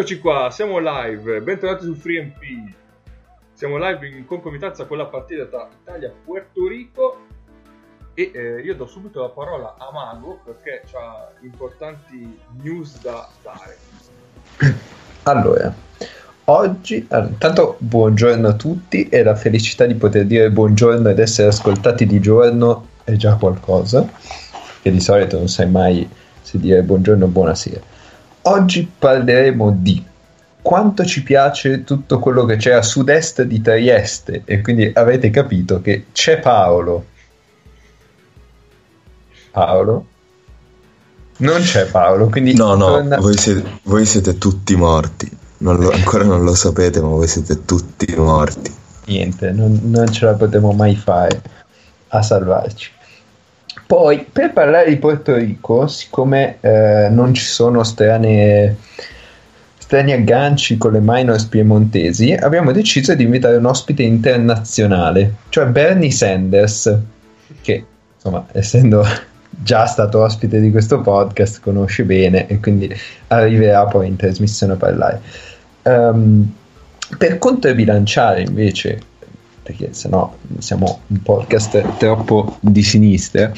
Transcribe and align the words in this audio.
Eccoci 0.00 0.18
qua, 0.18 0.48
siamo 0.50 0.78
live, 0.78 1.42
bentornati 1.42 1.84
su 1.84 1.94
FreeMP. 1.94 2.38
Siamo 3.52 3.76
live 3.76 4.08
in 4.08 4.24
concomitanza 4.24 4.86
con 4.86 4.96
la 4.96 5.04
partita 5.04 5.44
tra 5.44 5.68
Italia 5.82 6.08
e 6.08 6.12
Puerto 6.24 6.66
Rico 6.66 7.18
e 8.14 8.30
eh, 8.32 8.60
io 8.62 8.74
do 8.76 8.86
subito 8.86 9.20
la 9.20 9.28
parola 9.28 9.74
a 9.76 9.90
Mago 9.92 10.40
perché 10.42 10.84
ha 10.94 11.28
importanti 11.42 12.40
news 12.62 12.98
da 13.02 13.28
dare. 13.42 13.76
Allora, 15.24 15.70
oggi, 16.44 17.06
intanto 17.06 17.76
buongiorno 17.76 18.48
a 18.48 18.54
tutti 18.54 19.06
e 19.06 19.22
la 19.22 19.34
felicità 19.34 19.84
di 19.84 19.96
poter 19.96 20.24
dire 20.24 20.50
buongiorno 20.50 21.10
ed 21.10 21.18
essere 21.18 21.48
ascoltati 21.48 22.06
di 22.06 22.20
giorno 22.20 22.86
è 23.04 23.12
già 23.16 23.34
qualcosa, 23.34 24.10
che 24.80 24.90
di 24.90 25.00
solito 25.00 25.36
non 25.36 25.48
sai 25.48 25.68
mai 25.68 26.08
se 26.40 26.58
dire 26.58 26.82
buongiorno 26.82 27.26
o 27.26 27.28
buonasera. 27.28 27.98
Oggi 28.42 28.90
parleremo 28.98 29.76
di 29.78 30.04
quanto 30.62 31.04
ci 31.04 31.22
piace 31.22 31.84
tutto 31.84 32.18
quello 32.18 32.44
che 32.44 32.56
c'è 32.56 32.72
a 32.72 32.82
sud-est 32.82 33.42
di 33.42 33.60
Trieste 33.60 34.42
e 34.44 34.60
quindi 34.60 34.90
avete 34.94 35.30
capito 35.30 35.80
che 35.80 36.06
c'è 36.12 36.38
Paolo. 36.38 37.04
Paolo? 39.50 40.06
Non 41.38 41.60
c'è 41.62 41.86
Paolo, 41.86 42.28
quindi... 42.28 42.54
No, 42.54 42.74
no, 42.74 42.86
torna... 42.86 43.16
voi, 43.16 43.36
siete, 43.36 43.78
voi, 43.84 44.04
siete, 44.04 44.36
tutti 44.38 44.76
morti. 44.76 45.28
Non 45.58 45.78
lo, 45.78 45.90
ancora 45.90 46.24
non 46.24 46.44
lo 46.44 46.54
sapete, 46.54 47.00
ma 47.00 47.08
voi 47.08 47.26
siete 47.26 47.64
tutti 47.64 48.14
morti. 48.16 48.72
Niente, 49.06 49.50
non, 49.50 49.80
non 49.84 50.10
ce 50.12 50.26
la 50.26 50.34
potremo 50.34 50.72
mai 50.72 50.94
fare 50.96 51.42
a 52.08 52.22
salvarci. 52.22 52.90
Poi, 53.90 54.24
per 54.30 54.52
parlare 54.52 54.88
di 54.88 54.98
Porto 54.98 55.34
Rico, 55.34 55.88
siccome 55.88 56.58
eh, 56.60 57.08
non 57.10 57.34
ci 57.34 57.42
sono 57.42 57.82
strane, 57.82 58.76
strani 59.78 60.12
agganci 60.12 60.78
con 60.78 60.92
le 60.92 61.00
minors 61.02 61.46
piemontesi, 61.46 62.32
abbiamo 62.34 62.70
deciso 62.70 63.16
di 63.16 63.24
invitare 63.24 63.56
un 63.56 63.64
ospite 63.64 64.04
internazionale, 64.04 65.34
cioè 65.48 65.66
Bernie 65.66 66.12
Sanders, 66.12 66.98
che, 67.62 67.84
insomma, 68.14 68.46
essendo 68.52 69.04
già 69.50 69.86
stato 69.86 70.22
ospite 70.22 70.60
di 70.60 70.70
questo 70.70 71.00
podcast, 71.00 71.58
conosce 71.60 72.04
bene 72.04 72.46
e 72.46 72.60
quindi 72.60 72.94
arriverà 73.26 73.86
poi 73.86 74.06
in 74.06 74.14
trasmissione 74.14 74.74
a 74.74 74.76
parlare. 74.76 75.20
Um, 75.82 76.54
per 77.18 77.38
controbilanciare 77.38 78.42
invece 78.42 79.00
perché 79.70 79.92
sennò 79.92 80.34
siamo 80.58 81.00
un 81.06 81.22
podcast 81.22 81.96
troppo 81.96 82.58
di 82.60 82.82
sinistra. 82.82 83.52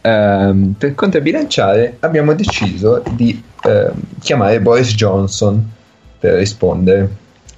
Um, 0.00 0.74
per 0.78 0.94
controbilanciare 0.94 1.96
abbiamo 2.00 2.32
deciso 2.34 3.02
di 3.10 3.42
um, 3.64 3.92
chiamare 4.20 4.60
Boris 4.60 4.94
Johnson 4.94 5.70
per 6.18 6.34
rispondere, 6.34 7.08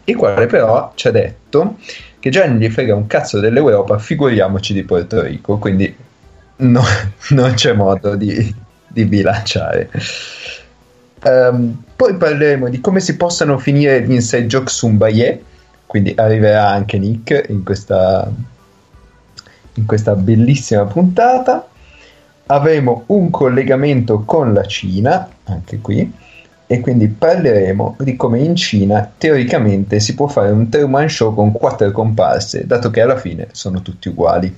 il 0.05 0.17
quale 0.17 0.47
però 0.47 0.93
ci 0.95 1.09
ha 1.09 1.11
detto 1.11 1.77
che 2.19 2.31
già 2.31 2.47
non 2.47 2.57
gli 2.57 2.69
frega 2.69 2.95
un 2.95 3.07
cazzo 3.07 3.39
dell'Europa, 3.39 3.99
figuriamoci 3.99 4.73
di 4.73 4.83
Porto 4.83 5.23
Rico, 5.23 5.59
quindi 5.59 5.95
no, 6.57 6.83
non 7.31 7.53
c'è 7.53 7.73
modo 7.75 8.17
di, 8.17 8.55
di 8.89 9.05
bilanciare. 9.05 9.91
Um, 11.23 11.83
poi 11.95 12.17
parleremo 12.17 12.71
di 12.71 12.81
come 12.81 13.01
si 13.01 13.15
possano 13.17 13.59
finire 13.59 14.03
gli 14.03 14.13
inside 14.13 14.47
joke 14.47 14.71
su 14.71 14.87
un 14.87 14.97
Bayer 14.97 15.39
quindi 15.91 16.15
arriverà 16.17 16.69
anche 16.69 16.99
Nick 17.01 17.47
in 17.49 17.65
questa, 17.65 18.31
in 19.75 19.87
questa 19.87 20.15
bellissima 20.15 20.85
puntata. 20.85 21.69
Avremo 22.47 23.03
un 23.07 23.29
collegamento 23.31 24.21
con 24.21 24.53
la 24.53 24.65
Cina, 24.67 25.29
anche 25.43 25.81
qui, 25.81 26.13
e 26.65 26.79
quindi 26.79 27.09
parleremo 27.09 27.97
di 27.99 28.15
come 28.15 28.39
in 28.39 28.55
Cina 28.55 29.11
teoricamente 29.19 29.99
si 29.99 30.15
può 30.15 30.29
fare 30.29 30.53
un 30.53 30.69
Truman 30.69 31.09
Show 31.09 31.35
con 31.35 31.51
quattro 31.51 31.91
comparse, 31.91 32.69
dato 32.69 32.91
che 32.91 33.01
alla 33.01 33.19
fine 33.19 33.49
sono 33.51 33.83
tutti 33.83 34.11
uguali. 34.11 34.57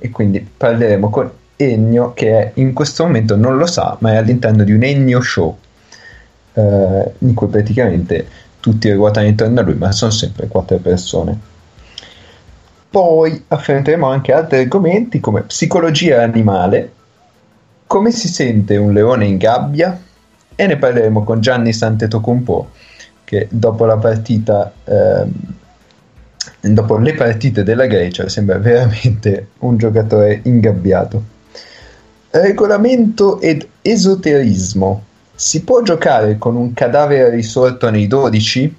E 0.00 0.10
quindi 0.10 0.40
parleremo 0.40 1.10
con 1.10 1.30
Ennio 1.54 2.12
che 2.12 2.40
è, 2.40 2.50
in 2.54 2.72
questo 2.72 3.04
momento 3.04 3.36
non 3.36 3.56
lo 3.56 3.66
sa, 3.66 3.96
ma 4.00 4.14
è 4.14 4.16
all'interno 4.16 4.64
di 4.64 4.72
un 4.72 4.82
Ennio 4.82 5.20
Show, 5.20 5.56
eh, 6.54 7.12
in 7.18 7.34
cui 7.34 7.46
praticamente 7.46 8.48
tutti 8.60 8.90
ruotano 8.92 9.26
intorno 9.26 9.60
a 9.60 9.62
lui, 9.62 9.74
ma 9.74 9.90
sono 9.92 10.10
sempre 10.10 10.46
quattro 10.46 10.76
persone. 10.78 11.38
Poi 12.90 13.44
affronteremo 13.48 14.06
anche 14.06 14.32
altri 14.32 14.58
argomenti 14.58 15.20
come 15.20 15.42
psicologia 15.42 16.22
animale, 16.22 16.92
come 17.86 18.10
si 18.10 18.28
sente 18.28 18.76
un 18.76 18.92
leone 18.92 19.26
in 19.26 19.36
gabbia 19.36 19.98
e 20.54 20.66
ne 20.66 20.76
parleremo 20.76 21.24
con 21.24 21.40
Gianni 21.40 21.72
Santetocumpo 21.72 22.70
che 23.24 23.46
dopo 23.50 23.84
la 23.84 23.96
partita 23.96 24.72
ehm, 24.84 25.32
dopo 26.60 26.98
le 26.98 27.14
partite 27.14 27.62
della 27.62 27.86
Grecia 27.86 28.28
sembra 28.28 28.58
veramente 28.58 29.48
un 29.60 29.76
giocatore 29.76 30.40
ingabbiato. 30.44 31.22
Regolamento 32.30 33.40
ed 33.40 33.66
esoterismo 33.82 35.04
si 35.40 35.64
può 35.64 35.80
giocare 35.80 36.36
con 36.36 36.54
un 36.54 36.74
cadavere 36.74 37.30
risorto 37.30 37.88
nei 37.88 38.06
12? 38.06 38.76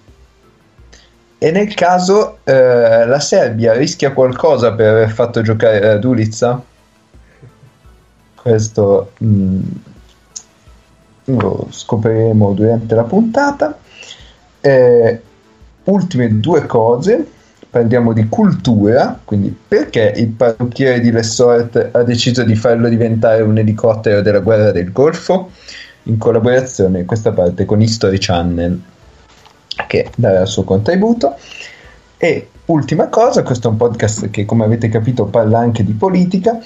E 1.40 1.52
nel 1.52 1.74
caso 1.74 2.38
eh, 2.44 3.04
la 3.08 3.20
Serbia 3.20 3.74
rischia 3.74 4.14
qualcosa 4.14 4.72
per 4.74 4.90
aver 4.90 5.10
fatto 5.10 5.42
giocare 5.42 5.80
la 5.80 5.98
Dulizza? 5.98 6.64
Questo 8.36 9.14
mh, 9.18 9.60
mm, 11.32 11.40
lo 11.40 11.68
scopriremo 11.72 12.54
durante 12.54 12.94
la 12.94 13.04
puntata. 13.06 13.80
Eh, 14.62 15.22
ultime 15.86 16.40
due 16.40 16.68
cose. 16.68 17.28
Parliamo 17.72 18.14
di 18.14 18.28
cultura, 18.30 19.20
quindi 19.26 19.58
perché 19.68 20.14
il 20.16 20.28
parrucchiere 20.28 21.00
di 21.00 21.10
Lessort 21.10 21.90
ha 21.92 22.04
deciso 22.04 22.44
di 22.44 22.56
farlo 22.56 22.88
diventare 22.88 23.42
un 23.42 23.58
elicottero 23.58 24.22
della 24.22 24.42
guerra 24.42 24.72
del 24.72 24.92
Golfo? 24.92 25.50
In 26.04 26.18
collaborazione 26.18 27.00
in 27.00 27.06
questa 27.06 27.32
parte 27.32 27.66
con 27.66 27.82
History 27.82 28.18
Channel 28.20 28.82
che 29.88 30.10
darà 30.16 30.42
il 30.42 30.48
suo 30.48 30.64
contributo. 30.64 31.36
E 32.18 32.50
ultima 32.66 33.08
cosa, 33.08 33.44
questo 33.44 33.68
è 33.68 33.72
un 33.72 33.78
podcast 33.78 34.30
che 34.30 34.46
come 34.46 34.64
avete 34.64 34.90
capito 34.90 35.26
parla 35.26 35.60
anche 35.60 35.84
di 35.84 35.94
politica. 35.94 36.60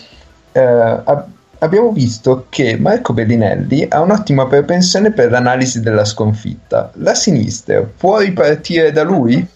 Eh, 0.51 0.61
ab- 0.61 1.27
abbiamo 1.59 1.91
visto 1.91 2.47
che 2.49 2.77
Marco 2.77 3.13
Bellinelli 3.13 3.85
ha 3.89 4.01
un'ottima 4.01 4.47
propensione 4.47 5.11
per 5.11 5.31
l'analisi 5.31 5.79
della 5.81 6.05
sconfitta. 6.05 6.91
La 6.95 7.13
sinistra 7.13 7.81
può 7.81 8.19
ripartire 8.19 8.91
da 8.91 9.03
lui? 9.03 9.47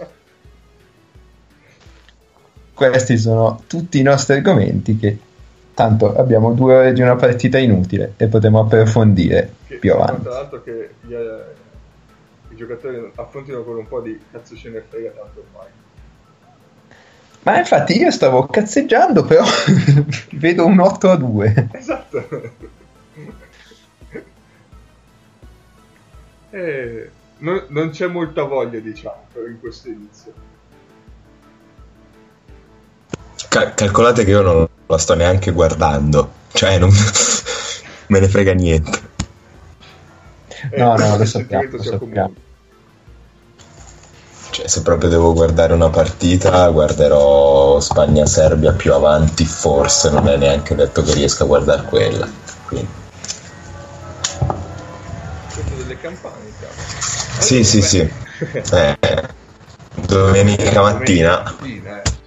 questi 2.87 3.17
sono 3.17 3.61
tutti 3.67 3.99
i 3.99 4.03
nostri 4.03 4.35
argomenti 4.35 4.97
che 4.97 5.17
tanto 5.79 6.13
abbiamo 6.13 6.51
due 6.51 6.75
ore 6.75 6.91
di 6.91 7.01
una 7.01 7.15
partita 7.15 7.57
inutile 7.57 8.15
e 8.17 8.27
potremo 8.27 8.59
approfondire 8.59 9.53
che, 9.65 9.77
più 9.77 9.93
avanti. 9.93 10.23
Tra 10.23 10.33
l'altro 10.33 10.61
che 10.61 10.95
gli, 10.99 11.13
eh, 11.13 11.43
i 12.49 12.55
giocatori 12.57 13.09
affrontino 13.15 13.63
con 13.63 13.77
un 13.77 13.87
po' 13.87 14.01
di 14.01 14.19
cazzo 14.29 14.57
ce 14.57 14.71
ne 14.71 14.83
frega 14.85 15.11
tanto 15.11 15.45
ormai. 15.47 15.67
Ma 17.43 17.59
infatti 17.59 17.97
io 17.97 18.11
stavo 18.11 18.45
cazzeggiando, 18.47 19.23
però 19.23 19.45
vedo 20.35 20.65
un 20.65 20.81
8 20.81 21.09
a 21.11 21.15
2. 21.15 21.69
Esatto. 21.71 22.27
eh, 26.49 27.09
non, 27.37 27.63
non, 27.69 27.89
c'è 27.91 28.07
molta 28.07 28.43
voglia, 28.43 28.79
diciamo, 28.79 29.23
in 29.47 29.57
questo 29.61 29.87
inizio. 29.87 30.33
Cal- 33.47 33.73
calcolate 33.73 34.25
che 34.25 34.31
io 34.31 34.41
non 34.41 34.67
la 34.89 34.97
sto 34.97 35.13
neanche 35.13 35.51
guardando, 35.51 36.31
cioè 36.51 36.79
non 36.79 36.89
me 38.07 38.19
ne 38.19 38.27
frega 38.27 38.53
niente. 38.53 39.07
No, 40.77 40.95
no, 40.97 41.15
lo 41.15 41.25
sappiamo, 41.25 41.69
lo 41.69 41.83
sappiamo. 41.83 42.33
Cioè, 44.49 44.67
se 44.67 44.81
proprio 44.81 45.09
devo 45.09 45.33
guardare 45.33 45.73
una 45.73 45.89
partita, 45.89 46.67
guarderò 46.69 47.79
Spagna-Serbia 47.79 48.71
più 48.71 48.91
avanti, 48.93 49.45
forse 49.45 50.09
non 50.09 50.27
è 50.27 50.37
neanche 50.37 50.73
detto 50.73 51.03
che 51.03 51.13
riesca 51.13 51.43
a 51.43 51.47
guardare 51.47 51.83
quella. 51.83 52.27
Quindi. 52.65 52.87
delle 55.77 55.99
campane, 55.99 56.51
Sì, 57.37 57.63
sì, 57.63 57.81
sì. 57.83 57.99
eh, 58.71 58.97
domenica 60.07 60.81
mattina. 60.81 61.43
mattina 61.43 62.01
eh. 62.01 62.18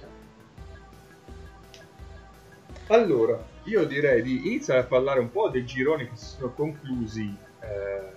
Allora, 2.93 3.43
io 3.63 3.85
direi 3.85 4.21
di 4.21 4.45
iniziare 4.45 4.81
a 4.81 4.83
parlare 4.83 5.19
un 5.19 5.31
po' 5.31 5.49
dei 5.49 5.65
gironi 5.65 6.07
che 6.07 6.15
si 6.15 6.35
sono 6.37 6.51
conclusi 6.53 7.35
eh, 7.59 8.11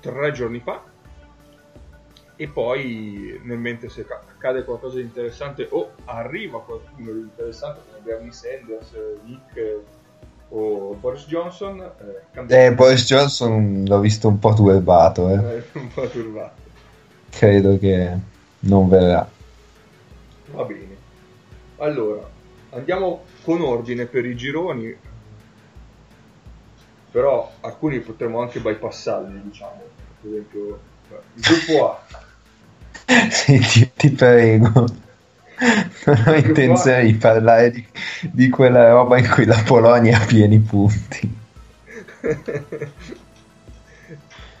tre 0.00 0.32
giorni 0.32 0.58
fa 0.60 0.82
e 2.34 2.48
poi 2.48 3.38
nel 3.44 3.58
mente 3.58 3.90
se 3.90 4.06
accade 4.08 4.64
qualcosa 4.64 4.96
di 4.96 5.02
interessante 5.02 5.66
o 5.70 5.90
arriva 6.06 6.62
qualcuno 6.62 7.12
di 7.12 7.20
interessante 7.20 7.80
come 7.86 7.98
Bernie 8.02 8.32
Sanders, 8.32 8.90
Nick 9.24 9.80
o 10.48 10.94
Boris 10.94 11.26
Johnson. 11.26 11.90
Eh, 12.48 12.66
Eh, 12.66 12.72
Boris 12.72 13.04
Johnson 13.04 13.84
l'ho 13.86 14.00
visto 14.00 14.28
un 14.28 14.38
po' 14.38 14.54
turbato, 14.54 15.28
eh. 15.28 15.56
Eh, 15.56 15.64
un 15.78 15.92
po' 15.92 16.08
turbato. 16.08 16.60
credo 17.28 17.78
che 17.78 18.16
non 18.60 18.88
verrà. 18.88 19.28
Va 20.52 20.64
bene. 20.64 20.96
Allora, 21.76 22.26
andiamo 22.70 23.24
con 23.42 23.60
ordine 23.60 24.06
per 24.06 24.24
i 24.26 24.36
gironi. 24.36 24.96
Però 27.10 27.52
alcuni 27.60 28.00
potremmo 28.00 28.40
anche 28.40 28.60
bypassarli, 28.60 29.42
diciamo. 29.42 29.82
Per 30.20 30.30
esempio, 30.30 30.80
eh, 31.10 31.20
il 31.34 31.42
gruppo 31.42 31.90
A. 31.92 32.06
Sì, 33.30 33.58
ti, 33.58 33.90
ti 33.94 34.10
prego. 34.10 34.70
Non 36.06 36.24
ho 36.26 36.34
intenzione 36.34 37.04
di 37.04 37.14
parlare 37.14 37.70
di, 37.70 37.86
di 38.22 38.48
quella 38.48 38.90
roba 38.90 39.18
in 39.18 39.28
cui 39.28 39.44
la 39.44 39.62
Polonia 39.64 40.18
ha 40.20 40.26
pieni 40.26 40.58
punti. 40.58 41.40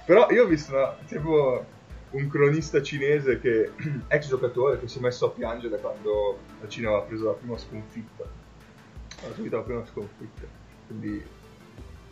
Però 0.04 0.30
io 0.30 0.44
ho 0.44 0.46
visto 0.46 0.72
una- 0.74 0.96
tipo 1.06 1.64
un 2.10 2.28
cronista 2.28 2.82
cinese 2.82 3.40
che, 3.40 3.72
ex 4.08 4.28
giocatore, 4.28 4.78
che 4.78 4.88
si 4.88 4.98
è 4.98 5.00
messo 5.00 5.26
a 5.26 5.30
piangere 5.30 5.78
quando 5.80 6.38
la 6.60 6.68
Cina 6.68 6.88
aveva 6.88 7.02
preso 7.04 7.24
la 7.26 7.32
prima 7.32 7.56
sconfitta. 7.58 8.24
Ha 9.24 9.34
subito 9.34 9.56
la 9.56 9.62
prima 9.62 9.84
sconfitta. 9.86 10.46
Quindi 10.86 11.24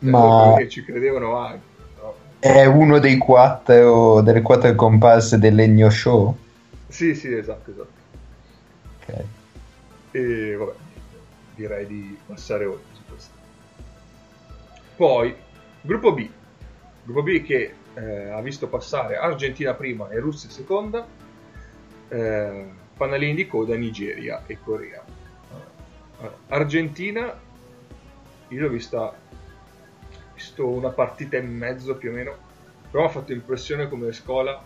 cioè, 0.01 0.09
Ma- 0.09 0.67
ci 0.67 0.83
credevano 0.83 1.35
anche. 1.37 1.61
no? 2.01 2.15
È 2.39 2.65
uno 2.65 2.99
dei 2.99 3.17
quattro, 3.17 4.21
delle 4.21 4.41
quattro 4.41 4.73
comparse 4.73 5.37
del 5.37 5.53
Legno 5.53 5.89
Show. 5.89 6.35
Sì, 6.87 7.13
sì, 7.13 7.33
esatto, 7.33 7.71
esatto. 7.71 7.99
Ok. 9.05 9.23
E 10.11 10.55
vabbè, 10.55 10.71
direi 11.55 11.85
di 11.85 12.17
passare 12.25 12.65
oltre 12.65 12.85
su 12.93 13.01
questo. 13.07 13.33
Poi, 14.95 15.35
gruppo 15.81 16.13
B. 16.13 16.27
Gruppo 17.03 17.23
B 17.23 17.43
che 17.43 17.73
eh, 17.93 18.29
ha 18.29 18.41
visto 18.41 18.67
passare 18.67 19.17
Argentina 19.17 19.73
prima 19.73 20.09
e 20.09 20.19
Russia 20.19 20.49
seconda, 20.49 21.05
eh, 22.09 22.65
fanalini 22.95 23.35
di 23.35 23.47
coda 23.47 23.75
Nigeria 23.75 24.43
e 24.47 24.57
Corea. 24.63 25.03
Argentina, 26.49 27.39
io 28.49 28.61
l'ho 28.61 28.69
vista, 28.69 29.13
visto 30.33 30.67
una 30.67 30.89
partita 30.89 31.37
e 31.37 31.41
mezzo 31.41 31.95
più 31.95 32.11
o 32.11 32.13
meno, 32.13 32.37
però 32.89 33.03
mi 33.03 33.09
ha 33.09 33.11
fatto 33.11 33.33
impressione 33.33 33.89
come 33.89 34.11
scuola, 34.11 34.61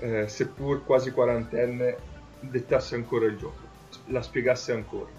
eh, 0.00 0.26
seppur 0.26 0.84
quasi 0.84 1.12
quarantenne, 1.12 1.96
dettasse 2.40 2.94
ancora 2.94 3.26
il 3.26 3.36
gioco, 3.36 3.68
la 4.06 4.22
spiegasse 4.22 4.72
ancora. 4.72 5.10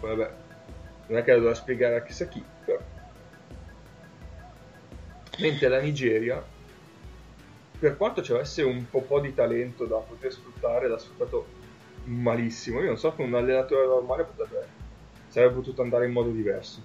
Poi 0.00 0.16
vabbè, 0.16 0.34
non 1.08 1.18
è 1.18 1.22
che 1.22 1.30
la 1.30 1.36
doveva 1.36 1.54
spiegare 1.54 1.96
a 1.96 2.02
chissà 2.02 2.26
chi, 2.26 2.42
però. 2.64 2.80
Mentre 5.38 5.68
la 5.68 5.80
Nigeria, 5.80 6.42
per 7.78 7.96
quanto 7.96 8.22
ci 8.22 8.32
avesse 8.32 8.62
un 8.62 8.88
po', 8.88 9.02
po' 9.02 9.20
di 9.20 9.34
talento 9.34 9.84
da 9.84 9.96
poter 9.98 10.32
sfruttare, 10.32 10.88
l'ha 10.88 10.98
sfruttato 10.98 11.55
malissimo. 12.06 12.80
Io 12.80 12.88
non 12.88 12.98
so 12.98 13.12
con 13.12 13.26
un 13.26 13.34
allenatore 13.34 13.86
normale 13.86 14.24
potrebbe, 14.24 14.66
sarebbe 15.28 15.54
potuto 15.54 15.82
andare 15.82 16.06
in 16.06 16.12
modo 16.12 16.30
diverso. 16.30 16.80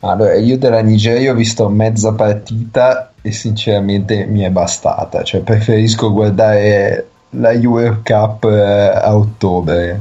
Allora, 0.00 0.34
io 0.36 0.56
della 0.58 0.80
Nigeria 0.80 1.32
ho 1.32 1.34
visto 1.34 1.68
mezza 1.68 2.12
partita 2.12 3.12
e 3.20 3.32
sinceramente 3.32 4.26
mi 4.26 4.42
è 4.42 4.50
bastata. 4.50 5.24
Cioè, 5.24 5.40
preferisco 5.40 6.12
guardare 6.12 7.08
la 7.30 7.50
Euro 7.52 8.00
Cup 8.04 8.44
eh, 8.44 8.90
a 8.94 9.16
ottobre. 9.16 10.00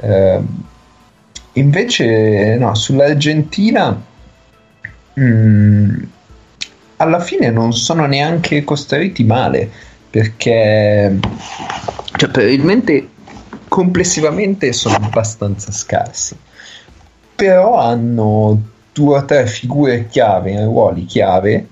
Ehm, 0.00 0.64
invece, 1.54 2.56
no, 2.56 2.74
sull'Argentina, 2.76 4.00
mm, 5.18 6.02
alla 6.96 7.20
fine 7.20 7.50
non 7.50 7.72
sono 7.72 8.06
neanche 8.06 8.62
costruiti 8.62 9.24
male 9.24 9.70
perché, 10.10 11.18
cioè, 12.20 12.28
probabilmente 12.28 13.08
complessivamente 13.66 14.74
sono 14.74 14.96
abbastanza 14.96 15.72
scarsi. 15.72 16.36
Però 17.34 17.78
hanno 17.78 18.60
due 18.92 19.16
o 19.16 19.24
tre 19.24 19.46
figure 19.46 20.06
chiave 20.06 20.62
ruoli 20.62 21.06
chiave 21.06 21.66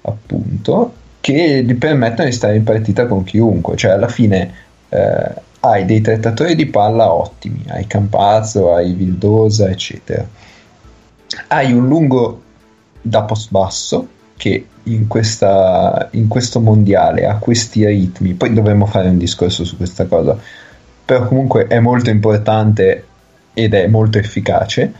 appunto 0.00 0.94
che 1.20 1.62
gli 1.62 1.74
permettono 1.74 2.26
di 2.26 2.34
stare 2.34 2.56
in 2.56 2.64
partita 2.64 3.06
con 3.06 3.22
chiunque. 3.24 3.76
Cioè 3.76 3.90
alla 3.90 4.08
fine 4.08 4.54
eh, 4.88 5.34
hai 5.60 5.84
dei 5.84 6.00
trattatori 6.00 6.54
di 6.54 6.66
palla 6.66 7.12
ottimi 7.12 7.62
hai 7.68 7.86
Campazzo, 7.86 8.74
hai 8.74 8.94
Vildosa 8.94 9.68
eccetera. 9.68 10.26
Hai 11.48 11.70
un 11.70 11.86
lungo 11.86 12.40
da 13.02 13.24
post 13.24 13.50
basso 13.50 14.08
che 14.42 14.66
in, 14.82 15.06
questa, 15.06 16.08
in 16.12 16.26
questo 16.26 16.58
mondiale 16.58 17.26
ha 17.26 17.36
questi 17.36 17.86
ritmi 17.86 18.34
poi 18.34 18.52
dovremmo 18.52 18.86
fare 18.86 19.08
un 19.08 19.16
discorso 19.16 19.64
su 19.64 19.76
questa 19.76 20.06
cosa 20.06 20.36
però 21.04 21.28
comunque 21.28 21.68
è 21.68 21.78
molto 21.78 22.10
importante 22.10 23.06
ed 23.54 23.72
è 23.72 23.86
molto 23.86 24.18
efficace 24.18 24.92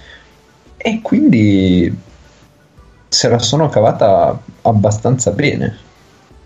e 0.76 1.00
quindi 1.02 1.92
se 3.08 3.28
la 3.28 3.40
sono 3.40 3.68
cavata 3.68 4.40
abbastanza 4.62 5.32
bene 5.32 5.76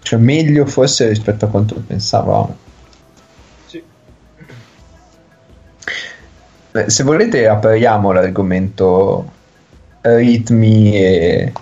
cioè 0.01 0.19
meglio 0.19 0.65
forse 0.65 1.07
rispetto 1.07 1.45
a 1.45 1.49
quanto 1.49 1.75
pensavamo 1.87 2.57
Sì. 3.67 3.83
Beh, 6.71 6.89
se 6.89 7.03
volete 7.03 7.47
apriamo 7.47 8.11
l'argomento 8.11 9.33
ritmi 10.01 10.97
e, 10.97 11.53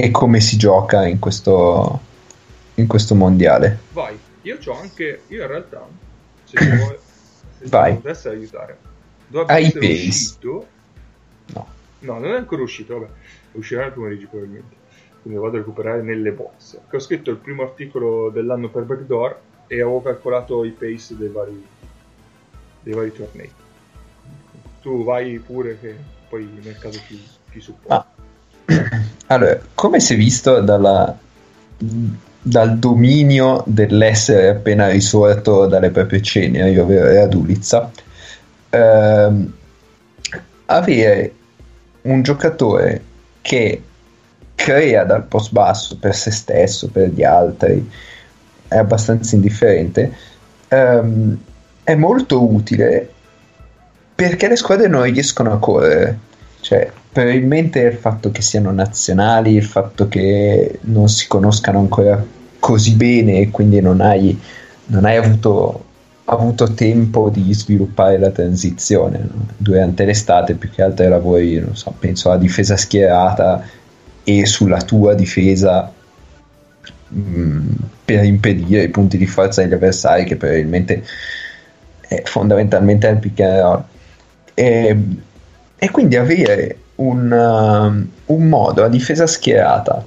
e 0.00 0.12
come 0.12 0.38
si 0.38 0.56
gioca 0.56 1.04
in 1.08 1.18
questo, 1.18 2.00
in 2.74 2.86
questo 2.86 3.16
mondiale 3.16 3.80
Vai, 3.90 4.16
io 4.42 4.56
c'ho 4.58 4.78
anche, 4.78 5.22
io 5.26 5.42
in 5.42 5.48
realtà, 5.48 5.84
se 6.44 6.56
ti 6.56 6.76
vuoi, 6.76 6.96
se 7.58 7.66
Vai. 7.66 7.94
ti 7.96 8.00
potesse 8.00 8.28
aiutare, 8.28 8.78
dovrebbe 9.26 9.66
essere 9.66 9.80
pace? 9.80 10.08
uscito, 10.08 10.66
no 11.46 11.66
no, 11.98 12.18
non 12.20 12.30
è 12.30 12.36
ancora 12.36 12.62
uscito, 12.62 12.96
vabbè, 12.96 13.10
uscirà 13.52 13.82
nel 13.82 13.92
pomeriggio 13.92 14.28
probabilmente, 14.28 14.76
quindi 15.20 15.40
lo 15.40 15.44
vado 15.44 15.56
a 15.56 15.60
recuperare 15.60 16.02
nelle 16.02 16.30
box, 16.30 16.78
che 16.88 16.96
ho 16.96 17.00
scritto 17.00 17.32
il 17.32 17.38
primo 17.38 17.62
articolo 17.62 18.30
dell'anno 18.30 18.68
per 18.68 18.84
Backdoor 18.84 19.40
e 19.66 19.74
avevo 19.80 20.00
calcolato 20.00 20.62
i 20.62 20.70
pace 20.70 21.16
dei 21.16 21.28
vari, 21.28 21.66
dei 22.82 22.94
vari 22.94 23.12
tornei. 23.12 23.50
Tu 24.80 25.02
vai 25.02 25.40
pure 25.40 25.76
che 25.80 25.96
poi 26.28 26.48
nel 26.62 26.78
caso 26.78 27.00
ti, 27.08 27.20
ti 27.50 27.58
supporto. 27.58 27.92
Ah. 27.92 28.17
Allora, 29.30 29.58
come 29.74 30.00
si 30.00 30.14
è 30.14 30.16
visto 30.16 30.60
dalla- 30.60 31.16
dal 32.40 32.78
dominio 32.78 33.62
dell'essere 33.66 34.48
appena 34.48 34.88
risorto 34.88 35.66
dalle 35.66 35.90
proprie 35.90 36.22
ceneri, 36.22 36.78
ovvero 36.78 37.12
Radulizza, 37.12 37.90
ehm, 38.70 39.52
avere 40.66 41.32
un 42.02 42.22
giocatore 42.22 43.02
che 43.40 43.82
crea 44.54 45.04
dal 45.04 45.24
post 45.24 45.52
basso 45.52 45.96
per 45.98 46.14
se 46.14 46.30
stesso, 46.30 46.88
per 46.88 47.10
gli 47.10 47.22
altri, 47.22 47.88
è 48.66 48.76
abbastanza 48.76 49.34
indifferente, 49.34 50.14
ehm, 50.68 51.38
è 51.84 51.94
molto 51.94 52.50
utile 52.52 53.12
perché 54.14 54.48
le 54.48 54.56
squadre 54.56 54.88
non 54.88 55.02
riescono 55.02 55.52
a 55.52 55.58
correre. 55.58 56.18
Cioè, 56.60 56.90
probabilmente 57.10 57.80
il 57.80 57.94
fatto 57.94 58.30
che 58.30 58.42
siano 58.42 58.70
nazionali, 58.70 59.54
il 59.54 59.64
fatto 59.64 60.08
che 60.08 60.78
non 60.82 61.08
si 61.08 61.26
conoscano 61.26 61.78
ancora 61.78 62.22
così 62.58 62.94
bene 62.94 63.40
e 63.40 63.50
quindi 63.50 63.80
non 63.80 64.00
hai, 64.00 64.38
non 64.86 65.04
hai 65.04 65.16
avuto, 65.16 65.84
avuto 66.24 66.72
tempo 66.74 67.30
di 67.30 67.52
sviluppare 67.54 68.18
la 68.18 68.30
transizione 68.30 69.18
no? 69.18 69.46
durante 69.56 70.04
l'estate, 70.04 70.54
più 70.54 70.70
che 70.70 70.82
altro 70.82 71.08
lavori, 71.08 71.58
non 71.58 71.76
so, 71.76 71.94
penso 71.98 72.30
alla 72.30 72.38
difesa 72.38 72.76
schierata 72.76 73.64
e 74.22 74.44
sulla 74.44 74.82
tua 74.82 75.14
difesa 75.14 75.90
mh, 77.08 77.74
per 78.04 78.24
impedire 78.24 78.82
i 78.82 78.88
punti 78.90 79.16
di 79.16 79.26
forza 79.26 79.62
degli 79.62 79.72
avversari 79.72 80.24
che 80.24 80.36
probabilmente 80.36 81.02
è 82.00 82.22
fondamentalmente 82.24 83.06
il 83.08 83.18
pick 83.18 83.40
and 83.40 83.60
roll. 83.60 83.84
E, 84.54 84.96
e 85.78 85.90
quindi 85.90 86.16
avere 86.16 86.78
un, 86.98 87.30
um, 87.30 88.08
un 88.26 88.48
modo 88.48 88.84
a 88.84 88.88
difesa 88.88 89.26
schierata 89.26 90.04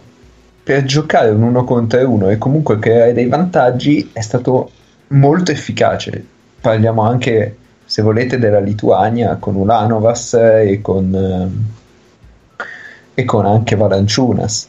per 0.64 0.84
giocare 0.84 1.30
un 1.30 1.42
uno 1.44 1.64
contro 1.64 2.08
uno 2.08 2.30
e 2.30 2.38
comunque 2.38 2.80
creare 2.80 3.14
dei 3.14 3.28
vantaggi 3.28 4.10
è 4.14 4.22
stato 4.22 4.72
molto 5.08 5.52
efficace. 5.52 6.24
Parliamo 6.62 7.02
anche, 7.02 7.58
se 7.84 8.02
volete, 8.02 8.38
della 8.38 8.60
Lituania 8.60 9.38
con 9.38 9.56
Ulanovas 9.56 10.34
e 10.34 10.80
con, 10.82 11.12
um, 11.14 11.66
e 13.14 13.26
con 13.26 13.46
anche 13.46 13.76
Valanciunas. 13.76 14.68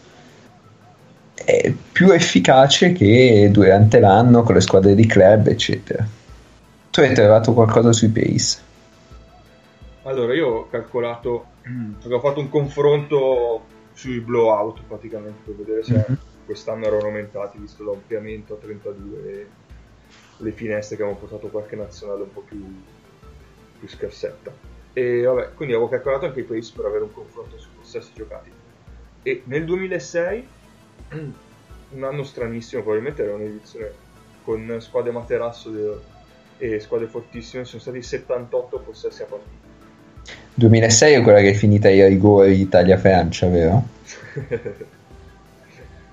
È 1.35 1.73
più 1.93 2.11
efficace 2.11 2.93
che 2.93 3.49
durante 3.53 4.01
l'anno 4.01 4.43
con 4.43 4.55
le 4.55 4.61
squadre 4.61 4.95
di 4.95 5.07
club, 5.07 5.49
eccetera. 5.49 6.07
Tu 6.91 7.01
hai 7.01 7.15
trovato 7.15 7.53
qualcosa 7.53 7.93
sui 7.93 8.09
pace? 8.09 8.71
Allora, 10.05 10.35
io 10.35 10.49
ho 10.49 10.69
calcolato, 10.69 11.47
ho 12.03 12.21
fatto 12.21 12.41
un 12.41 12.49
confronto 12.49 13.65
sui 13.93 14.19
blowout 14.19 14.83
praticamente 14.83 15.43
per 15.45 15.55
vedere 15.55 15.85
se 15.85 15.93
mm-hmm. 15.95 16.21
quest'anno 16.45 16.87
erano 16.87 17.05
aumentati 17.05 17.59
visto 17.59 17.85
l'ampliamento 17.85 18.55
a 18.55 18.57
32 18.57 19.31
e 19.31 19.47
le 20.39 20.51
finestre 20.53 20.97
che 20.97 21.03
avevano 21.03 21.25
portato 21.25 21.49
qualche 21.49 21.77
nazionale 21.77 22.23
un 22.23 22.33
po' 22.33 22.41
più, 22.41 22.83
più 23.79 23.89
scarsetta. 23.89 24.53
E 24.93 25.23
vabbè, 25.23 25.55
quindi 25.55 25.75
avevo 25.75 25.89
calcolato 25.89 26.27
anche 26.27 26.41
i 26.41 26.45
pace 26.45 26.73
per 26.75 26.87
avere 26.87 27.05
un 27.05 27.13
confronto 27.13 27.57
su 27.57 27.69
possessi 27.79 28.11
giocati. 28.13 28.51
E 29.23 29.43
nel 29.45 29.65
2006, 29.65 30.49
un 31.91 32.03
anno 32.03 32.25
stranissimo, 32.25 32.83
probabilmente 32.83 33.23
era 33.23 33.35
un'edizione 33.35 33.93
con 34.43 34.79
squadre 34.81 35.13
materasso 35.13 35.71
e 36.59 36.81
squadre 36.81 37.07
fortissime, 37.07 37.65
sono 37.65 37.81
stati 37.81 38.03
78 38.03 38.79
possessi 38.81 39.23
a 39.23 39.27
partita 39.27 39.62
2006 40.55 41.15
è 41.15 41.23
quella 41.23 41.41
che 41.41 41.51
è 41.51 41.55
finita 41.55 41.89
ai 41.89 42.07
rigori 42.09 42.61
Italia-Francia, 42.61 43.49
vero? 43.49 43.83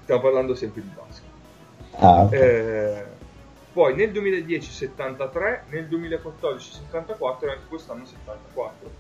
Stiamo 0.04 0.22
parlando 0.22 0.56
sempre 0.56 0.82
di 0.82 0.90
basket. 0.96 1.28
Ah, 1.98 2.24
okay. 2.24 2.40
eh, 2.40 3.04
poi 3.74 3.96
nel 3.96 4.12
2010 4.12 4.72
73, 4.72 5.64
nel 5.70 5.88
2014 5.88 6.72
74 6.72 7.48
e 7.48 7.52
anche 7.52 7.66
quest'anno 7.68 8.06
74, 8.06 8.92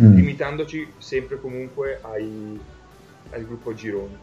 mm. 0.00 0.14
limitandoci 0.14 0.92
sempre 0.98 1.38
comunque 1.38 2.00
ai, 2.02 2.58
al 3.30 3.44
gruppo 3.44 3.74
gironi. 3.74 4.16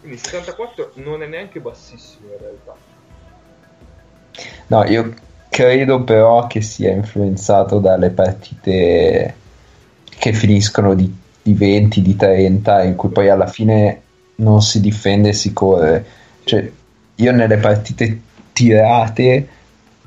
Quindi 0.00 0.18
74 0.18 0.92
non 0.94 1.22
è 1.22 1.26
neanche 1.26 1.60
bassissimo 1.60 2.28
in 2.32 2.38
realtà. 2.38 2.74
No, 4.66 4.84
io 4.84 5.14
credo 5.56 6.04
però 6.04 6.46
che 6.46 6.60
sia 6.60 6.90
influenzato 6.90 7.78
dalle 7.78 8.10
partite 8.10 9.34
che 10.04 10.34
finiscono 10.34 10.92
di, 10.92 11.10
di 11.40 11.54
20, 11.54 12.02
di 12.02 12.14
30, 12.14 12.82
in 12.82 12.94
cui 12.94 13.08
poi 13.08 13.30
alla 13.30 13.46
fine 13.46 14.02
non 14.34 14.60
si 14.60 14.82
difende 14.82 15.30
e 15.30 15.32
si 15.32 15.54
corre. 15.54 16.04
Cioè, 16.44 16.70
io 17.14 17.32
nelle 17.32 17.56
partite 17.56 18.20
tirate 18.52 19.48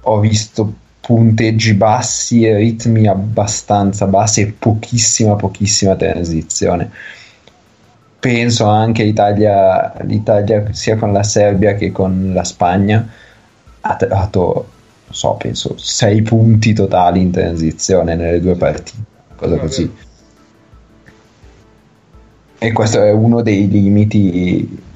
ho 0.01 0.20
visto 0.20 0.72
punteggi 1.01 1.74
bassi 1.74 2.46
e 2.46 2.56
ritmi 2.56 3.08
abbastanza 3.08 4.06
bassi 4.06 4.41
e 4.41 4.53
pochissima, 4.56 5.36
pochissima 5.36 5.96
transizione. 5.96 6.91
Penso 8.20 8.68
anche 8.68 9.01
Italia, 9.01 9.96
l'Italia 10.01 10.72
sia 10.74 10.96
con 10.96 11.12
la 11.12 11.24
Serbia 11.24 11.74
che 11.74 11.91
con 11.91 12.34
la 12.36 12.44
Spagna 12.44 13.10
ha 13.82 13.96
trovato 13.96 14.77
so, 15.12 15.36
penso 15.36 15.78
6 15.78 16.22
punti 16.22 16.74
totali 16.74 17.22
in 17.22 17.32
transizione 17.32 18.16
nelle 18.16 18.39
due 18.39 18.56
partite, 18.56 19.04
cosa 19.36 19.58
così. 19.58 19.92
E 22.62 22.74
questo 22.74 23.01
è 23.01 23.12
uno 23.12 23.42
dei 23.42 23.70
limiti 23.70 24.88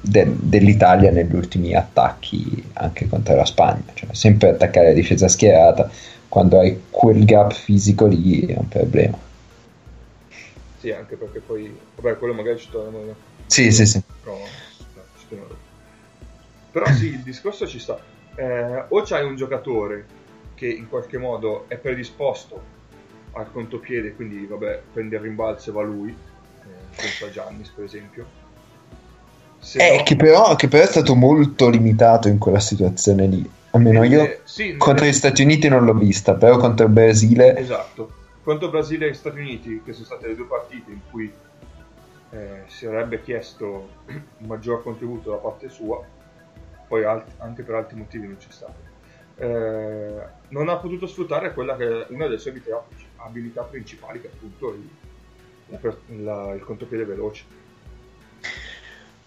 de- 0.00 0.36
dell'Italia 0.38 1.10
negli 1.10 1.34
ultimi 1.34 1.74
attacchi 1.74 2.62
anche 2.74 3.08
contro 3.08 3.36
la 3.36 3.44
Spagna, 3.44 3.84
cioè 3.94 4.12
sempre 4.12 4.50
attaccare 4.50 4.88
la 4.88 4.94
difesa 4.94 5.28
schierata 5.28 5.90
quando 6.28 6.58
hai 6.58 6.78
quel 6.90 7.24
gap 7.24 7.52
fisico 7.52 8.06
lì 8.06 8.46
è 8.46 8.56
un 8.56 8.68
problema. 8.68 9.18
Sì, 10.78 10.90
anche 10.92 11.16
perché 11.16 11.40
poi, 11.40 11.76
vabbè, 11.96 12.16
quello 12.18 12.32
magari 12.32 12.58
ci 12.58 12.68
torniamo. 12.70 13.14
Sì, 13.46 13.70
sì, 13.70 13.84
sì. 13.84 14.02
No, 14.24 14.38
no, 14.94 15.46
Però 16.70 16.86
sì, 16.92 17.06
il 17.06 17.22
discorso 17.22 17.66
ci 17.66 17.78
sta 17.78 17.98
eh, 18.36 18.84
o 18.88 19.02
c'hai 19.02 19.24
un 19.24 19.36
giocatore 19.36 20.18
che 20.54 20.66
in 20.66 20.88
qualche 20.88 21.18
modo 21.18 21.64
è 21.68 21.76
predisposto 21.76 22.78
al 23.32 23.50
contropiede, 23.52 24.14
quindi 24.14 24.44
vabbè, 24.46 24.82
prende 24.92 25.16
il 25.16 25.22
rimbalzo 25.22 25.70
e 25.70 25.72
va 25.72 25.82
lui, 25.82 26.10
eh, 26.10 26.96
penso 26.96 27.26
a 27.26 27.30
Giannis 27.30 27.68
per 27.68 27.84
esempio. 27.84 28.26
Eh, 29.74 29.96
no... 29.98 30.02
che, 30.02 30.16
però, 30.16 30.56
che, 30.56 30.68
però, 30.68 30.82
è 30.82 30.86
stato 30.86 31.14
molto 31.14 31.68
limitato 31.68 32.28
in 32.28 32.38
quella 32.38 32.60
situazione 32.60 33.26
lì. 33.26 33.50
Almeno 33.72 34.02
io 34.02 34.22
eh, 34.22 34.40
sì, 34.44 34.76
contro 34.76 35.04
gli 35.04 35.12
Stati 35.12 35.42
Uniti 35.42 35.68
non 35.68 35.84
l'ho 35.84 35.94
vista, 35.94 36.34
però 36.34 36.56
contro 36.56 36.86
il 36.86 36.92
Brasile... 36.92 37.56
Esatto, 37.56 38.10
contro 38.42 38.68
Brasile 38.68 39.08
e 39.08 39.14
Stati 39.14 39.38
Uniti, 39.38 39.80
che 39.84 39.92
sono 39.92 40.06
state 40.06 40.26
le 40.26 40.34
due 40.34 40.46
partite 40.46 40.90
in 40.90 41.00
cui 41.08 41.32
eh, 42.30 42.62
si 42.66 42.86
avrebbe 42.86 43.22
chiesto 43.22 43.88
un 44.06 44.22
maggior 44.48 44.82
contributo 44.82 45.30
da 45.30 45.36
parte 45.36 45.68
sua, 45.68 46.02
poi 46.90 47.04
alt- 47.04 47.34
anche 47.38 47.62
per 47.62 47.76
altri 47.76 47.96
motivi 47.96 48.26
non 48.26 48.36
c'è 48.36 48.50
stato. 48.50 48.88
Eh, 49.36 50.22
non 50.48 50.68
ha 50.68 50.76
potuto 50.78 51.06
sfruttare 51.06 51.54
quella 51.54 51.76
che 51.76 51.86
è 51.86 52.06
una 52.08 52.26
delle 52.26 52.38
sue 52.38 52.50
abilità, 52.50 52.84
abilità 53.18 53.62
principali, 53.62 54.20
che 54.20 54.26
è 54.26 54.30
appunto 54.34 54.74
il, 54.74 56.24
la, 56.24 56.52
il 56.52 56.64
contropiede 56.64 57.04
veloce. 57.04 57.44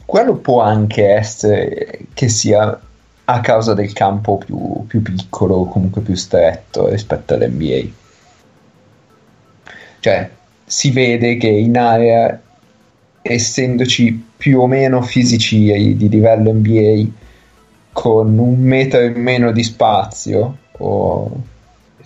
Quello 0.04 0.36
può 0.36 0.62
anche 0.62 1.08
essere 1.08 2.00
che 2.14 2.28
sia 2.28 2.82
a 3.24 3.40
causa 3.40 3.74
del 3.74 3.94
campo 3.94 4.40
più, 4.40 4.86
più 4.86 5.02
piccolo 5.02 5.64
comunque 5.64 6.02
più 6.02 6.16
stretto 6.16 6.90
rispetto 6.90 7.34
all'NBA. 7.34 7.90
Cioè, 10.02 10.30
si 10.66 10.92
vede 10.92 11.38
che 11.38 11.48
in 11.48 11.78
area, 11.78 12.42
essendoci 13.22 14.32
più 14.36 14.60
o 14.60 14.68
meno 14.68 15.02
fisici 15.02 15.96
di 15.96 16.10
livello 16.10 16.52
NBA, 16.52 17.23
con 17.94 18.38
un 18.38 18.60
metro 18.60 19.02
in 19.02 19.22
meno 19.22 19.52
di 19.52 19.64
spazio 19.64 20.58
o 20.72 21.32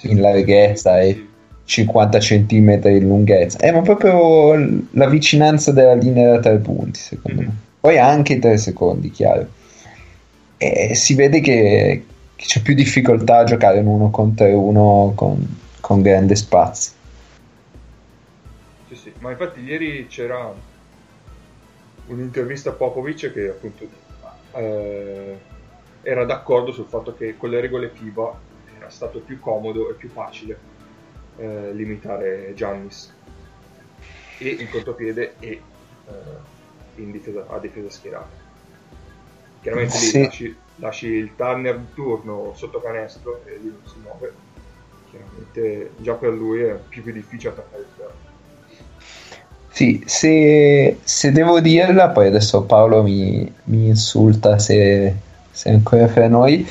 in 0.01 0.21
larghezza 0.21 1.01
e 1.01 1.25
50 1.63 2.19
cm 2.19 2.81
in 2.85 3.07
lunghezza. 3.07 3.57
Eh, 3.59 3.71
ma 3.71 3.81
proprio 3.81 4.55
la 4.91 5.07
vicinanza 5.07 5.71
della 5.71 5.95
linea 5.95 6.33
da 6.33 6.39
tre 6.39 6.57
punti 6.59 6.99
secondo 6.99 7.41
mm-hmm. 7.41 7.49
me 7.49 7.65
poi 7.87 7.97
anche 7.99 8.37
tre 8.39 8.57
secondi 8.57 9.11
chiaro. 9.11 9.47
E 10.57 10.93
si 10.93 11.13
vede 11.13 11.39
che, 11.39 12.03
che, 12.35 12.45
c'è 12.45 12.61
più 12.61 12.73
difficoltà 12.73 13.37
a 13.37 13.43
giocare 13.45 13.79
in 13.79 13.87
uno 13.87 14.09
contro 14.09 14.59
uno 14.59 15.13
con, 15.15 15.45
con 15.79 16.01
grande 16.01 16.35
spazio. 16.35 16.91
Sì 18.89 18.95
sì 18.95 19.13
ma 19.19 19.31
infatti 19.31 19.61
ieri 19.61 20.07
c'era 20.07 20.53
un'intervista 22.07 22.71
a 22.71 22.73
Popovic 22.73 23.31
che 23.31 23.47
appunto 23.47 23.87
eh, 24.55 25.37
era 26.07 26.23
d'accordo 26.23 26.71
sul 26.71 26.85
fatto 26.85 27.13
che 27.13 27.35
con 27.35 27.49
le 27.49 27.59
regole 27.59 27.89
FIBA 27.89 28.39
era 28.77 28.89
stato 28.89 29.19
più 29.19 29.41
comodo 29.41 29.89
e 29.89 29.93
più 29.95 30.07
facile 30.07 30.57
eh, 31.35 31.73
limitare 31.73 32.53
Giannis 32.55 33.13
e 34.37 34.47
in 34.47 34.69
contropiede 34.69 35.35
e 35.39 35.61
eh, 36.07 37.01
in 37.01 37.11
difesa, 37.11 37.45
a 37.49 37.57
difesa 37.57 37.89
schierata. 37.89 38.45
Chiaramente 39.59 39.95
sì. 39.95 40.17
lì 40.17 40.23
lasci, 40.23 40.57
lasci, 40.75 41.07
il 41.07 41.35
Turner 41.35 41.77
di 41.77 41.93
turno 41.93 42.53
sotto 42.55 42.79
canestro 42.79 43.41
e 43.43 43.57
lui 43.57 43.71
non 43.71 43.81
si 43.83 43.95
muove. 44.01 44.33
Chiaramente 45.09 45.91
già 45.97 46.13
per 46.13 46.31
lui 46.31 46.61
è 46.61 46.79
più, 46.87 47.03
più 47.03 47.11
difficile 47.11 47.51
attaccare 47.51 47.81
il 47.81 47.87
ferro. 47.97 48.25
Sì, 49.71 50.01
se, 50.05 50.99
se, 51.03 51.31
devo 51.33 51.59
dirla, 51.59 52.09
poi 52.09 52.27
adesso 52.27 52.63
Paolo 52.63 53.03
mi, 53.03 53.53
mi 53.65 53.87
insulta 53.87 54.57
se, 54.57 55.25
sei 55.57 55.73
ancora 55.73 56.07
fra 56.07 56.27
noi. 56.27 56.65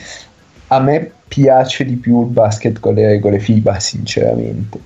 A 0.68 0.78
me 0.80 1.10
piace 1.26 1.84
di 1.84 1.96
più 1.96 2.20
il 2.22 2.28
basket 2.28 2.78
con 2.78 2.94
le 2.94 3.06
regole 3.06 3.40
FIBA, 3.40 3.80
sinceramente. 3.80 4.78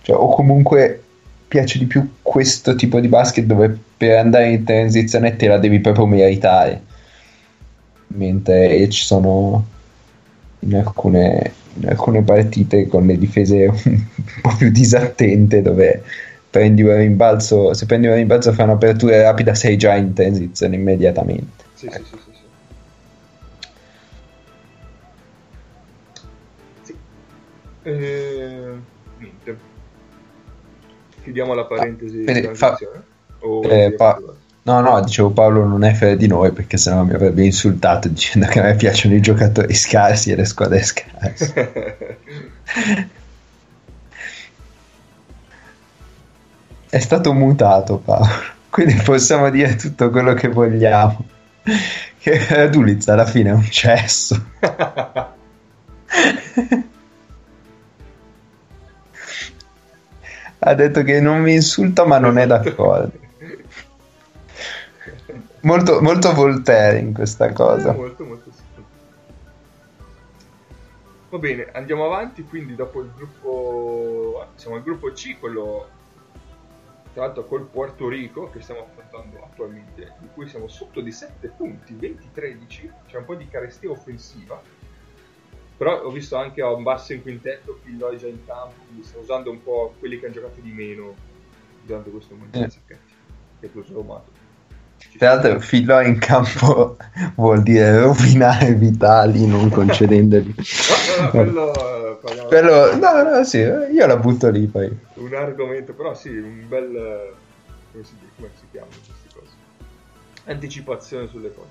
Cioè, 0.00 0.16
o 0.16 0.34
comunque 0.34 1.02
piace 1.46 1.78
di 1.78 1.84
più 1.84 2.14
questo 2.22 2.74
tipo 2.76 2.98
di 2.98 3.08
basket 3.08 3.44
dove 3.44 3.76
per 3.96 4.16
andare 4.18 4.48
in 4.50 4.64
transizione 4.64 5.36
te 5.36 5.48
la 5.48 5.58
devi 5.58 5.80
proprio 5.80 6.06
meritare. 6.06 6.80
Mentre 8.08 8.88
ci 8.88 9.04
sono 9.04 9.66
in 10.60 10.76
alcune, 10.76 11.52
in 11.74 11.88
alcune 11.88 12.22
partite 12.22 12.86
con 12.86 13.06
le 13.06 13.18
difese 13.18 13.66
un 13.84 14.06
po' 14.40 14.56
più 14.56 14.70
disattente 14.70 15.60
dove 15.60 16.02
prendi 16.48 16.82
un 16.82 16.96
rimbalzo, 16.96 17.74
se 17.74 17.84
prendi 17.84 18.06
un 18.06 18.14
rimbalzo 18.14 18.52
fa 18.52 18.64
un'apertura 18.64 19.20
rapida 19.20 19.54
sei 19.54 19.76
già 19.76 19.94
in 19.94 20.14
transizione 20.14 20.74
immediatamente. 20.74 21.64
Sì, 21.74 21.86
ecco. 21.86 22.04
sì, 22.04 22.18
sì. 22.24 22.29
Eh, 27.82 28.72
niente. 29.18 29.58
Chiudiamo 31.22 31.54
la 31.54 31.64
parentesi 31.64 32.24
ah, 32.26 32.54
fa... 32.54 32.76
eh, 33.62 33.94
pa... 33.96 34.18
No, 34.62 34.80
no, 34.80 35.00
dicevo 35.00 35.30
Paolo 35.30 35.64
non 35.64 35.84
è 35.84 35.94
fra 35.94 36.14
di 36.14 36.26
noi 36.26 36.52
perché 36.52 36.76
sennò 36.76 37.02
mi 37.02 37.14
avrebbe 37.14 37.44
insultato 37.44 38.08
dicendo 38.08 38.46
che 38.46 38.60
a 38.60 38.64
me 38.64 38.74
piacciono 38.74 39.14
i 39.14 39.20
giocatori 39.20 39.72
scarsi 39.74 40.30
e 40.30 40.36
le 40.36 40.44
squadre 40.44 40.82
scarse. 40.82 42.18
è 46.90 46.98
stato 46.98 47.32
mutato 47.32 47.98
Paolo, 47.98 48.28
quindi 48.68 48.94
possiamo 49.02 49.48
dire 49.48 49.76
tutto 49.76 50.10
quello 50.10 50.34
che 50.34 50.48
vogliamo. 50.48 51.24
Che 52.18 52.46
Radulitz 52.48 53.08
alla 53.08 53.24
fine 53.24 53.50
è 53.50 53.54
un 53.54 53.70
cesso. 53.70 54.44
ha 60.60 60.74
detto 60.74 61.02
che 61.02 61.20
non 61.20 61.40
mi 61.40 61.54
insulta 61.54 62.04
ma 62.04 62.18
non 62.18 62.38
è 62.38 62.46
d'accordo. 62.46 63.28
Molto, 65.62 66.00
molto 66.00 66.32
Voltaire 66.32 66.98
in 66.98 67.12
questa 67.12 67.52
cosa. 67.52 67.92
Eh, 67.92 67.96
molto, 67.96 68.24
molto 68.24 68.50
sì. 68.50 68.62
Va 71.28 71.38
bene, 71.38 71.68
andiamo 71.72 72.06
avanti, 72.06 72.44
quindi 72.44 72.74
dopo 72.74 73.00
il 73.02 73.10
gruppo... 73.14 74.46
Siamo 74.54 74.76
al 74.76 74.82
gruppo 74.82 75.12
C, 75.12 75.38
quello 75.38 75.86
tra 77.12 77.24
l'altro 77.24 77.44
col 77.44 77.66
Puerto 77.66 78.08
Rico 78.08 78.50
che 78.50 78.60
stiamo 78.60 78.82
affrontando 78.82 79.44
attualmente, 79.44 80.14
di 80.18 80.28
cui 80.32 80.48
siamo 80.48 80.68
sotto 80.68 81.00
di 81.00 81.10
7 81.10 81.48
punti, 81.56 81.94
20-13, 81.94 82.90
c'è 83.06 83.18
un 83.18 83.24
po' 83.24 83.34
di 83.34 83.48
carestia 83.48 83.90
offensiva, 83.90 84.60
però 85.80 86.02
ho 86.02 86.10
visto 86.10 86.36
anche 86.36 86.60
a 86.60 86.70
un 86.70 86.82
basso 86.82 87.14
in 87.14 87.22
quintetto 87.22 87.78
Pilloi 87.82 88.18
già 88.18 88.26
in 88.26 88.44
campo, 88.44 88.74
quindi 88.84 89.02
sto 89.02 89.20
usando 89.20 89.50
un 89.50 89.62
po' 89.62 89.94
quelli 89.98 90.20
che 90.20 90.26
hanno 90.26 90.34
giocato 90.34 90.60
di 90.60 90.70
meno 90.72 91.14
durante 91.86 92.10
questo 92.10 92.34
momento 92.34 92.58
Eh. 92.58 92.96
che 93.60 93.72
tutto 93.72 93.86
sommato. 93.90 94.30
Tra 95.16 95.32
l'altro, 95.36 95.58
filo 95.60 95.98
in 96.00 96.18
campo 96.18 96.98
vuol 97.36 97.62
dire 97.62 97.98
rovinare 97.98 98.74
Vitali 98.74 99.46
non 99.46 99.70
concedendogli. 99.70 100.54
No, 100.54 101.22
no, 101.24 101.30
quello, 101.30 102.18
parliamo- 102.20 102.48
Quello, 102.48 102.96
no, 102.98 103.22
no, 103.22 103.44
sì, 103.44 103.56
io 103.60 104.06
la 104.06 104.16
butto 104.18 104.50
lì 104.50 104.66
poi. 104.66 104.94
un 105.14 105.34
argomento, 105.34 105.94
però 105.94 106.12
sì, 106.14 106.28
un 106.28 106.68
bel... 106.68 107.32
come 107.92 108.04
si, 108.04 108.12
come 108.36 108.50
si 108.54 108.66
chiamano 108.70 108.92
queste 109.06 109.28
cose? 109.34 109.52
Anticipazione 110.44 111.26
sulle 111.28 111.54
cose. 111.54 111.68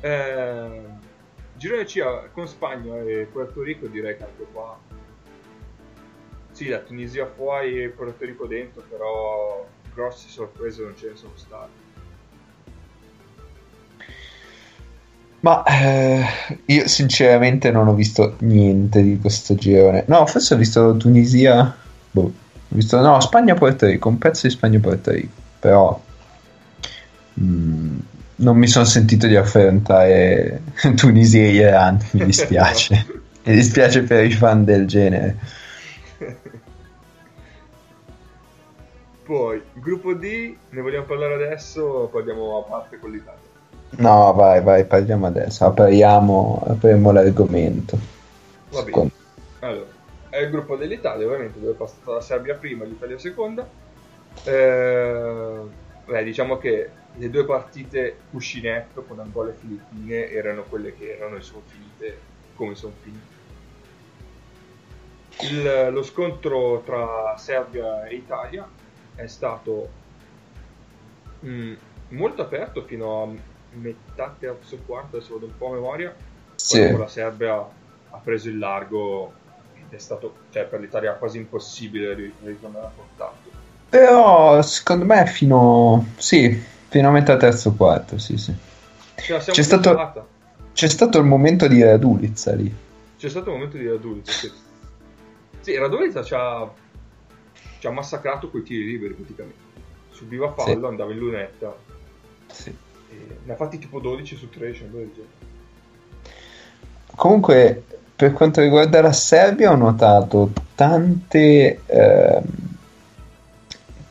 Eh, 0.00 1.12
girone 1.56 1.84
C 1.84 2.02
con 2.32 2.46
Spagna 2.46 3.00
e 3.00 3.28
Puerto 3.30 3.62
Rico 3.62 3.86
direi 3.86 4.16
che 4.16 4.24
anche 4.24 4.46
qua... 4.52 4.78
Sì, 6.52 6.68
la 6.68 6.78
Tunisia 6.78 7.26
fuori 7.26 7.82
e 7.82 7.88
Puerto 7.88 8.24
Rico 8.24 8.46
dentro, 8.46 8.82
però 8.88 9.66
grosse 9.92 10.28
sorprese 10.28 10.82
non 10.82 10.96
ce 10.96 11.10
ne 11.10 11.16
sono 11.16 11.32
state. 11.34 11.82
Ma 15.44 15.62
eh, 15.64 16.24
io 16.66 16.88
sinceramente 16.88 17.70
non 17.70 17.88
ho 17.88 17.94
visto 17.94 18.36
niente 18.38 19.02
di 19.02 19.18
questo 19.18 19.54
girone. 19.54 20.04
No, 20.06 20.24
forse 20.26 20.54
ho 20.54 20.56
visto 20.56 20.96
Tunisia. 20.96 21.76
Boh, 22.12 22.22
ho 22.22 22.32
visto 22.68 22.98
no, 23.00 23.20
Spagna-Puerto 23.20 23.84
Rico, 23.84 24.08
un 24.08 24.16
pezzo 24.16 24.46
di 24.46 24.52
Spagna-Puerto 24.54 25.10
Rico. 25.10 25.34
Però 25.58 26.00
mm, 27.40 27.98
non 28.36 28.56
mi 28.56 28.66
sono 28.66 28.84
sentito 28.84 29.26
di 29.26 29.36
affrontare 29.36 30.60
Tunisia 30.96 31.42
e 31.42 31.50
Iran. 31.50 31.98
Mi 32.12 32.24
dispiace. 32.26 33.06
mi 33.44 33.54
dispiace 33.54 34.02
per 34.02 34.24
i 34.24 34.32
fan 34.32 34.64
del 34.64 34.86
genere. 34.86 35.36
Poi, 39.24 39.62
gruppo 39.72 40.12
D, 40.12 40.54
ne 40.70 40.80
vogliamo 40.82 41.06
parlare 41.06 41.34
adesso 41.34 41.82
o 41.82 42.06
poi 42.08 42.20
andiamo 42.20 42.58
a 42.58 42.62
parte 42.68 42.98
con 42.98 43.10
l'Italia? 43.10 43.40
No, 43.96 44.32
vai, 44.34 44.60
vai, 44.60 44.84
parliamo 44.84 45.26
adesso. 45.26 45.64
Apriamo, 45.64 46.62
apriamo 46.66 47.10
l'argomento. 47.10 47.96
Va 48.70 48.80
bene. 48.80 48.84
Secondo- 48.86 49.12
Allora, 49.60 49.86
è 50.28 50.38
il 50.40 50.50
gruppo 50.50 50.76
dell'Italia, 50.76 51.24
ovviamente, 51.26 51.58
dove 51.58 51.72
è 51.72 51.74
passata 51.76 52.12
la 52.12 52.20
Serbia 52.20 52.54
prima 52.54 52.84
l'Italia 52.84 53.18
seconda. 53.18 53.66
Eh, 54.42 55.58
beh, 56.04 56.24
diciamo 56.24 56.58
che 56.58 56.90
le 57.16 57.30
due 57.30 57.44
partite 57.44 58.16
cuscinetto 58.30 59.02
con 59.02 59.20
Angola 59.20 59.50
e 59.50 59.54
Filippine 59.54 60.30
erano 60.30 60.62
quelle 60.62 60.94
che 60.94 61.14
erano 61.16 61.36
e 61.36 61.40
sono 61.42 61.62
finite 61.66 62.18
come 62.54 62.74
sono 62.74 62.94
finite. 63.00 63.32
Il- 65.50 65.90
lo 65.92 66.02
scontro 66.02 66.82
tra 66.84 67.36
Serbia 67.36 68.06
e 68.06 68.14
Italia 68.14 68.68
è 69.14 69.26
stato 69.26 69.90
mm, 71.44 71.74
molto 72.10 72.42
aperto 72.42 72.82
fino 72.84 73.22
a 73.22 73.28
metà 73.76 74.34
terzo 74.38 74.78
quarto, 74.86 75.16
adesso 75.16 75.34
vado 75.34 75.46
un 75.46 75.56
po' 75.56 75.70
a 75.70 75.74
memoria. 75.74 76.14
Sì. 76.56 76.96
la 76.96 77.08
Serbia 77.08 77.54
ha 77.56 78.18
preso 78.22 78.48
il 78.48 78.58
largo 78.58 79.32
ed 79.74 79.92
è 79.92 79.98
stato 79.98 80.36
cioè, 80.50 80.64
per 80.64 80.80
l'Italia 80.80 81.14
quasi 81.14 81.38
impossibile 81.38 82.14
ri- 82.14 82.34
ritornare 82.44 82.86
a 82.86 82.90
portarlo. 82.90 83.50
Però 83.90 84.62
secondo 84.62 85.04
me 85.04 85.26
fino, 85.26 86.06
sì, 86.16 86.62
fino 86.94 87.08
a 87.08 87.10
metà 87.10 87.36
terzo 87.36 87.72
quarto, 87.72 88.18
sì, 88.18 88.36
sì. 88.36 88.54
C'è 89.16 89.40
stato-. 89.62 90.28
C'è 90.72 90.88
stato 90.88 91.18
il 91.18 91.24
momento 91.24 91.66
di 91.66 91.82
Radulizza 91.82 92.54
lì. 92.54 92.72
C'è 93.18 93.28
stato 93.28 93.50
un 93.50 93.56
momento 93.56 93.76
di 93.76 93.88
Radulizza. 93.88 94.30
Sì, 94.30 94.52
sì 95.58 95.76
Radulizza 95.76 96.22
ci 96.22 96.34
ha, 96.36 96.70
ci 97.80 97.86
ha 97.88 97.90
massacrato 97.90 98.48
quei 98.48 98.62
tiri 98.62 98.84
liberi 98.84 99.14
praticamente. 99.14 99.58
Subiva 100.10 100.52
fallo, 100.52 100.78
Sì. 100.78 100.86
andava 100.86 101.10
in 101.10 101.18
lunetta. 101.18 101.76
Sì. 102.52 102.68
E 103.10 103.38
ne 103.42 103.52
ha 103.52 103.56
fatti 103.56 103.78
tipo 103.78 103.98
12 103.98 104.36
su 104.36 104.48
13. 104.48 104.82
una 104.84 104.92
cosa 104.92 105.02
del 105.02 105.12
genere. 105.14 105.32
Comunque, 107.16 107.82
per 108.14 108.32
quanto 108.34 108.60
riguarda 108.60 109.00
la 109.00 109.12
Serbia, 109.12 109.72
ho 109.72 109.76
notato 109.76 110.52
tante, 110.76 111.80
ehm, 111.86 112.42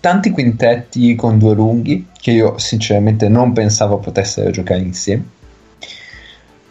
tanti 0.04 0.32
quintetti 0.32 1.16
con 1.16 1.40
due 1.40 1.54
lunghi 1.54 2.08
che 2.20 2.32
io 2.32 2.58
sinceramente 2.58 3.30
non 3.30 3.54
pensavo 3.54 4.00
potessero 4.00 4.50
giocare 4.50 4.82
insieme. 4.82 5.24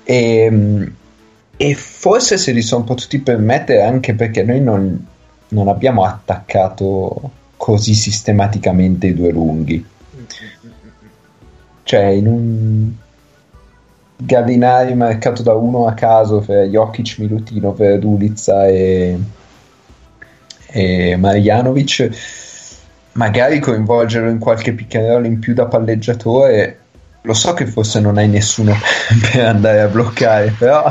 E, 0.04 0.92
e 1.56 1.74
forse 1.74 2.36
se 2.36 2.52
li 2.52 2.60
sono 2.60 2.84
potuti 2.84 3.20
permettere 3.20 3.84
anche 3.84 4.14
perché 4.14 4.42
noi 4.42 4.60
non, 4.60 5.06
non 5.48 5.68
abbiamo 5.68 6.04
attaccato 6.04 7.30
così 7.56 7.94
sistematicamente 7.94 9.06
i 9.06 9.14
due 9.14 9.30
lunghi. 9.30 9.86
Cioè, 11.84 12.04
in 12.04 12.26
un 12.26 12.92
Gallinari 14.14 14.94
marcato 14.94 15.42
da 15.42 15.54
uno 15.54 15.86
a 15.86 15.94
caso 15.94 16.40
per 16.40 16.66
Jokic, 16.66 17.16
Milutino, 17.18 17.72
per 17.72 17.98
Dulizza 17.98 18.68
e, 18.68 19.18
e 20.66 21.16
Marjanovic, 21.16 22.50
magari 23.12 23.58
coinvolgerlo 23.60 24.30
in 24.30 24.38
qualche 24.38 24.74
roll 24.92 25.24
in 25.24 25.38
più 25.38 25.54
da 25.54 25.66
palleggiatore. 25.66 26.78
Lo 27.22 27.34
so 27.34 27.54
che 27.54 27.66
forse 27.66 28.00
non 28.00 28.18
hai 28.18 28.28
nessuno 28.28 28.74
per 29.32 29.46
andare 29.46 29.80
a 29.80 29.86
bloccare, 29.86 30.54
però, 30.58 30.90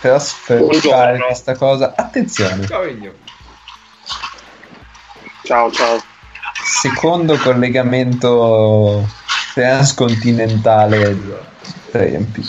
però 0.00 0.18
per 0.46 0.76
fare 0.76 1.18
questa 1.18 1.54
cosa, 1.56 1.94
attenzione. 1.96 2.66
Ciao 2.66 2.82
Egno. 2.82 3.12
Ciao, 5.44 5.70
ciao. 5.70 5.98
Secondo 6.64 7.36
collegamento 7.36 9.08
transcontinentale 9.54 11.14
di 11.14 11.32
tempi. 11.90 12.48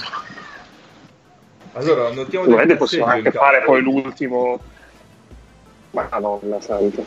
Allora, 1.74 2.12
notiamo 2.12 2.46
del 2.46 2.78
possiamo 2.78 3.06
anche 3.06 3.32
fare 3.32 3.62
poi 3.64 3.82
l'ultimo. 3.82 4.60
Madonna 5.92 6.62
santa. 6.62 7.04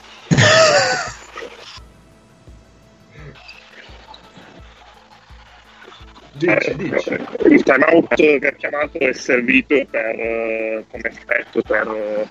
Dici, 6.32 6.74
dici. 6.76 7.10
Eh, 7.10 7.48
Il 7.48 7.62
timeout 7.62 8.14
che 8.14 8.46
ha 8.46 8.52
chiamato 8.52 8.98
è 8.98 9.12
servito 9.12 9.84
per, 9.90 10.20
eh, 10.20 10.84
come 10.90 11.08
effetto 11.08 11.62
per 11.62 11.88
eh, 11.88 12.26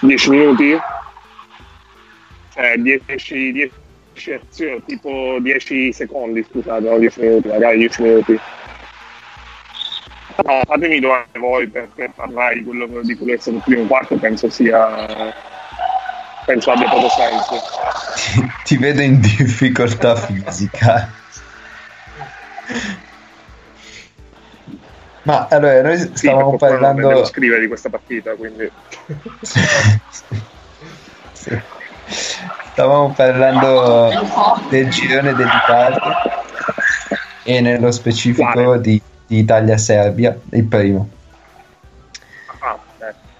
10 0.00 0.30
minuti. 0.30 0.78
Eh, 2.58 2.76
10, 2.78 3.52
10 3.52 4.32
azioni, 4.32 4.82
tipo 4.86 5.38
10 5.40 5.92
secondi, 5.92 6.44
scusate, 6.48 6.88
no 6.88 6.98
10 6.98 7.20
minuti, 7.20 7.48
magari 7.48 7.78
10 7.78 8.02
minuti. 8.02 8.40
No, 10.44 10.60
fatemi 10.66 11.00
domande 11.00 11.38
voi 11.38 11.66
perché 11.66 12.10
parlare 12.14 12.56
di 12.56 12.64
quello, 12.64 12.86
di 13.02 13.16
quello 13.16 13.32
che 13.32 13.38
è 13.38 13.40
stato 13.40 13.56
il 13.56 13.62
primo 13.64 13.84
quarto 13.86 14.16
penso 14.16 14.50
sia 14.50 15.34
penso 16.44 16.70
abbia 16.70 16.88
poco 16.88 17.08
senso. 17.08 17.54
Ti, 18.14 18.52
ti 18.64 18.76
vedo 18.76 19.00
in 19.00 19.18
difficoltà 19.20 20.14
fisica. 20.14 21.08
Ma 25.22 25.48
allora, 25.50 25.82
noi 25.82 25.98
Sì, 25.98 26.10
stavamo 26.14 26.56
per 26.56 26.70
non 26.70 26.80
parlando. 26.80 27.08
devo 27.08 27.24
scrivere 27.24 27.60
di 27.62 27.66
questa 27.68 27.88
partita, 27.88 28.34
quindi 28.34 28.70
Sì. 31.32 31.60
Stavamo 32.72 33.12
parlando 33.12 34.12
del 34.68 34.88
girone 34.90 35.34
dell'Italia 35.34 36.00
e 37.42 37.60
nello 37.60 37.90
specifico 37.90 38.50
Quale? 38.52 38.80
di, 38.80 39.00
di 39.26 39.38
Italia-Serbia, 39.38 40.38
il 40.50 40.64
primo. 40.64 41.08
ah. 42.60 42.78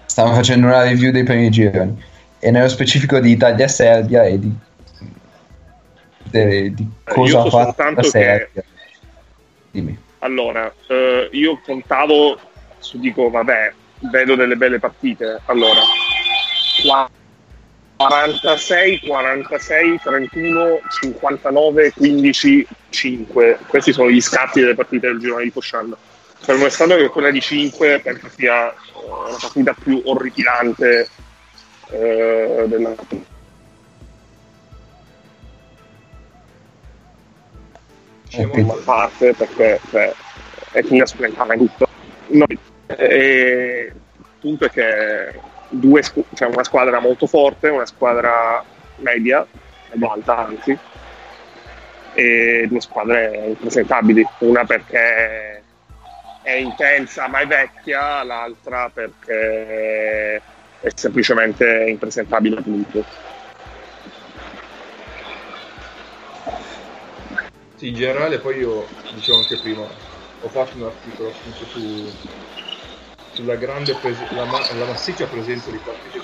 Stiamo 0.05 0.33
facendo 0.33 0.67
una 0.67 0.83
review 0.83 1.11
dei 1.11 1.23
primi 1.23 1.49
gironi 1.49 2.03
e 2.39 2.51
nello 2.51 2.67
specifico 2.69 3.19
di 3.19 3.31
Italia-Serbia 3.31 4.23
e 4.23 4.39
di, 4.39 4.51
de- 6.29 6.73
di 6.73 6.87
Eh, 7.05 7.13
cosa 7.13 7.29
io 7.31 7.39
ha 7.39 7.43
so 7.43 7.49
fatto 7.49 7.83
la 7.83 7.93
che- 8.01 8.03
Serbia. 8.07 8.63
Dimmi. 9.71 9.97
Allora, 10.19 10.73
eh, 10.87 11.29
io 11.33 11.59
contavo, 11.63 12.37
su- 12.79 12.99
dico, 12.99 13.29
vabbè, 13.29 13.73
vedo 14.11 14.35
delle 14.35 14.55
belle 14.55 14.79
partite. 14.79 15.39
Allora, 15.45 15.79
qua 16.83 17.09
46, 17.97 18.99
46, 18.99 19.99
31, 20.03 20.79
59, 21.01 21.93
15, 21.93 22.67
5. 22.89 23.59
Questi 23.67 23.91
sono 23.91 24.09
gli 24.09 24.21
scatti 24.21 24.59
delle 24.59 24.75
partite 24.75 25.07
del 25.07 25.19
girone 25.19 25.43
di 25.43 25.49
Fosciando. 25.49 25.97
Per 26.45 26.55
me 26.55 26.67
è 26.67 26.69
che 26.69 27.09
quella 27.09 27.31
di 27.31 27.41
5 27.41 27.99
penso 27.99 28.29
sia 28.29 28.69
eh, 28.69 28.75
la 29.31 29.37
partita 29.41 29.73
più 29.73 30.01
orripilante 30.05 31.09
eh, 31.89 32.65
della 32.67 32.93
a 38.29 38.77
parte 38.83 39.33
perché 39.33 39.79
cioè, 39.89 40.13
è 40.71 40.83
finita 40.83 41.05
spaventata 41.05 41.53
in 41.53 41.59
tutto. 41.59 41.87
No, 42.27 42.45
e, 42.85 43.91
il 43.91 44.25
punto 44.39 44.65
è 44.65 44.69
che 44.69 45.39
due, 45.69 46.01
cioè 46.01 46.47
una 46.47 46.63
squadra 46.63 46.99
molto 46.99 47.27
forte, 47.27 47.69
una 47.69 47.85
squadra 47.85 48.63
media, 48.97 49.45
medio 49.91 50.11
alta 50.11 50.45
anzi, 50.45 50.77
e 52.13 52.65
due 52.67 52.81
squadre 52.81 53.45
impresentabili, 53.47 54.27
una 54.39 54.65
perché 54.65 55.63
è 56.41 56.53
intensa 56.53 57.27
ma 57.27 57.39
è 57.39 57.47
vecchia, 57.47 58.23
l'altra 58.23 58.89
perché 58.93 60.41
è 60.79 60.89
semplicemente 60.95 61.85
impresentabile 61.87 62.57
appunto. 62.59 63.03
Sì, 67.75 67.89
in 67.89 67.95
generale 67.95 68.39
poi 68.39 68.57
io, 68.57 68.87
dicevo 69.13 69.37
anche 69.37 69.57
prima, 69.57 69.81
ho 69.81 70.49
fatto 70.49 70.77
un 70.77 70.85
articolo 70.85 71.29
appunto 71.29 71.65
su, 71.65 72.11
sulla 73.37 73.55
grande 73.55 73.93
pres- 73.93 74.31
la, 74.31 74.45
ma- 74.45 74.73
la, 74.73 74.85
massiccia 74.85 75.27
presenza 75.27 75.69
di 75.69 75.77
partite 75.77 76.19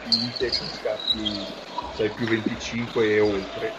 finite 0.00 0.56
con 0.56 0.66
scatti 0.70 1.46
sai, 1.94 2.08
più 2.08 2.26
25 2.26 3.04
e 3.04 3.20
oltre. 3.20 3.74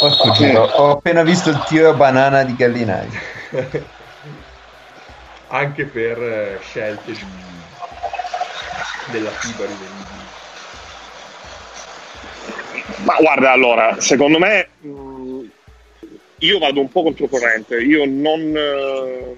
Oh, 0.00 0.32
giro, 0.32 0.62
ho 0.64 0.92
appena 0.92 1.22
visto 1.22 1.50
il 1.50 1.62
tiro 1.66 1.92
banana 1.92 2.44
di 2.44 2.56
Gallinari. 2.56 3.10
anche 5.48 5.84
per 5.84 6.22
eh, 6.22 6.58
scelte 6.62 7.12
di, 7.12 7.28
della 9.10 9.30
FIBA 9.30 9.66
rivenibili. 9.66 10.28
Ma 13.04 13.16
guarda, 13.18 13.52
allora, 13.52 14.00
secondo 14.00 14.38
me 14.38 14.66
mh, 14.80 15.40
io 16.38 16.58
vado 16.58 16.80
un 16.80 16.90
po' 16.90 17.02
controcorrente, 17.02 17.76
io 17.80 18.06
non, 18.06 18.56
eh, 18.56 19.36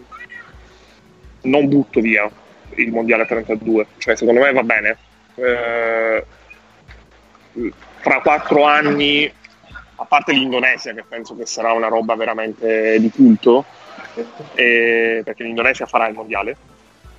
non 1.42 1.68
butto 1.68 2.00
via 2.00 2.30
il 2.74 2.90
mondiale 2.90 3.26
32, 3.26 3.86
cioè 3.98 4.16
secondo 4.16 4.40
me 4.40 4.52
va 4.52 4.62
bene. 4.62 4.96
Eh, 5.34 6.24
tra 8.00 8.20
quattro 8.20 8.64
anni, 8.64 9.30
a 9.96 10.04
parte 10.04 10.32
l'Indonesia, 10.32 10.92
che 10.94 11.04
penso 11.06 11.36
che 11.36 11.46
sarà 11.46 11.72
una 11.72 11.88
roba 11.88 12.14
veramente 12.14 12.98
di 12.98 13.10
culto, 13.10 13.64
eh, 14.54 15.22
perché 15.24 15.42
l'Indonesia 15.42 15.86
farà 15.86 16.08
il 16.08 16.14
mondiale. 16.14 16.56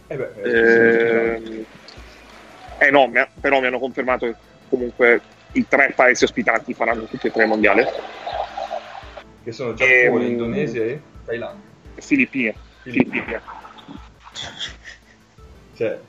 Eh 0.07 0.15
beh, 0.15 0.31
eh, 0.43 1.65
eh 2.79 2.91
no, 2.91 3.11
però 3.39 3.59
mi 3.59 3.67
hanno 3.67 3.79
confermato 3.79 4.25
che 4.25 4.35
comunque 4.69 5.21
i 5.53 5.67
tre 5.67 5.93
paesi 5.95 6.23
ospitanti 6.23 6.73
faranno 6.73 7.03
tutti 7.03 7.27
e 7.27 7.31
tre 7.31 7.43
il 7.43 7.49
mondiale. 7.49 7.87
Che 9.43 9.51
sono 9.51 9.73
Giappone, 9.73 10.25
e, 10.25 10.27
Indonesia 10.27 10.83
e 10.83 11.01
Thailandia. 11.25 11.61
Filippine. 11.95 12.55
Filippine. 12.81 13.41
Cioè. 15.75 15.99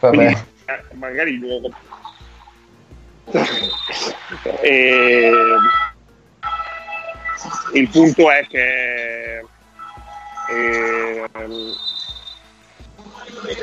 Vabbè. 0.00 0.16
Quindi, 0.16 0.32
eh, 0.66 0.82
magari 0.94 1.32
il 1.32 1.40
nuovo. 1.40 1.70
e... 4.60 5.32
Il 7.72 7.88
punto 7.88 8.30
è 8.30 8.46
che 8.48 9.44
eh, 10.50 11.28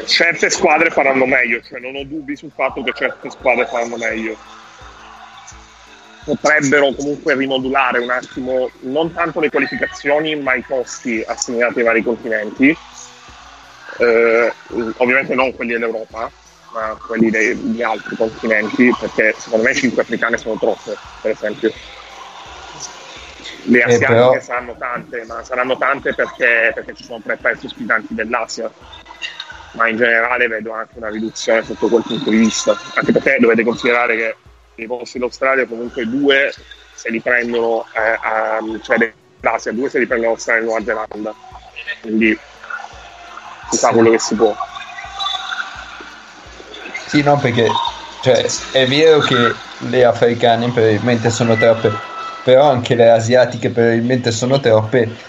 certe 0.06 0.50
squadre 0.50 0.90
faranno 0.90 1.26
meglio, 1.26 1.62
cioè 1.62 1.80
non 1.80 1.96
ho 1.96 2.04
dubbi 2.04 2.36
sul 2.36 2.52
fatto 2.54 2.82
che 2.84 2.92
certe 2.94 3.30
squadre 3.30 3.66
faranno 3.68 3.98
meglio. 3.98 4.36
Potrebbero 6.26 6.94
comunque 6.94 7.36
rimodulare 7.36 8.00
un 8.00 8.10
attimo 8.10 8.70
non 8.82 9.14
tanto 9.14 9.40
le 9.40 9.50
qualificazioni, 9.50 10.36
ma 10.36 10.56
i 10.56 10.64
costi 10.64 11.24
assegnati 11.26 11.80
ai 11.80 11.86
vari 11.86 12.04
continenti. 12.04 12.76
Eh, 14.00 14.54
ovviamente 14.98 15.36
non 15.36 15.54
quelli 15.54 15.74
dell'Europa, 15.74 16.32
ma 16.72 16.98
quelli 17.06 17.30
dei, 17.30 17.72
di 17.72 17.84
altri 17.84 18.16
continenti, 18.16 18.90
perché 18.98 19.36
secondo 19.38 19.66
me 19.66 19.74
5 19.74 20.02
africane 20.02 20.38
sono 20.38 20.58
troppe, 20.58 20.98
per 21.22 21.32
esempio. 21.32 21.72
Le 23.64 23.80
eh, 23.80 23.84
asiatiche 23.84 24.12
eh 24.12 24.16
però... 24.16 24.40
saranno 24.40 24.76
tante, 24.78 25.26
ma 25.26 25.44
saranno 25.44 25.78
tante 25.78 26.14
perché, 26.14 26.72
perché 26.74 26.96
ci 26.96 27.04
sono 27.04 27.22
tre 27.22 27.36
paesi 27.36 27.66
ospitanti 27.66 28.14
dell'Asia. 28.14 28.72
Ma 29.74 29.88
in 29.88 29.98
generale 29.98 30.48
vedo 30.48 30.72
anche 30.72 30.94
una 30.96 31.10
riduzione 31.10 31.64
sotto 31.64 31.90
quel 31.90 32.04
punto 32.06 32.30
di 32.30 32.38
vista, 32.38 32.76
anche 32.96 33.12
perché 33.12 33.38
dovete 33.40 33.64
considerare 33.64 34.16
che 34.16 34.36
i 34.82 34.88
posti 34.88 35.20
d'Australia 35.20 35.68
comunque 35.68 36.08
due 36.08 36.52
se 36.96 37.10
li 37.12 37.22
prendono, 37.22 37.86
eh, 37.94 38.18
a, 38.20 38.60
cioè 38.82 39.14
l'Asia, 39.42 39.72
due 39.72 39.90
se 39.90 40.00
li 40.00 40.08
prendono 40.08 40.32
Australia 40.32 40.62
e 40.62 40.66
Nuova 40.66 40.84
Zelanda, 40.84 41.36
quindi 42.02 42.38
si 43.70 43.78
fa 43.78 43.90
quello 43.90 44.12
che 44.12 44.20
si 44.20 44.36
può. 44.36 44.56
Sì, 47.08 47.24
no, 47.24 47.38
perché 47.38 47.68
cioè, 48.22 48.46
è 48.72 48.86
vero 48.88 49.20
che 49.20 49.56
le 49.78 50.04
africane 50.04 50.70
probabilmente 50.70 51.30
sono 51.30 51.56
troppe, 51.56 51.92
però 52.44 52.70
anche 52.70 52.96
le 52.96 53.10
asiatiche 53.10 53.70
probabilmente 53.70 54.32
sono 54.32 54.60
troppe 54.60 55.28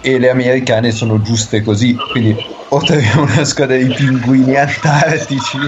e 0.00 0.18
le 0.18 0.30
americane 0.30 0.90
sono 0.90 1.22
giuste 1.22 1.62
così. 1.62 1.96
Quindi 2.10 2.36
o 2.68 2.80
troviamo 2.80 3.22
una 3.22 3.44
squadra 3.44 3.76
di 3.76 3.92
pinguini 3.94 4.56
antartici 4.56 5.58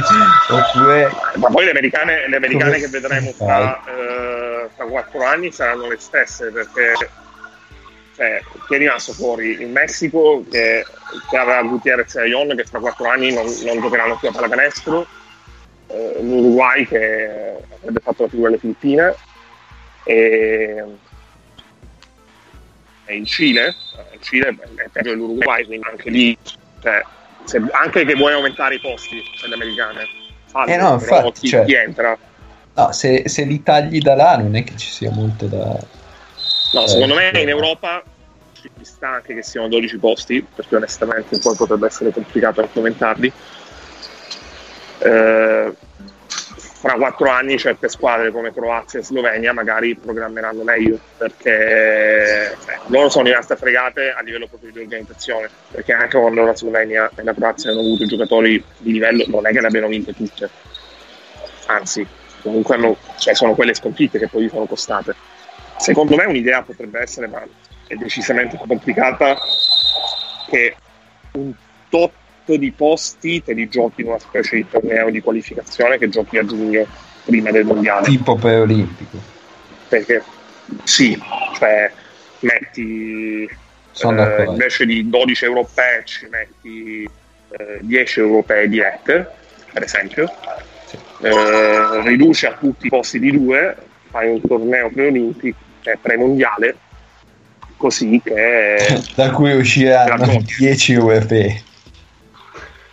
oppure... 0.48 1.12
Ma 1.36 1.48
poi 1.48 1.64
le 1.64 1.70
americane, 1.70 2.28
le 2.28 2.36
americane 2.36 2.78
che 2.78 2.88
vedremo 2.88 3.32
tra, 3.36 3.80
eh, 3.84 4.68
tra 4.74 4.84
4 4.84 5.24
anni 5.24 5.52
saranno 5.52 5.88
le 5.88 5.96
stesse 5.98 6.50
perché 6.50 6.92
cioè, 8.18 8.42
chi 8.66 8.74
è 8.74 8.78
rimasto 8.78 9.12
fuori? 9.12 9.50
Il 9.60 9.68
Messico 9.68 10.44
che, 10.50 10.84
che 11.30 11.36
aveva 11.36 11.62
Gutierrez 11.62 12.16
e 12.16 12.26
Ion 12.26 12.54
che 12.56 12.64
tra 12.64 12.80
4 12.80 13.08
anni 13.08 13.32
non, 13.32 13.46
non 13.64 13.80
giocheranno 13.80 14.18
più 14.18 14.28
a 14.28 14.32
pallacanestro, 14.32 15.06
eh, 15.86 16.18
l'Uruguay 16.20 16.84
che 16.84 17.54
avrebbe 17.78 18.00
fatto 18.00 18.24
la 18.24 18.28
figura 18.28 18.48
delle 18.48 18.60
Filippine 18.60 19.14
e 20.02 20.84
in 23.06 23.24
Cile, 23.24 23.74
in 24.12 24.20
Cile 24.20 24.48
è 24.48 24.88
peggio 24.90 25.10
dell'Uruguay, 25.10 25.64
quindi 25.64 25.86
anche 25.88 26.10
lì, 26.10 26.36
cioè, 26.82 27.02
se, 27.44 27.62
anche 27.70 28.04
che 28.04 28.14
vuoi 28.14 28.32
aumentare 28.32 28.74
i 28.74 28.80
posti 28.80 29.22
delle 29.40 29.54
americane, 29.54 30.06
fallo, 30.46 30.72
eh 30.72 30.76
no, 30.76 30.94
infatti, 30.94 31.40
chi, 31.40 31.48
cioè, 31.48 31.64
chi, 31.64 31.74
entra. 31.74 32.18
No, 32.74 32.92
se, 32.92 33.28
se, 33.28 33.44
li 33.44 33.62
tagli 33.62 34.00
da 34.00 34.14
là 34.14 34.36
non 34.36 34.56
è 34.56 34.64
che 34.64 34.76
ci 34.76 34.88
sia 34.88 35.10
molto 35.10 35.46
da... 35.46 35.96
No, 36.72 36.84
eh, 36.84 36.88
secondo 36.88 37.14
me 37.14 37.30
in 37.34 37.48
Europa 37.48 38.02
ci 38.52 38.70
sta 38.82 39.10
anche 39.10 39.34
che 39.34 39.42
siano 39.42 39.68
12 39.68 39.98
posti, 39.98 40.46
perché 40.54 40.76
onestamente 40.76 41.38
poi 41.38 41.54
potrebbe 41.56 41.86
essere 41.86 42.10
complicato 42.10 42.60
anche 42.60 42.78
aumentarli. 42.78 43.32
Eh, 44.98 45.74
fra 46.78 46.94
quattro 46.94 47.28
anni 47.28 47.58
certe 47.58 47.88
squadre 47.88 48.30
come 48.30 48.52
Croazia 48.52 49.00
e 49.00 49.02
Slovenia 49.02 49.52
magari 49.52 49.96
programmeranno 49.96 50.62
meglio 50.62 50.98
perché 51.16 52.56
cioè, 52.64 52.78
loro 52.86 53.08
sono 53.08 53.24
rimaste 53.24 53.56
fregate 53.56 54.12
a 54.12 54.20
livello 54.22 54.46
proprio 54.46 54.70
di 54.70 54.78
organizzazione 54.78 55.50
perché 55.72 55.92
anche 55.92 56.16
quando 56.16 56.44
la 56.44 56.54
Slovenia 56.54 57.10
e 57.16 57.24
la 57.24 57.34
Croazia 57.34 57.70
hanno 57.70 57.80
avuto 57.80 58.06
giocatori 58.06 58.62
di 58.78 58.92
livello 58.92 59.24
non 59.26 59.46
è 59.46 59.50
che 59.50 59.60
le 59.60 59.66
abbiano 59.66 59.88
vinte 59.88 60.14
tutte. 60.14 60.48
Anzi 61.66 62.06
comunque 62.42 62.76
hanno, 62.76 62.96
cioè, 63.18 63.34
sono 63.34 63.54
quelle 63.54 63.74
sconfitte 63.74 64.18
che 64.20 64.28
poi 64.28 64.44
gli 64.44 64.48
sono 64.48 64.66
costate 64.66 65.16
secondo 65.78 66.16
me 66.16 66.24
un'idea 66.24 66.62
potrebbe 66.62 67.00
essere 67.00 67.26
ma 67.26 67.42
è 67.86 67.94
decisamente 67.94 68.56
più 68.56 68.66
complicata 68.66 69.36
che 70.48 70.74
un 71.32 71.52
top 71.88 72.12
di 72.44 72.70
posti 72.72 73.42
te 73.42 73.52
li 73.52 73.68
giochi 73.68 74.02
in 74.02 74.08
una 74.08 74.18
specie 74.18 74.56
di 74.56 74.66
torneo 74.68 75.10
di 75.10 75.20
qualificazione 75.20 75.98
che 75.98 76.08
giochi 76.08 76.38
a 76.38 76.44
giugno 76.44 76.86
prima 77.24 77.50
del 77.50 77.64
mondiale. 77.64 78.06
Tipo 78.06 78.36
preolimpico. 78.36 79.18
Perché 79.88 80.22
sì, 80.84 81.18
cioè 81.58 81.90
metti 82.40 83.44
eh, 83.44 84.44
invece 84.46 84.86
di 84.86 85.08
12 85.08 85.44
europei 85.44 86.02
ci 86.04 86.26
metti 86.30 87.08
eh, 87.50 87.78
10 87.80 88.20
europei 88.20 88.68
dirette, 88.68 89.30
per 89.72 89.82
esempio. 89.82 90.30
Sì. 90.86 90.96
Eh, 91.22 92.02
riduci 92.02 92.46
a 92.46 92.54
tutti 92.54 92.86
i 92.86 92.90
posti 92.90 93.18
di 93.18 93.30
due, 93.30 93.76
fai 94.10 94.30
un 94.30 94.40
torneo 94.40 94.90
preolimpico, 94.90 95.58
cioè 95.88 95.96
premondiale, 96.00 96.76
così 97.76 98.20
che... 98.22 99.02
da 99.16 99.30
cui 99.30 99.56
usciranno 99.56 100.42
10 100.58 100.92
europei. 100.92 101.62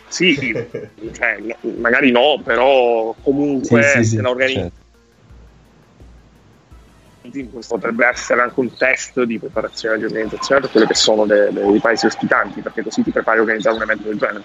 sì, 0.08 0.54
cioè, 1.12 1.36
magari 1.78 2.10
no, 2.10 2.40
però 2.42 3.14
comunque 3.22 3.82
Sì, 3.82 3.88
sì, 3.98 4.04
sì, 4.04 4.16
se 4.16 4.22
la 4.22 4.30
organizzi 4.30 4.72
certo. 7.22 7.50
questo 7.50 7.74
potrebbe 7.74 8.06
essere 8.06 8.40
anche 8.40 8.60
un 8.60 8.74
test 8.74 9.22
di 9.24 9.38
preparazione 9.38 9.98
di 9.98 10.04
organizzazione 10.04 10.60
per 10.62 10.70
quelle 10.70 10.86
che 10.86 10.94
sono 10.94 11.24
i 11.24 11.80
paesi 11.80 12.06
ospitanti, 12.06 12.62
perché 12.62 12.82
così 12.82 13.02
ti 13.02 13.10
prepari 13.10 13.38
a 13.38 13.42
organizzare 13.42 13.76
un 13.76 13.82
evento 13.82 14.08
del 14.08 14.18
genere. 14.18 14.44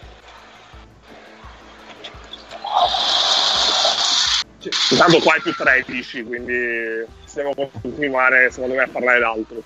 Intanto 4.92 5.20
qua 5.20 5.36
è 5.36 5.42
più 5.42 5.54
13, 5.54 6.24
quindi 6.24 7.20
possiamo 7.32 7.72
continuare 7.82 8.52
secondo 8.52 8.76
me 8.76 8.84
a 8.84 8.88
parlare 8.92 9.20
d'altro. 9.20 9.64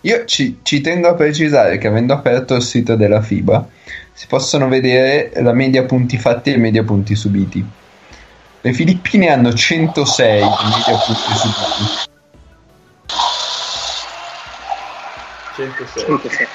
Io 0.00 0.24
ci, 0.24 0.60
ci 0.62 0.80
tengo 0.80 1.08
a 1.08 1.14
precisare 1.14 1.78
che 1.78 1.86
avendo 1.86 2.14
aperto 2.14 2.54
il 2.54 2.62
sito 2.62 2.96
della 2.96 3.20
FIBA 3.20 3.68
si 4.12 4.26
possono 4.26 4.68
vedere 4.68 5.30
la 5.42 5.52
media 5.52 5.84
punti 5.84 6.16
fatti 6.18 6.52
e 6.52 6.56
media 6.56 6.82
punti 6.82 7.14
subiti. 7.14 7.64
Le 8.60 8.72
Filippine 8.72 9.28
hanno 9.30 9.52
106 9.52 10.40
di 10.40 10.46
media 10.46 10.96
punti 11.04 11.34
subiti. 11.36 12.12
106. 15.56 16.48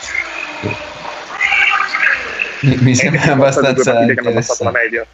Mi, 2.61 2.75
mi 2.81 2.91
E 2.91 2.95
sembra 2.95 3.21
sono 3.21 3.33
abbastanza 3.33 3.93
partite 3.93 4.13
che 4.15 4.19
hanno 4.27 4.31
passato 4.33 4.63
la 4.63 4.69
interessante. 4.69 4.79
media. 4.83 5.05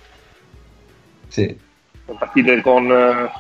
Sì. 1.28 1.60
Le 2.08 2.16
partite 2.18 2.62
con 2.62 2.92
eh, 2.92 3.32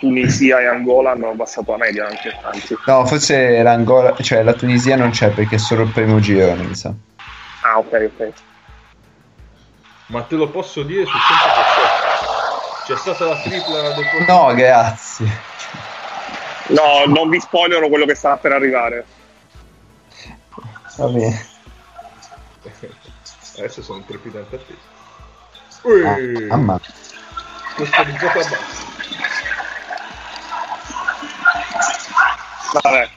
Tunisia 0.00 0.60
e 0.60 0.66
Angola 0.66 1.12
hanno 1.12 1.28
abbassato 1.28 1.70
la 1.72 1.76
media 1.76 2.06
anche, 2.06 2.34
anzi. 2.42 2.74
No, 2.86 3.04
forse 3.06 3.62
l'Angola, 3.62 4.16
cioè 4.16 4.42
la 4.42 4.54
Tunisia 4.54 4.96
non 4.96 5.10
c'è 5.10 5.28
perché 5.30 5.56
è 5.56 5.58
solo 5.58 5.82
il 5.82 5.90
primo 5.90 6.18
girone, 6.20 6.62
mi 6.64 6.74
sa. 6.74 6.92
Ah, 7.62 7.78
ok, 7.78 8.10
ok. 8.16 8.32
Ma 10.06 10.22
te 10.22 10.34
lo 10.36 10.48
posso 10.50 10.82
dire 10.82 11.04
su 11.04 11.12
100%. 11.12 12.86
C'è 12.86 12.96
stata 12.96 13.24
la 13.26 13.36
tripla 13.40 13.92
del. 13.92 14.04
No, 14.26 14.54
grazie. 14.54 15.26
No, 16.68 17.04
non 17.06 17.28
vi 17.28 17.38
spoilerò 17.38 17.86
quello 17.88 18.06
che 18.06 18.14
sta 18.14 18.36
per 18.36 18.52
arrivare. 18.52 19.04
Va 20.96 21.06
bene. 21.06 21.46
Adesso 23.58 23.82
sono 23.82 24.02
trepidante 24.06 24.56
atteso. 24.56 24.78
Ui, 25.82 26.48
Ah, 26.48 26.56
mamma. 26.56 26.80
customizzato 27.76 28.38
a 28.38 28.42
basso. 28.42 28.89
Vabbè, 32.72 33.10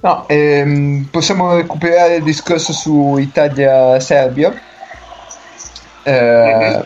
No, 0.00 0.26
ehm, 0.28 1.08
possiamo 1.10 1.54
recuperare 1.54 2.16
il 2.16 2.22
discorso 2.24 2.72
su 2.72 3.16
Italia-Serbia, 3.18 4.60
eh, 6.02 6.76
Mhm. 6.78 6.82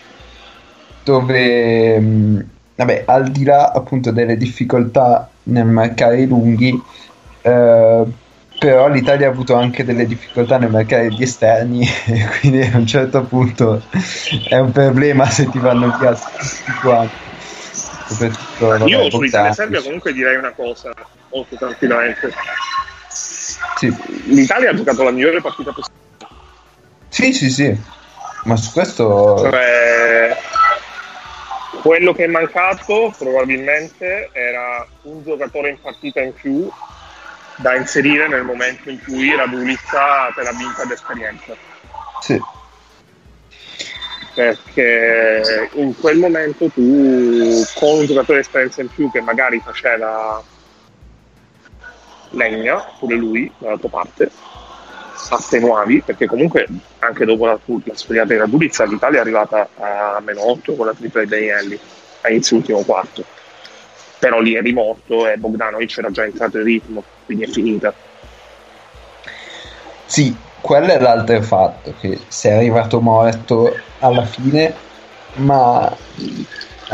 dove, 1.02 1.98
mh, 2.00 2.50
vabbè, 2.74 3.04
al 3.06 3.30
di 3.30 3.44
là 3.44 3.70
appunto 3.72 4.10
delle 4.10 4.36
difficoltà 4.36 5.30
nel 5.44 5.66
marcare 5.66 6.22
i 6.22 6.26
lunghi, 6.26 6.84
eh, 7.42 8.04
però 8.58 8.88
l'Italia 8.88 9.28
ha 9.28 9.30
avuto 9.30 9.54
anche 9.54 9.84
delle 9.84 10.06
difficoltà 10.06 10.58
nel 10.58 10.70
marcare 10.70 11.12
gli 11.12 11.22
esterni, 11.22 11.86
e 12.06 12.26
quindi 12.40 12.60
a 12.62 12.76
un 12.76 12.86
certo 12.86 13.24
punto 13.26 13.88
è 14.48 14.58
un 14.58 14.72
problema 14.72 15.26
se 15.26 15.48
ti 15.48 15.58
vanno 15.58 15.90
via 15.90 16.12
tutti 16.14 16.76
quanti. 16.80 17.35
Soprattutto, 18.06 18.66
vabbè, 18.66 18.84
io 18.84 19.10
su 19.10 19.22
Italia. 19.22 19.52
Serbia 19.52 19.82
comunque 19.82 20.12
direi 20.12 20.36
una 20.36 20.52
cosa 20.52 20.92
molto 21.30 21.56
tranquillamente. 21.56 22.32
Sì. 23.08 23.94
L'Italia 24.26 24.70
ha 24.70 24.74
giocato 24.74 25.02
la 25.02 25.10
migliore 25.10 25.40
partita 25.40 25.72
possibile. 25.72 26.04
Sì, 27.08 27.32
sì, 27.32 27.50
sì, 27.50 27.76
ma 28.44 28.56
su 28.56 28.72
questo 28.72 29.38
Cioè, 29.38 30.36
quello 31.82 32.12
che 32.12 32.24
è 32.24 32.28
mancato 32.28 33.14
probabilmente 33.16 34.30
era 34.32 34.86
un 35.02 35.22
giocatore 35.22 35.70
in 35.70 35.80
partita 35.80 36.20
in 36.20 36.34
più 36.34 36.70
da 37.56 37.74
inserire 37.74 38.28
nel 38.28 38.42
momento 38.42 38.90
in 38.90 39.02
cui 39.02 39.34
Radulica 39.34 40.30
te 40.34 40.42
l'ha 40.42 40.52
vinta 40.52 40.84
d'esperienza. 40.84 41.54
sì. 42.20 42.40
Perché 44.36 45.70
in 45.76 45.98
quel 45.98 46.18
momento 46.18 46.68
tu 46.68 47.62
con 47.74 48.00
un 48.00 48.04
giocatore 48.04 48.40
esperienza 48.40 48.82
in 48.82 48.88
più 48.88 49.10
che 49.10 49.22
magari 49.22 49.62
faceva 49.64 50.42
legna, 52.32 52.84
pure 52.98 53.14
lui 53.14 53.50
dalla 53.56 53.78
tua 53.78 53.88
parte, 53.88 54.30
attenuavi, 55.30 56.02
perché 56.02 56.26
comunque 56.26 56.66
anche 56.98 57.24
dopo 57.24 57.46
la, 57.46 57.58
la 57.64 57.94
sfuriata 57.94 58.34
di 58.34 58.38
Radulizza 58.38 58.84
l'Italia 58.84 59.20
è 59.20 59.22
arrivata 59.22 59.70
a 59.74 60.20
meno 60.20 60.50
8 60.50 60.74
con 60.74 60.84
la 60.84 60.92
tripla 60.92 61.22
di 61.22 61.28
Danielli 61.28 61.78
a 62.20 62.28
inizio 62.28 62.58
ultimo 62.58 62.82
quarto, 62.82 63.24
però 64.18 64.38
lì 64.40 64.54
eri 64.54 64.74
morto 64.74 65.26
e 65.26 65.38
Bogdanovic 65.38 65.96
era 65.96 66.10
già 66.10 66.24
entrato 66.24 66.58
in 66.58 66.64
ritmo, 66.64 67.02
quindi 67.24 67.44
è 67.44 67.48
finita. 67.48 67.94
Sì, 70.04 70.36
quello 70.66 70.88
è 70.88 70.98
l'altro 70.98 71.40
fatto, 71.42 71.94
che 72.00 72.18
sei 72.26 72.56
arrivato 72.56 73.00
morto 73.00 73.78
alla 74.00 74.24
fine, 74.24 74.74
ma 75.34 75.96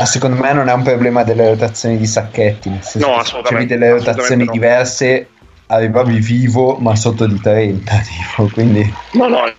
secondo 0.05 0.39
me 0.39 0.53
non 0.53 0.69
è 0.69 0.73
un 0.73 0.83
problema 0.83 1.23
delle 1.23 1.49
rotazioni 1.49 1.97
di 1.97 2.05
sacchetti, 2.05 2.69
nel 2.69 2.83
senso 2.83 3.07
No, 3.07 3.13
che 3.15 3.19
assolutamente, 3.21 3.73
facevi 3.73 3.79
delle 3.79 3.91
rotazioni 3.97 4.45
no. 4.45 4.51
diverse, 4.51 5.27
arrivavi 5.65 6.19
vivo 6.19 6.75
ma 6.75 6.95
sotto 6.95 7.25
di 7.25 7.41
30, 7.41 7.95
tipo, 8.05 8.47
quindi 8.53 8.93
No, 9.13 9.27
no, 9.27 9.51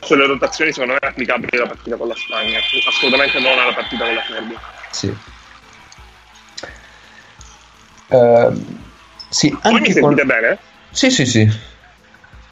sulle 0.00 0.26
rotazioni 0.26 0.72
secondo 0.72 0.94
me 0.94 0.98
è 0.98 1.06
applicabile 1.06 1.58
la 1.58 1.66
partita 1.68 1.94
con 1.96 2.08
la 2.08 2.14
Spagna, 2.16 2.58
assolutamente 2.88 3.38
non 3.38 3.56
alla 3.56 3.72
partita 3.72 4.04
con 4.04 4.14
la 4.14 4.22
Serbia. 4.26 4.58
sì. 4.90 5.16
Ehm, 8.08 8.78
sì, 9.28 9.56
Voi 9.62 9.72
mi 9.74 9.78
anche 9.78 10.00
con... 10.00 10.16
sentite 10.16 10.24
bene? 10.24 10.58
Sì, 10.90 11.08
sì, 11.08 11.24
sì. 11.24 11.68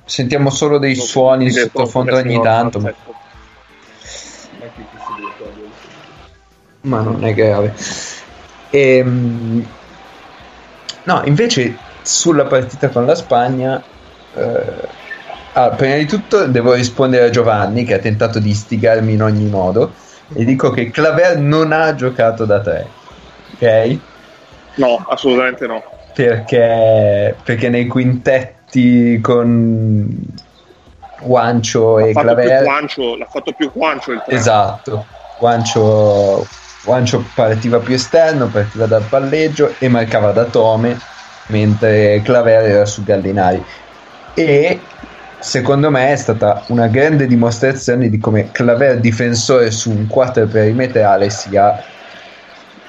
Sentiamo 0.09 0.49
solo 0.49 0.79
dei 0.79 0.95
suoni 0.95 1.51
sentite 1.51 1.71
sottofondo 1.71 2.17
ogni 2.17 2.41
tanto, 2.41 2.81
ma... 2.81 2.89
in 2.89 2.97
ma 6.81 7.01
non 7.03 7.23
è 7.23 7.35
grave. 7.35 7.75
Ehm, 8.71 9.67
no, 11.03 11.23
invece 11.27 11.77
sulla 12.01 12.47
partita 12.47 12.89
con 12.89 13.05
la 13.05 13.15
Spagna, 13.15 13.83
eh, 14.35 14.89
ah, 15.53 15.69
prima 15.71 15.97
di 15.97 16.07
tutto 16.07 16.47
devo 16.47 16.73
rispondere 16.73 17.27
a 17.27 17.31
Giovanni 17.31 17.85
che 17.85 17.93
ha 17.95 17.99
tentato 17.99 18.39
di 18.39 18.49
istigarmi 18.49 19.13
in 19.13 19.23
ogni 19.23 19.45
modo 19.45 19.93
e 20.33 20.47
dico 20.47 20.71
che 20.71 20.91
Claver 20.91 21.39
non 21.39 21.73
ha 21.73 21.95
giocato 21.95 22.47
da 22.47 22.61
tre, 22.61 22.89
ok? 23.55 23.99
No, 24.77 25.05
assolutamente 25.07 25.67
no. 25.67 25.83
Perché, 26.15 27.37
perché 27.45 27.69
nei 27.69 27.87
quintetti 28.69 29.21
con 29.21 30.09
Guancio 31.21 31.99
e 31.99 32.13
Claver 32.13 32.63
Juancho, 32.63 33.17
l'ha 33.17 33.27
fatto 33.27 33.53
più 33.53 33.71
Juancho 33.73 34.13
il 34.13 34.23
tre. 34.25 34.37
Esatto, 34.37 35.07
Guancio, 35.39 36.47
Guancio 36.85 37.25
partiva 37.35 37.79
più 37.79 37.95
esterno, 37.95 38.47
partiva 38.47 38.87
dal 38.87 39.05
palleggio 39.09 39.75
e 39.79 39.89
marcava 39.89 40.33
da 40.33 40.45
Tome, 40.45 40.99
mentre 41.47 42.21
Claver 42.23 42.65
era 42.65 42.85
su 42.85 43.03
Gallinari. 43.03 43.65
E 44.35 44.81
secondo 45.41 45.91
me 45.91 46.13
è 46.13 46.17
stata 46.17 46.63
una 46.69 46.87
grande 46.87 47.27
dimostrazione 47.27 48.09
di 48.09 48.19
come 48.19 48.51
Claver 48.53 49.01
difensore 49.01 49.71
su 49.71 49.91
un 49.91 50.07
4 50.07 50.47
perimetrale 50.47 51.31
sia 51.31 51.83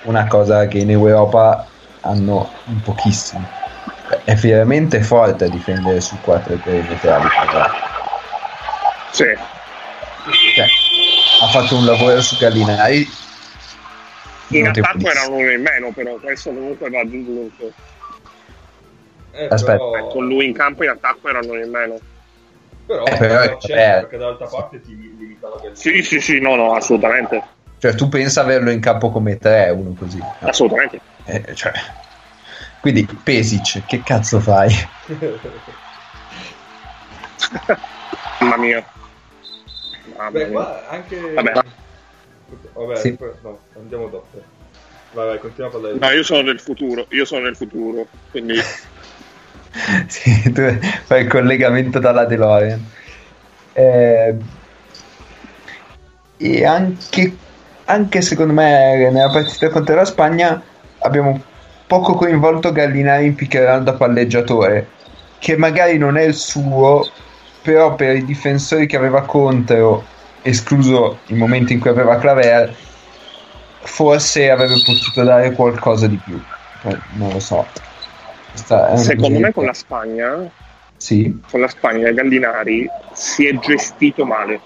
una 0.03 0.27
cosa 0.27 0.67
che 0.67 0.77
in 0.77 0.91
Europa 0.91 1.65
hanno 2.01 2.49
pochissimo. 2.84 3.59
È 4.24 4.34
veramente 4.36 5.01
forte 5.03 5.45
a 5.45 5.49
difendere 5.49 6.01
su 6.01 6.20
4 6.22 6.55
perimetrali. 6.64 7.28
Sì. 9.12 9.24
Cioè, 10.55 10.68
ha 11.41 11.47
fatto 11.47 11.76
un 11.76 11.86
lavoro 11.86 12.20
su 12.22 12.36
Gallinari 12.38 13.07
In 14.49 14.68
attacco 14.68 15.10
erano 15.10 15.36
uno 15.36 15.51
in 15.51 15.62
meno, 15.62 15.91
però 15.93 16.16
questo 16.16 16.49
comunque 16.51 16.89
va 16.89 17.01
aggiunto. 17.01 17.72
Eh, 19.32 19.47
Aspetta. 19.49 19.78
però, 19.78 20.07
Con 20.07 20.28
lui 20.28 20.47
in 20.47 20.53
campo 20.53 20.84
in 20.84 20.89
attacco 20.89 21.30
erano 21.30 21.51
uno 21.51 21.62
in 21.64 21.70
meno. 21.70 21.99
però, 22.86 23.03
Eh, 23.03 23.18
però 23.18 23.39
è- 23.41 23.57
c'è 23.57 23.74
eh. 23.74 23.99
perché 24.01 24.18
dall'altra 24.18 24.47
parte 24.47 24.82
ti 24.82 24.95
limitava 25.18 25.60
che 25.62 25.70
Sì, 25.74 26.01
sì, 26.01 26.20
sì, 26.20 26.39
no, 26.39 26.55
no, 26.55 26.74
assolutamente. 26.74 27.41
Cioè, 27.78 27.93
tu 27.93 28.10
pensa 28.10 28.41
averlo 28.41 28.72
in 28.72 28.80
campo 28.82 29.12
come 29.12 29.38
te, 29.38 29.72
uno 29.74 29.95
così. 29.97 30.18
no? 30.18 30.36
Assolutamente. 30.49 30.99
Eh, 31.26 31.53
cioè. 31.55 31.72
Quindi, 32.82 33.05
Pesic, 33.23 33.86
che 33.86 34.01
cazzo 34.03 34.39
fai? 34.39 34.73
Mamma 38.39 38.57
mia. 38.57 38.86
Mamma 40.17 40.30
Beh, 40.32 40.47
mia. 40.47 40.89
anche... 40.89 41.34
Vabbè. 41.34 41.51
Vabbè, 42.73 42.95
Sì. 42.95 43.17
no, 43.41 43.59
andiamo 43.75 44.07
dopo. 44.07 44.41
Vai, 45.11 45.27
vai, 45.27 45.39
continua 45.39 45.67
a 45.67 45.71
parlare. 45.71 45.95
No, 45.99 46.09
io 46.11 46.23
sono 46.23 46.41
nel 46.41 46.59
futuro, 46.59 47.05
io 47.09 47.25
sono 47.25 47.43
nel 47.45 47.55
futuro, 47.55 48.07
quindi 48.32 48.59
sì, 50.07 50.51
tu 50.51 50.77
fai 51.05 51.23
il 51.23 51.27
collegamento 51.27 51.99
dalla 51.99 52.25
DeLorean. 52.25 52.86
Eh, 53.73 54.36
e 56.38 56.65
anche, 56.65 57.38
anche 57.86 58.21
secondo 58.21 58.53
me 58.53 59.09
nella 59.09 59.30
partita 59.30 59.69
contro 59.69 59.95
la 59.95 60.05
Spagna 60.05 60.61
abbiamo 60.99 61.41
poco 61.89 62.13
coinvolto 62.13 62.71
Gallinari 62.71 63.25
in 63.25 63.35
roll 63.65 63.81
da 63.81 63.93
palleggiatore, 63.93 64.89
che 65.39 65.57
magari 65.57 65.97
non 65.97 66.17
è 66.17 66.21
il 66.21 66.35
suo, 66.35 67.09
però 67.63 67.95
per 67.95 68.15
i 68.15 68.25
difensori 68.25 68.85
che 68.85 68.95
aveva 68.95 69.23
contro, 69.23 70.05
escluso 70.43 71.17
il 71.25 71.37
momento 71.37 71.73
in 71.73 71.79
cui 71.79 71.89
aveva 71.89 72.19
Claver, 72.19 72.75
forse 73.79 74.51
avrebbe 74.51 74.79
potuto 74.85 75.23
dare 75.23 75.51
qualcosa 75.53 76.05
di 76.05 76.19
più. 76.23 76.39
Eh, 76.83 76.97
non 77.13 77.31
lo 77.31 77.39
so. 77.39 77.65
Secondo 78.53 79.39
me 79.39 79.51
con 79.51 79.65
la 79.65 79.73
Spagna, 79.73 80.47
sì. 80.95 81.41
con 81.49 81.59
la 81.59 81.67
Spagna 81.67 82.11
Gallinari 82.11 82.87
si 83.13 83.47
è 83.47 83.57
gestito 83.57 84.25
male 84.25 84.61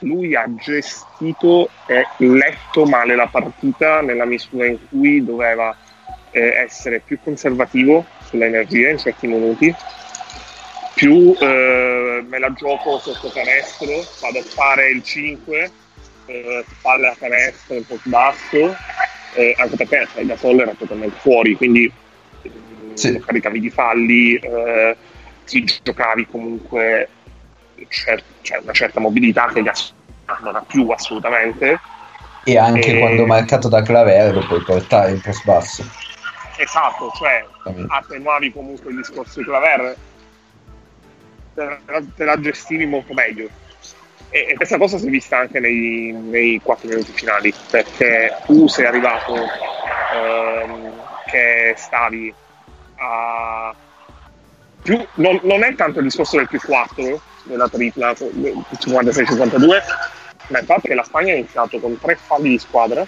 lui 0.00 0.34
ha 0.34 0.44
gestito 0.54 1.70
e 1.86 2.06
letto 2.18 2.84
male 2.84 3.14
la 3.14 3.26
partita 3.26 4.00
nella 4.00 4.24
misura 4.24 4.66
in 4.66 4.78
cui 4.88 5.24
doveva 5.24 5.76
eh, 6.30 6.40
essere 6.40 7.00
più 7.00 7.18
conservativo 7.20 8.06
sulle 8.22 8.46
energie 8.46 8.90
in 8.90 8.98
certi 8.98 9.26
minuti, 9.26 9.74
più 10.94 11.34
eh, 11.38 12.24
me 12.26 12.38
la 12.38 12.52
gioco 12.52 12.98
sotto 12.98 13.30
canestro, 13.30 14.06
vado 14.20 14.38
a 14.38 14.42
fare 14.42 14.90
il 14.90 15.02
5, 15.02 15.70
eh, 16.26 16.64
palle 16.80 17.08
a 17.08 17.16
canestro 17.18 17.76
un 17.76 17.86
po' 17.86 17.98
basso, 18.04 18.76
eh, 19.34 19.54
anche 19.58 19.76
perché 19.76 20.20
il 20.20 20.26
Gasol 20.26 20.60
era 20.60 20.74
totalmente 20.74 21.16
fuori, 21.18 21.56
quindi 21.56 21.90
sì. 22.94 23.18
caricavi 23.18 23.60
di 23.60 23.70
falli, 23.70 24.36
eh, 24.36 24.96
ti 25.46 25.64
giocavi 25.82 26.26
comunque 26.26 27.08
cer- 27.88 28.22
cioè 28.42 28.58
una 28.62 28.72
certa 28.72 29.00
mobilità 29.00 29.46
che 29.52 29.62
Gasol 29.62 29.94
non 30.42 30.56
ha 30.56 30.62
più 30.66 30.88
assolutamente. 30.90 31.78
E 32.44 32.58
anche 32.58 32.96
e... 32.96 32.98
quando 32.98 33.26
marcato 33.26 33.68
da 33.68 33.82
Claver 33.82 34.34
lo 34.34 34.46
puoi 34.46 34.62
portare 34.62 35.10
in 35.12 35.20
post 35.20 35.44
basso. 35.44 35.84
Esatto, 36.56 37.10
cioè 37.16 37.44
attenuavi 37.88 38.52
comunque 38.52 38.90
il 38.90 38.98
discorso 38.98 39.40
di 39.40 39.46
Claver, 39.46 39.96
te 41.54 41.78
la, 41.86 42.02
te 42.14 42.24
la 42.24 42.40
gestivi 42.40 42.86
molto 42.86 43.14
meglio. 43.14 43.48
E, 44.28 44.46
e, 44.50 44.54
questa 44.54 44.78
cosa 44.78 44.98
si 44.98 45.06
è 45.06 45.10
vista 45.10 45.38
anche 45.38 45.58
nei, 45.58 46.12
nei 46.12 46.60
4 46.62 46.88
minuti 46.88 47.10
finali, 47.12 47.52
perché 47.70 48.36
tu 48.46 48.68
sei 48.68 48.86
arrivato 48.86 49.34
ehm, 49.34 50.92
che 51.26 51.74
stavi 51.76 52.32
a 52.96 53.74
più, 54.82 55.04
non, 55.14 55.40
non, 55.42 55.62
è 55.62 55.74
tanto 55.74 55.98
il 55.98 56.04
discorso 56.06 56.36
del 56.36 56.48
più 56.48 56.60
4 56.60 57.20
della 57.44 57.68
tripla 57.68 58.12
56-52 58.12 59.82
ma 60.50 60.58
il 60.58 60.64
fatto 60.64 60.86
è 60.86 60.88
che 60.88 60.94
la 60.94 61.04
Spagna 61.04 61.32
ha 61.32 61.36
iniziato 61.36 61.78
con 61.78 61.98
tre 61.98 62.16
falli 62.16 62.50
di 62.50 62.58
squadra 62.58 63.06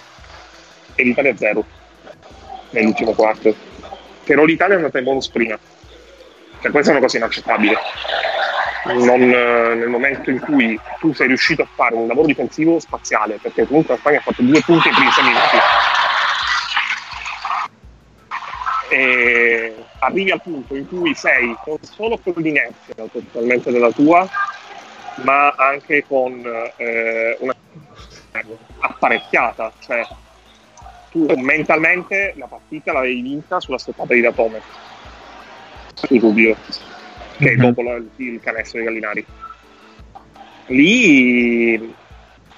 e 0.94 1.02
l'Italia 1.02 1.36
zero 1.36 1.64
nell'ultimo 2.70 3.12
quarto. 3.12 3.54
Però 4.24 4.44
l'Italia 4.44 4.74
è 4.74 4.76
andata 4.78 4.98
in 4.98 5.04
bonus 5.04 5.28
prima. 5.28 5.58
Cioè 6.60 6.70
questa 6.70 6.90
è 6.90 6.94
una 6.94 7.02
cosa 7.02 7.16
inaccettabile. 7.16 7.76
Non, 8.84 9.20
nel 9.20 9.88
momento 9.88 10.30
in 10.30 10.40
cui 10.40 10.78
tu 10.98 11.12
sei 11.14 11.28
riuscito 11.28 11.62
a 11.62 11.68
fare 11.72 11.94
un 11.94 12.06
lavoro 12.06 12.26
difensivo 12.26 12.80
spaziale 12.80 13.38
perché 13.40 13.66
comunque 13.66 13.94
la 13.94 14.00
Spagna 14.00 14.18
ha 14.18 14.22
fatto 14.22 14.42
due 14.42 14.60
punti 14.60 14.88
nei 14.88 14.96
primi 14.96 15.10
sei 15.10 15.24
minuti 15.24 15.56
e 18.92 19.74
arrivi 20.00 20.30
al 20.30 20.42
punto 20.42 20.76
in 20.76 20.86
cui 20.86 21.14
sei 21.14 21.56
non 21.66 21.78
solo 21.80 22.18
con 22.18 22.34
l'inerzia 22.36 22.94
totalmente 23.10 23.72
della 23.72 23.90
tua, 23.90 24.28
ma 25.24 25.48
anche 25.56 26.04
con 26.06 26.44
eh, 26.76 27.36
una 27.40 27.54
apparecchiata, 28.80 29.72
cioè 29.78 30.06
tu 31.10 31.26
mentalmente 31.38 32.34
la 32.36 32.46
partita 32.46 32.92
l'avevi 32.92 33.22
vinta 33.22 33.60
sulla 33.60 33.78
stoppata 33.78 34.12
di 34.12 34.20
Datome 34.20 34.60
su 35.94 36.18
Rubio, 36.18 36.54
che 37.38 37.50
è 37.50 37.54
mhm. 37.54 37.60
dopo 37.60 37.82
la, 37.82 37.98
il 38.16 38.40
canestro 38.42 38.78
di 38.78 38.84
Gallinari. 38.84 39.26
Lì 40.66 41.94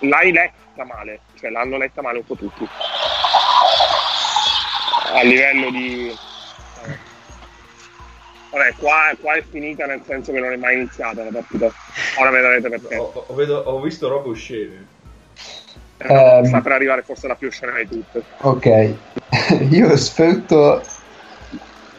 l'hai 0.00 0.32
letta 0.32 0.84
male, 0.84 1.20
cioè 1.38 1.50
l'hanno 1.50 1.76
letta 1.76 2.02
male 2.02 2.18
un 2.18 2.24
po' 2.24 2.34
tutti 2.34 2.68
a 5.12 5.22
livello 5.22 5.70
di... 5.70 6.12
Vabbè, 8.50 8.74
qua, 8.78 9.12
qua, 9.20 9.34
è 9.34 9.42
finita 9.48 9.84
nel 9.84 10.00
senso 10.06 10.30
che 10.30 10.38
non 10.38 10.52
è 10.52 10.56
mai 10.56 10.76
iniziata 10.76 11.24
la 11.24 11.30
partita. 11.30 11.68
Ora 12.20 12.30
vedrete 12.30 12.68
perché. 12.68 12.96
Ho, 12.96 13.24
ho, 13.26 13.34
vedo, 13.34 13.58
ho 13.58 13.80
visto 13.80 14.08
robe 14.08 14.28
oscene. 14.28 14.86
Um, 16.06 16.44
sta 16.44 16.60
per 16.60 16.72
arrivare 16.72 17.02
forse 17.02 17.26
la 17.26 17.34
più 17.34 17.48
oscena 17.48 17.72
di 17.78 17.88
tutte. 17.88 18.22
Ok, 18.42 18.94
io 19.70 19.96
sfrutto, 19.96 20.82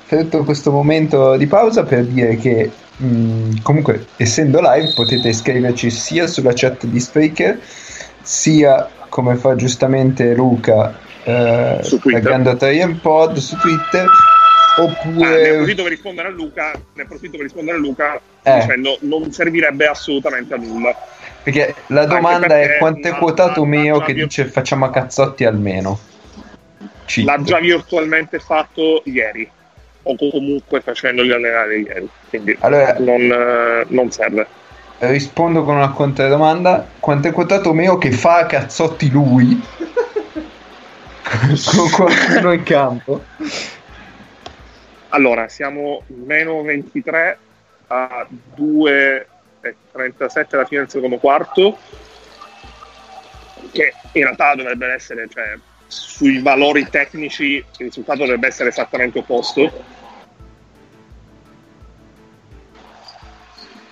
sfrutto 0.05 0.43
questo 0.45 0.71
momento 0.71 1.35
di 1.35 1.47
pausa 1.47 1.83
per 1.83 2.05
dire 2.05 2.37
che 2.37 2.71
mh, 2.97 3.05
mm, 3.05 3.51
comunque 3.61 4.05
essendo 4.15 4.61
live 4.61 4.93
potete 4.93 5.29
iscriverci 5.29 5.89
sia 5.89 6.25
sulla 6.27 6.53
chat 6.53 6.85
di 6.85 6.99
Spreaker 6.99 7.59
sia 8.21 8.89
come 9.09 9.35
fa 9.35 9.55
giustamente 9.55 10.33
Luca 10.33 11.03
eh, 11.26 11.80
su 11.82 11.99
Twitter. 11.99 12.97
Pod 13.01 13.38
su 13.38 13.57
Twitter 13.57 14.07
oppure 14.78 15.26
ah, 15.26 15.30
ne 15.30 15.49
approfitto 15.49 15.84
per 15.84 15.91
rispondere 15.91 16.28
a 16.28 16.32
Luca 16.32 16.71
ne 16.93 17.01
approfitto 17.01 17.38
per 17.38 17.41
rispondere 17.41 17.78
a 17.78 17.80
Luca 17.80 18.19
eh. 18.43 18.59
dicendo 18.59 18.97
non 19.01 19.32
servirebbe 19.32 19.86
assolutamente 19.86 20.53
a 20.53 20.57
nulla 20.57 20.95
perché 21.43 21.76
la 21.88 22.05
domanda 22.05 22.47
perché 22.47 22.76
è 22.76 22.78
quanto 22.78 23.07
è 23.07 23.13
quotato 23.13 23.61
la, 23.61 23.67
mio 23.67 23.99
che 23.99 24.13
dice 24.13 24.45
facciamo 24.45 24.86
a 24.86 24.89
cazzotti 24.89 25.45
almeno 25.45 25.97
Cito. 27.05 27.32
l'ha 27.32 27.41
già 27.41 27.59
virtualmente 27.59 28.39
fatto 28.39 29.01
ieri 29.05 29.49
o 30.03 30.15
comunque 30.17 30.82
facendogli 30.82 31.32
allenare 31.32 31.78
ieri 31.78 32.09
quindi 32.30 32.57
allora, 32.59 32.95
non, 32.99 33.86
non 33.88 34.11
serve 34.11 34.45
rispondo 34.99 35.63
con 35.63 35.76
una 35.76 35.91
controdomanda 35.91 36.86
quanto 36.99 37.30
è 37.30 37.32
quotato 37.32 37.73
Meo 37.73 37.97
che 37.97 38.11
fa 38.11 38.39
a 38.39 38.45
cazzotti 38.45 39.09
lui 39.09 39.61
con 41.76 41.89
qualcuno 41.89 42.53
in 42.53 42.63
campo. 42.63 43.23
Allora, 45.09 45.47
siamo 45.47 46.03
meno 46.07 46.61
23 46.61 47.38
a 47.88 48.28
2,37 48.55 50.47
alla 50.51 50.65
fine 50.65 50.82
del 50.82 50.89
secondo 50.89 51.17
quarto, 51.17 51.78
che 53.71 53.93
in 54.11 54.23
realtà 54.23 54.55
dovrebbe 54.55 54.88
essere, 54.93 55.28
cioè, 55.30 55.57
sui 55.88 56.41
valori 56.41 56.88
tecnici 56.89 57.55
il 57.55 57.65
risultato 57.78 58.19
dovrebbe 58.19 58.47
essere 58.47 58.69
esattamente 58.69 59.19
opposto. 59.19 59.84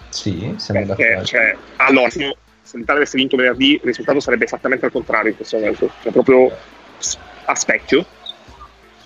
Sì, 0.10 0.54
siamo 0.58 0.86
Perché, 0.86 1.04
d'accordo. 1.04 1.26
Cioè, 1.26 1.58
allora, 1.78 2.10
se 2.10 2.36
l'Italia 2.74 3.02
avesse 3.02 3.18
vinto 3.18 3.38
venerdì, 3.38 3.74
il 3.74 3.82
risultato 3.82 4.20
sarebbe 4.20 4.46
esattamente 4.46 4.86
al 4.86 4.92
contrario 4.92 5.32
in 5.32 5.36
questo 5.36 5.58
momento. 5.58 5.90
Cioè, 6.02 6.12
proprio 6.12 6.52
a 7.46 7.56
specchio. 7.56 8.06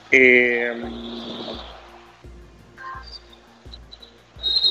E, 0.09 0.69
um, 0.69 1.59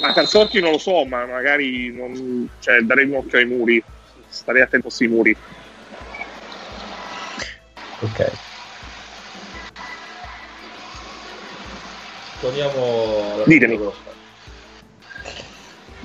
ma 0.01 0.13
Calzotti 0.13 0.61
non 0.61 0.73
lo 0.73 0.79
so 0.79 1.05
ma 1.05 1.27
magari 1.27 1.93
non, 1.93 2.49
cioè, 2.61 2.81
darei 2.81 3.07
un 3.07 3.17
occhio 3.17 3.39
ai 3.39 3.47
muri. 3.47 3.83
Starei 4.29 4.63
attento 4.63 4.91
sui 4.91 5.09
muri. 5.09 5.37
Ok. 8.01 8.33
Torniamo 12.41 13.33
alla 13.33 13.45
ditemi. 13.47 13.81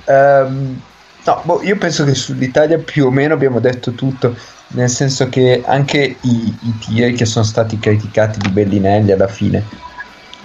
Um, 0.06 0.82
no, 1.24 1.40
boh, 1.44 1.62
io 1.62 1.76
penso 1.76 2.04
che 2.04 2.14
sull'Italia 2.14 2.78
più 2.78 3.06
o 3.06 3.10
meno 3.10 3.34
abbiamo 3.34 3.60
detto 3.60 3.92
tutto 3.92 4.34
nel 4.72 4.88
senso 4.88 5.28
che 5.28 5.62
anche 5.64 6.16
i, 6.20 6.56
i 6.60 6.78
tiri 6.78 7.14
che 7.14 7.24
sono 7.24 7.44
stati 7.44 7.78
criticati 7.78 8.38
di 8.38 8.48
Bellinelli 8.48 9.12
alla 9.12 9.28
fine, 9.28 9.62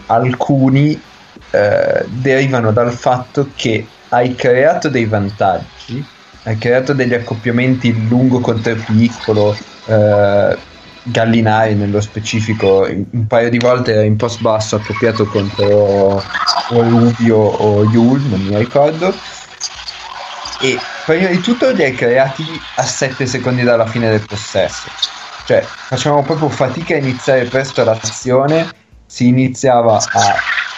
alcuni 0.08 1.00
eh, 1.52 2.06
derivano 2.08 2.72
dal 2.72 2.92
fatto 2.92 3.50
che 3.56 3.86
hai 4.10 4.36
creato 4.36 4.90
dei 4.90 5.06
vantaggi, 5.06 6.04
hai 6.44 6.58
creato 6.58 6.94
degli 6.94 7.14
accoppiamenti 7.14 8.08
lungo 8.08 8.40
contro 8.40 8.76
piccolo, 8.86 9.58
eh, 9.86 10.58
Gallinari 11.04 11.74
nello 11.76 12.02
specifico 12.02 12.86
un 12.86 13.28
paio 13.28 13.50
di 13.50 13.60
volte 13.60 13.94
era 13.94 14.02
in 14.02 14.18
post 14.18 14.42
basso 14.42 14.76
accoppiato 14.76 15.26
contro 15.26 16.22
o 16.70 16.82
Rubio 16.82 17.38
o 17.38 17.86
Yul, 17.86 18.22
non 18.24 18.42
mi 18.42 18.58
ricordo 18.58 19.14
e 20.60 20.80
prima 21.06 21.28
di 21.28 21.40
tutto 21.40 21.70
li 21.72 21.84
hai 21.84 21.94
creati 21.94 22.46
a 22.76 22.84
7 22.84 23.26
secondi 23.26 23.64
dalla 23.64 23.86
fine 23.86 24.10
del 24.10 24.26
possesso. 24.26 24.90
Cioè, 25.46 25.62
facevamo 25.62 26.24
proprio 26.24 26.50
fatica 26.50 26.96
a 26.96 26.98
iniziare 26.98 27.46
presto 27.46 27.84
l'azione, 27.84 28.70
si 29.06 29.28
iniziava 29.28 29.98
a 29.98 30.36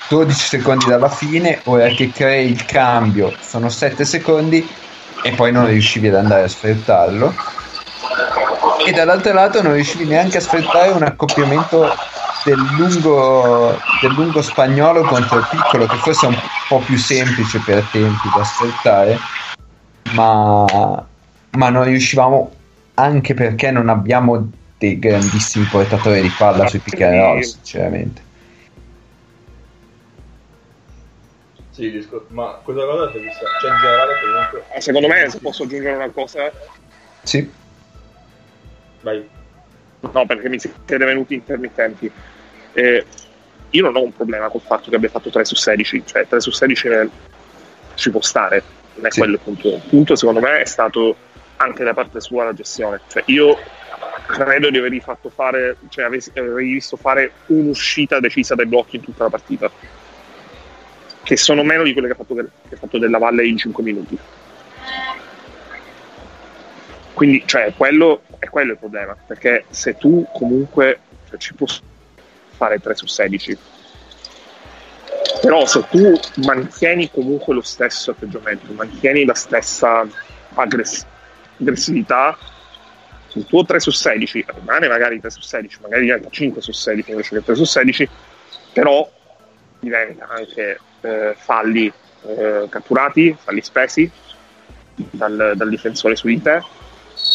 12 0.10 0.40
secondi 0.40 0.86
dalla 0.86 1.10
fine, 1.10 1.60
ora 1.64 1.88
che 1.90 2.12
crei 2.12 2.52
il 2.52 2.66
cambio 2.66 3.34
sono 3.42 3.70
7 3.70 4.06
secondi, 4.06 4.68
e 5.22 5.32
poi 5.32 5.52
non 5.52 5.66
riuscivi 5.68 6.08
ad 6.08 6.16
andare 6.16 6.44
a 6.44 6.48
sfruttarlo 6.48 7.34
e 8.86 8.92
dall'altro 8.92 9.34
lato 9.34 9.62
non 9.62 9.74
riuscivi 9.74 10.06
neanche 10.06 10.38
a 10.38 10.42
sfruttare 10.42 10.90
un 10.90 11.04
accoppiamento 11.04 11.94
del 12.46 12.58
lungo, 12.78 13.78
del 14.02 14.12
lungo 14.12 14.42
spagnolo 14.42 15.04
contro 15.04 15.40
il 15.40 15.48
piccolo 15.50 15.86
che 15.86 15.98
forse 15.98 16.26
è 16.26 16.30
un 16.30 16.40
po' 16.68 16.80
più 16.80 16.98
semplice 16.98 17.60
per 17.60 17.86
tempi 17.92 18.30
da 18.36 18.44
sfruttare 18.44 19.20
ma, 20.14 21.06
ma 21.52 21.70
non 21.70 21.84
riuscivamo 21.84 22.52
anche 22.96 23.34
perché 23.34 23.72
non 23.72 23.90
abbiamo 23.90 24.50
dei 24.78 24.98
grandissimi 25.00 25.66
portatori 25.66 26.22
di 26.22 26.34
palla 26.38 26.68
sui 26.68 26.80
pick 26.80 27.02
and 27.02 27.16
roll 27.16 27.42
sinceramente 27.42 28.28
Sì, 31.72 31.92
disco- 31.92 32.26
ma 32.30 32.60
questa 32.62 32.84
cosa 32.86 33.10
si 33.12 33.18
è 33.18 33.22
vista, 33.22 33.46
cioè 33.62 33.72
in 33.72 33.78
generale 33.80 34.20
comunque... 34.20 34.64
Eh, 34.76 34.82
Secondo 34.82 35.08
me, 35.08 35.30
se 35.30 35.40
posso 35.40 35.64
aggiungere 35.64 35.96
una 35.96 36.10
cosa, 36.10 36.52
sì 37.24 37.50
Vai. 39.02 39.30
no, 40.12 40.26
perché 40.26 40.50
mi 40.50 40.60
siete 40.60 40.98
venuti 40.98 41.36
intermittenti. 41.36 42.12
Eh, 42.74 43.06
io 43.70 43.82
non 43.84 43.96
ho 43.96 44.04
un 44.04 44.12
problema 44.12 44.50
col 44.50 44.60
fatto 44.60 44.90
che 44.90 44.98
abbia 44.98 45.08
fatto 45.08 45.30
3 45.30 45.46
su 45.46 45.56
16, 45.56 46.04
cioè 46.06 46.28
3 46.28 46.42
su 46.42 46.52
16 46.52 46.88
nel- 46.90 47.10
ci 47.96 48.10
può 48.12 48.20
stare, 48.22 48.62
non 48.96 49.06
è 49.06 49.12
Sì. 49.12 49.20
quello 49.20 49.34
il 49.36 49.40
punto. 49.40 49.68
Il 49.68 49.82
punto, 49.88 50.16
secondo 50.16 50.40
me, 50.40 50.62
è 50.62 50.66
stato 50.66 51.16
anche 51.58 51.84
da 51.84 51.94
parte 51.94 52.22
sua 52.22 52.46
la 52.46 52.54
gestione. 52.54 53.02
Cioè, 53.08 53.24
io 53.28 53.58
credo 54.28 54.70
di 54.70 54.78
avergli 54.78 55.00
fatto 55.00 55.30
fare, 55.30 55.78
cioè 55.90 56.06
avergli 56.06 56.74
visto 56.74 56.96
fare 56.98 57.32
un'uscita 57.48 58.20
decisa 58.20 58.56
dai 58.56 58.66
blocchi 58.66 58.98
in 58.98 59.04
tutta 59.04 59.24
la 59.24 59.30
partita, 59.30 59.72
che 61.24 61.38
sono 61.38 61.64
meno 61.64 61.84
di 61.84 61.94
quelle 61.94 62.08
che 62.08 62.14
ha 62.14 62.18
fatto, 62.18 62.36
che 62.36 62.76
ha 62.76 62.78
fatto 62.78 62.98
della 62.98 63.18
Valle 63.18 63.46
in 63.46 63.58
5 63.58 63.84
minuti. 63.84 64.18
Quindi, 67.14 67.44
cioè, 67.46 67.74
quello 67.76 68.22
è 68.40 68.48
quello 68.48 68.72
il 68.72 68.78
problema, 68.78 69.16
perché 69.28 69.66
se 69.70 69.98
tu 69.98 70.26
comunque 70.34 71.00
cioè, 71.28 71.38
ci 71.38 71.54
puoi 71.54 71.70
fare 72.56 72.80
3 72.80 72.96
su 72.96 73.06
16, 73.06 73.58
però 75.42 75.66
se 75.66 75.86
tu 75.90 76.20
mantieni 76.44 77.10
comunque 77.10 77.54
lo 77.54 77.62
stesso 77.62 78.12
atteggiamento, 78.12 78.72
mantieni 78.74 79.26
la 79.26 79.34
stessa 79.34 80.06
aggress- 80.56 81.06
aggressività, 81.60 82.38
il 83.34 83.46
tuo 83.46 83.64
3 83.64 83.80
su 83.80 83.92
16 83.92 84.46
rimane 84.60 84.88
magari 84.88 85.20
3 85.20 85.30
su 85.30 85.42
16, 85.42 85.80
magari 85.82 86.04
diventa 86.04 86.30
5 86.30 86.62
su 86.62 86.72
16 86.72 87.12
invece 87.12 87.36
che 87.36 87.44
3 87.44 87.56
su 87.56 87.64
16, 87.64 88.10
però 88.74 89.10
diventa 89.80 90.28
anche 90.30 90.80
eh, 91.02 91.36
falli 91.38 91.92
eh, 92.24 92.68
catturati, 92.70 93.36
falli 93.40 93.62
spesi 93.62 94.12
dal, 94.96 95.54
dal 95.56 95.70
difensore 95.70 96.16
su 96.16 96.28
di 96.28 96.42
te, 96.42 96.62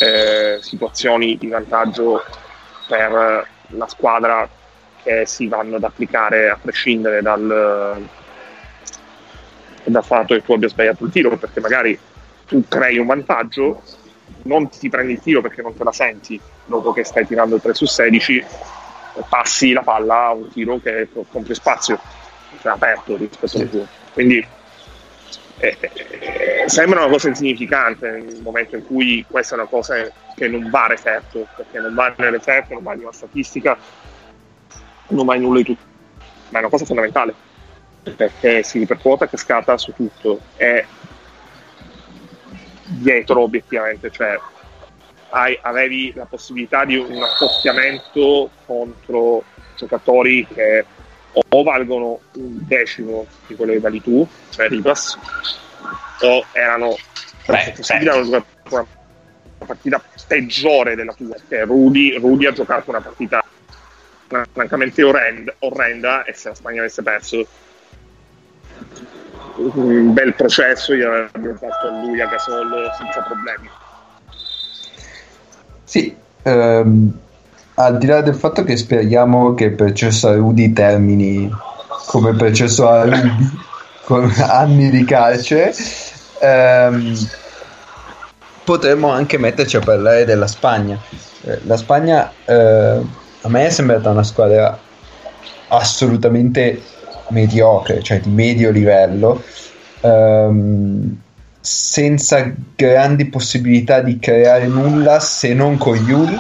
eh, 0.00 0.58
situazioni 0.60 1.38
di 1.38 1.48
vantaggio 1.48 2.22
per 2.86 3.48
la 3.68 3.88
squadra 3.88 4.48
che 5.04 5.26
si 5.26 5.46
vanno 5.46 5.76
ad 5.76 5.84
applicare 5.84 6.48
a 6.48 6.58
prescindere 6.60 7.20
dal, 7.20 8.02
dal 9.84 10.04
fatto 10.04 10.34
che 10.34 10.42
tu 10.42 10.54
abbia 10.54 10.68
sbagliato 10.68 11.04
il 11.04 11.12
tiro, 11.12 11.36
perché 11.36 11.60
magari 11.60 11.96
tu 12.46 12.64
crei 12.66 12.98
un 12.98 13.06
vantaggio, 13.06 13.82
non 14.44 14.68
ti 14.70 14.88
prendi 14.88 15.12
il 15.12 15.20
tiro 15.20 15.40
perché 15.40 15.62
non 15.62 15.76
te 15.76 15.84
la 15.84 15.92
senti 15.92 16.40
dopo 16.64 16.92
che 16.92 17.04
stai 17.04 17.26
tirando 17.26 17.58
3 17.58 17.74
su 17.74 17.84
16, 17.84 18.44
passi 19.28 19.72
la 19.72 19.82
palla 19.82 20.26
a 20.26 20.32
un 20.32 20.50
tiro 20.50 20.80
che 20.80 21.06
più 21.08 21.54
spazio, 21.54 22.00
cioè 22.60 22.72
aperto 22.72 23.16
rispetto 23.16 23.58
al 23.58 23.70
tuo. 23.70 23.86
Quindi 24.12 24.46
eh, 25.58 25.78
eh, 25.80 26.64
sembra 26.66 27.00
una 27.00 27.10
cosa 27.10 27.28
insignificante 27.28 28.10
nel 28.10 28.40
momento 28.42 28.76
in 28.76 28.86
cui 28.86 29.24
questa 29.28 29.54
è 29.54 29.58
una 29.58 29.68
cosa 29.68 29.94
che 30.34 30.48
non 30.48 30.68
va 30.70 30.86
referto, 30.88 31.46
perché 31.54 31.78
non 31.78 31.94
va 31.94 32.12
nel 32.16 32.32
referto, 32.32 32.74
non 32.74 32.82
va 32.82 32.94
in 32.94 33.00
una 33.00 33.12
statistica, 33.12 33.76
non 35.08 35.26
va 35.26 35.34
in 35.34 35.42
nulla 35.42 35.58
di 35.58 35.64
tutto, 35.64 35.82
ma 36.50 36.58
è 36.58 36.60
una 36.60 36.70
cosa 36.70 36.84
fondamentale 36.84 37.34
perché 38.02 38.62
si 38.62 38.78
ripercuote 38.78 39.24
a 39.24 39.28
cascata 39.28 39.76
su 39.78 39.92
tutto. 39.94 40.40
E 40.56 40.84
dietro 42.86 43.40
obiettivamente, 43.40 44.10
cioè 44.10 44.38
hai- 45.30 45.58
avevi 45.62 46.12
la 46.14 46.26
possibilità 46.26 46.84
di 46.84 46.96
un 46.96 47.22
accoppiamento 47.22 48.50
contro 48.66 49.44
giocatori 49.76 50.46
che 50.46 50.84
o 51.32 51.62
valgono 51.62 52.20
un 52.34 52.58
decimo 52.66 53.26
di 53.46 53.56
quello 53.56 53.72
che 53.72 53.80
vali 53.80 54.00
tu, 54.00 54.26
cioè 54.50 54.68
Rivas, 54.68 55.18
o 56.20 56.44
erano 56.52 56.96
Beh, 57.46 57.74
una 58.68 58.86
partita 59.66 60.02
peggiore 60.26 60.94
della 60.94 61.12
tua, 61.12 61.34
perché 61.34 61.64
Rudy, 61.64 62.18
Rudy 62.18 62.46
ha 62.46 62.52
giocato 62.52 62.88
una 62.90 63.00
partita 63.00 63.44
francamente 64.52 65.02
orrenda, 65.02 65.54
orrenda 65.60 66.24
e 66.24 66.34
se 66.34 66.48
la 66.48 66.54
Spagna 66.54 66.80
avesse 66.80 67.02
perso 67.02 67.46
un 69.56 70.12
bel 70.12 70.34
processo 70.34 70.94
gli 70.94 71.02
avrebbero 71.02 71.54
fatto 71.54 71.86
a 71.86 71.90
lui 71.90 72.20
a 72.20 72.26
Gasol 72.26 72.90
senza 72.98 73.20
problemi. 73.20 73.68
Sì, 75.84 76.16
ehm, 76.42 77.18
al 77.74 77.98
di 77.98 78.06
là 78.06 78.20
del 78.20 78.34
fatto 78.34 78.64
che 78.64 78.76
speriamo 78.76 79.54
che 79.54 79.64
il 79.64 79.74
processo 79.74 80.28
a 80.28 80.34
Rudy 80.34 80.72
termini 80.72 81.50
come 82.06 82.30
il 82.30 82.36
processo 82.36 82.88
a 82.88 83.04
Rudy, 83.04 83.50
con 84.04 84.32
anni 84.36 84.90
di 84.90 85.04
carcere, 85.04 85.74
ehm, 86.40 87.14
potremmo 88.64 89.10
anche 89.10 89.38
metterci 89.38 89.76
a 89.76 89.80
parlare 89.80 90.24
della 90.24 90.46
Spagna. 90.46 90.98
Eh, 91.42 91.60
la 91.64 91.76
Spagna 91.76 92.32
eh, 92.44 93.00
a 93.44 93.48
me 93.50 93.66
è 93.66 93.70
sembrata 93.70 94.08
una 94.08 94.22
squadra 94.22 94.78
assolutamente 95.68 96.82
mediocre, 97.28 98.02
cioè 98.02 98.20
di 98.20 98.30
medio 98.30 98.70
livello, 98.70 99.42
ehm, 100.00 101.16
senza 101.60 102.52
grandi 102.74 103.26
possibilità 103.26 104.00
di 104.00 104.18
creare 104.18 104.66
nulla 104.66 105.20
se 105.20 105.52
non 105.52 105.76
con 105.76 105.96
Yuri 105.96 106.38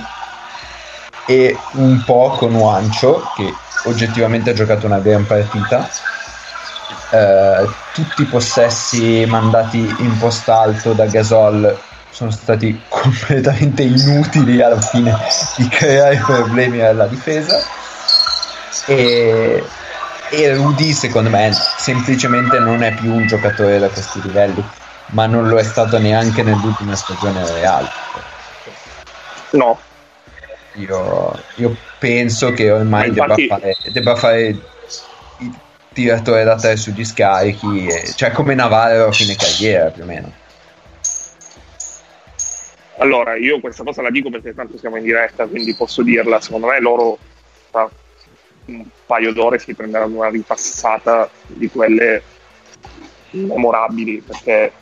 e 1.26 1.56
un 1.72 2.02
po' 2.04 2.30
con 2.38 2.54
Wancho 2.54 3.22
che 3.36 3.52
oggettivamente 3.84 4.50
ha 4.50 4.54
giocato 4.54 4.86
una 4.86 4.98
gran 4.98 5.26
partita. 5.26 5.88
Eh, 7.10 7.68
tutti 7.92 8.22
i 8.22 8.26
possessi 8.26 9.24
mandati 9.26 9.78
in 9.78 10.16
post 10.18 10.48
alto 10.48 10.94
da 10.94 11.04
Gasol 11.04 11.78
sono 12.14 12.30
stati 12.30 12.80
completamente 12.88 13.82
inutili 13.82 14.62
alla 14.62 14.80
fine 14.80 15.12
di 15.56 15.68
creare 15.68 16.16
problemi 16.24 16.80
alla 16.80 17.06
difesa. 17.06 17.60
E, 18.86 19.62
e 20.30 20.54
Rudy 20.54 20.92
secondo 20.92 21.30
me 21.30 21.52
semplicemente 21.52 22.58
non 22.60 22.82
è 22.82 22.92
più 22.94 23.12
un 23.12 23.26
giocatore 23.26 23.78
da 23.78 23.88
questi 23.88 24.20
livelli 24.22 24.64
ma 25.06 25.26
non 25.26 25.48
lo 25.48 25.58
è 25.58 25.62
stato 25.62 25.98
neanche 25.98 26.42
nell'ultima 26.42 26.96
stagione 26.96 27.46
reale. 27.52 27.88
No, 29.50 29.78
io, 30.72 31.40
io 31.56 31.76
penso 31.98 32.52
che 32.52 32.70
ormai 32.70 33.08
Infatti- 33.08 33.42
debba, 33.46 33.56
fare, 33.60 33.76
debba 33.92 34.14
fare 34.16 34.40
il 34.46 35.54
tiratore 35.92 36.42
da 36.42 36.56
tre 36.56 36.76
sugli 36.76 37.04
scarichi 37.04 37.86
e- 37.86 38.12
cioè 38.16 38.32
come 38.32 38.54
Navarro 38.54 39.08
a 39.08 39.12
fine 39.12 39.36
carriera 39.36 39.90
più 39.90 40.02
o 40.02 40.06
meno 40.06 40.32
allora 42.98 43.36
io 43.36 43.60
questa 43.60 43.82
cosa 43.82 44.02
la 44.02 44.10
dico 44.10 44.30
perché 44.30 44.54
tanto 44.54 44.78
siamo 44.78 44.96
in 44.96 45.04
diretta, 45.04 45.46
quindi 45.46 45.74
posso 45.74 46.02
dirla. 46.02 46.40
Secondo 46.40 46.68
me 46.68 46.80
loro 46.80 47.18
tra 47.70 47.88
un 48.66 48.84
paio 49.06 49.32
d'ore 49.32 49.58
si 49.58 49.74
prenderanno 49.74 50.18
una 50.18 50.28
ripassata 50.28 51.28
di 51.46 51.68
quelle 51.68 52.22
memorabili 53.30 54.22
perché 54.26 54.72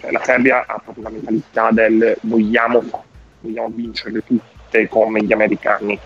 cioè, 0.00 0.10
la 0.10 0.22
Serbia 0.22 0.64
ha 0.66 0.78
proprio 0.78 1.04
la 1.04 1.10
mentalità 1.10 1.70
del 1.72 2.16
vogliamo, 2.22 2.82
vogliamo 3.40 3.68
vincerle 3.74 4.22
tutte 4.24 4.88
come 4.88 5.22
gli 5.22 5.32
americani. 5.32 5.98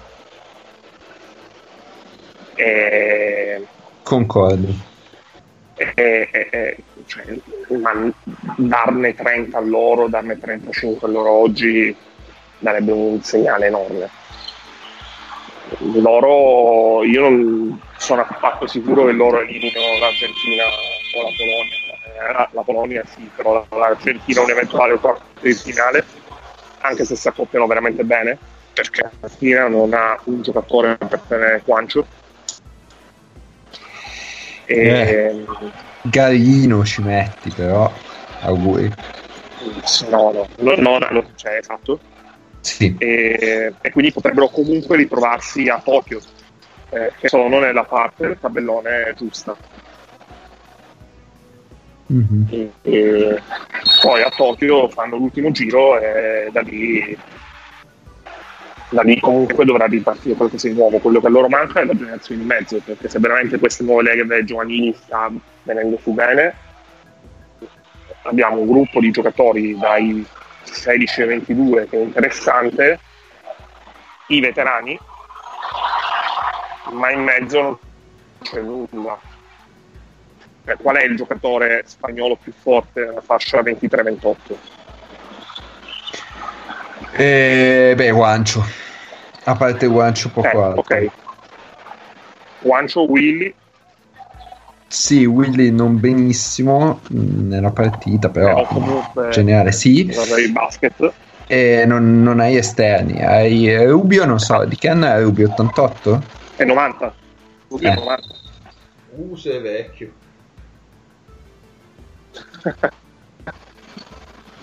E, 2.55 3.67
concordo 4.03 4.91
e- 5.95 6.29
e- 6.31 6.77
cioè, 7.07 7.25
ma 7.79 7.93
darne 8.57 9.15
30 9.15 9.59
a 9.59 9.61
loro, 9.61 10.09
darne 10.09 10.39
35 10.39 11.09
a 11.09 11.11
loro 11.11 11.31
oggi 11.31 11.95
darebbe 12.59 12.93
un 12.93 13.23
segnale 13.23 13.67
enorme. 13.67 14.09
Loro, 15.95 17.03
io 17.05 17.21
non 17.23 17.81
sono 17.97 18.23
affatto 18.23 18.67
sicuro 18.67 19.07
che 19.07 19.13
loro 19.13 19.41
eliminino 19.41 19.81
l'Argentina 19.99 20.65
o 20.65 21.23
la 21.23 21.31
Polonia. 21.37 21.81
Eh, 22.15 22.49
La, 22.53 22.63
Polonia 22.63 23.05
sì, 23.07 23.29
però 23.35 23.67
l'Argentina 23.71 24.43
un 24.43 24.51
eventuale 24.51 24.97
quarto 24.99 25.25
di 25.41 25.53
finale, 25.55 26.05
anche 26.81 27.05
se 27.05 27.17
si 27.17 27.27
accoppiano 27.29 27.67
veramente 27.67 28.05
bene, 28.05 28.39
perché 28.73 29.03
l'Argentina 29.03 29.67
non 29.69 29.93
ha 29.95 30.19
un 30.25 30.43
giocatore 30.43 30.97
per 30.97 31.21
tenere 31.27 31.63
Quancio. 31.65 32.07
E, 34.67 34.77
Eh. 34.77 35.91
Garino 36.03 36.85
ci 36.85 37.03
metti 37.03 37.51
però 37.51 37.93
auguri 38.41 38.93
No, 40.11 40.33
no, 40.33 40.49
no, 40.59 40.99
no, 40.99 41.09
no 41.11 41.25
cioè, 41.37 41.59
esatto. 41.59 42.01
Sì. 42.61 42.95
E, 42.99 43.75
e 43.81 43.91
quindi 43.91 44.13
potrebbero 44.13 44.49
comunque 44.49 44.97
ritrovarsi 44.97 45.69
a 45.69 45.81
Tokyo, 45.83 46.21
eh, 46.91 47.13
che 47.19 47.29
sono 47.29 47.61
nella 47.61 47.85
parte 47.85 48.27
del 48.27 48.39
tabellone 48.41 49.15
giusta. 49.17 49.57
Mhm. 52.07 52.47
E, 52.51 52.71
e 52.83 53.43
poi 54.01 54.23
a 54.23 54.31
Tokyo 54.31 54.89
fanno 54.89 55.17
l'ultimo 55.17 55.51
giro 55.51 55.99
e 55.99 56.51
da 56.53 56.61
lì, 56.61 57.17
da 58.93 59.03
lì 59.03 59.19
comunque 59.19 59.65
dovrà 59.65 59.87
ripartire 59.87 60.35
qualcosa 60.35 60.69
di 60.69 60.75
nuovo. 60.75 60.99
Quello 60.99 61.19
che 61.21 61.27
a 61.27 61.31
loro 61.31 61.49
manca 61.49 61.81
è 61.81 61.85
la 61.85 61.95
generazione 61.95 62.43
di 62.43 62.47
mezzo, 62.47 62.81
perché 62.85 63.09
se 63.09 63.19
veramente 63.19 63.59
queste 63.59 63.85
nuove 63.85 64.03
leghe 64.03 64.45
giovanili 64.45 64.95
sta 64.95 65.31
venendo 65.63 65.99
su 66.03 66.13
bene, 66.13 66.55
abbiamo 68.25 68.61
un 68.61 68.67
gruppo 68.67 69.01
di 69.01 69.11
giocatori 69.11 69.77
dai 69.79 70.25
16 70.63 71.23
ai 71.23 71.29
22 71.29 71.89
che 71.89 71.97
è 71.97 72.03
interessante, 72.03 73.01
i 74.29 74.41
veterani, 74.41 74.99
ma 76.91 77.11
in 77.11 77.23
mezzo 77.23 77.61
non 77.61 77.79
c'è 78.43 78.61
nulla. 78.61 79.19
Cioè, 80.65 80.77
qual 80.77 80.97
è 80.97 81.05
il 81.05 81.17
giocatore 81.17 81.83
spagnolo 81.87 82.37
più 82.37 82.53
forte 82.53 83.07
nella 83.07 83.21
fascia 83.23 83.63
23-28? 83.63 84.82
E, 87.15 87.93
beh, 87.97 88.11
Guancio. 88.11 88.65
A 89.45 89.57
parte 89.57 89.87
Guancio, 89.87 90.31
poco 90.31 90.47
Eh, 90.47 90.63
altro. 90.63 90.81
ok. 90.81 91.11
Guancio, 92.61 93.03
Willy, 93.11 93.53
Sì, 94.87 95.25
Willy 95.25 95.71
non 95.71 95.99
benissimo 95.99 97.01
mh, 97.09 97.49
nella 97.49 97.71
partita, 97.71 98.29
però 98.29 98.55
però 98.55 98.67
comunque 98.67 99.29
generale 99.31 99.73
sì. 99.73 100.05
di 100.05 100.53
basket. 100.53 101.13
E 101.47 101.85
non, 101.87 102.23
non 102.23 102.41
hai 102.41 102.57
esterni. 102.57 103.21
Hai 103.23 103.69
eh, 103.69 103.87
Rubio, 103.87 104.25
non 104.27 104.39
so, 104.39 104.65
di 104.65 104.77
che 104.77 104.89
anno 104.91 105.07
è 105.07 105.21
Rubio? 105.23 105.49
88? 105.51 106.23
È 106.57 106.65
90. 106.65 107.15
Rubio 107.69 107.89
è 107.89 107.93
Eh. 107.93 107.95
90. 107.97 108.23
Uh, 109.17 109.37
sei 109.37 109.61
vecchio. 109.61 110.13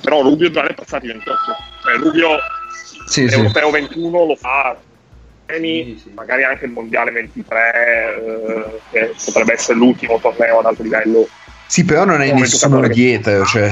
Però 0.02 0.22
Rubio 0.22 0.50
già 0.50 0.66
è 0.66 0.74
passati 0.74 1.08
28. 1.08 1.38
Cioè, 1.82 1.96
Rubio 1.98 2.38
Sì, 3.08 3.28
sì. 3.28 3.34
europeo 3.36 3.72
21 3.72 4.26
lo 4.26 4.36
fa. 4.36 4.78
Sì, 5.48 6.00
sì. 6.04 6.12
magari 6.14 6.44
anche 6.44 6.66
il 6.66 6.72
mondiale 6.72 7.10
23, 7.10 8.22
eh, 8.24 8.80
che 8.92 9.16
potrebbe 9.26 9.54
essere 9.54 9.80
l'ultimo 9.80 10.20
torneo 10.20 10.60
ad 10.60 10.66
alto 10.66 10.84
livello. 10.84 11.28
Sì, 11.66 11.84
però 11.86 12.06
non 12.06 12.22
hai 12.22 12.32
nessuno 12.34 12.88
dietro, 12.88 13.44
cioè. 13.46 13.72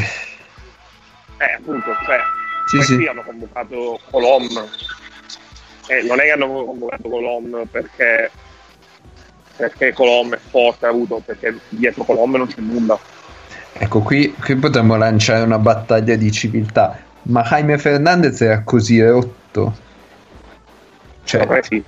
Eh, 1.38 1.54
appunto, 1.54 1.92
cioè, 2.04 2.20
Sì, 2.66 2.82
sì. 2.82 3.06
hanno 3.06 3.22
convocato 3.24 4.00
Colom. 4.10 4.68
Eh, 5.88 6.02
non 6.04 6.20
è 6.20 6.24
che 6.24 6.32
hanno 6.32 6.66
convocato 6.66 7.10
Colom 7.10 7.68
perché, 7.70 8.32
perché 9.56 9.94
Colom 9.94 10.34
è 10.34 10.40
forte, 10.50 10.88
ha 10.88 10.90
avuto, 10.90 11.22
perché 11.24 11.60
dietro 11.70 12.04
Colom 12.04 12.38
non 12.38 12.48
c'è 12.48 12.60
nulla. 12.60 13.00
Ecco, 13.74 14.02
qui, 14.02 14.34
qui 14.34 14.56
potremmo 14.56 14.96
lanciare 14.98 15.44
una 15.44 15.60
battaglia 15.60 16.16
di 16.16 16.32
civiltà. 16.32 17.00
Ma 17.28 17.42
Jaime 17.44 17.78
Fernandez 17.78 18.40
era 18.42 18.62
così 18.64 19.02
rotto? 19.02 19.76
Cioè, 21.26 21.46
me 21.46 21.62
sì. 21.62 21.84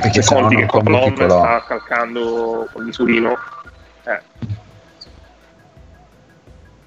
perché 0.00 0.22
Se 0.22 0.34
conti 0.34 0.54
non 0.54 0.66
che 0.66 0.66
Colom. 0.66 1.14
sta 1.28 1.64
calcando 1.68 2.68
con 2.72 2.84
misurino. 2.84 3.38
Eh, 4.04 4.20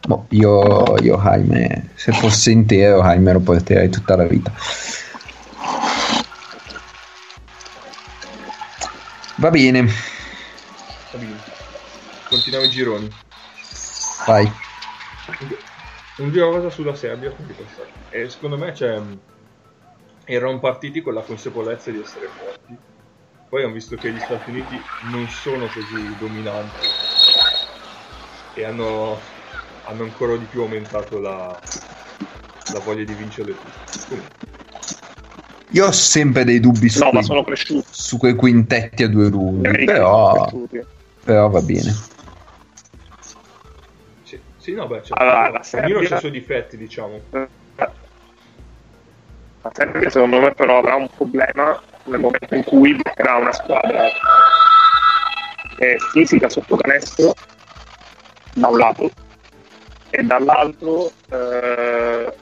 Boh, 0.07 0.25
io, 0.29 0.97
io 0.97 1.17
Jaime, 1.17 1.89
se 1.95 2.11
fosse 2.11 2.51
intero, 2.51 3.01
Jaime 3.01 3.33
lo 3.33 3.39
porterei 3.39 3.89
tutta 3.89 4.15
la 4.15 4.25
vita. 4.25 4.51
Va 9.37 9.49
bene, 9.51 9.83
Va 9.83 11.17
bene. 11.17 11.35
Continuiamo 12.27 12.65
i 12.65 12.69
gironi. 12.69 13.11
vai. 14.25 14.51
L'ultima 16.17 16.47
cosa 16.47 16.69
sulla 16.69 16.95
Serbia. 16.95 17.35
E 18.09 18.29
secondo 18.29 18.57
me 18.57 18.71
c'è, 18.71 19.01
erano 20.25 20.59
partiti 20.59 21.01
con 21.01 21.13
la 21.13 21.21
consapevolezza 21.21 21.91
di 21.91 21.99
essere 21.99 22.29
forti. 22.37 22.77
Poi 23.49 23.63
hanno 23.63 23.73
visto 23.73 23.97
che 23.97 24.11
gli 24.11 24.19
Stati 24.19 24.49
Uniti 24.49 24.81
non 25.11 25.29
sono 25.29 25.67
così 25.67 26.15
dominanti 26.17 26.75
e 28.53 28.63
hanno, 28.63 29.21
hanno 29.83 30.03
ancora 30.03 30.37
di 30.37 30.45
più 30.45 30.61
aumentato 30.61 31.19
la, 31.19 31.61
la 32.73 32.79
voglia 32.79 33.03
di 33.03 33.13
vincere 33.13 33.53
tutto. 33.53 34.03
Comunque, 34.07 34.45
Io 35.71 35.85
ho 35.85 35.91
sempre 35.91 36.45
dei 36.45 36.59
dubbi 36.59 36.89
su, 36.89 37.03
no, 37.03 37.11
ma 37.11 37.43
quei, 37.43 37.57
su 37.89 38.17
quei 38.17 38.35
quintetti 38.35 39.03
a 39.03 39.09
due 39.09 39.27
americani 39.27 39.85
però, 39.85 40.49
però 41.23 41.49
va 41.49 41.61
bene. 41.61 42.14
Sì, 44.65 44.73
no, 44.73 44.87
beh, 44.87 45.03
cioè, 45.03 45.21
Allora, 45.21 45.41
la 45.41 45.47
ognuno 45.49 45.63
Serbia- 45.63 46.09
ha 46.09 46.15
i 46.15 46.19
suoi 46.19 46.31
difetti, 46.31 46.75
diciamo. 46.75 47.21
La 49.61 49.71
Serbia 49.71 50.09
secondo 50.09 50.39
me 50.39 50.51
però 50.53 50.79
avrà 50.79 50.95
un 50.95 51.07
problema 51.15 51.79
nel 52.05 52.19
momento 52.19 52.55
in 52.55 52.63
cui 52.63 52.95
beccherà 52.95 53.35
una 53.35 53.51
squadra 53.51 54.11
che 55.75 55.93
è 55.95 55.99
fisica 55.99 56.49
sotto 56.49 56.75
canestro 56.77 57.35
da 58.53 58.67
un 58.69 58.77
lato 58.77 59.11
e 60.09 60.23
dall'altro 60.23 61.11
eh, 61.29 62.37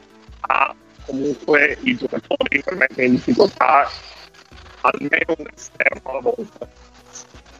ha 0.48 0.76
comunque 1.06 1.78
i 1.84 1.96
giocatori 1.96 2.62
per 2.64 2.76
mettere 2.76 3.06
in 3.06 3.16
difficoltà 3.16 3.90
almeno 4.82 5.34
un 5.38 5.46
esterno 5.54 6.02
alla 6.04 6.20
volta 6.22 6.68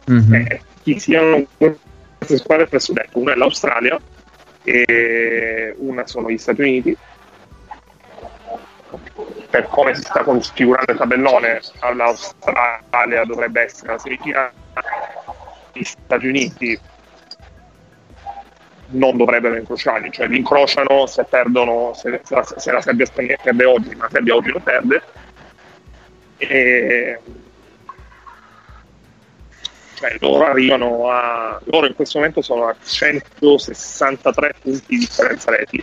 Mhm. 0.06 0.34
eh, 0.34 0.62
chi 0.82 0.98
siano 0.98 1.46
queste 1.56 2.36
squadre 2.36 2.66
presso 2.66 2.92
detto 2.92 3.18
una 3.18 3.32
è 3.32 3.36
l'Australia 3.36 3.98
e 4.64 5.74
una 5.78 6.06
sono 6.06 6.30
gli 6.30 6.38
Stati 6.38 6.60
Uniti. 6.62 6.96
Per 9.50 9.68
come 9.68 9.94
si 9.94 10.00
sta 10.02 10.24
configurando 10.24 10.92
il 10.92 10.98
tabellone 10.98 11.60
l'Australia 11.94 13.24
dovrebbe 13.24 13.62
essere 13.62 13.92
la 13.92 13.98
semifinale 13.98 14.52
gli 15.72 15.84
Stati 15.84 16.26
Uniti 16.26 16.78
non 18.86 19.16
dovrebbero 19.16 19.56
incrociarli 19.56 20.10
cioè 20.10 20.26
li 20.26 20.38
incrociano 20.38 21.06
se 21.06 21.24
perdono 21.24 21.92
se, 21.94 22.20
se 22.24 22.34
la, 22.34 22.42
se 22.44 22.72
la 22.72 22.80
Serbia 22.80 23.06
perde 23.42 23.64
oggi 23.64 23.94
ma 23.94 24.04
la 24.04 24.10
Serbia 24.10 24.34
oggi 24.34 24.50
non 24.50 24.62
perde. 24.62 25.02
E 26.36 27.18
cioè 29.94 30.16
loro 30.20 30.44
arrivano 30.44 31.08
a 31.10 31.60
loro 31.64 31.86
in 31.86 31.94
questo 31.94 32.18
momento 32.18 32.42
sono 32.42 32.66
a 32.66 32.76
163 32.82 34.54
punti 34.60 34.84
di 34.86 34.98
differenza 34.98 35.50
reti 35.50 35.82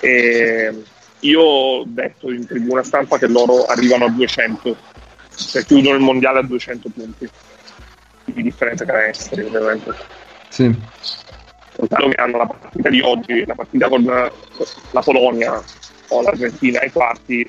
e 0.00 0.82
io 1.20 1.40
ho 1.40 1.84
detto 1.86 2.30
in 2.30 2.46
tribuna 2.46 2.82
stampa 2.82 3.18
che 3.18 3.28
loro 3.28 3.64
arrivano 3.66 4.06
a 4.06 4.10
200 4.10 4.76
cioè 5.34 5.64
chiudono 5.64 5.96
il 5.96 6.02
mondiale 6.02 6.40
a 6.40 6.42
200 6.42 6.88
punti 6.94 7.28
di 8.24 8.42
differenza 8.42 8.84
canestri 8.84 9.42
ovviamente. 9.42 9.94
Sì. 10.48 10.74
soltanto 11.74 12.08
che 12.08 12.20
hanno 12.20 12.36
la 12.36 12.46
partita 12.46 12.88
di 12.88 13.00
oggi 13.00 13.44
la 13.46 13.54
partita 13.54 13.88
con 13.88 14.04
la 14.04 15.00
Polonia 15.00 15.62
o 16.08 16.22
l'Argentina 16.22 16.80
ai 16.80 16.92
quarti 16.92 17.48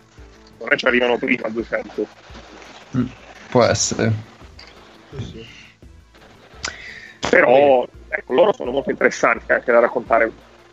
non 0.59 0.71
è 0.71 0.75
ci 0.75 0.85
arrivano 0.85 1.17
prima 1.17 1.47
a 1.47 1.49
200 1.49 2.07
Mm, 2.95 3.05
Può 3.53 3.63
essere. 3.65 4.11
Sì, 5.15 5.25
sì. 5.25 5.45
però 7.29 7.85
ecco, 8.07 8.33
loro 8.33 8.51
sono 8.51 8.71
molto 8.71 8.89
interessanti 8.89 9.51
anche 9.51 9.71
da 9.71 9.79
raccontare 9.79 10.31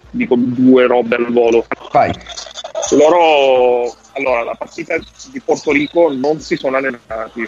dico 0.08 0.34
due 0.38 0.86
robe 0.86 1.16
al 1.16 1.30
volo 1.30 1.66
Vai. 1.92 2.10
loro 2.92 3.94
allora 4.12 4.44
la 4.44 4.54
partita 4.54 4.96
di 5.30 5.40
Porto 5.40 5.72
Rico 5.72 6.10
non 6.10 6.40
si 6.40 6.56
sono 6.56 6.78
allenati 6.78 7.46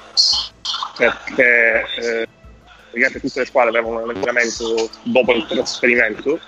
perché 0.99 1.87
eh, 1.97 2.29
praticamente 2.91 3.21
tutte 3.21 3.41
le 3.41 3.47
squadre 3.47 3.79
avevano 3.79 4.03
un 4.03 4.11
allenamento 4.11 4.91
dopo 5.05 5.33
il 5.33 5.47
trasferimento 5.47 6.39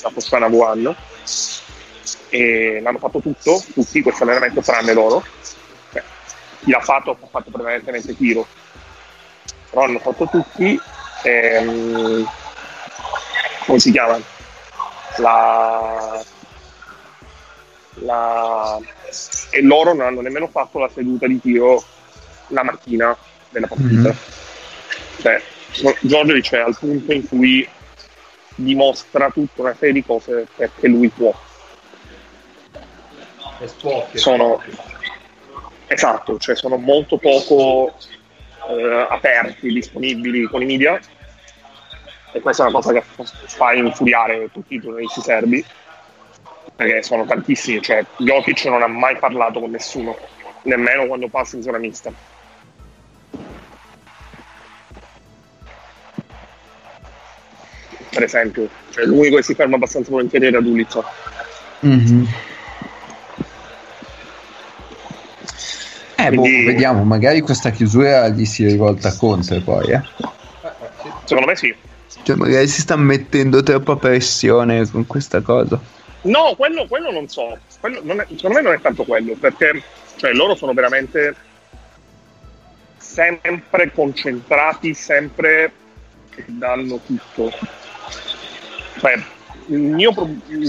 la 0.00 0.10
Toscana 0.14 0.46
Wuhan 0.46 0.94
e 2.28 2.80
l'hanno 2.80 2.98
fatto 2.98 3.18
tutto 3.18 3.60
tutti 3.74 4.00
questo 4.00 4.22
allenamento 4.22 4.60
tranne 4.60 4.92
loro 4.92 5.24
chi 6.62 6.70
l'ha 6.70 6.80
fatto 6.80 7.10
ha 7.10 7.26
fatto 7.28 7.50
prevalentemente 7.50 8.16
tiro 8.16 8.46
però 9.70 9.84
hanno 9.84 9.98
fatto 9.98 10.26
tutti 10.28 10.80
ehm, 11.22 12.28
come 13.66 13.78
si 13.78 13.90
chiama 13.90 14.20
la, 15.18 16.24
la 17.94 18.78
e 19.50 19.62
loro 19.62 19.92
non 19.92 20.06
hanno 20.06 20.20
nemmeno 20.20 20.48
fatto 20.48 20.78
la 20.78 20.88
seduta 20.88 21.26
di 21.26 21.40
tiro 21.40 21.82
la 22.48 22.62
mattina 22.62 23.16
della 23.50 23.66
partita 23.66 24.08
Mhm. 24.10 24.16
cioè 25.20 25.42
Giorgio 26.00 26.32
dice 26.34 26.58
al 26.58 26.76
punto 26.78 27.12
in 27.12 27.26
cui 27.28 27.66
dimostra 28.54 29.30
tutta 29.30 29.62
una 29.62 29.74
serie 29.74 29.94
di 29.94 30.04
cose 30.04 30.46
perché 30.54 30.86
lui 30.88 31.08
può. 31.08 31.32
Sono, 34.14 34.60
esatto, 35.92 36.38
cioè 36.38 36.56
sono 36.56 36.76
molto 36.76 37.18
poco 37.18 37.94
eh, 38.68 39.06
aperti, 39.08 39.72
disponibili 39.72 40.44
con 40.44 40.62
i 40.62 40.66
media 40.66 41.00
e 42.32 42.40
questa 42.40 42.64
è 42.64 42.68
una 42.68 42.80
cosa 42.80 42.92
che 42.92 43.02
fa 43.46 43.72
infuriare 43.72 44.50
tutti 44.52 44.74
i 44.74 44.80
giornalisti 44.80 45.20
serbi 45.20 45.64
perché 46.74 47.02
sono 47.02 47.26
tantissimi, 47.26 47.82
cioè 47.82 48.04
Jokic 48.16 48.64
non 48.64 48.82
ha 48.82 48.86
mai 48.86 49.16
parlato 49.16 49.60
con 49.60 49.70
nessuno, 49.70 50.16
nemmeno 50.62 51.06
quando 51.06 51.28
passa 51.28 51.56
in 51.56 51.62
zona 51.62 51.78
mista. 51.78 52.12
Per 58.10 58.22
esempio, 58.22 58.68
cioè, 58.90 59.04
l'unico 59.04 59.36
che 59.36 59.42
si 59.42 59.54
ferma 59.54 59.76
abbastanza 59.76 60.10
volentieri 60.10 60.46
era 60.46 60.60
Dulitz. 60.60 60.98
Mhm. 61.80 62.28
Eh, 66.26 66.30
boh, 66.30 66.42
Quindi- 66.42 66.64
vediamo, 66.64 67.02
magari 67.04 67.40
questa 67.40 67.70
chiusura 67.70 68.28
gli 68.28 68.44
si 68.44 68.64
rivolta 68.64 69.14
contro 69.16 69.60
poi, 69.60 69.90
eh. 69.90 70.00
Secondo 71.24 71.50
me 71.50 71.56
sì. 71.56 71.74
Cioè, 72.22 72.36
magari 72.36 72.68
si 72.68 72.80
sta 72.80 72.96
mettendo 72.96 73.62
troppa 73.62 73.96
pressione 73.96 74.88
con 74.88 75.06
questa 75.06 75.40
cosa. 75.40 75.80
No, 76.22 76.54
quello, 76.56 76.86
quello 76.86 77.10
non 77.10 77.26
so. 77.28 77.58
Quello 77.80 78.00
non 78.04 78.20
è- 78.20 78.26
secondo 78.36 78.56
me 78.58 78.62
non 78.62 78.72
è 78.74 78.80
tanto 78.80 79.02
quello, 79.04 79.34
perché 79.34 79.82
cioè, 80.16 80.32
loro 80.32 80.54
sono 80.54 80.72
veramente 80.72 81.34
sempre 82.98 83.90
concentrati, 83.92 84.94
sempre 84.94 85.72
che 86.30 86.44
danno 86.46 87.00
tutto. 87.04 87.50
Cioè, 89.00 89.14
il 89.66 89.78
mio, 89.78 90.12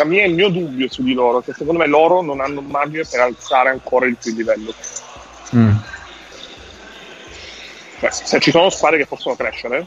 mia- 0.06 0.26
il 0.26 0.34
mio 0.34 0.50
dubbio 0.50 0.90
su 0.90 1.04
di 1.04 1.14
loro 1.14 1.42
è 1.42 1.44
che 1.44 1.54
secondo 1.54 1.80
me 1.82 1.88
loro 1.88 2.22
non 2.22 2.40
hanno 2.42 2.62
margine 2.62 3.04
per 3.10 3.20
alzare 3.20 3.70
ancora 3.70 4.08
il 4.08 4.18
più 4.20 4.32
il 4.32 4.38
livello. 4.38 4.74
Mm. 5.56 5.76
Se 8.10 8.40
ci 8.40 8.52
sono 8.52 8.70
squadre 8.70 8.98
che 8.98 9.06
possono 9.06 9.36
crescere, 9.36 9.86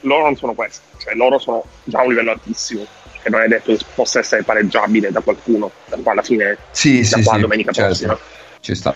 loro 0.00 0.24
non 0.24 0.36
sono 0.36 0.54
queste. 0.54 0.82
Cioè, 0.98 1.14
loro 1.14 1.38
sono 1.38 1.64
già 1.84 2.00
a 2.00 2.02
un 2.02 2.08
livello 2.10 2.32
altissimo, 2.32 2.86
che 3.22 3.30
non 3.30 3.42
è 3.42 3.46
detto 3.48 3.74
che 3.74 3.84
possa 3.94 4.18
essere 4.18 4.42
pareggiabile 4.42 5.12
da 5.12 5.20
qualcuno, 5.20 5.70
da 5.86 5.96
qua 5.96 6.12
alla 6.12 6.22
fine 6.22 6.58
Sì, 6.70 7.00
da 7.00 7.04
sì, 7.04 7.22
qua 7.22 7.34
sì, 7.34 7.40
domenica 7.40 7.72
certo. 7.72 7.88
prossima. 7.88 8.18
Ci 8.60 8.74
sta. 8.74 8.94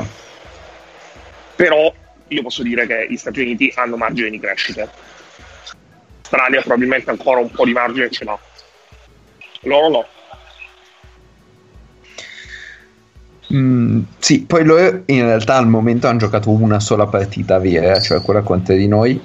Però 1.54 1.92
io 2.28 2.42
posso 2.42 2.62
dire 2.62 2.86
che 2.86 3.06
gli 3.08 3.16
Stati 3.16 3.40
Uniti 3.40 3.72
hanno 3.76 3.96
margine 3.96 4.30
di 4.30 4.40
crescita. 4.40 4.88
Australia 6.30 6.60
probabilmente 6.60 7.10
ancora 7.10 7.40
un 7.40 7.50
po' 7.50 7.64
di 7.64 7.72
margine 7.72 8.10
ce 8.10 8.24
l'ha. 8.24 8.38
Loro 9.62 9.88
no. 9.88 10.06
Mm, 13.52 14.02
sì, 14.18 14.44
poi 14.44 14.64
loro 14.64 15.02
in 15.06 15.22
realtà 15.24 15.56
al 15.56 15.66
momento 15.66 16.06
hanno 16.06 16.18
giocato 16.18 16.50
una 16.50 16.78
sola 16.78 17.06
partita 17.06 17.58
vera, 17.58 18.00
cioè 18.00 18.20
quella 18.20 18.42
contro 18.42 18.74
di 18.74 18.86
noi, 18.86 19.20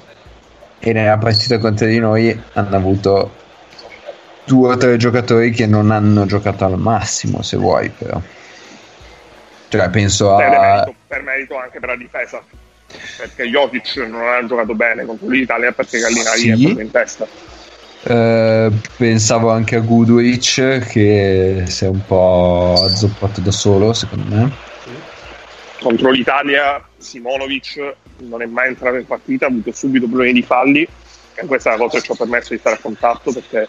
e 0.79 0.93
nella 0.93 1.17
partita 1.17 1.59
contro 1.59 1.85
di 1.85 1.99
noi 1.99 2.39
hanno 2.53 2.75
avuto 2.75 3.31
due 4.45 4.73
o 4.73 4.77
tre 4.77 4.97
giocatori 4.97 5.51
che 5.51 5.67
non 5.67 5.91
hanno 5.91 6.25
giocato 6.25 6.65
al 6.65 6.77
massimo, 6.79 7.41
se 7.43 7.57
vuoi, 7.57 7.89
però. 7.89 8.19
Cioè, 9.69 9.89
penso 9.89 10.35
Per 10.35 10.45
a... 10.45 10.59
merito, 10.59 10.95
per 11.07 11.21
merito 11.23 11.57
anche 11.57 11.79
per 11.79 11.89
la 11.89 11.95
difesa. 11.95 12.41
Perché 13.17 13.43
Jokic 13.49 13.97
non 14.07 14.21
ha 14.21 14.45
giocato 14.45 14.73
bene 14.73 15.05
contro 15.05 15.27
l'Italia 15.27 15.71
perché 15.71 15.99
Gallinari 15.99 16.39
Sì. 16.39 16.49
è 16.49 16.57
proprio 16.57 16.85
in 16.85 16.91
testa. 16.91 17.27
Eh, 18.07 18.71
pensavo 18.97 19.49
anche 19.49 19.75
a 19.75 19.79
Goodrich 19.79 20.87
che 20.87 21.63
si 21.65 21.85
è 21.85 21.87
un 21.87 22.05
po' 22.05 22.73
azzoppato 22.73 23.41
da 23.41 23.51
solo, 23.51 23.93
secondo 23.93 24.35
me. 24.35 24.51
Contro 25.79 26.11
l'Italia 26.11 26.83
Simonovic 26.97 27.95
non 28.17 28.41
è 28.41 28.45
mai 28.45 28.69
entrato 28.69 28.97
in 28.97 29.05
partita, 29.05 29.45
ha 29.45 29.49
avuto 29.49 29.71
subito 29.71 30.07
problemi 30.07 30.33
di 30.33 30.43
falli 30.43 30.87
e 31.33 31.45
questa 31.45 31.69
è 31.69 31.71
la 31.73 31.83
cosa 31.83 31.97
che 31.97 32.03
ci 32.03 32.11
ha 32.11 32.15
permesso 32.15 32.53
di 32.53 32.59
stare 32.59 32.75
a 32.75 32.79
contatto 32.79 33.31
perché 33.31 33.67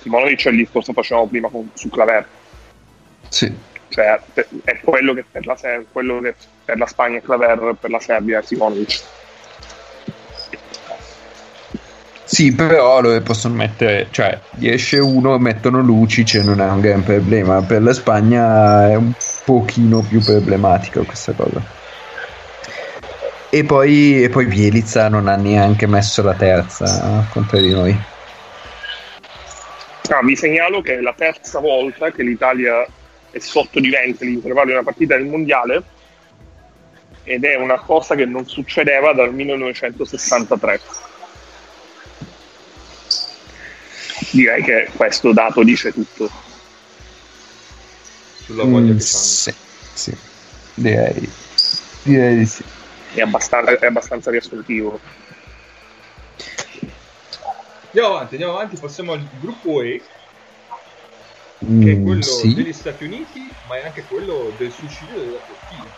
Simonovic 0.00 0.46
è 0.46 0.50
il 0.50 0.56
discorso 0.56 0.92
che 0.92 1.00
facevamo 1.00 1.26
prima 1.26 1.48
con, 1.48 1.70
su 1.74 1.88
Claver. 1.88 2.26
Sì. 3.28 3.52
cioè 3.88 4.20
è 4.62 4.78
quello 4.80 5.12
che 5.12 5.24
per 5.28 5.44
la, 5.44 5.56
quello 5.90 6.20
che 6.20 6.34
per 6.64 6.78
la 6.78 6.86
Spagna 6.86 7.18
è 7.18 7.22
Claver, 7.22 7.74
per 7.80 7.90
la 7.90 8.00
Serbia 8.00 8.38
è 8.38 8.42
Simonovic. 8.42 9.02
Sì, 12.24 12.54
però 12.54 13.00
loro 13.00 13.20
possono 13.20 13.54
mettere, 13.54 14.08
cioè, 14.10 14.38
esce 14.60 14.98
uno, 14.98 15.38
mettono 15.38 15.80
Lucic 15.80 16.34
e 16.34 16.42
non 16.42 16.60
è 16.60 16.68
un 16.70 16.80
gran 16.80 17.02
problema. 17.02 17.62
Per 17.62 17.82
la 17.82 17.92
Spagna 17.92 18.88
è 18.88 18.94
un 18.94 19.12
pochino 19.44 20.00
più 20.00 20.20
problematica 20.20 21.02
questa 21.02 21.32
cosa. 21.32 21.62
E 23.50 23.64
poi, 23.64 24.22
e 24.22 24.30
poi 24.30 24.46
Bielizza 24.46 25.08
non 25.08 25.28
ha 25.28 25.36
neanche 25.36 25.86
messo 25.86 26.22
la 26.22 26.34
terza 26.34 27.26
contro 27.30 27.58
di 27.58 27.70
noi. 27.70 27.96
Ah, 30.08 30.22
vi 30.22 30.34
segnalo 30.34 30.80
che 30.80 30.96
è 30.96 31.00
la 31.00 31.14
terza 31.16 31.60
volta 31.60 32.10
che 32.10 32.22
l'Italia 32.22 32.86
è 33.30 33.38
sotto 33.38 33.80
di 33.80 33.90
20 33.90 34.24
l'intervallo 34.24 34.66
di 34.66 34.72
una 34.72 34.82
partita 34.82 35.16
del 35.16 35.26
mondiale 35.26 35.82
ed 37.22 37.44
è 37.44 37.56
una 37.56 37.78
cosa 37.78 38.14
che 38.14 38.24
non 38.24 38.46
succedeva 38.46 39.12
dal 39.12 39.32
1963. 39.32 40.80
Direi 44.34 44.62
che 44.64 44.88
questo 44.96 45.32
dato 45.32 45.62
dice 45.62 45.92
tutto. 45.92 46.28
Sulla 48.44 48.64
voglia 48.64 48.86
Mm, 48.86 48.88
hanno. 48.90 48.98
sì, 48.98 49.54
sì, 49.94 50.16
direi, 50.74 51.30
direi 52.02 52.36
di 52.38 52.46
sì. 52.46 52.64
È 53.14 53.20
abbastanza, 53.20 53.78
è 53.78 53.86
abbastanza 53.86 54.32
riassuntivo. 54.32 55.00
Andiamo 57.86 58.08
avanti, 58.16 58.34
andiamo 58.34 58.54
avanti, 58.56 58.76
passiamo 58.76 59.12
al 59.12 59.24
gruppo 59.38 59.82
E, 59.82 60.02
che 61.58 61.92
è 61.92 61.94
Mm, 61.94 62.04
quello 62.04 62.22
sì. 62.22 62.54
degli 62.54 62.72
Stati 62.72 63.04
Uniti, 63.04 63.48
ma 63.68 63.78
è 63.78 63.84
anche 63.86 64.04
quello 64.08 64.52
del 64.58 64.72
suicidio 64.72 65.16
della 65.20 65.38
Turchia. 65.46 65.90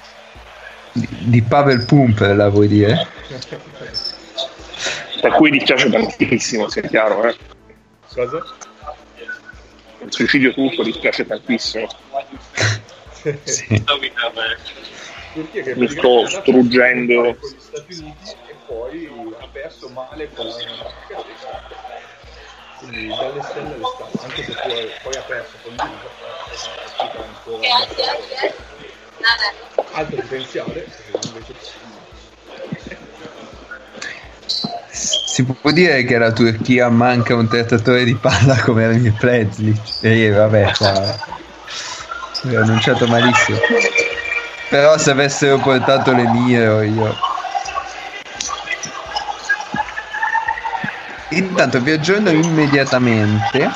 Di, 0.93 1.09
di 1.31 1.43
Pavel 1.43 1.87
Pumper, 1.87 2.51
vuoi 2.51 2.69
dire? 2.69 3.07
Per 5.23 5.33
cui 5.33 5.51
dispiace 5.51 5.89
tantissimo, 5.91 6.69
sia 6.69 6.83
chiaro. 6.83 7.27
Eh. 7.31 7.55
Cosa? 8.17 8.43
Il 9.99 10.11
suicidio 10.11 10.55
turco 10.55 10.83
dispiace 10.83 11.27
tantissimo. 11.27 11.87
Sì. 13.45 13.85
Mi 15.77 15.87
sto 15.87 16.25
è 16.25 16.31
struggendo. 16.31 17.37
con 17.37 17.51
gli 17.51 17.61
Stati 17.61 17.93
Uniti 17.93 18.31
e 18.49 18.55
poi 18.65 19.07
ha 19.39 19.47
perso 19.53 19.91
male 19.91 20.33
con 20.33 20.47
la. 20.47 20.55
Quindi 22.79 23.09
dalle 23.09 23.43
stelle 23.43 23.75
alle 23.75 23.83
stelle, 23.85 24.23
anche 24.23 24.45
se 24.45 24.53
poi, 24.63 24.91
poi 25.03 25.15
ha 25.15 25.23
perso 25.23 25.57
con 25.63 25.75
l'Uruguay, 27.45 27.75
alto 29.93 30.17
potenziale, 30.17 30.87
invece 31.23 31.55
Si 34.89 35.45
può 35.45 35.71
dire 35.71 36.05
che 36.05 36.17
la 36.17 36.33
Turchia 36.33 36.89
manca 36.89 37.35
un 37.35 37.49
trattatore 37.49 38.05
di 38.05 38.15
palla 38.15 38.57
come 38.63 38.85
Emil 38.85 39.13
Prezlic. 39.13 39.79
E 40.01 40.31
vabbè, 40.31 40.73
qua 40.77 40.93
ho 42.45 42.61
annunciato 42.61 43.07
malissimo. 43.07 43.59
Però 44.69 44.97
se 44.99 45.11
avessero 45.11 45.59
portato 45.59 46.13
le 46.13 46.27
mie 46.27 46.87
io. 46.87 47.17
Intanto 51.31 51.81
vi 51.81 51.91
aggiorno 51.91 52.31
immediatamente 52.31 53.71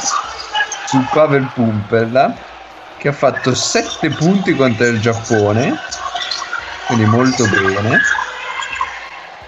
su 0.86 1.04
Pavel 1.12 1.50
Pumperla 1.52 2.34
che 2.96 3.08
ha 3.08 3.12
fatto 3.12 3.54
7 3.54 4.10
punti 4.10 4.54
contro 4.54 4.86
il 4.86 5.00
Giappone, 5.00 5.78
quindi 6.86 7.04
molto 7.06 7.46
bene, 7.48 8.00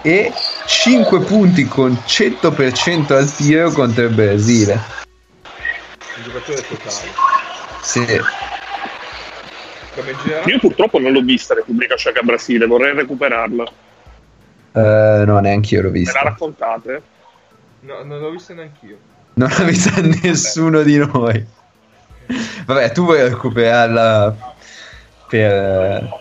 e 0.01 0.33
5 0.65 1.19
punti 1.21 1.65
con 1.65 1.91
100% 2.05 3.13
al 3.13 3.33
tiro 3.33 3.71
contro 3.71 4.05
il 4.05 4.13
Brasile. 4.13 4.73
un 6.15 6.23
giocatore 6.23 6.67
totale. 6.67 7.11
Sì. 7.81 8.21
Io 10.45 10.59
purtroppo 10.59 10.99
non 10.99 11.11
l'ho 11.11 11.21
vista 11.21 11.53
Repubblica 11.53 11.95
Ceca 11.95 12.21
Brasile, 12.21 12.65
vorrei 12.65 12.95
recuperarla. 12.95 13.63
Eh, 14.75 15.23
no, 15.25 15.39
neanche 15.39 15.75
io 15.75 15.81
l'ho 15.83 15.91
Me 15.91 15.99
vista. 15.99 16.23
la 16.23 16.29
raccontate? 16.29 17.01
no, 17.81 18.03
non 18.03 18.19
l'ho 18.19 18.31
vista 18.31 18.53
neanch'io. 18.53 18.97
Non 19.35 19.49
l'ha 19.49 19.63
vista 19.65 19.91
nessuno 20.01 20.81
di 20.81 20.97
noi. 20.97 21.45
Vabbè, 22.65 22.91
tu 22.91 23.03
vuoi 23.03 23.21
recuperarla 23.21 24.35
per, 25.27 26.19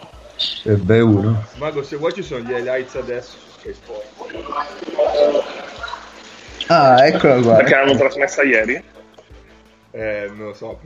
per 0.63 0.79
B1? 0.79 1.35
Mago, 1.57 1.83
se 1.83 1.97
vuoi 1.97 2.13
ci 2.13 2.23
sono 2.23 2.41
gli 2.41 2.51
highlights 2.51 2.97
adesso 2.97 3.37
su 3.63 3.73
Sport. 3.73 4.22
Ah, 6.69 7.07
eccola 7.07 7.41
qua. 7.41 7.57
Perché 7.57 7.75
l'hanno 7.75 7.97
trasmessa 7.97 8.43
ieri? 8.43 8.83
Eh, 9.95 10.31
non 10.35 10.47
lo 10.47 10.55
so, 10.55 10.81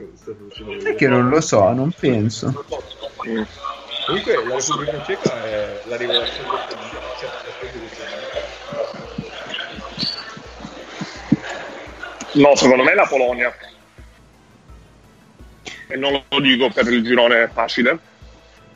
Sai 0.81 0.95
che 0.95 1.07
non 1.07 1.29
lo 1.29 1.39
so, 1.39 1.71
non 1.71 1.91
penso. 1.97 2.47
Mm. 3.27 3.41
Comunque 4.05 4.35
la 4.45 4.55
Repubblica 4.55 5.03
Ceca 5.03 5.45
è 5.45 5.81
la 5.85 5.95
rivelazione 5.95 6.49
del 7.71 7.87
No, 12.33 12.55
secondo 12.55 12.83
me 12.83 12.91
è 12.91 12.95
la 12.95 13.07
Polonia. 13.07 13.53
E 15.87 15.95
non 15.95 16.21
lo 16.27 16.39
dico 16.41 16.69
per 16.69 16.87
il 16.87 17.03
girone 17.03 17.49
facile. 17.51 17.97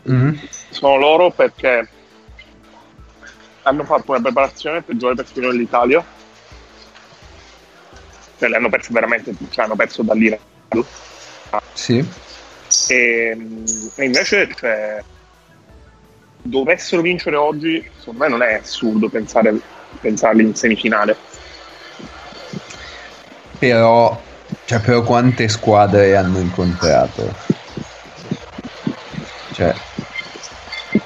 Mm. 0.09 0.35
Sono 0.69 0.95
loro 0.97 1.31
perché 1.31 1.87
hanno 3.63 3.83
fatto 3.83 4.11
una 4.11 4.21
preparazione 4.21 4.81
peggiore 4.81 5.15
per 5.15 5.27
sfidare 5.27 5.53
l'Italia. 5.53 6.03
Cioè, 8.37 8.49
le 8.49 8.55
hanno 8.55 8.69
perse 8.69 8.89
veramente, 8.91 9.33
cioè 9.49 9.65
hanno 9.65 9.75
perso 9.75 10.01
dall'Iran. 10.01 10.39
Sì. 11.73 12.03
E, 12.87 13.37
e 13.95 14.03
invece, 14.03 14.49
cioè, 14.55 15.03
dovessero 16.41 17.01
vincere 17.01 17.35
oggi, 17.35 17.87
secondo 17.99 18.23
me 18.23 18.29
non 18.29 18.41
è 18.41 18.53
assurdo 18.55 19.09
pensare, 19.09 19.59
pensarli 19.99 20.43
in 20.43 20.55
semifinale. 20.55 21.15
Però, 23.59 24.19
cioè, 24.65 24.79
però 24.79 25.03
quante 25.03 25.47
squadre 25.47 26.15
hanno 26.15 26.39
incontrato? 26.39 27.31
Cioè, 29.53 29.73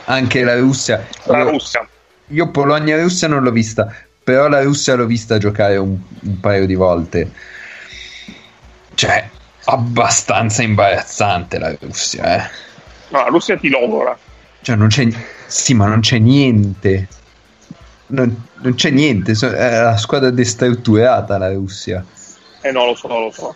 anche 0.06 0.44
la 0.44 0.58
Russia. 0.58 1.06
La 1.24 1.42
Russia, 1.42 1.86
Io 2.30 2.50
Polonia 2.50 2.96
e 2.96 3.02
Russia 3.02 3.28
non 3.28 3.44
l'ho 3.44 3.52
vista, 3.52 3.94
però 4.24 4.48
la 4.48 4.64
Russia 4.64 4.96
l'ho 4.96 5.06
vista 5.06 5.38
giocare 5.38 5.78
un, 5.78 5.98
un 6.22 6.40
paio 6.40 6.66
di 6.66 6.74
volte. 6.74 7.32
Cioè, 8.96 9.30
abbastanza 9.66 10.64
imbarazzante 10.64 11.60
la 11.60 11.76
Russia, 11.80 12.36
eh. 12.36 12.50
no, 13.10 13.20
la 13.20 13.28
Russia 13.28 13.58
ti 13.58 13.70
logora. 13.70 14.18
Cioè, 14.62 14.76
non 14.76 14.88
c'è. 14.88 15.08
Sì, 15.46 15.76
ma 15.76 15.86
non 15.86 16.00
c'è 16.00 16.18
niente. 16.18 17.08
Non, 18.08 18.48
non 18.62 18.74
c'è 18.74 18.90
niente. 18.90 19.34
È 19.34 19.82
la 19.82 19.98
squadra 19.98 20.32
destrutturata 20.32 21.38
la 21.38 21.52
Russia. 21.54 22.04
E 22.62 22.72
no, 22.72 22.86
lo 22.86 22.96
so, 22.96 23.08
lo 23.08 23.32
so. 23.32 23.54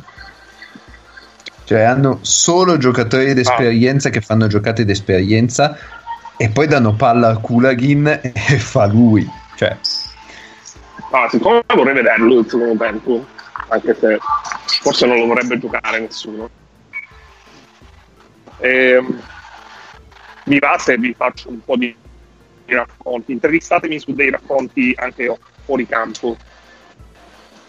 Cioè, 1.63 1.81
hanno 1.81 2.19
solo 2.21 2.77
giocatori 2.77 3.33
d'esperienza 3.33 4.09
che 4.09 4.21
fanno 4.21 4.45
giocate 4.45 4.85
d'esperienza 4.85 5.77
e 6.41 6.49
poi 6.49 6.67
danno 6.67 6.93
palla 6.93 7.29
a 7.31 7.37
Kulagin 7.37 8.07
e 8.07 8.57
fa 8.57 8.85
lui. 8.85 9.29
Cioè, 9.55 9.77
Ah, 11.11 11.27
siccome 11.27 11.63
vorrei 11.75 11.95
vederlo 11.95 12.39
il 12.39 12.49
secondo 12.49 12.77
tempo, 12.77 13.25
anche 13.67 13.95
se 13.99 14.17
forse 14.81 15.05
non 15.05 15.17
lo 15.17 15.25
vorrebbe 15.25 15.59
giocare 15.59 15.99
nessuno. 15.99 16.49
Ehm, 18.59 19.21
mi 20.45 20.59
va 20.59 20.77
se 20.77 20.97
vi 20.97 21.13
faccio 21.13 21.49
un 21.49 21.59
po' 21.63 21.75
di 21.75 21.93
racconti. 22.67 23.31
Intervistatemi 23.33 23.99
su 23.99 24.13
dei 24.13 24.29
racconti 24.29 24.93
anche 24.97 25.35
fuori 25.65 25.85
campo, 25.87 26.37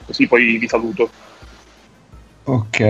così 0.07 0.27
poi 0.29 0.59
vi 0.59 0.69
saluto. 0.69 1.11
ok. 2.45 2.81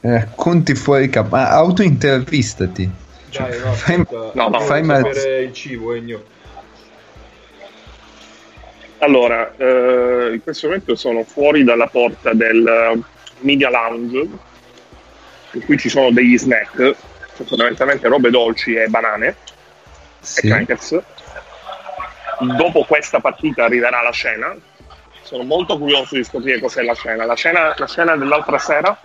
Eh, 0.00 0.28
conti 0.36 0.74
fuori 0.74 1.08
campo. 1.08 1.36
Ma 1.36 1.48
autointervistati. 1.50 3.04
Dai, 3.38 3.58
no, 3.58 3.72
Fai- 3.72 3.94
aspetta, 3.94 4.30
no, 4.34 4.48
no, 4.48 4.60
fai 4.60 4.82
mezzo. 4.82 5.28
il 5.28 5.52
cibo, 5.52 5.92
Egno. 5.92 6.22
Allora, 8.98 9.52
eh, 9.56 10.30
in 10.32 10.40
questo 10.42 10.66
momento 10.68 10.94
sono 10.94 11.22
fuori 11.24 11.64
dalla 11.64 11.86
porta 11.86 12.32
del 12.32 12.66
eh, 12.66 12.98
Media 13.40 13.68
Lounge, 13.68 14.28
in 15.52 15.64
cui 15.64 15.78
ci 15.78 15.88
sono 15.90 16.10
degli 16.10 16.36
snack, 16.38 16.76
cioè 17.36 17.46
fondamentalmente 17.46 18.08
robe 18.08 18.30
dolci 18.30 18.74
e 18.74 18.88
banane 18.88 19.36
Sì. 20.20 20.46
e 20.46 20.48
crackers. 20.50 20.98
Dopo 22.56 22.84
questa 22.84 23.20
partita 23.20 23.64
arriverà 23.64 24.02
la 24.02 24.12
cena. 24.12 24.56
Sono 25.22 25.42
molto 25.42 25.76
curioso 25.78 26.14
di 26.14 26.24
scoprire 26.24 26.58
cos'è 26.60 26.82
la 26.82 26.94
cena. 26.94 27.24
La 27.26 27.34
cena, 27.34 27.74
la 27.76 27.86
cena 27.86 28.16
dell'altra 28.16 28.58
sera 28.58 28.98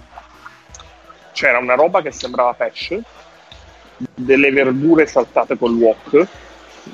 c'era 1.34 1.58
una 1.58 1.76
roba 1.76 2.02
che 2.02 2.12
sembrava 2.12 2.54
pesce, 2.54 3.02
delle 4.14 4.52
verdure 4.52 5.06
saltate 5.06 5.58
col 5.58 5.74
wok, 5.74 6.28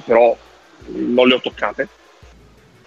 però 0.05 0.35
non 0.87 1.27
le 1.27 1.33
ho 1.35 1.41
toccate, 1.41 1.87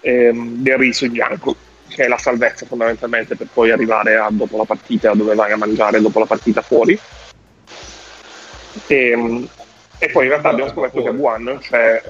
ehm, 0.01 0.57
del 0.57 0.77
riso 0.79 1.05
in 1.05 1.13
bianco, 1.13 1.57
che 1.89 2.05
è 2.05 2.09
la 2.09 2.19
salvezza 2.19 2.67
fondamentalmente 2.67 3.37
per 3.37 3.49
poi 3.53 3.71
arrivare 3.71 4.17
a 4.17 4.29
dopo 4.31 4.57
la 4.57 4.65
partita, 4.65 5.13
dove 5.13 5.35
vai 5.35 5.53
a 5.53 5.57
mangiare 5.57 6.01
dopo 6.01 6.19
la 6.19 6.27
partita 6.27 6.63
fuori. 6.63 6.99
E, 8.87 9.49
e 9.99 10.09
poi 10.09 10.25
in 10.25 10.31
realtà 10.31 10.49
abbiamo 10.51 10.71
scoperto 10.71 11.03
che 11.03 11.09
a 11.09 11.13
Wuhan 11.13 11.59
c'è... 11.61 12.03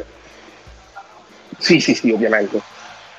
Sì, 1.58 1.80
sì, 1.80 1.94
sì, 1.94 2.10
ovviamente. 2.10 2.60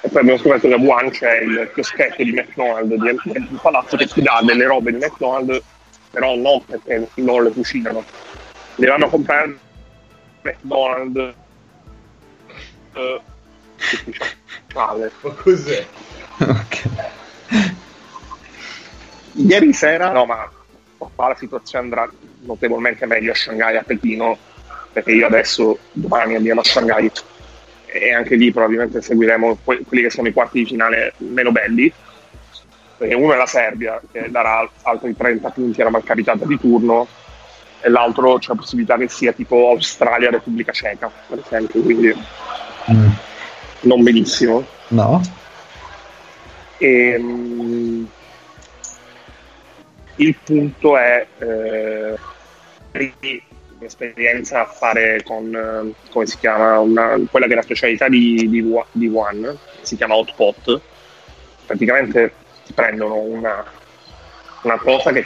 E 0.02 0.10
poi 0.10 0.22
abbiamo 0.22 0.40
scoperto 0.40 0.68
che 0.68 0.74
a 0.74 0.78
Wuhan 0.78 1.10
c'è 1.10 1.42
il 1.42 1.70
chioschetto 1.74 2.24
di 2.24 2.32
McDonald's 2.32 2.96
di 2.96 3.48
di 3.48 3.60
palazzo 3.62 3.98
che 3.98 4.08
ti 4.08 4.22
dà 4.22 4.42
delle 4.44 4.66
robe 4.66 4.92
di 4.92 4.98
McDonald's, 4.98 5.62
però 6.10 6.36
non 6.36 6.64
perché 6.66 7.08
loro 7.16 7.44
le 7.44 7.52
cucinano. 7.52 8.04
A 8.76 9.10
comprare 9.10 9.58
McDonald's 10.42 11.36
eh, 12.94 13.22
ufficiale. 13.78 15.12
Ma 15.22 15.32
cos'è? 15.32 15.88
Ok. 16.40 16.90
Ieri 19.34 19.74
sera, 19.74 20.12
no, 20.12 20.26
ma 20.26 20.50
qua 20.98 21.30
la 21.30 21.36
situazione 21.36 21.86
andrà 21.86 22.10
notevolmente 22.42 23.06
meglio 23.06 23.32
a 23.32 23.36
Shanghai 23.36 23.76
e 23.76 23.78
a 23.78 23.84
Pechino, 23.84 24.38
perché 24.92 25.12
io 25.12 25.26
adesso 25.26 25.78
domani 25.92 26.36
andiamo 26.36 26.62
a 26.62 26.64
Shanghai 26.64 27.10
e 27.86 28.14
anche 28.14 28.36
lì 28.36 28.52
probabilmente 28.52 29.02
seguiremo 29.02 29.60
que- 29.64 29.84
quelli 29.86 30.04
che 30.04 30.10
sono 30.10 30.28
i 30.28 30.34
quarti 30.34 30.60
di 30.60 30.66
finale 30.66 31.14
meno 31.18 31.52
belli, 31.52 31.92
perché 32.98 33.14
uno 33.14 33.34
è 33.34 33.38
la 33.38 33.46
Serbia 33.46 34.02
che 34.12 34.30
darà 34.30 34.60
al- 34.60 34.70
altri 34.84 35.16
30 35.16 35.50
punti 35.50 35.82
alla 35.82 35.90
malcapitata 35.90 36.46
di 36.46 36.58
turno 36.60 37.08
e 37.82 37.90
l'altro 37.90 38.38
c'è 38.38 38.50
la 38.50 38.56
possibilità 38.56 38.98
che 38.98 39.10
sia 39.10 39.32
tipo 39.32 39.70
Australia 39.70 40.30
Repubblica 40.30 40.72
Ceca, 40.72 41.12
per 41.28 41.40
esempio, 41.40 41.82
quindi 41.82 42.14
Mm. 42.92 43.08
non 43.82 44.02
benissimo. 44.04 44.66
No? 44.90 45.22
E, 46.80 47.16
mm, 47.20 48.04
il 50.16 50.36
punto 50.44 50.98
è 50.98 51.26
eh, 51.40 52.18
di 53.20 53.42
esperienza 53.80 54.62
a 54.62 54.66
fare 54.66 55.22
con 55.24 55.54
eh, 55.56 56.10
come 56.12 56.26
si 56.26 56.38
chiama 56.38 56.80
una- 56.80 57.20
quella 57.30 57.46
che 57.48 57.54
è 57.54 57.56
la 57.56 57.62
specialità 57.62 58.08
di, 58.10 58.48
di, 58.50 58.64
di 58.92 59.12
One 59.14 59.58
si 59.82 59.96
chiama 59.96 60.16
hot 60.16 60.34
pot 60.36 60.80
praticamente 61.66 62.34
ti 62.66 62.74
prendono 62.74 63.16
una, 63.16 63.64
una 64.62 64.78
cosa 64.80 65.12
che 65.12 65.26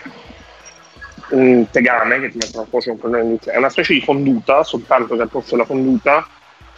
un 1.29 1.67
tegame 1.71 2.19
che 2.19 2.29
ti 2.31 2.37
mettono 2.37 2.63
a 2.63 2.67
cuocere 2.67 2.93
un 2.93 2.99
po' 2.99 3.07
all'inizio. 3.07 3.51
è 3.51 3.57
una 3.57 3.69
specie 3.69 3.93
di 3.93 4.01
fonduta 4.01 4.63
soltanto 4.63 5.15
che 5.15 5.21
al 5.23 5.29
posto 5.29 5.55
della 5.55 5.65
fonduta 5.65 6.27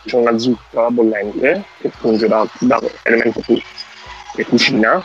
c'è 0.05 0.15
una 0.15 0.37
zucca 0.37 0.89
bollente 0.89 1.63
che 1.79 1.89
funge 1.89 2.27
da, 2.27 2.47
da 2.59 2.79
elemento 3.03 3.41
fu- 3.41 3.59
che 4.33 4.45
cucina 4.45 5.03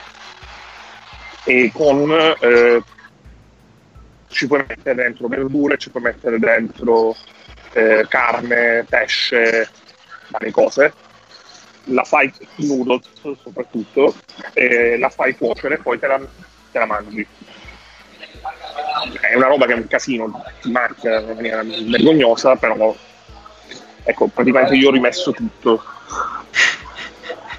e 1.44 1.70
con 1.74 2.10
eh, 2.40 2.82
ci 4.28 4.46
puoi 4.46 4.64
mettere 4.66 4.94
dentro 4.94 5.28
verdure, 5.28 5.76
ci 5.76 5.90
puoi 5.90 6.02
mettere 6.02 6.38
dentro 6.38 7.14
eh, 7.72 8.06
carne, 8.08 8.86
pesce, 8.88 9.68
varie 10.28 10.50
cose. 10.50 10.92
La 11.86 12.04
fai 12.04 12.32
noodles 12.56 13.02
soprattutto, 13.42 14.14
e 14.52 14.96
la 14.98 15.08
fai 15.08 15.36
cuocere 15.36 15.74
e 15.74 15.78
poi 15.78 15.98
te 15.98 16.06
la, 16.06 16.18
te 16.18 16.78
la 16.78 16.86
mangi. 16.86 17.26
È 19.20 19.34
una 19.34 19.46
roba 19.46 19.66
che 19.66 19.72
è 19.72 19.76
un 19.76 19.86
casino, 19.86 20.42
ti 20.60 20.70
macchia 20.70 21.20
in 21.20 21.34
maniera 21.34 21.62
vergognosa, 21.62 22.56
però 22.56 22.94
ecco, 24.04 24.26
praticamente 24.28 24.74
io 24.74 24.88
ho 24.88 24.92
rimesso 24.92 25.32
tutto 25.32 25.82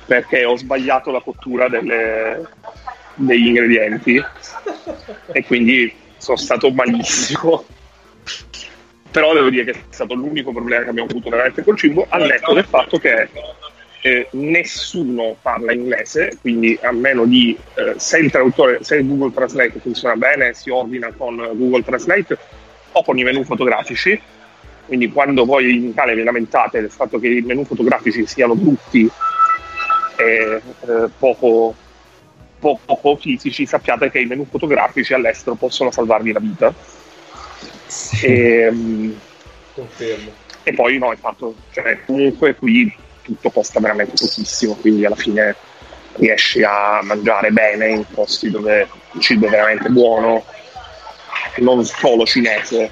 perché 0.05 0.43
ho 0.43 0.55
sbagliato 0.57 1.11
la 1.11 1.21
cottura 1.21 1.69
delle- 1.69 2.47
degli 3.15 3.47
ingredienti 3.47 4.23
e 5.31 5.45
quindi 5.45 5.93
sono 6.17 6.37
stato 6.37 6.71
malissimo. 6.71 7.65
Però 9.11 9.33
devo 9.33 9.49
dire 9.49 9.65
che 9.65 9.71
è 9.71 9.83
stato 9.89 10.15
l'unico 10.15 10.51
problema 10.51 10.83
che 10.83 10.89
abbiamo 10.89 11.09
avuto 11.09 11.29
veramente 11.29 11.63
col 11.63 11.77
cibo, 11.77 12.05
al 12.09 12.25
netto 12.25 12.53
del 12.53 12.65
fatto 12.65 12.97
che 12.97 13.29
eh, 14.05 14.27
nessuno 14.31 15.37
parla 15.41 15.71
inglese, 15.71 16.37
quindi 16.41 16.77
a 16.81 16.91
meno 16.91 17.25
di 17.25 17.57
eh, 17.75 17.93
se 17.95 18.17
il 18.19 18.29
traduttore, 18.29 18.83
se 18.83 18.97
il 18.97 19.07
Google 19.07 19.31
Translate 19.31 19.79
funziona 19.79 20.17
bene, 20.17 20.53
si 20.53 20.69
ordina 20.69 21.11
con 21.15 21.37
Google 21.37 21.83
Translate 21.83 22.37
o 22.91 23.03
con 23.03 23.17
i 23.17 23.23
menu 23.23 23.45
fotografici. 23.45 24.19
Quindi 24.85 25.09
quando 25.09 25.45
voi 25.45 25.77
in 25.77 25.85
Italia 25.85 26.15
vi 26.15 26.23
lamentate 26.23 26.81
del 26.81 26.91
fatto 26.91 27.17
che 27.17 27.29
i 27.29 27.41
menu 27.41 27.63
fotografici 27.63 28.27
siano 28.27 28.55
brutti 28.55 29.09
e 30.17 30.61
eh, 30.81 31.09
poco 31.17 31.73
poco 32.59 33.15
fisici, 33.17 33.65
sappiate 33.65 34.09
che 34.09 34.19
i 34.19 34.25
menu 34.25 34.45
fotografici 34.49 35.13
all'estero 35.13 35.55
possono 35.55 35.91
salvarvi 35.91 36.31
la 36.31 36.39
vita. 36.39 36.73
Sì. 37.85 38.25
E, 38.25 38.69
mm, 38.71 39.11
Confermo. 39.73 40.31
e 40.63 40.73
poi 40.73 40.97
no, 40.97 41.11
il 41.11 41.17
fatto, 41.17 41.55
cioè, 41.71 41.99
comunque 42.05 42.55
qui 42.55 42.93
tutto 43.23 43.49
costa 43.49 43.79
veramente 43.79 44.13
pochissimo, 44.19 44.75
quindi 44.75 45.05
alla 45.05 45.15
fine 45.15 45.55
riesci 46.15 46.61
a 46.61 46.99
mangiare 47.01 47.49
bene 47.49 47.89
in 47.89 48.05
posti 48.05 48.51
dove 48.51 48.87
il 49.13 49.21
cibo 49.21 49.47
è 49.47 49.49
veramente 49.49 49.89
buono, 49.89 50.45
non 51.57 51.83
solo 51.85 52.25
cinese, 52.25 52.91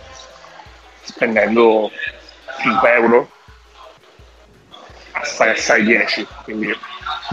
spendendo 1.03 1.91
5 2.61 2.93
euro 2.93 3.29
assai 5.11 5.49
assai 5.51 5.83
10, 5.83 6.27
quindi 6.43 6.73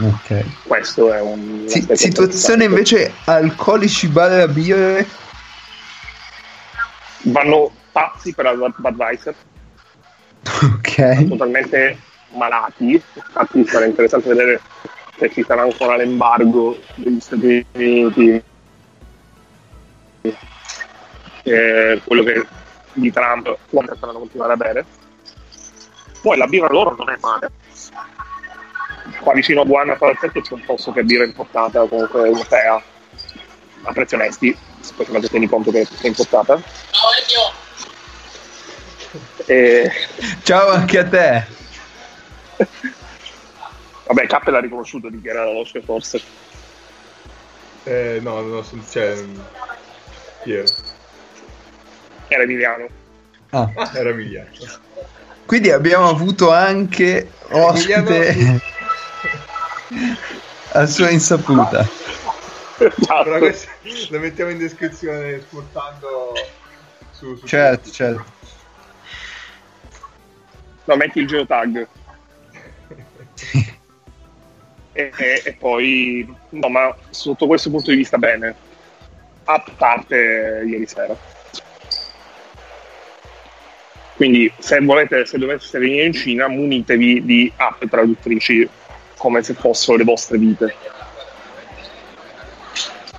Ok. 0.01 0.45
questo 0.65 1.13
è 1.13 1.21
un 1.21 1.65
aspetto 1.67 1.97
situazione 1.97 2.65
invece 2.65 3.15
alcolici 3.25 4.09
barra 4.09 4.47
birre. 4.47 5.07
vanno 7.23 7.73
pazzi 7.91 8.33
per 8.33 8.45
la 8.45 8.73
Budweiser 8.77 9.35
Ok. 10.63 11.29
totalmente 11.29 11.99
malati. 12.31 13.03
Infatti 13.15 13.67
sarà 13.67 13.87
interessante 13.87 14.29
vedere 14.29 14.61
se 15.17 15.31
ci 15.33 15.45
sarà 15.47 15.63
ancora 15.63 15.97
l'embargo 15.97 16.79
degli 16.95 17.21
Stati 17.21 17.65
Uniti. 17.73 18.43
Eh, 21.43 22.01
quello 22.05 22.23
che 22.23 22.47
di 22.93 23.13
Trump 23.13 23.57
potranno 23.71 24.19
continuare 24.19 24.53
a 24.53 24.57
bere. 24.57 24.85
Poi 26.21 26.37
la 26.37 26.47
birra 26.47 26.69
loro 26.69 26.95
non 26.97 27.11
è 27.11 27.17
male. 27.21 27.51
Qua 29.21 29.33
vicino 29.33 29.63
a 29.63 29.65
Buana 29.65 29.97
Palazzetto 29.97 30.41
c'è 30.41 30.55
un 30.55 30.65
posto 30.65 30.93
che 30.93 31.01
è 31.01 31.05
birra 31.05 31.25
importata 31.25 31.85
comunque 31.87 32.27
europea. 32.27 32.83
A 33.83 33.93
prezzi 33.93 34.15
onesti 34.15 34.57
specialmente 34.81 35.29
tieni 35.29 35.49
conto 35.49 35.71
che 35.71 35.87
è 36.01 36.07
importata. 36.07 36.61
E, 39.47 39.91
Ciao 40.43 40.69
anche 40.69 40.99
a 40.99 41.09
te. 41.09 41.47
Vabbè 44.05 44.27
K 44.27 44.49
l'ha 44.49 44.61
riconosciuto 44.61 45.09
di 45.09 45.21
chi 45.21 45.29
era 45.29 45.45
la 45.45 45.53
voce 45.53 45.83
forse 45.83 46.23
Eh, 47.85 48.19
no, 48.21 48.41
no, 48.41 48.63
cioè... 48.63 49.15
Chi 50.43 50.53
era? 50.53 50.65
era 52.29 52.43
Emiliano 52.43 52.89
Ah, 53.51 53.73
Ah, 53.75 53.91
era 53.95 54.11
Emiliano. 54.11 54.51
quindi 55.47 55.71
abbiamo 55.71 56.09
avuto 56.09 56.51
anche 56.53 57.33
ospite 57.49 58.29
Emiliano- 58.29 58.61
a 60.73 60.87
sua 60.87 61.11
insaputa. 61.11 61.89
Però 62.77 62.87
esatto. 62.87 63.39
questo 63.39 63.71
lo 64.11 64.19
mettiamo 64.19 64.51
in 64.51 64.59
descrizione 64.59 65.39
portando 65.39 66.35
su... 67.13 67.35
su 67.37 67.47
Certo, 67.47 67.91
certo. 67.91 68.25
no 70.85 70.97
metti 70.97 71.21
il 71.21 71.27
geotag 71.27 71.89
e, 74.93 75.13
e- 75.17 75.43
e 75.45 75.53
poi 75.55 76.27
no 76.51 76.69
ma 76.69 76.95
sotto 77.11 77.47
questo 77.47 77.71
punto 77.71 77.91
di 77.91 77.97
vista 77.97 78.19
bene. 78.19 78.55
A 79.45 79.65
parte 79.77 80.65
ieri 80.67 80.87
sera. 80.87 81.17
Quindi 84.17 84.53
se 84.59 84.81
volete 84.81 85.25
se 85.27 85.39
doveste 85.39 85.79
venire 85.79 86.07
in 86.07 86.13
Cina 86.13 86.49
munitevi 86.49 87.25
di 87.25 87.53
app 87.57 87.85
traduttrici 87.85 88.69
come 89.17 89.43
se 89.43 89.55
fossero 89.55 89.97
le 89.97 90.05
vostre 90.05 90.39
vite. 90.39 90.75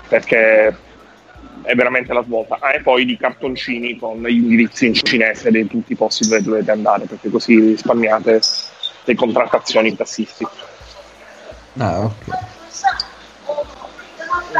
Perché 0.09 0.75
è 1.61 1.75
veramente 1.75 2.13
la 2.13 2.23
svolta. 2.23 2.57
Ah, 2.59 2.73
e 2.73 2.81
poi 2.81 3.05
di 3.05 3.17
cartoncini 3.17 3.97
con 3.97 4.21
gli 4.23 4.35
indirizzi 4.35 4.87
in 4.87 4.93
cinese 4.93 5.51
di 5.51 5.67
tutti 5.67 5.93
i 5.93 5.95
posti 5.95 6.27
dove 6.27 6.41
dovete 6.41 6.71
andare 6.71 7.05
perché 7.05 7.29
così 7.29 7.57
risparmiate 7.59 8.39
le 9.03 9.15
contrattazioni 9.15 9.95
tassisti 9.95 10.45
Ah, 11.77 12.01
ok. 12.01 12.25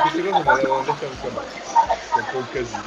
Queste 0.01 0.21
cose 0.21 0.31
me 0.31 0.43
le 0.43 0.51
avevano 0.51 0.83
dette 0.83 1.05
anche 1.05 1.27
a 1.27 1.31
me. 1.31 1.39
È 1.39 2.17
un 2.17 2.25
po' 2.31 2.37
un 2.37 2.49
casino. 2.49 2.81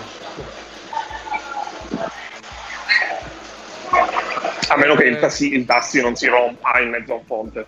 a 4.69 4.77
meno 4.77 4.95
che 4.95 5.05
il, 5.05 5.19
tassi, 5.19 5.53
il 5.53 5.67
tassi 5.67 6.01
non 6.01 6.15
si 6.15 6.29
rompa 6.29 6.81
in 6.81 6.91
mezzo 6.91 7.13
a 7.13 7.17
un 7.17 7.25
ponte 7.27 7.67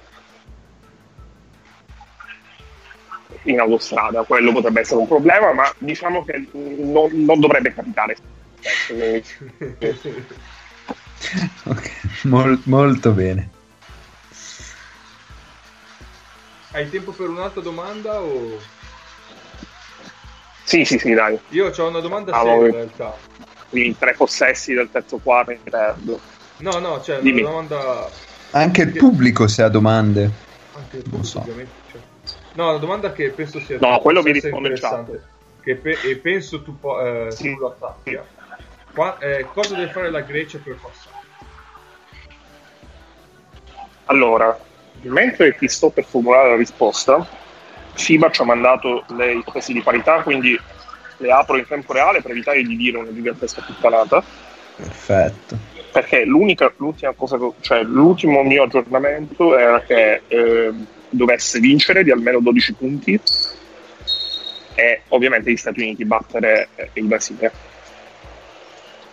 in 3.43 3.61
autostrada 3.61 4.23
quello 4.23 4.53
potrebbe 4.53 4.81
essere 4.81 5.01
un 5.01 5.07
problema 5.07 5.53
ma 5.53 5.71
diciamo 5.79 6.25
che 6.25 6.49
non, 6.53 7.11
non 7.13 7.41
dovrebbe 7.41 7.75
capitare 7.75 8.17
Ok, 11.65 11.91
mol- 12.25 12.61
molto 12.65 13.13
bene. 13.13 13.54
Hai 16.75 16.91
tempo 16.91 17.13
per 17.13 17.29
un'altra 17.29 17.61
domanda 17.61 18.21
o... 18.21 18.59
sì 20.65 20.85
sì 20.85 20.99
sì 20.99 21.15
dai 21.15 21.39
Io 21.51 21.71
ho 21.71 21.89
una 21.89 22.01
domanda 22.01 22.33
Ah, 22.33 22.41
seria 22.43 22.67
in 22.67 22.73
realtà. 22.73 23.17
i 23.71 23.97
tre 23.97 24.15
possessi 24.15 24.75
del 24.75 24.91
terzo 24.91 25.19
quarto 25.19 25.53
mi 25.53 25.61
perdo 25.63 26.21
No, 26.59 26.81
no, 26.81 27.01
cioè 27.01 27.21
Dimmi. 27.21 27.43
una 27.43 27.51
domanda... 27.51 28.11
Anche 28.51 28.83
il 28.83 28.93
pubblico 28.97 29.47
se 29.47 29.63
ha 29.63 29.69
domande. 29.69 30.33
Anche 30.73 30.97
il 30.97 31.05
Non 31.13 31.23
so. 31.23 31.39
ovviamente. 31.41 31.75
cioè. 31.87 32.01
No, 32.55 32.71
una 32.71 32.79
domanda 32.79 33.13
che 33.13 33.31
penso 33.31 33.61
sia... 33.61 33.79
No, 33.79 34.01
quello 34.01 34.23
mi 34.23 34.33
risponde 34.33 34.71
in 34.71 34.75
chat. 34.75 35.23
Che 35.63 35.77
pe- 35.77 36.01
e 36.03 36.17
penso 36.17 36.63
tu, 36.63 36.77
po- 36.79 37.01
eh, 37.01 37.31
Sì. 37.31 37.53
tu 37.53 37.59
lo 37.61 37.77
sappia. 37.79 38.27
Qua- 38.93 39.17
eh, 39.19 39.47
cosa 39.47 39.77
deve 39.77 39.93
fare 39.93 40.11
la 40.11 40.23
Grecia 40.23 40.59
per 40.59 40.77
passare? 40.81 41.23
Allora, 44.07 44.57
mentre 45.05 45.57
ti 45.57 45.69
sto 45.69 45.91
per 45.91 46.05
formulare 46.05 46.51
la 46.51 46.57
risposta, 46.57 47.27
FIBA 47.95 48.31
ci 48.31 48.43
ha 48.43 48.45
mandato 48.45 49.05
le 49.17 49.33
ipotesi 49.33 49.73
di 49.73 49.83
parità, 49.83 50.23
quindi 50.23 50.59
le 51.19 51.31
apro 51.31 51.57
in 51.57 51.67
tempo 51.67 51.93
reale 51.93 52.21
per 52.21 52.33
evitare 52.33 52.63
di 52.63 52.77
dire 52.77 52.99
una 52.99 53.13
gigantesca 53.13 53.63
puttanata, 53.63 54.23
Perfetto. 54.77 55.57
perché 55.93 56.25
l'unica, 56.25 56.73
l'ultima 56.79 57.13
cosa, 57.13 57.39
cioè 57.61 57.83
l'ultimo 57.83 58.43
mio 58.43 58.65
aggiornamento 58.65 59.57
era 59.57 59.81
che 59.81 60.23
eh, 60.27 60.73
dovesse 61.09 61.61
vincere 61.61 62.03
di 62.03 62.11
almeno 62.11 62.41
12 62.41 62.73
punti 62.75 63.21
e 64.75 65.03
ovviamente 65.09 65.51
gli 65.51 65.57
Stati 65.57 65.81
Uniti 65.81 66.05
battere 66.05 66.69
eh, 66.75 66.91
il 66.95 67.05
Brasile. 67.05 67.53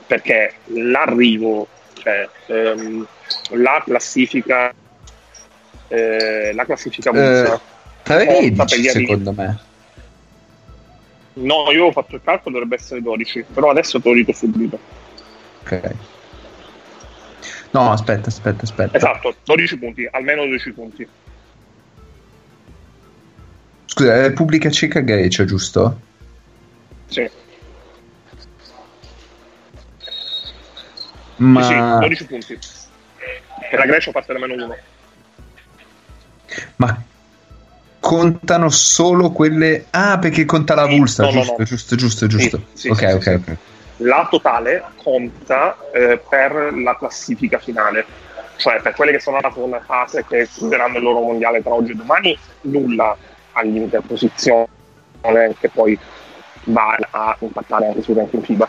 Perché 0.07 0.53
l'arrivo, 0.65 1.67
cioè 1.93 2.27
ehm, 2.47 3.07
la 3.51 3.81
classifica, 3.85 4.73
eh, 5.91 6.53
la 6.53 6.65
classifica 6.65 7.11
USA, 7.11 7.59
13 8.03 8.51
per 8.51 8.65
gli 8.79 8.87
arrivi. 8.87 9.05
secondo 9.05 9.31
me. 9.33 9.59
no, 11.33 11.55
io 11.63 11.69
avevo 11.69 11.91
fatto 11.91 12.15
il 12.15 12.21
calcolo, 12.23 12.53
dovrebbe 12.55 12.75
essere 12.75 13.01
12, 13.01 13.45
però 13.53 13.69
adesso 13.69 13.99
te 13.99 14.09
lo 14.09 14.15
dico 14.15 14.33
subito. 14.33 14.79
Ok. 15.61 15.95
No, 17.71 17.91
aspetta, 17.91 18.29
aspetta, 18.29 18.63
aspetta. 18.63 18.97
Esatto, 18.97 19.35
12 19.45 19.77
punti, 19.77 20.07
almeno 20.11 20.43
12 20.43 20.71
punti. 20.71 21.07
Scusa, 23.85 24.15
è 24.15 24.21
Repubblica 24.21 24.69
Ceca 24.69 24.99
Grecia, 25.01 25.45
giusto? 25.45 25.99
Sì, 27.07 27.29
Ma, 31.41 31.63
sì, 31.63 31.73
sì, 31.73 31.99
12 31.99 32.25
punti. 32.25 32.59
E 33.71 33.77
la 33.77 33.85
Grecia 33.85 34.11
parte 34.11 34.33
da 34.33 34.39
meno 34.39 34.53
1. 34.53 34.77
Ma 36.77 37.03
contano 38.01 38.69
solo 38.69 39.31
quelle. 39.31 39.85
Ah, 39.91 40.17
perché 40.19 40.43
conta 40.45 40.75
la 40.75 40.87
Vulsa, 40.87 41.23
no, 41.23 41.31
no, 41.31 41.33
giusto, 41.35 41.55
no. 41.57 41.63
giusto, 41.63 41.95
giusto, 41.95 42.27
giusto. 42.27 42.61
sì, 42.73 42.89
ok, 42.89 42.97
sì, 42.97 43.05
ok, 43.05 43.39
ok. 43.39 43.57
La 43.97 44.27
totale 44.29 44.83
conta 44.95 45.77
eh, 45.93 46.19
per 46.27 46.73
la 46.73 46.97
classifica 46.97 47.59
finale, 47.59 48.03
cioè 48.57 48.81
per 48.81 48.93
quelle 48.95 49.11
che 49.11 49.19
sono 49.19 49.37
alla 49.37 49.51
seconda 49.53 49.79
fase 49.79 50.25
che 50.27 50.47
chiuderanno 50.51 50.97
il 50.97 51.03
loro 51.03 51.21
mondiale 51.21 51.61
tra 51.61 51.73
oggi 51.73 51.91
e 51.91 51.95
domani, 51.95 52.37
nulla 52.61 53.15
al 53.53 53.67
limite 53.67 53.97
a 53.97 54.01
posizione 54.01 54.67
che 55.59 55.69
poi 55.69 55.97
va 56.65 56.97
a 57.11 57.35
impattare 57.39 57.87
anche 57.87 58.01
sul 58.01 58.15
ranking 58.15 58.43
FIBA. 58.43 58.67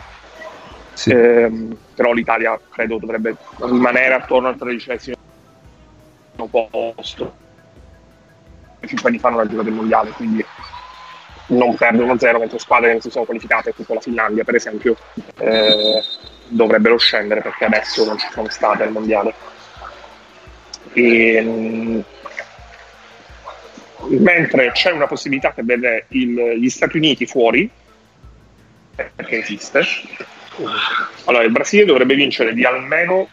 Sì. 0.93 1.09
Ehm, 1.11 1.75
però 1.95 2.13
l'Italia 2.13 2.59
credo 2.69 2.99
dovrebbe 2.99 3.35
rimanere 3.61 4.13
attorno 4.13 4.49
al 4.49 4.57
tredicesimo 4.57 5.15
posto. 6.71 7.41
Cinque 8.85 9.09
anni 9.09 9.19
fa 9.19 9.29
non 9.29 9.39
ha 9.39 9.47
giocato 9.47 9.69
il 9.69 9.75
mondiale, 9.75 10.11
quindi 10.11 10.45
non 11.47 11.75
perdono 11.75 12.17
zero 12.17 12.39
mentre 12.39 12.59
squadre 12.59 12.87
che 12.87 12.93
non 12.93 13.01
si 13.01 13.09
sono 13.09 13.25
qualificate, 13.25 13.73
tipo 13.73 13.93
la 13.93 13.99
Finlandia 13.99 14.43
per 14.43 14.55
esempio, 14.55 14.95
eh, 15.39 16.01
dovrebbero 16.47 16.97
scendere 16.97 17.41
perché 17.41 17.65
adesso 17.65 18.05
non 18.05 18.17
ci 18.17 18.27
sono 18.31 18.49
state 18.49 18.83
al 18.83 18.91
mondiale. 18.91 19.33
E, 20.93 21.41
mm, 21.41 21.99
mentre 24.19 24.71
c'è 24.71 24.91
una 24.91 25.07
possibilità 25.07 25.53
che 25.53 25.63
vede 25.63 26.05
il- 26.09 26.57
gli 26.59 26.69
Stati 26.69 26.97
Uniti 26.97 27.25
fuori, 27.25 27.69
perché 28.95 29.39
esiste, 29.39 29.83
allora 31.25 31.43
il 31.43 31.51
Brasile 31.51 31.85
dovrebbe 31.85 32.15
vincere 32.15 32.53
di 32.53 32.63
almeno 32.63 33.27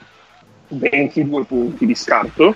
22 0.68 1.44
punti 1.44 1.84
di 1.86 1.94
scarto 1.94 2.54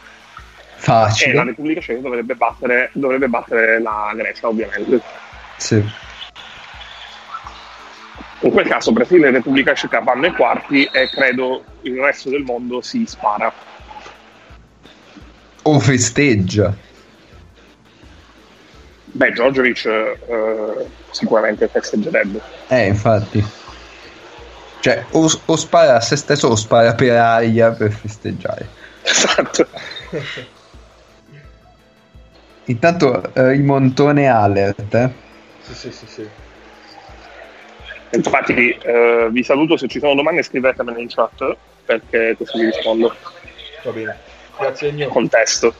e 0.85 0.93
la 0.93 1.09
Facile. 1.09 1.45
Repubblica 1.45 1.81
Ceca 1.81 2.01
dovrebbe 2.01 2.35
battere, 2.35 2.91
dovrebbe 2.93 3.29
battere 3.29 3.81
la 3.81 4.13
Grecia, 4.15 4.49
ovviamente. 4.49 5.01
Sì. 5.57 5.85
In 8.41 8.51
quel 8.51 8.69
caso 8.69 8.93
Brasile 8.93 9.29
e 9.29 9.31
Repubblica 9.31 9.75
Ceca 9.75 10.01
vanno 10.01 10.27
ai 10.27 10.33
quarti 10.33 10.85
e 10.85 11.09
credo 11.09 11.65
il 11.83 11.99
resto 11.99 12.29
del 12.29 12.43
mondo 12.43 12.83
si 12.83 13.05
spara. 13.07 13.53
O 15.63 15.81
festeggia. 15.81 16.77
Beh, 19.05 19.31
Djordjevic 19.31 19.87
eh, 19.87 20.87
sicuramente 21.11 21.69
festeggerebbe. 21.69 22.41
Eh, 22.69 22.87
infatti. 22.89 23.43
Cioè, 24.81 25.07
o, 25.13 25.31
o 25.47 25.57
spara 25.57 25.97
a 25.97 26.01
se 26.01 26.17
stesso 26.17 26.49
o 26.49 26.57
spara 26.57 26.95
per 26.95 27.17
aria 27.17 27.71
per 27.71 27.93
festeggiare. 27.93 28.69
Esatto. 29.03 29.67
Intanto 32.67 33.35
eh, 33.35 33.51
rimontone 33.51 34.29
alert. 34.29 34.95
eh. 34.95 35.11
Sì, 35.61 35.75
sì, 35.75 35.91
sì, 35.93 36.07
sì. 36.07 36.29
Infatti 38.11 38.71
eh, 38.71 39.29
vi 39.31 39.43
saluto, 39.43 39.77
se 39.77 39.89
ci 39.89 39.99
sono 39.99 40.15
domande 40.15 40.43
scrivetemele 40.43 41.01
in 41.01 41.09
chat 41.09 41.57
perché 41.85 42.35
così 42.39 42.59
vi 42.59 42.67
rispondo. 42.67 43.15
Va 43.83 43.91
bene. 43.91 44.17
Grazie 44.59 44.89
Ennio. 44.89 45.09
Contesto. 45.09 45.75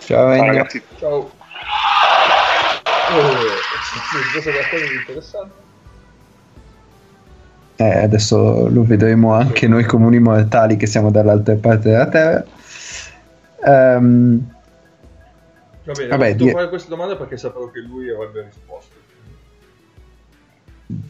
Ciao, 0.00 0.16
Ciao 0.26 0.32
Ennio. 0.32 0.46
ragazzi. 0.52 0.82
Ciao. 0.98 1.30
Oh, 3.10 3.30
sì, 4.10 4.32
cosa 4.34 4.50
qualcosa 4.50 4.84
di 4.86 4.94
interessante? 4.94 5.54
Eh, 7.76 8.02
adesso 8.02 8.68
lo 8.68 8.82
vedremo 8.82 9.32
anche 9.34 9.68
noi 9.68 9.84
comuni 9.84 10.18
mortali 10.18 10.76
che 10.76 10.86
siamo 10.86 11.10
dall'altra 11.10 11.54
parte 11.54 11.88
della 11.90 12.08
Terra. 12.08 12.44
Ehm, 13.64 14.56
Va 15.88 15.94
bene, 15.94 16.08
Vabbè, 16.08 16.34
di- 16.34 16.50
fare 16.50 16.68
questa 16.68 16.90
domanda 16.90 17.16
perché 17.16 17.38
sapevo 17.38 17.70
che 17.70 17.80
lui 17.80 18.10
avrebbe 18.10 18.42
risposto. 18.42 18.94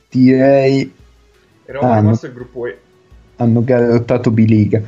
direi 0.09 0.95
Eravamo 1.65 1.93
Ah, 1.93 1.99
rimasti 1.99 2.27
al 2.27 2.33
gruppo 2.33 2.67
E. 2.67 2.79
hanno 3.37 3.65
garottato 3.65 4.31
biliga. 4.31 4.81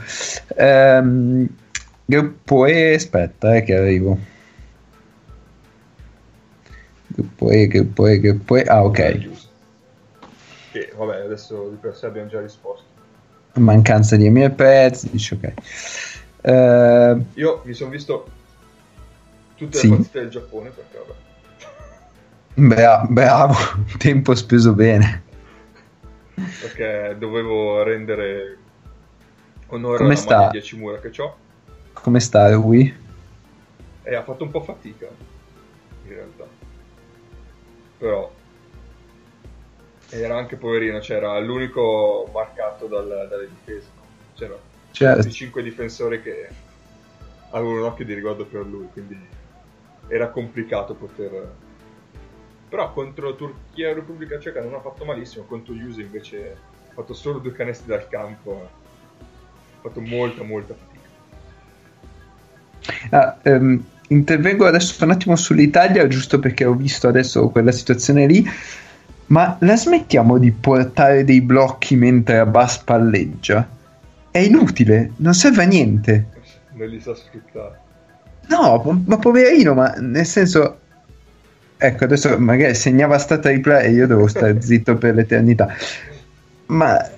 Ehm, 0.57 1.45
gruppo 2.05 2.67
E, 2.67 2.95
aspetta, 2.95 3.57
eh, 3.57 3.63
che 3.65 3.75
arrivo. 3.75 4.17
Gruppo 7.09 7.51
E, 7.51 7.67
gruppo 7.67 8.07
E, 8.07 8.21
gruppo 8.21 8.57
E. 8.57 8.63
Ah, 8.69 8.85
ok. 8.85 9.19
Giusto. 9.19 9.49
Che 10.71 10.93
vabbè, 10.97 11.17
adesso 11.23 11.69
di 11.69 11.77
per 11.81 11.97
sé 11.97 12.07
abbiamo 12.07 12.29
già 12.29 12.41
risposto. 12.41 12.85
Mancanza 13.55 14.15
di 14.15 14.27
Emir 14.27 14.53
Pez, 14.53 15.11
dice 15.11 15.35
ok. 15.35 15.53
Ehm, 16.43 17.25
Io 17.35 17.61
mi 17.65 17.75
sono 17.75 17.91
visto 17.91 18.39
tutte 19.61 19.77
Sì. 19.77 19.89
le 19.91 19.97
partite 19.97 20.21
del 20.21 20.29
Giappone 20.31 20.71
perché 20.71 20.97
vabbè. 20.99 22.75
bra- 22.75 23.07
bravo, 23.07 23.55
tempo 23.99 24.35
speso 24.35 24.73
bene. 24.73 25.23
Perché 26.35 27.17
dovevo 27.19 27.83
rendere 27.83 28.57
onore 29.67 29.99
Come 29.99 30.09
alla 30.13 30.17
sta? 30.19 30.37
maglia 30.39 30.51
di 30.53 30.59
Hachimura 30.59 30.99
che 30.99 31.21
ho 31.21 31.37
Come 31.93 32.21
sta 32.21 32.51
Rui? 32.55 32.97
e 34.03 34.15
ha 34.15 34.23
fatto 34.25 34.45
un 34.45 34.51
po' 34.51 34.63
fatica 34.63 35.07
in 36.05 36.11
realtà. 36.15 36.47
Però 37.99 38.33
era 40.09 40.37
anche 40.39 40.57
poverino, 40.57 40.99
c'era 41.01 41.39
l'unico 41.39 42.31
marcato 42.33 42.87
dal- 42.87 43.27
dalle 43.29 43.49
difese. 43.49 43.89
C'era 44.35 44.57
Certo. 44.93 45.29
i 45.29 45.33
cinque 45.33 45.63
difensori 45.63 46.23
che 46.23 46.49
avevano 47.51 47.81
un 47.81 47.85
occhio 47.85 48.07
di 48.07 48.15
riguardo 48.15 48.47
per 48.47 48.65
lui, 48.65 48.89
quindi 48.93 49.19
era 50.11 50.29
complicato 50.29 50.95
poter... 50.95 51.53
Però 52.69 52.93
contro 52.93 53.35
Turchia 53.35 53.89
e 53.89 53.95
Repubblica 53.95 54.39
Ceca 54.39 54.61
non 54.61 54.75
ha 54.75 54.81
fatto 54.81 55.05
malissimo, 55.05 55.45
contro 55.45 55.75
Juve 55.75 56.03
invece 56.03 56.57
ha 56.91 56.93
fatto 56.95 57.15
solo 57.15 57.39
due 57.39 57.53
canestri 57.53 57.89
dal 57.89 58.07
campo, 58.09 58.69
ha 59.19 59.81
fatto 59.81 60.01
molta 60.01 60.45
molta 60.45 60.75
fatica. 60.75 61.09
Ah, 63.11 63.39
ehm, 63.43 63.85
intervengo 64.09 64.67
adesso 64.67 65.03
un 65.05 65.11
attimo 65.11 65.35
sull'Italia, 65.35 66.07
giusto 66.07 66.39
perché 66.39 66.65
ho 66.65 66.75
visto 66.75 67.09
adesso 67.09 67.49
quella 67.49 67.73
situazione 67.73 68.27
lì. 68.27 68.49
Ma 69.27 69.57
la 69.61 69.77
smettiamo 69.77 70.39
di 70.39 70.53
portare 70.53 71.25
dei 71.25 71.41
blocchi 71.41 71.97
mentre 71.97 72.39
Abbas 72.39 72.79
palleggia? 72.79 73.69
È 74.31 74.39
inutile, 74.39 75.13
non 75.17 75.35
serve 75.35 75.63
a 75.65 75.67
niente. 75.67 76.27
Non 76.73 76.87
li 76.87 77.01
sa 77.01 77.17
sfruttare. 77.17 77.89
No, 78.51 78.81
po- 78.81 79.01
ma 79.07 79.17
poverino, 79.17 79.75
ma 79.75 79.95
nel 79.99 80.27
senso... 80.27 80.79
Ecco, 81.83 82.05
adesso 82.05 82.39
magari 82.39 82.75
segnava 82.75 83.17
stata 83.17 83.49
replay 83.49 83.87
e 83.87 83.91
io 83.93 84.07
devo 84.07 84.27
stare 84.27 84.61
zitto 84.61 84.97
per 84.97 85.15
l'eternità. 85.15 85.69
Ma, 86.67 87.09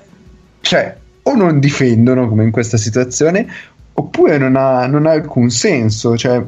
cioè, 0.61 0.97
o 1.23 1.35
non 1.35 1.59
difendono 1.59 2.29
come 2.29 2.45
in 2.45 2.53
questa 2.53 2.77
situazione, 2.77 3.47
oppure 3.95 4.39
non 4.39 4.55
ha, 4.55 4.87
non 4.87 5.07
ha 5.07 5.11
alcun 5.11 5.51
senso. 5.51 6.17
Cioè, 6.17 6.41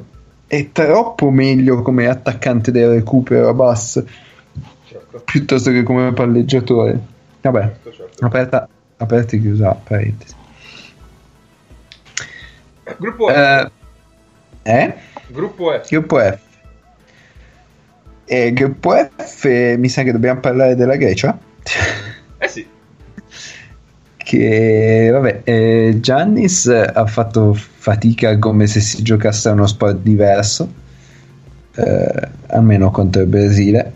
è 0.46 0.68
troppo 0.70 1.30
meglio 1.30 1.82
come 1.82 2.06
attaccante 2.06 2.70
del 2.70 2.90
recupero 2.90 3.48
a 3.48 3.54
bass 3.54 4.04
Certo, 5.14 5.22
piuttosto 5.24 5.70
che 5.72 5.82
come 5.82 6.12
palleggiatore. 6.12 7.00
Vabbè, 7.40 7.60
certo, 7.62 7.92
certo. 7.92 8.24
aperta, 8.24 8.68
aperta 8.98 9.34
e 9.34 9.40
chiusa 9.40 9.72
parentesi. 9.72 10.34
Gruppo. 12.98 13.28
Eh, 13.34 13.70
eh? 14.64 14.94
Gruppo 15.28 15.70
F. 15.70 15.88
Gruppo 15.88 16.18
F. 16.18 16.38
E 18.24 18.52
gruppo 18.52 18.94
F 19.18 19.44
mi 19.76 19.88
sa 19.88 20.02
che 20.02 20.12
dobbiamo 20.12 20.40
parlare 20.40 20.74
della 20.74 20.96
Grecia. 20.96 21.38
Eh 22.38 22.48
sì, 22.48 22.66
che 24.24 25.10
vabbè, 25.12 25.42
eh, 25.44 25.98
Giannis 26.00 26.66
ha 26.66 27.06
fatto 27.06 27.52
fatica 27.54 28.38
come 28.38 28.66
se 28.66 28.80
si 28.80 29.02
giocasse 29.02 29.50
a 29.50 29.52
uno 29.52 29.66
sport 29.66 29.98
diverso, 29.98 30.72
eh, 31.74 32.28
almeno 32.46 32.90
contro 32.90 33.20
il 33.20 33.28
Brasile. 33.28 33.92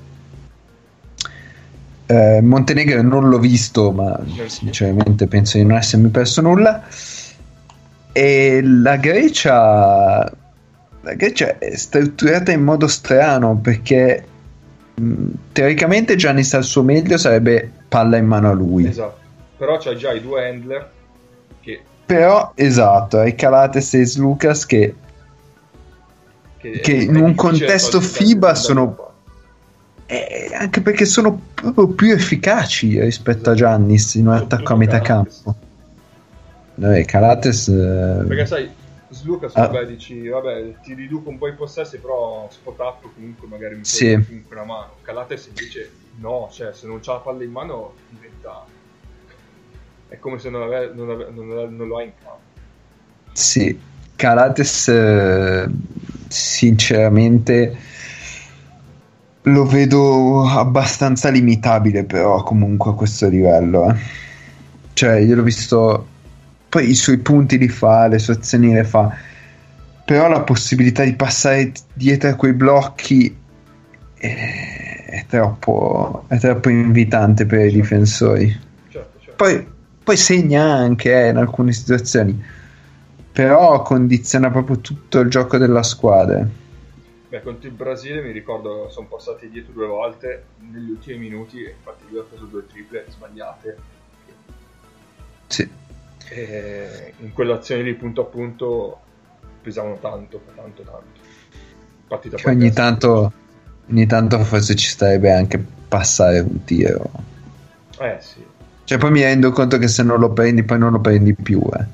Eh, 2.07 2.41
Montenegro 2.43 3.03
non 3.03 3.29
l'ho 3.29 3.39
visto, 3.39 3.91
ma 3.91 4.21
sinceramente 4.47 5.27
penso 5.27 5.57
di 5.57 5.65
non 5.65 5.79
essermi 5.79 6.09
perso 6.09 6.43
nulla. 6.43 6.85
E 8.13 8.61
la 8.63 8.97
Grecia, 8.97 10.31
la 11.03 11.15
Grecia 11.15 11.59
è 11.59 11.77
strutturata 11.77 12.51
in 12.53 12.63
modo 12.63 12.87
strano 12.87 13.57
perché 13.59 14.25
mh, 14.95 15.27
teoricamente 15.53 16.17
Giannis 16.17 16.55
al 16.55 16.65
suo 16.65 16.83
meglio 16.83 17.17
sarebbe 17.17 17.71
palla 17.89 18.17
in 18.17 18.27
mano 18.27 18.51
a 18.51 18.53
lui. 18.53 18.87
esatto. 18.87 19.17
Però 19.57 19.77
c'ha 19.79 19.95
già 19.97 20.13
i 20.13 20.21
due 20.21 20.49
handler 20.49 20.91
che, 21.61 21.81
Però, 22.07 22.53
esatto, 22.55 23.19
hai 23.19 23.35
Calates 23.35 23.95
e 23.95 24.13
Lucas 24.17 24.67
che, 24.67 24.95
che, 26.59 26.81
Che 26.81 26.93
in 26.93 27.17
un 27.17 27.35
contesto 27.35 28.01
FIBA 28.01 28.55
sono- 28.55 29.07
eh, 30.07 30.51
anche 30.55 30.81
perché 30.81 31.05
sono 31.05 31.41
proprio 31.55 31.89
più 31.89 32.13
efficaci 32.13 33.01
rispetto 33.01 33.51
a 33.51 33.55
Giannis 33.55 34.15
in 34.15 34.29
un 34.29 34.35
attacco 34.35 34.73
a 34.73 34.77
metà 34.77 35.01
Calates. 35.01 35.43
campo. 35.43 35.59
Vabbè, 36.77 37.05
Calates 37.05 37.69
eh, 37.69 38.25
Perché 38.27 38.47
sai, 38.47 38.71
Slucas, 39.19 39.55
Ah. 39.57 39.67
vabbè, 39.67 39.87
dici, 39.87 40.29
vabbè, 40.29 40.81
ti 40.83 40.95
riduco 40.95 41.29
un 41.29 41.39
po' 41.39 41.49
i 41.49 41.55
possessi, 41.55 41.99
però 41.99 42.49
spot 42.51 42.79
up 42.79 43.09
comunque 43.15 43.47
magari 43.49 43.77
mi 43.77 43.85
Sì. 43.85 44.13
comunque 44.27 44.55
una 44.57 44.65
mano. 44.65 44.93
Calates 45.03 45.47
invece 45.47 45.91
no, 46.21 46.49
cioè 46.53 46.73
se 46.73 46.87
non 46.87 47.01
c'ha 47.01 47.13
la 47.15 47.19
palla 47.19 47.43
in 47.45 47.51
mano 47.51 47.95
diventa... 48.09 48.65
È 50.09 50.19
come 50.19 50.39
se 50.39 50.49
non, 50.51 50.63
ave- 50.63 50.93
non, 50.95 51.11
ave- 51.11 51.29
non, 51.31 51.51
ave- 51.51 51.69
non 51.69 51.87
lo 51.89 51.99
ha 51.99 52.03
in 52.03 52.13
campo. 52.23 52.39
sì, 53.33 53.79
Calates 54.17 54.89
eh, 54.89 55.69
sinceramente 56.29 57.77
lo 59.43 59.65
vedo 59.65 60.47
abbastanza 60.47 61.29
limitabile 61.31 62.05
però 62.05 62.43
comunque 62.43 62.91
a 62.91 62.95
questo 62.95 63.29
livello. 63.29 63.91
eh. 63.91 63.97
Cioè, 64.93 65.19
io 65.19 65.37
l'ho 65.37 65.43
visto 65.43 66.07
poi 66.69 66.91
i 66.91 66.95
suoi 66.95 67.19
punti 67.19 67.59
li 67.59 67.69
fa, 67.69 68.07
le 68.09 68.19
sue 68.19 68.35
azioni 68.35 68.73
le 68.73 68.85
fa. 68.85 69.17
Però 70.05 70.29
la 70.29 70.41
possibilità 70.41 71.05
di 71.05 71.15
passare 71.15 71.73
dietro 71.93 72.31
a 72.31 72.35
quei 72.35 72.53
blocchi 72.53 73.37
è, 74.15 75.05
è 75.07 75.25
troppo, 75.29 76.25
è 76.29 76.39
troppo 76.39 76.69
invitante 76.69 77.47
per 77.47 77.67
i 77.67 77.73
difensori. 77.73 78.49
Certo, 78.89 79.19
certo. 79.19 79.35
Poi, 79.37 79.67
poi 80.03 80.17
segna 80.17 80.65
anche 80.65 81.13
eh, 81.13 81.29
in 81.29 81.37
alcune 81.37 81.73
situazioni, 81.73 82.43
però 83.33 83.83
condiziona 83.83 84.51
proprio 84.51 84.79
tutto 84.79 85.21
il 85.21 85.29
gioco 85.29 85.59
della 85.59 85.83
squadra. 85.83 86.47
Beh, 87.29 87.43
contro 87.43 87.69
il 87.69 87.75
Brasile 87.75 88.23
mi 88.23 88.33
ricordo 88.33 88.89
sono 88.89 89.07
passati 89.07 89.51
dietro 89.51 89.73
due 89.73 89.87
volte 89.87 90.45
negli 90.73 90.89
ultimi 90.89 91.19
minuti 91.19 91.63
infatti 91.63 92.05
lui 92.09 92.21
ha 92.21 92.23
preso 92.23 92.47
due 92.47 92.67
triple 92.67 93.05
sbagliate. 93.07 93.77
Sì. 95.47 95.78
E 96.31 97.15
in 97.21 97.33
quell'azione 97.33 97.83
lì 97.83 97.95
punto 97.95 98.23
a 98.23 98.25
punto 98.25 98.99
pesavano 99.63 99.99
tanto, 100.01 100.41
tanto, 100.55 100.83
tanto. 100.83 101.27
Partita 102.07 102.37
Che 102.37 102.49
ogni 102.49 102.73
tanto, 102.73 103.33
ogni 103.91 104.07
tanto 104.07 104.39
forse 104.45 104.75
ci 104.75 104.89
starebbe 104.89 105.33
anche 105.33 105.59
passare 105.89 106.41
un 106.41 106.65
tiro. 106.65 107.11
Eh 107.99 108.17
sì. 108.21 108.45
Cioè, 108.85 108.99
poi 108.99 109.11
mi 109.11 109.23
rendo 109.23 109.51
conto 109.51 109.77
che 109.77 109.89
se 109.89 110.03
non 110.03 110.19
lo 110.19 110.33
prendi, 110.33 110.63
poi 110.63 110.79
non 110.79 110.93
lo 110.93 111.01
prendi 111.01 111.35
più. 111.35 111.61
Eh. 111.61 111.85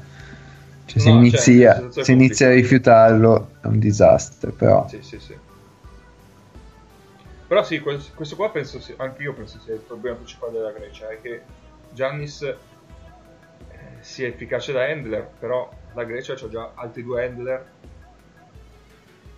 Cioè, 0.86 1.00
se 1.00 1.10
No, 1.10 1.16
inizi, 1.18 1.58
certo, 1.58 1.78
a, 1.78 1.80
senza 1.80 2.04
se 2.04 2.12
inizi 2.12 2.44
a 2.44 2.50
rifiutarlo 2.50 3.50
è 3.60 3.66
un 3.66 3.78
disastro. 3.78 4.52
Però, 4.52 4.86
Sì, 4.88 4.98
sì, 5.02 5.18
sì. 5.18 5.34
Però 7.46 7.62
sì, 7.62 7.80
questo, 7.80 8.12
questo 8.14 8.36
qua 8.36 8.50
penso 8.50 8.80
anche 8.96 9.22
io 9.22 9.34
penso 9.34 9.58
sia 9.64 9.74
il 9.74 9.80
problema 9.80 10.16
principale 10.16 10.52
della 10.52 10.72
Grecia, 10.72 11.08
è 11.08 11.20
che 11.20 11.42
Giannis 11.92 12.42
eh, 12.42 12.56
sia 14.14 14.28
efficace 14.28 14.72
da 14.72 14.84
handler, 14.84 15.28
però 15.40 15.68
la 15.94 16.04
Grecia 16.04 16.34
ha 16.34 16.48
già 16.48 16.70
altri 16.76 17.02
due 17.02 17.26
handler 17.26 17.66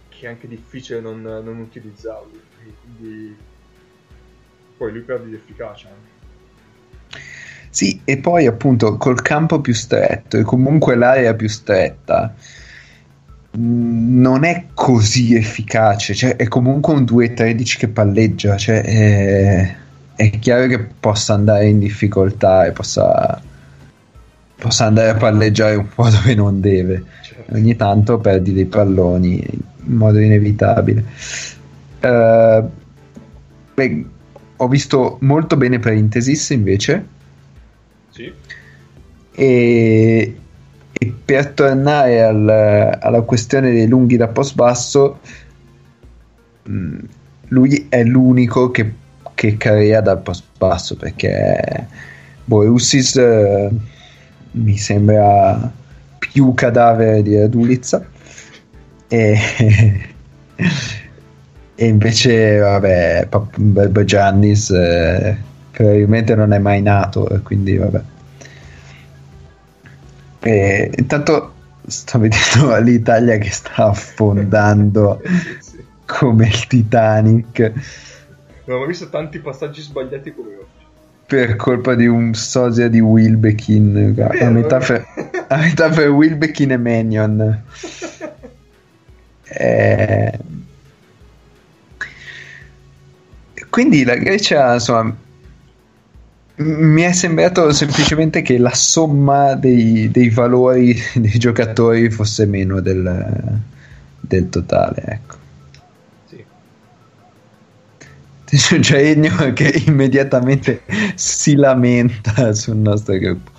che 0.09 0.27
è 0.27 0.29
anche 0.29 0.47
difficile 0.47 1.01
non, 1.01 1.23
non 1.23 1.59
utilizzarli, 1.61 2.43
quindi 2.83 3.37
poi 4.77 4.93
lui 4.93 5.01
perde 5.01 5.29
di 5.31 5.35
efficacia 5.35 5.89
sì, 7.71 8.01
e 8.05 8.19
poi 8.19 8.47
appunto 8.47 8.97
col 8.99 9.21
campo 9.23 9.61
più 9.61 9.75
stretto 9.75 10.39
e 10.39 10.43
comunque 10.43 10.95
l'area 10.95 11.35
più 11.35 11.49
stretta 11.49 12.35
mh, 13.51 14.21
non 14.21 14.45
è 14.45 14.69
così 14.73 15.35
efficace. 15.35 16.15
Cioè, 16.15 16.37
è 16.37 16.49
comunque 16.49 16.95
un 16.95 17.03
2-13 17.03 17.77
che 17.77 17.89
palleggia. 17.89 18.57
Cioè, 18.57 18.81
è, 18.81 19.77
è 20.15 20.31
chiaro 20.39 20.67
che 20.69 20.79
possa 20.79 21.35
andare 21.35 21.67
in 21.67 21.79
difficoltà 21.79 22.65
e 22.65 22.73
possa, 22.73 23.43
possa 24.67 24.87
andare 24.87 25.11
a 25.11 25.15
palleggiare 25.15 25.77
un 25.77 25.89
po' 25.89 26.09
dove 26.11 26.35
non 26.35 26.61
deve. 26.61 27.05
Cioè, 27.23 27.45
ogni 27.53 27.77
tanto 27.77 28.19
perdi 28.19 28.53
dei 28.53 28.67
palloni 28.67 29.37
in 29.37 29.95
modo 29.97 30.19
inevitabile. 30.19 31.05
Eh, 32.01 32.63
beh, 33.75 34.05
ho 34.57 34.69
visto 34.69 35.19
molto 35.21 35.57
bene 35.57 35.79
Parenthesis 35.79 36.51
invece 36.51 37.07
sì, 38.11 38.33
e, 39.33 40.37
e 40.93 41.15
per 41.25 41.49
tornare 41.49 42.23
al- 42.23 42.99
alla 43.01 43.21
questione 43.23 43.71
dei 43.71 43.87
lunghi 43.87 44.17
da 44.17 44.29
post 44.29 44.55
basso 44.55 45.21
mh, 46.63 46.99
lui 47.49 47.87
è 47.89 48.03
l'unico 48.03 48.71
che, 48.71 48.93
che 49.35 49.57
crea 49.57 50.01
dal 50.01 50.21
post 50.23 50.45
basso 50.59 50.97
perché 50.97 51.87
Borussis 52.45 53.17
eh, 53.17 53.71
mi 54.57 54.77
sembra 54.77 55.71
più 56.19 56.55
cadavere 56.55 57.23
di 57.23 57.39
Radulizza 57.39 58.05
e, 59.09 59.37
e 61.75 61.87
invece 61.87 62.59
vabbè 62.59 63.29
Beb 63.57 64.03
Giannis 64.03 64.71
eh, 64.71 65.37
probabilmente 65.71 66.35
non 66.35 66.53
è 66.53 66.59
mai 66.59 66.83
nato 66.83 67.29
e 67.29 67.41
quindi 67.41 67.77
vabbè. 67.77 68.03
E 70.41 70.91
intanto 70.97 71.53
sto 71.87 72.19
vedendo 72.21 72.77
l'Italia 72.79 73.37
che 73.39 73.51
sta 73.51 73.89
affondando 73.89 75.21
sì, 75.61 75.85
come 76.05 76.47
il 76.47 76.67
Titanic. 76.67 77.73
Non 78.65 78.83
ho 78.83 78.87
visto 78.87 79.09
tanti 79.09 79.39
passaggi 79.39 79.81
sbagliati 79.81 80.35
come 80.35 80.49
oggi. 80.57 80.76
Per 81.27 81.57
colpa 81.57 81.95
di 81.95 82.07
un 82.07 82.35
sosia 82.35 82.89
di 82.89 83.01
Wilbekin 83.01 84.15
a 84.19 84.29
Vero? 84.29 84.51
metà, 84.51 84.79
per, 84.79 85.05
a 85.49 85.57
metà 85.57 85.89
per 85.89 86.09
Wilbekin 86.09 86.73
e 86.73 86.77
Manion 86.77 87.63
Eh, 89.49 90.39
quindi 93.71 94.05
la 94.05 94.17
Grecia 94.17 94.75
insomma 94.75 95.15
mi 96.57 97.03
è 97.03 97.13
sembrato 97.13 97.73
semplicemente 97.73 98.43
che 98.43 98.59
la 98.59 98.75
somma 98.75 99.55
dei, 99.55 100.11
dei 100.11 100.31
valori 100.31 100.97
dei 101.15 101.39
giocatori 101.39 102.11
fosse 102.11 102.47
meno 102.47 102.81
del, 102.81 103.61
del 104.21 104.49
totale 104.49 105.03
ecco 105.07 105.36
c'è 108.57 108.79
Genio 108.79 109.53
che 109.53 109.83
immediatamente 109.87 110.83
si 111.17 111.57
lamenta 111.57 112.53
sul 112.53 112.77
nostro 112.77 113.19
gruppo 113.19 113.51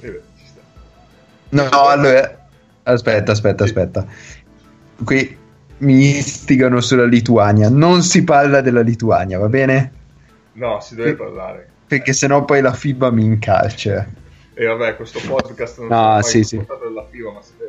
Eh. 0.00 0.20
No, 1.50 1.68
allora, 1.68 2.46
aspetta, 2.84 3.32
aspetta, 3.32 3.64
aspetta. 3.64 4.06
Qui 5.04 5.36
mi 5.78 6.16
istigano 6.18 6.80
sulla 6.80 7.04
Lituania. 7.04 7.68
Non 7.68 8.02
si 8.02 8.22
parla 8.22 8.60
della 8.60 8.80
Lituania, 8.80 9.38
va 9.38 9.48
bene? 9.48 9.92
No, 10.52 10.80
si 10.80 10.94
deve 10.94 11.14
parlare. 11.14 11.68
Perché 11.86 12.12
sennò 12.12 12.44
poi 12.44 12.60
la 12.60 12.72
FIBA 12.72 13.10
mi 13.10 13.24
incarcera. 13.24 14.06
E 14.54 14.66
vabbè, 14.66 14.94
questo 14.94 15.20
podcast 15.26 15.78
non 15.80 15.88
No, 15.88 16.12
mai 16.12 16.22
sì, 16.22 16.44
sì. 16.44 16.56
della 16.56 17.06
FIBA, 17.10 17.32
ma 17.32 17.42
si 17.42 17.52
deve. 17.58 17.63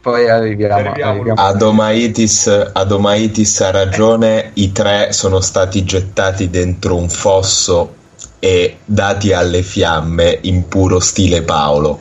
Poi 0.00 0.28
arriviamo. 0.30 0.88
Arriviamo. 0.90 1.32
Adomaitis, 1.34 2.70
Adomaitis 2.72 3.60
ha 3.60 3.70
ragione, 3.70 4.50
i 4.54 4.72
tre 4.72 5.12
sono 5.12 5.40
stati 5.40 5.84
gettati 5.84 6.48
dentro 6.48 6.96
un 6.96 7.08
fosso 7.10 7.94
e 8.38 8.78
dati 8.84 9.32
alle 9.34 9.62
fiamme 9.62 10.38
in 10.42 10.66
puro 10.68 11.00
stile 11.00 11.42
Paolo. 11.42 12.00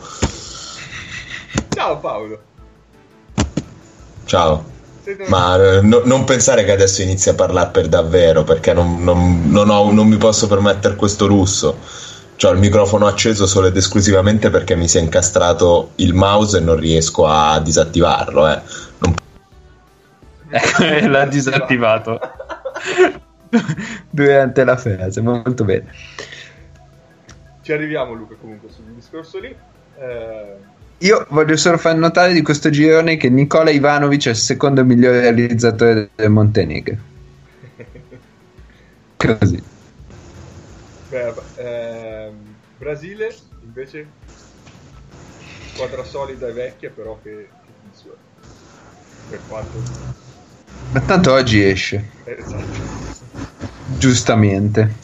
Ciao 1.74 1.98
Paolo. 1.98 2.40
Ciao. 4.26 4.64
Ma 5.28 5.56
eh, 5.58 5.82
no- 5.82 6.04
non 6.06 6.24
pensare 6.24 6.64
che 6.64 6.72
adesso 6.72 7.02
inizi 7.02 7.30
a 7.30 7.34
parlare 7.34 7.72
per 7.72 7.88
davvero, 7.90 8.44
perché 8.44 8.74
non, 8.74 9.04
non- 9.04 9.50
non 9.50 9.70
ho- 9.70 9.92
non 9.92 10.08
mi 10.08 10.18
posso 10.18 10.48
permettere 10.48 10.96
questo 10.96 11.26
lusso. 11.26 11.78
Ho 12.42 12.52
il 12.52 12.60
microfono 12.60 13.06
acceso 13.06 13.46
solo 13.46 13.68
ed 13.68 13.76
esclusivamente 13.76 14.50
perché 14.50 14.76
mi 14.76 14.88
si 14.88 14.98
è 14.98 15.02
incastrato 15.02 15.92
il 15.96 16.14
mouse 16.14 16.58
e 16.58 16.62
non 16.62 16.78
riesco 16.78 17.28
a 17.28 17.60
disattivarlo. 17.60 18.48
eh. 18.48 18.62
Non- 19.00 19.14
Eh, 20.80 21.08
L'ha 21.08 21.26
disattivato 21.26 22.20
durante 24.10 24.64
la 24.64 24.78
frase. 24.78 25.22
Molto 25.22 25.64
bene. 25.66 25.86
Ci 27.62 27.72
arriviamo 27.74 28.14
Luca 28.14 28.36
comunque 28.40 28.70
sul 28.74 28.86
discorso 28.96 29.40
lì. 29.40 29.54
Eh, 30.00 30.56
Io 31.00 31.26
voglio 31.30 31.58
solo 31.58 31.78
far 31.78 31.96
notare 31.96 32.32
di 32.34 32.42
questo 32.42 32.70
girone 32.70 33.18
che 33.18 33.30
Nicola 33.30 33.70
Ivanovic 33.70 34.28
è 34.28 34.30
il 34.30 34.36
secondo 34.38 34.84
migliore 34.86 35.20
realizzatore 35.22 36.10
del 36.16 36.30
Montenegro. 36.30 36.96
Così. 39.18 39.62
Beh, 41.10 41.34
ehm, 41.56 42.56
Brasile 42.78 43.30
invece 43.62 44.08
squadra 45.64 46.04
solida 46.04 46.48
e 46.48 46.54
vecchia 46.54 46.92
però 46.92 47.20
che, 47.22 47.50
che 47.62 47.72
funziona. 47.80 48.18
Per 49.28 49.46
quanto... 49.46 49.82
Ma 50.92 51.02
tanto 51.02 51.32
oggi 51.34 51.62
esce, 51.64 52.10
eh, 52.26 52.36
esatto. 52.40 52.78
Giustamente. 54.00 54.96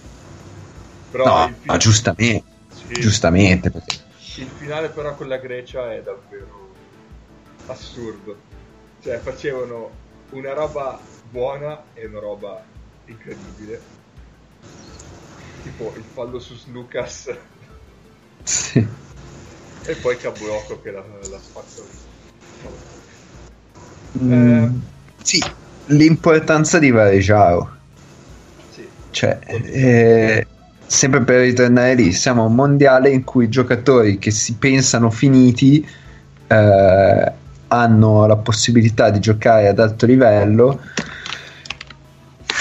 Però 1.09 1.27
No, 1.29 1.47
il, 1.47 1.55
fi- 1.55 1.69
ma 1.69 1.77
giustamente. 1.77 2.45
sì, 2.67 2.93
Giustamente. 2.99 3.71
perché- 3.71 4.03
il 4.35 4.51
finale 4.51 4.91
però 4.91 5.15
con 5.15 5.27
la 5.27 5.37
Grecia 5.37 5.93
è 5.93 6.01
davvero 6.01 6.73
assurdo. 7.65 8.37
Cioè 8.99 9.19
facevano 9.21 9.91
una 10.29 10.53
roba 10.53 11.07
buona 11.21 11.91
e 11.93 12.05
una 12.05 12.19
roba 12.19 12.63
incredibile. 13.05 13.94
Tipo 15.63 15.93
il 15.97 16.05
fallo 16.13 16.39
su 16.39 16.55
Lucas 16.71 17.35
Sì. 18.43 18.87
e 19.87 19.95
poi 19.95 20.17
Caburocco 20.17 20.81
che 20.81 20.91
la, 20.91 21.03
la 21.29 21.39
spazza 21.39 21.81
Mm, 24.23 24.77
sì, 25.21 25.43
l'importanza 25.87 26.79
di 26.79 26.89
Varejao. 26.89 27.69
Sì. 28.71 28.87
Cioè, 29.11 29.39
eh, 29.47 30.47
sempre 30.85 31.21
per 31.21 31.41
ritornare 31.41 31.95
lì, 31.95 32.13
siamo 32.13 32.43
a 32.43 32.45
un 32.45 32.55
mondiale 32.55 33.09
in 33.09 33.23
cui 33.23 33.45
i 33.45 33.49
giocatori 33.49 34.17
che 34.17 34.31
si 34.31 34.53
pensano 34.53 35.09
finiti 35.09 35.85
eh, 36.47 37.31
hanno 37.67 38.25
la 38.25 38.37
possibilità 38.37 39.09
di 39.09 39.19
giocare 39.19 39.67
ad 39.67 39.79
alto 39.79 40.05
livello. 40.05 40.79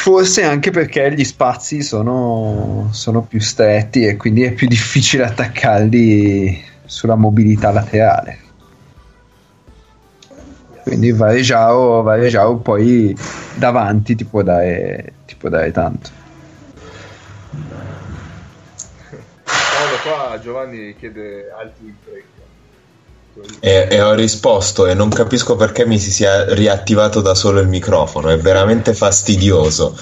Forse 0.04 0.42
anche 0.42 0.70
perché 0.70 1.14
gli 1.14 1.24
spazi 1.24 1.82
sono, 1.82 2.90
sono 2.92 3.22
più 3.22 3.40
stretti 3.40 4.04
e 4.04 4.18
quindi 4.18 4.42
è 4.42 4.52
più 4.52 4.68
difficile 4.68 5.24
attaccarli 5.24 6.62
sulla 6.84 7.14
mobilità 7.14 7.70
laterale. 7.70 8.38
quindi 10.82 11.10
Varejao, 11.10 12.02
Varejao 12.02 12.56
poi 12.56 13.16
davanti 13.54 14.14
ti 14.14 14.26
può 14.26 14.42
dare, 14.42 15.14
ti 15.24 15.36
può 15.36 15.48
dare 15.48 15.70
tanto. 15.70 16.10
Paolo 19.42 19.96
qua 20.02 20.38
Giovanni 20.38 20.94
chiede 20.98 21.50
altri 21.50 21.86
impregi. 21.86 22.33
E, 23.58 23.88
e, 23.90 24.00
ho 24.00 24.14
risposto 24.14 24.86
e 24.86 24.94
non 24.94 25.08
capisco 25.08 25.56
perché 25.56 25.84
mi 25.86 25.98
si 25.98 26.12
sia 26.12 26.54
riattivato 26.54 27.20
da 27.20 27.34
solo 27.34 27.60
il 27.60 27.66
microfono, 27.66 28.28
è 28.28 28.38
veramente 28.38 28.94
fastidioso. 28.94 29.96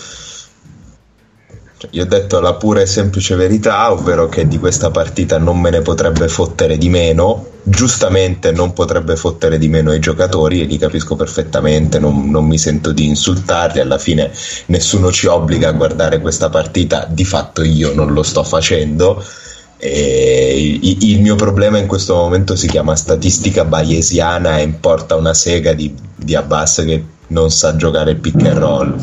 Cioè, 1.79 1.91
io 1.93 2.03
ho 2.03 2.07
detto 2.07 2.41
la 2.41 2.55
pura 2.55 2.83
e 2.83 2.87
semplice 2.87 3.35
verità, 3.35 3.91
ovvero 3.91 4.29
che 4.29 4.47
di 4.47 4.59
questa 4.59 4.91
partita 4.91 5.39
non 5.39 5.59
me 5.59 5.71
ne 5.71 5.81
potrebbe 5.81 6.29
fottere 6.29 6.77
di 6.77 6.91
meno, 6.91 7.47
giustamente 7.63 8.53
non 8.53 8.73
potrebbe 8.75 9.17
fottere 9.17 9.57
di 9.57 9.69
meno 9.69 9.93
i 9.95 9.99
giocatori 9.99 10.61
e 10.61 10.65
li 10.65 10.77
capisco 10.77 11.17
perfettamente, 11.17 11.99
non, 11.99 12.31
non 12.31 12.45
mi 12.45 12.59
sento 12.59 12.93
di 12.93 13.07
insultarli, 13.07 13.81
alla 13.81 13.99
fine 13.99 14.31
nessuno 14.67 15.11
ci 15.11 15.27
obbliga 15.27 15.69
a 15.69 15.73
guardare 15.73 16.21
questa 16.21 16.51
partita, 16.51 17.07
di 17.09 17.25
fatto 17.25 17.63
io 17.63 17.95
non 17.95 18.13
lo 18.13 18.23
sto 18.23 18.45
facendo 18.45 19.25
e 19.85 20.79
il 20.81 21.21
mio 21.21 21.35
problema 21.35 21.77
in 21.77 21.89
questo 21.89 22.15
momento 22.15 22.55
si 22.55 22.69
chiama 22.69 22.95
statistica 22.95 23.65
bayesiana 23.65 24.59
e 24.59 24.63
importa 24.63 25.17
una 25.17 25.35
sega 25.35 25.73
di, 25.73 25.93
di 26.15 26.37
Abbas 26.37 26.85
che 26.87 27.05
non 27.27 27.51
sa 27.51 27.75
giocare 27.75 28.15
pick 28.15 28.47
and 28.47 28.59
roll. 28.59 28.97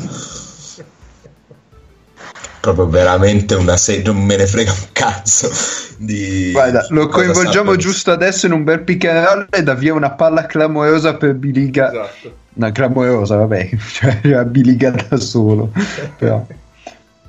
Proprio 2.62 2.88
veramente 2.88 3.56
una 3.56 3.76
sega, 3.76 4.14
non 4.14 4.24
me 4.24 4.38
ne 4.38 4.48
frega 4.48 4.72
un 4.72 4.88
cazzo. 4.94 5.50
Di 5.98 6.52
Guarda, 6.54 6.86
lo 6.92 7.08
coinvolgiamo 7.10 7.76
giusto 7.76 8.12
adesso 8.12 8.46
in 8.46 8.54
un 8.54 8.64
bel 8.64 8.80
pick 8.80 9.04
and 9.04 9.26
roll 9.26 9.48
e 9.50 9.62
da 9.62 9.74
via 9.74 9.94
una 9.94 10.12
palla 10.12 10.46
clamorosa 10.46 11.16
per 11.16 11.34
Biliga. 11.34 11.90
Esatto. 11.92 12.38
No, 12.54 12.72
clamorosa, 12.72 13.36
vabbè, 13.36 13.70
cioè 13.92 14.46
Biliga 14.46 14.92
da 14.92 15.18
solo. 15.18 15.74
però, 16.18 16.46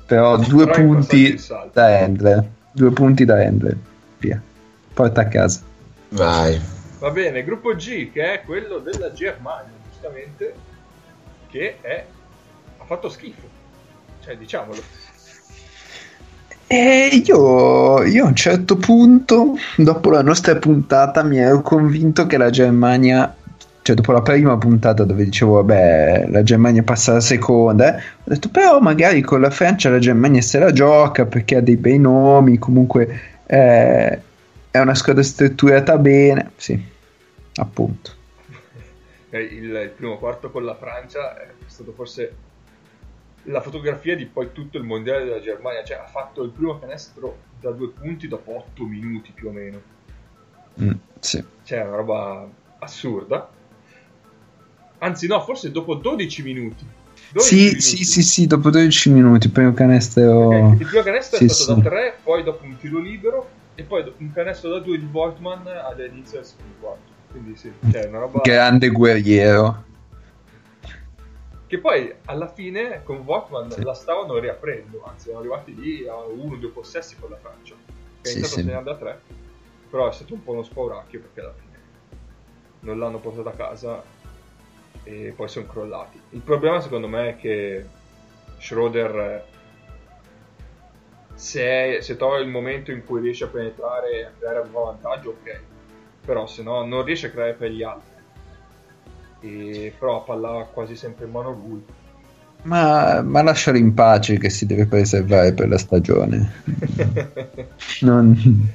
però 0.05 0.37
due 0.37 0.67
punti 0.67 1.37
da 1.73 1.99
Handler 1.99 2.59
due 2.71 2.91
punti 2.91 3.25
da 3.25 3.35
Handler. 3.35 3.77
Via. 4.19 4.41
Porta 4.93 5.21
a 5.21 5.27
casa. 5.27 5.61
Vai. 6.09 6.59
Va 6.99 7.09
bene, 7.09 7.43
gruppo 7.43 7.73
G, 7.75 8.11
che 8.11 8.33
è 8.33 8.41
quello 8.43 8.77
della 8.77 9.11
Germania, 9.11 9.71
giustamente, 9.89 10.53
che 11.49 11.77
è... 11.81 12.05
ha 12.77 12.85
fatto 12.85 13.09
schifo. 13.09 13.47
Cioè, 14.23 14.37
diciamolo. 14.37 14.81
E 16.67 17.21
io, 17.25 18.03
io, 18.03 18.23
a 18.23 18.27
un 18.27 18.35
certo 18.35 18.77
punto, 18.77 19.57
dopo 19.75 20.09
la 20.09 20.21
nostra 20.21 20.55
puntata, 20.55 21.23
mi 21.23 21.37
ero 21.37 21.61
convinto 21.61 22.27
che 22.27 22.37
la 22.37 22.49
Germania, 22.49 23.35
cioè 23.83 23.95
dopo 23.95 24.11
la 24.11 24.21
prima 24.21 24.57
puntata 24.57 25.03
dove 25.03 25.23
dicevo, 25.23 25.53
vabbè, 25.53 26.27
la 26.29 26.43
Germania 26.43 26.83
passa 26.83 27.11
alla 27.11 27.19
seconda, 27.19 27.97
eh, 27.97 27.99
ho 27.99 28.29
detto, 28.29 28.49
però 28.49 28.79
magari 28.79 29.21
con 29.21 29.41
la 29.41 29.49
Francia 29.49 29.89
la 29.89 29.99
Germania 29.99 30.41
se 30.41 30.59
la 30.59 30.71
gioca 30.71 31.25
perché 31.25 31.57
ha 31.57 31.61
dei 31.61 31.77
bei 31.77 31.97
nomi, 31.97 32.59
comunque 32.59 33.19
eh, 33.47 34.21
è 34.69 34.79
una 34.79 34.95
squadra 34.95 35.23
strutturata 35.23 35.97
bene, 35.97 36.51
sì, 36.55 36.79
appunto. 37.55 38.19
Il, 39.29 39.63
il 39.63 39.93
primo 39.95 40.17
quarto 40.17 40.51
con 40.51 40.63
la 40.63 40.75
Francia 40.75 41.37
è 41.37 41.47
stato 41.65 41.93
forse 41.93 42.35
la 43.43 43.61
fotografia 43.61 44.15
di 44.15 44.25
poi 44.25 44.51
tutto 44.51 44.77
il 44.77 44.83
mondiale 44.83 45.23
della 45.23 45.39
Germania, 45.39 45.83
cioè 45.83 45.97
ha 45.97 46.05
fatto 46.05 46.43
il 46.43 46.51
primo 46.51 46.77
canestro 46.77 47.37
da 47.59 47.71
due 47.71 47.89
punti 47.89 48.27
dopo 48.27 48.57
otto 48.57 48.83
minuti 48.83 49.31
più 49.31 49.47
o 49.47 49.51
meno. 49.51 49.81
Mm, 50.81 50.91
sì. 51.19 51.43
Cioè, 51.63 51.83
una 51.83 51.95
roba 51.95 52.47
assurda. 52.79 53.49
Anzi, 55.03 55.27
no, 55.27 55.41
forse 55.41 55.71
dopo 55.71 55.95
12 55.95 56.43
minuti. 56.43 56.85
12 57.33 57.47
sì, 57.47 57.55
minuti. 57.55 57.81
sì, 57.81 58.03
sì, 58.03 58.21
sì, 58.21 58.47
dopo 58.47 58.69
12 58.69 59.09
minuti, 59.09 59.47
il 59.47 59.51
primo 59.51 59.73
canestro... 59.73 60.45
Okay. 60.47 60.71
Il 60.79 60.85
primo 60.85 61.03
canestro 61.03 61.37
sì, 61.37 61.45
è 61.45 61.47
stato 61.47 61.75
sì. 61.75 61.81
da 61.81 61.89
3, 61.89 62.17
poi 62.23 62.43
dopo 62.43 62.63
un 62.63 62.77
tiro 62.77 62.99
libero, 62.99 63.49
e 63.73 63.83
poi 63.83 64.13
un 64.17 64.31
canestro 64.31 64.69
da 64.69 64.79
2 64.79 64.99
di 64.99 65.07
Voltman 65.09 65.65
all'inizio 65.65 66.37
del 66.37 66.45
secondo 66.45 66.73
quarto. 66.79 67.11
Quindi 67.31 67.55
sì, 67.55 67.71
cioè 67.91 68.05
una 68.05 68.19
roba... 68.19 68.41
Grande 68.43 68.89
guerriero. 68.89 69.85
Che 71.65 71.79
poi 71.79 72.13
alla 72.25 72.51
fine 72.51 73.01
con 73.03 73.23
Votman 73.23 73.71
sì. 73.71 73.81
la 73.81 73.93
stavano 73.93 74.37
riaprendo, 74.37 75.03
anzi 75.07 75.29
erano 75.29 75.39
arrivati 75.39 75.73
lì 75.73 76.07
a 76.07 76.17
uno 76.17 76.53
o 76.53 76.57
due 76.57 76.69
possessi 76.69 77.15
con 77.17 77.29
la 77.29 77.37
Francia. 77.37 77.73
Che 78.21 78.29
è 78.29 78.33
iniziato 78.33 78.59
sì, 78.59 78.61
segnare 78.61 78.83
da 78.83 78.95
tre, 78.97 79.21
però 79.89 80.09
è 80.09 80.11
stato 80.11 80.33
un 80.33 80.43
po' 80.43 80.51
uno 80.51 80.63
spauracchio 80.63 81.21
perché 81.21 81.39
alla 81.39 81.53
fine 81.57 81.69
non 82.81 82.99
l'hanno 82.99 83.19
portato 83.19 83.47
a 83.47 83.53
casa 83.53 84.03
e 85.03 85.33
poi 85.35 85.47
sono 85.47 85.65
crollati. 85.65 86.19
Il 86.31 86.41
problema 86.41 86.79
secondo 86.81 87.07
me 87.07 87.29
è 87.29 87.35
che 87.37 87.85
Schroeder 88.59 89.45
se, 91.33 91.97
se 92.01 92.17
trova 92.17 92.37
il 92.37 92.47
momento 92.47 92.91
in 92.91 93.03
cui 93.03 93.21
riesce 93.21 93.45
a 93.45 93.47
penetrare 93.47 94.11
e 94.11 94.23
a 94.23 94.31
creare 94.37 94.59
un 94.59 94.71
vantaggio, 94.71 95.29
ok. 95.29 95.59
Però 96.25 96.45
se 96.45 96.61
no 96.61 96.85
non 96.85 97.03
riesce 97.03 97.27
a 97.27 97.31
creare 97.31 97.53
per 97.53 97.71
gli 97.71 97.81
altri 97.81 98.09
e 99.41 99.93
però 99.97 100.17
a 100.17 100.23
palla 100.23 100.67
quasi 100.71 100.95
sempre 100.95 101.25
in 101.25 101.31
mano 101.31 101.51
lui. 101.51 101.83
Ma, 102.63 103.21
ma 103.21 103.41
lascialo 103.41 103.77
in 103.77 103.93
pace 103.95 104.37
che 104.37 104.51
si 104.51 104.67
deve 104.67 104.85
preservare 104.85 105.53
per 105.53 105.67
la 105.67 105.79
stagione. 105.79 106.63
non... 108.01 108.69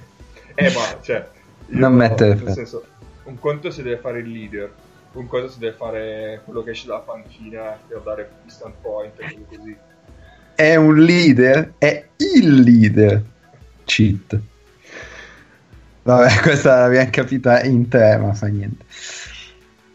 Eh 0.55 0.73
ma, 0.73 1.01
cioè... 1.03 1.29
Non 1.69 1.95
mettere... 1.95 2.35
Nel 2.35 2.53
senso, 2.53 2.85
un 3.25 3.39
conto 3.39 3.71
si 3.71 3.83
deve 3.83 3.99
fare 3.99 4.19
il 4.19 4.31
leader, 4.31 4.73
un 5.19 5.27
conto 5.27 5.49
si 5.49 5.59
deve 5.59 5.77
fare 5.77 6.41
quello 6.45 6.63
che 6.63 6.71
esce 6.71 6.87
dalla 6.87 7.01
panchina 7.01 7.79
per 7.87 8.01
dare 8.01 8.31
instant 8.45 8.75
point 8.81 9.13
e 9.19 9.47
così. 9.49 9.77
È 10.55 10.75
un 10.75 10.97
leader? 10.97 11.75
È 11.79 12.09
il 12.17 12.61
leader. 12.61 13.23
Cheat. 13.85 14.41
Vabbè, 16.03 16.41
questa 16.43 16.81
l'abbiamo 16.81 17.11
capita 17.11 17.63
in 17.63 17.89
te, 17.89 18.17
ma 18.17 18.33
fa 18.33 18.47
niente 18.47 18.85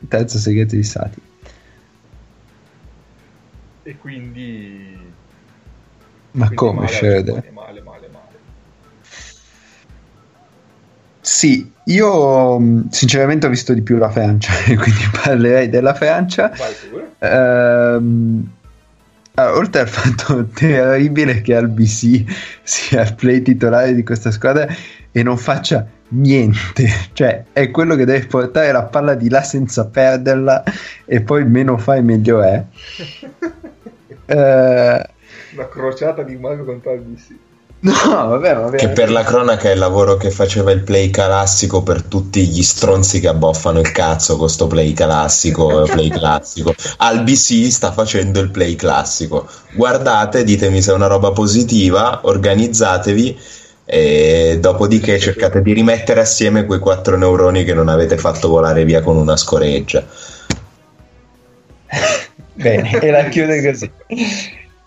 terzo 0.08 0.38
segreto 0.38 0.76
di 0.76 0.84
Sati. 0.84 1.22
E 3.84 3.98
quindi... 3.98 4.98
Ma 6.32 6.46
quindi 6.46 6.56
come 6.56 6.88
Shredder? 6.88 7.34
Male, 7.34 7.52
male, 7.52 7.82
male, 7.82 7.91
Sì, 11.22 11.72
io 11.86 12.60
mm, 12.60 12.88
sinceramente 12.90 13.46
ho 13.46 13.50
visto 13.50 13.74
di 13.74 13.82
più 13.82 13.98
la 13.98 14.10
Francia, 14.10 14.52
quindi 14.66 15.10
parlerei 15.24 15.70
della 15.70 15.94
Francia. 15.94 16.52
Ehm, 17.20 18.50
allora, 19.36 19.58
oltre 19.58 19.82
al 19.82 19.88
fatto 19.88 20.46
terribile 20.54 21.42
che 21.42 21.56
al 21.56 21.70
BC 21.70 22.24
sia 22.64 23.04
il 23.04 23.16
play 23.16 23.42
titolare 23.42 23.94
di 23.94 24.04
questa 24.04 24.32
squadra 24.32 24.68
e 25.12 25.24
non 25.24 25.38
faccia 25.38 25.88
niente, 26.10 26.88
cioè 27.14 27.46
è 27.54 27.70
quello 27.72 27.96
che 27.96 28.06
deve 28.06 28.26
portare 28.26 28.72
la 28.72 28.84
palla 28.84 29.14
di 29.14 29.30
là 29.30 29.44
senza 29.44 29.86
perderla 29.86 30.64
e 31.06 31.22
poi 31.22 31.46
meno 31.46 31.78
fai 31.78 32.02
meglio 32.02 32.42
è. 32.42 32.64
eh... 34.26 35.10
Una 35.54 35.68
crociata 35.68 36.24
di 36.24 36.36
Mago 36.38 36.64
contro 36.64 36.96
BC. 36.96 37.36
No, 37.84 37.94
vabbè, 38.28 38.56
vabbè. 38.56 38.78
Che 38.78 38.90
per 38.90 39.10
la 39.10 39.24
cronaca 39.24 39.70
è 39.70 39.74
il 39.74 39.80
lavoro 39.80 40.16
che 40.16 40.30
faceva 40.30 40.72
il 40.72 40.84
play 40.84 41.10
classico 41.10 41.82
per 41.82 42.04
tutti 42.04 42.46
gli 42.46 42.62
stronzi 42.62 43.20
che 43.20 43.28
abboffano 43.28 43.80
il 43.80 43.92
cazzo 43.92 44.38
con 44.38 44.50
sto 44.50 44.68
play 44.68 44.94
classico, 44.94 45.82
play 45.90 46.10
classico. 46.10 46.76
Al 46.98 47.24
BC 47.24 47.72
sta 47.72 47.92
facendo 47.92 48.40
il 48.40 48.52
play 48.52 48.76
classico. 48.76 49.50
Guardate, 49.74 50.44
ditemi 50.44 50.80
se 50.80 50.92
è 50.92 50.94
una 50.94 51.08
roba 51.08 51.32
positiva, 51.32 52.20
organizzatevi 52.22 53.40
e 53.86 54.58
dopodiché 54.62 55.18
cercate 55.18 55.64
di 55.64 55.74
rimettere 55.74 56.20
assieme 56.20 56.66
quei 56.66 56.78
quattro 56.78 57.18
neuroni 57.18 57.64
che 57.64 57.74
non 57.74 57.90
avete 57.90 58.16
fatto 58.16 58.48
volare 58.48 58.86
via 58.86 59.02
con 59.02 59.18
una 59.18 59.36
scoreggia. 59.36 60.06
Bene, 62.54 63.00
e 63.00 63.10
la 63.10 63.24
chiude 63.24 63.66
così. 63.66 63.92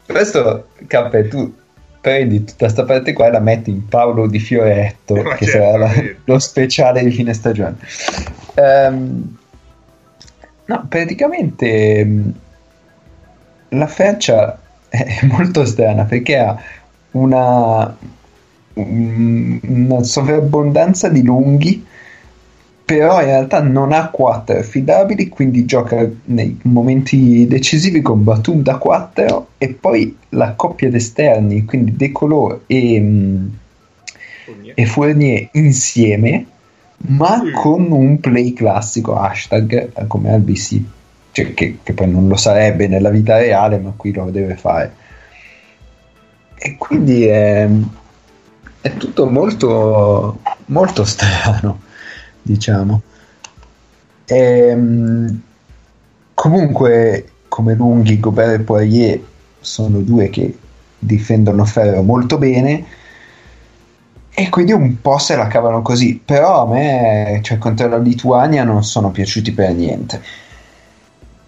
Questo, 0.07 0.69
Cappe, 0.87 1.27
tu 1.27 1.63
prendi 2.05 2.45
tutta 2.45 2.67
questa 2.67 2.85
parte 2.85 3.15
qua 3.15 3.29
e 3.29 3.31
la 3.31 3.41
metti 3.41 3.71
in 3.71 3.89
Paolo 3.89 4.27
di 4.27 4.39
Fioretto, 4.39 5.15
Ma 5.15 5.37
che 5.37 5.47
sarà 5.47 5.79
la, 5.79 5.91
lo 6.25 6.39
speciale 6.39 7.03
di 7.03 7.11
fine 7.11 7.33
stagione. 7.33 7.79
Um, 8.57 9.37
no, 10.67 10.87
praticamente 10.87 12.05
mm, 12.05 12.29
la 13.69 13.87
Francia 13.87 14.61
è 14.91 15.21
molto 15.33 15.65
strana 15.65 16.05
perché 16.05 16.37
ha 16.37 16.63
una, 17.13 17.97
una 18.75 20.03
sovrabbondanza 20.03 21.09
di 21.09 21.23
lunghi 21.23 21.87
però 22.85 23.21
in 23.21 23.27
realtà 23.27 23.63
non 23.63 23.93
ha 23.93 24.09
4 24.11 24.59
affidabili 24.59 25.29
quindi 25.29 25.65
gioca 25.65 26.07
nei 26.27 26.59
momenti 26.65 27.47
decisivi 27.47 28.03
con 28.03 28.23
Batum 28.25 28.63
da 28.63 28.77
4 28.77 29.49
e 29.59 29.69
poi 29.69 30.17
la 30.31 30.53
coppia 30.55 30.91
d'esterni 30.91 31.65
quindi 31.65 31.97
De 31.97 32.13
Color 32.13 32.61
e, 32.67 33.01
mm, 33.01 33.47
Fournier. 34.45 34.73
e 34.77 34.87
Fournier 34.87 35.49
insieme 35.53 36.47
ma 37.07 37.41
Sì. 37.43 37.51
con 37.53 37.91
un 37.91 38.19
play 38.21 38.53
classico 38.53 39.17
hashtag 39.17 40.07
come 40.07 40.37
RBC, 40.37 40.81
cioè, 41.33 41.53
che, 41.53 41.79
che 41.83 41.93
poi 41.93 42.09
non 42.11 42.29
lo 42.29 42.37
sarebbe 42.37 42.87
nella 42.87 43.11
vita 43.11 43.37
reale, 43.37 43.79
ma 43.79 43.93
qui 43.97 44.13
lo 44.13 44.31
deve 44.31 44.57
fare. 44.57 44.95
E 46.57 46.77
quindi 46.79 47.25
è, 47.27 47.69
è 48.81 48.97
tutto 48.97 49.27
molto, 49.29 50.39
molto 50.67 51.05
strano, 51.05 51.81
diciamo. 52.45 53.03
Ehm, 54.27 55.41
comunque, 56.35 57.29
come 57.49 57.75
lunghi, 57.75 58.21
Gobert 58.21 58.61
e 58.61 58.65
Poirier 58.65 59.21
sono 59.61 60.01
due 60.01 60.31
che 60.31 60.59
difendono 60.99 61.65
ferro 61.65 62.03
molto 62.03 62.39
bene 62.39 62.85
e 64.37 64.49
quindi 64.49 64.73
un 64.73 65.01
po' 65.01 65.19
se 65.19 65.37
la 65.37 65.47
cavano 65.47 65.81
così. 65.83 66.21
Però 66.23 66.63
a 66.63 66.67
me, 66.69 67.41
cioè, 67.43 67.59
contro 67.59 67.89
la 67.89 67.99
Lituania 67.99 68.65
non 68.65 68.83
sono 68.85 69.11
piaciuti 69.11 69.53
per 69.53 69.73
niente. 69.73 70.23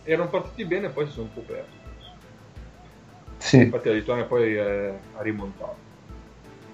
Erano 0.05 0.28
partiti 0.31 0.64
bene, 0.64 0.89
poi 0.89 1.06
si 1.06 1.12
sono 1.12 1.24
un 1.27 1.32
po' 1.32 1.40
persi. 1.43 1.74
Sì, 3.39 3.59
Infatti 3.59 3.89
la 3.89 3.94
Lituania 3.94 4.24
poi 4.24 4.55
è- 4.55 4.93
ha 5.16 5.23
rimontato. 5.23 5.77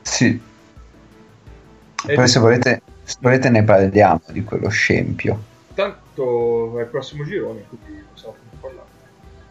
sì. 0.02 0.40
E 2.04 2.12
Poi 2.12 2.28
se 2.28 2.38
volete, 2.40 2.82
se 3.02 3.16
volete 3.20 3.48
ne 3.50 3.62
parliamo 3.62 4.22
di 4.28 4.44
quello 4.44 4.68
scempio. 4.68 5.42
Tanto 5.74 6.78
è 6.78 6.82
il 6.82 6.88
prossimo 6.88 7.24
girone, 7.24 7.64
quindi 7.68 8.02
possiamo 8.12 8.34
parlare. 8.60 8.88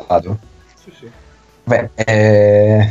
Vado. 0.08 0.38
Sì, 0.76 0.92
sì. 0.98 1.10
Beh, 1.64 1.90
eh, 1.96 2.90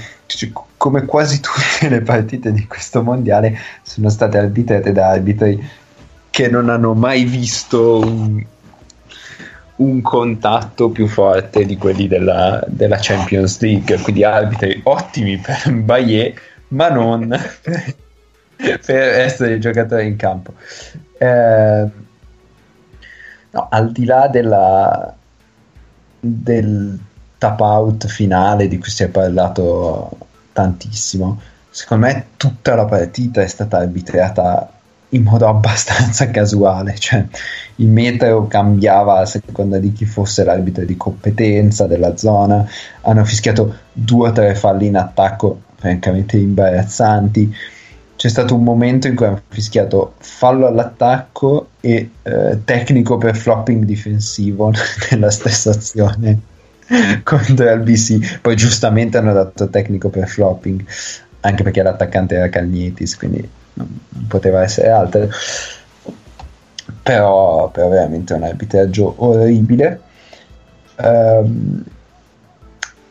come 0.77 1.05
quasi 1.05 1.41
tutte 1.41 1.89
le 1.89 2.01
partite 2.03 2.53
di 2.53 2.67
questo 2.67 3.03
mondiale 3.03 3.59
sono 3.83 4.09
state 4.09 4.39
arbitrate 4.39 4.93
da 4.93 5.11
arbitri 5.11 5.63
che 6.31 6.49
non 6.49 6.69
hanno 6.69 6.95
mai 6.95 7.25
visto 7.25 7.99
un, 7.99 8.43
un 9.77 10.01
contatto 10.01 10.91
più 10.91 11.07
forte 11.07 11.67
di 11.67 11.77
quelli 11.77 12.07
della, 12.07 12.65
della 12.69 12.99
Champions 13.01 13.61
League, 13.61 13.99
quindi 13.99 14.25
arbitri 14.25 14.81
ottimi 14.85 15.37
per 15.39 15.73
Bayer, 15.73 16.33
ma 16.69 16.89
non 16.89 17.37
per 18.85 18.97
essere 18.97 19.59
giocatori 19.59 20.07
in 20.07 20.17
campo. 20.17 20.55
Eh, 21.19 21.87
no, 23.51 23.67
al 23.71 23.93
di 23.93 24.05
là 24.05 24.29
della, 24.29 25.15
del 26.19 26.99
tap 27.39 27.61
out 27.61 28.07
finale 28.07 28.69
di 28.69 28.79
cui 28.79 28.91
si 28.91 29.03
è 29.03 29.09
parlato 29.09 30.11
tantissimo, 30.53 31.41
secondo 31.71 32.07
me 32.07 32.27
tutta 32.37 32.75
la 32.75 32.85
partita 32.85 33.41
è 33.43 33.47
stata 33.47 33.79
arbitrata 33.79 34.71
in 35.11 35.23
modo 35.23 35.49
abbastanza 35.49 36.29
casuale, 36.31 36.97
cioè 36.99 37.25
il 37.77 37.89
metro 37.89 38.47
cambiava 38.47 39.21
a 39.21 39.27
seconda 39.27 39.79
di 39.79 39.93
chi 39.93 40.05
fosse 40.05 40.45
l'arbitro 40.45 40.85
di 40.85 40.97
competenza 40.97 41.87
della 41.87 42.17
zona, 42.17 42.69
hanno 43.03 43.25
fischiato 43.25 43.79
due 43.93 44.29
o 44.29 44.33
tre 44.33 44.55
falli 44.55 44.87
in 44.87 44.97
attacco 44.97 45.63
francamente 45.77 46.37
imbarazzanti. 46.37 47.55
C'è 48.21 48.29
stato 48.29 48.55
un 48.55 48.63
momento 48.63 49.07
in 49.07 49.17
cui 49.17 49.25
hanno 49.25 49.41
fischiato 49.49 50.13
fallo 50.19 50.67
all'attacco 50.67 51.69
e 51.81 52.11
eh, 52.21 52.59
tecnico 52.67 53.17
per 53.17 53.35
flopping 53.35 53.85
difensivo 53.85 54.71
nella 55.11 55.31
stessa 55.31 55.71
azione 55.71 56.39
contro 57.25 57.73
il 57.73 57.81
BC. 57.81 58.41
Poi 58.43 58.55
giustamente 58.57 59.17
hanno 59.17 59.33
dato 59.33 59.71
tecnico 59.71 60.11
per 60.11 60.29
flopping, 60.29 60.85
anche 61.41 61.63
perché 61.63 61.83
l'attaccante 61.83 62.35
era 62.35 62.51
Calnietis, 62.51 63.17
quindi 63.17 63.49
non, 63.73 63.99
non 64.11 64.27
poteva 64.27 64.65
essere 64.65 64.91
altro. 64.91 65.27
Però, 67.03 67.71
però 67.71 67.89
veramente 67.89 68.35
un 68.35 68.43
arbitraggio 68.43 69.15
orribile. 69.17 69.99
Ehm, 70.97 71.85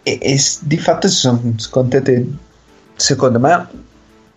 e, 0.04 0.20
e 0.22 0.40
di 0.62 0.78
fatto 0.78 1.08
si 1.08 1.16
sono 1.16 1.54
scontrate, 1.56 2.28
secondo 2.96 3.40
me, 3.40 3.88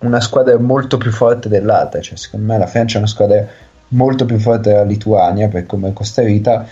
una 0.03 0.20
squadra 0.20 0.59
molto 0.59 0.97
più 0.97 1.11
forte 1.11 1.49
dell'altra. 1.49 2.01
Cioè, 2.01 2.16
secondo 2.16 2.53
me 2.53 2.59
la 2.59 2.66
Francia 2.66 2.97
è 2.97 2.99
una 2.99 3.09
squadra 3.09 3.47
molto 3.89 4.24
più 4.24 4.39
forte 4.39 4.70
della 4.70 4.85
Lituania 4.85 5.49
per 5.49 5.66
come 5.66 5.89
è 5.89 5.93
costruita, 5.93 6.66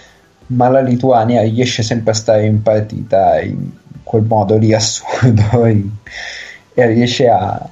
ma 0.47 0.69
la 0.69 0.81
Lituania 0.81 1.43
riesce 1.43 1.83
sempre 1.83 2.13
a 2.13 2.15
stare 2.15 2.47
in 2.47 2.63
partita 2.63 3.41
in 3.41 3.71
quel 4.03 4.23
modo 4.23 4.57
lì 4.57 4.75
assurdo 4.75 5.67
in- 5.67 5.91
e 6.75 6.87
riesce 6.87 7.29
a, 7.29 7.69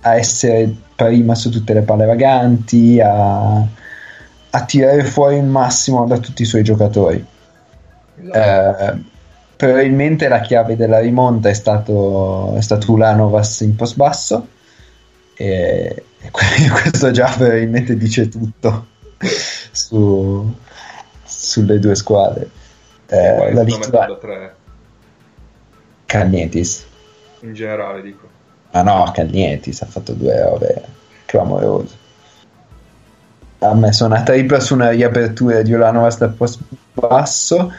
a 0.00 0.14
essere 0.16 0.74
prima 0.94 1.34
su 1.34 1.50
tutte 1.50 1.74
le 1.74 1.82
palle 1.82 2.06
vaganti, 2.06 3.00
a, 3.00 3.58
a 4.50 4.64
tirare 4.64 5.04
fuori 5.04 5.36
il 5.36 5.44
massimo 5.44 6.06
da 6.06 6.18
tutti 6.18 6.42
i 6.42 6.46
suoi 6.46 6.62
giocatori. 6.62 7.24
Eh, 8.32 9.16
probabilmente 9.58 10.28
la 10.28 10.40
chiave 10.40 10.76
della 10.76 11.00
rimonta 11.00 11.48
è 11.48 11.52
stato, 11.52 12.54
è 12.54 12.60
stato 12.60 12.92
Ulanovas 12.92 13.60
in 13.62 13.74
post 13.74 13.96
basso 13.96 14.46
e, 15.34 16.04
e 16.20 16.30
que- 16.30 16.70
questo 16.80 17.10
già 17.10 17.26
probabilmente 17.36 17.96
dice 17.96 18.28
tutto 18.28 18.86
su- 19.72 20.54
sulle 21.24 21.78
due 21.80 21.96
squadre. 21.96 22.48
Eh, 23.08 23.52
la 23.52 23.64
da 23.64 24.16
tre 24.20 24.54
Calnietis. 26.06 26.86
in 27.40 27.52
generale, 27.52 28.00
dico. 28.00 28.28
Ma 28.70 28.82
no, 28.82 29.10
Calnietis 29.12 29.82
ha 29.82 29.86
fatto 29.86 30.12
due 30.12 30.40
robe 30.40 30.84
clamorose. 31.26 31.96
Ha 33.58 33.74
messo 33.74 34.04
una 34.04 34.22
tripla 34.22 34.60
su 34.60 34.74
una 34.74 34.90
riapertura 34.90 35.62
di 35.62 35.72
Ulanovas 35.72 36.18
dal 36.18 36.32
post 36.32 36.60
basso 36.92 37.72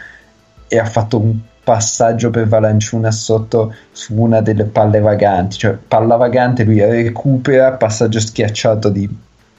e 0.68 0.78
ha 0.78 0.86
fatto 0.86 1.20
un 1.20 1.40
passaggio 1.70 2.32
per 2.32 2.48
Valanciunas 2.48 3.24
sotto 3.24 3.76
su 3.92 4.16
una 4.16 4.42
delle 4.42 4.64
palle 4.64 5.00
vaganti. 5.02 5.56
Cioè, 5.60 5.74
palla 5.74 6.16
vagante, 6.16 6.64
lui 6.64 6.84
recupera, 6.84 7.74
passaggio 7.74 8.20
schiacciato 8.20 8.90
di 8.90 9.08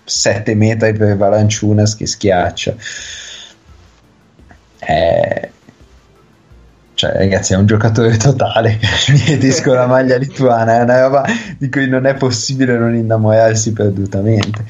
7 0.03 0.57
metri 0.57 0.93
per 0.93 1.17
Valanciunas 1.17 1.95
che 1.95 2.09
schiaccia. 2.09 2.75
Eh, 4.81 5.51
cioè, 6.95 7.13
ragazzi, 7.13 7.53
è 7.53 7.57
un 7.57 7.67
giocatore 7.67 8.17
totale. 8.17 8.77
Calnietis 9.07 9.63
con 9.63 9.75
la 9.75 9.87
maglia 9.87 10.17
lituana 10.17 10.79
è 10.79 10.83
una 10.83 11.03
roba 11.03 11.25
di 11.59 11.71
cui 11.71 11.89
non 11.89 12.07
è 12.07 12.15
possibile 12.15 12.77
non 12.77 12.97
innamorarsi 12.97 13.73
perdutamente. 13.73 14.65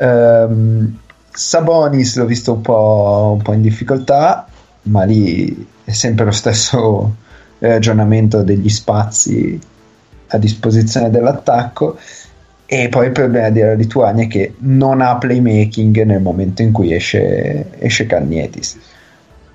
Ehm, 0.00 0.98
Sabonis 1.30 2.16
l'ho 2.16 2.26
visto 2.26 2.54
un 2.54 2.60
po', 2.60 3.34
un 3.36 3.42
po' 3.42 3.52
in 3.52 3.62
difficoltà, 3.62 4.48
ma 4.82 5.04
lì 5.04 5.74
è 5.86 5.92
sempre 5.92 6.24
lo 6.24 6.32
stesso 6.32 7.14
ragionamento 7.60 8.42
degli 8.42 8.68
spazi 8.68 9.58
a 10.26 10.36
disposizione 10.36 11.10
dell'attacco. 11.10 11.96
E 12.66 12.88
poi 12.88 13.06
il 13.06 13.12
problema 13.12 13.50
della 13.50 13.74
Lituania 13.74 14.24
è 14.24 14.26
che 14.26 14.54
non 14.58 15.00
ha 15.00 15.16
playmaking 15.16 16.02
nel 16.02 16.20
momento 16.20 16.62
in 16.62 16.72
cui 16.72 16.92
esce, 16.92 17.78
esce 17.78 18.06
Calnietis. 18.06 18.76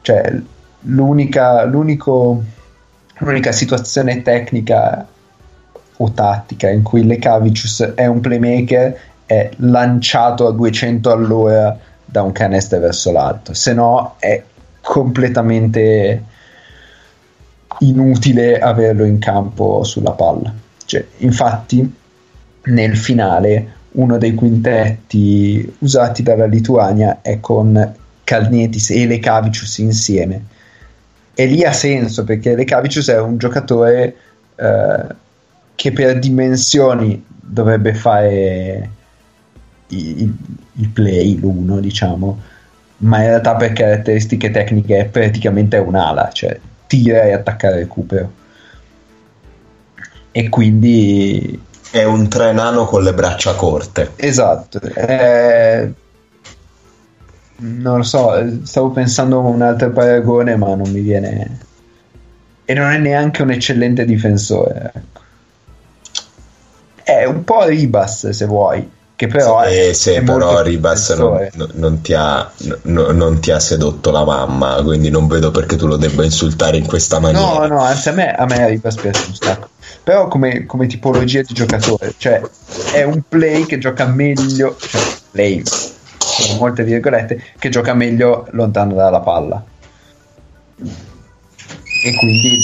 Cioè, 0.01 0.41
l'unica, 0.83 1.65
l'unica 1.65 3.51
situazione 3.51 4.21
tecnica 4.21 5.05
o 5.97 6.11
tattica 6.11 6.69
in 6.69 6.81
cui 6.81 7.05
Lekavicius 7.05 7.91
è 7.93 8.05
un 8.05 8.21
playmaker 8.21 8.97
è 9.25 9.49
lanciato 9.57 10.47
a 10.47 10.53
200 10.53 11.11
all'ora 11.11 11.77
da 12.05 12.21
un 12.21 12.31
canestro 12.31 12.79
verso 12.79 13.11
l'alto, 13.11 13.53
se 13.53 13.73
no 13.73 14.15
è 14.19 14.41
completamente 14.81 16.23
inutile 17.79 18.59
averlo 18.59 19.03
in 19.05 19.19
campo 19.19 19.83
sulla 19.83 20.11
palla. 20.11 20.53
Cioè, 20.85 21.05
infatti, 21.17 21.95
nel 22.63 22.97
finale, 22.97 23.79
uno 23.91 24.17
dei 24.17 24.33
quintetti 24.33 25.75
usati 25.79 26.23
dalla 26.23 26.45
Lituania 26.45 27.19
è 27.21 27.39
con 27.39 27.95
Kalnietis 28.23 28.89
e 28.91 29.05
Lekavicius 29.05 29.77
insieme. 29.79 30.45
E 31.33 31.45
lì 31.45 31.63
ha 31.63 31.71
senso 31.71 32.23
perché 32.23 32.55
Lekavicius 32.55 33.09
è 33.09 33.19
un 33.19 33.37
giocatore 33.37 34.15
eh, 34.55 35.05
che 35.75 35.91
per 35.91 36.19
dimensioni 36.19 37.23
dovrebbe 37.27 37.93
fare 37.93 38.89
il, 39.87 40.33
il 40.73 40.89
play, 40.89 41.39
l'uno, 41.39 41.79
diciamo, 41.79 42.39
ma 43.01 43.17
in 43.21 43.27
realtà 43.27 43.55
per 43.55 43.73
caratteristiche 43.73 44.51
tecniche 44.51 44.97
è 44.99 45.05
praticamente 45.05 45.77
un'ala, 45.77 46.29
cioè 46.31 46.59
tira 46.87 47.23
e 47.23 47.33
attacca 47.33 47.69
il 47.69 47.75
recupero. 47.75 48.31
E 50.31 50.49
quindi 50.49 51.59
È 51.91 52.03
un 52.05 52.29
trenano 52.29 52.85
con 52.85 53.03
le 53.03 53.13
braccia 53.13 53.53
corte. 53.53 54.13
Esatto, 54.15 54.79
eh, 54.79 55.91
non 57.57 57.97
lo 57.97 58.03
so, 58.03 58.31
stavo 58.63 58.91
pensando 58.91 59.39
a 59.39 59.43
un 59.43 59.61
altro 59.61 59.91
paragone, 59.91 60.55
ma 60.55 60.73
non 60.73 60.89
mi 60.89 61.01
viene. 61.01 61.59
E 62.63 62.73
non 62.73 62.91
è 62.91 62.97
neanche 62.97 63.41
un 63.41 63.51
eccellente 63.51 64.05
difensore. 64.05 64.91
Ecco. 64.95 65.19
È 67.03 67.25
un 67.25 67.43
po' 67.43 67.65
Ribas, 67.65 68.29
se 68.29 68.45
vuoi, 68.45 68.89
che 69.21 69.27
però 69.27 69.61
se, 69.61 69.89
è, 69.89 69.93
se 69.93 70.15
è 70.15 70.23
però 70.23 70.63
Ribas 70.63 71.09
non, 71.11 71.37
difensore. 71.37 71.73
non 71.75 72.01
ti 72.01 72.13
ha, 72.15 72.51
no- 72.83 73.11
non 73.11 73.39
ti 73.39 73.51
ha 73.51 73.59
sedotto 73.59 74.09
la 74.09 74.25
mamma, 74.25 74.81
quindi 74.81 75.11
non 75.11 75.27
vedo 75.27 75.51
perché 75.51 75.75
tu 75.75 75.85
lo 75.85 75.95
debba 75.95 76.23
insultare 76.23 76.77
in 76.77 76.87
questa 76.87 77.19
maniera. 77.19 77.45
No, 77.45 77.67
no, 77.67 77.81
anzi 77.81 78.09
a 78.09 78.13
me, 78.13 78.33
a 78.33 78.45
me 78.45 78.67
Ribas 78.67 78.95
piace 78.95 79.23
un 79.27 79.35
sacco. 79.35 79.69
Però 80.03 80.27
come, 80.27 80.65
come 80.65 80.87
tipologia 80.87 81.43
di 81.43 81.53
giocatore, 81.53 82.15
cioè 82.17 82.41
è 82.93 83.03
un 83.03 83.21
play 83.29 83.67
che 83.67 83.77
gioca 83.77 84.07
meglio, 84.07 84.75
cioè 84.79 85.01
play, 85.29 85.61
con 85.61 86.57
molte 86.57 86.83
virgolette, 86.83 87.43
che 87.59 87.69
gioca 87.69 87.93
meglio 87.93 88.47
lontano 88.53 88.95
dalla 88.95 89.19
palla. 89.19 89.63
E 92.03 92.15
quindi 92.17 92.57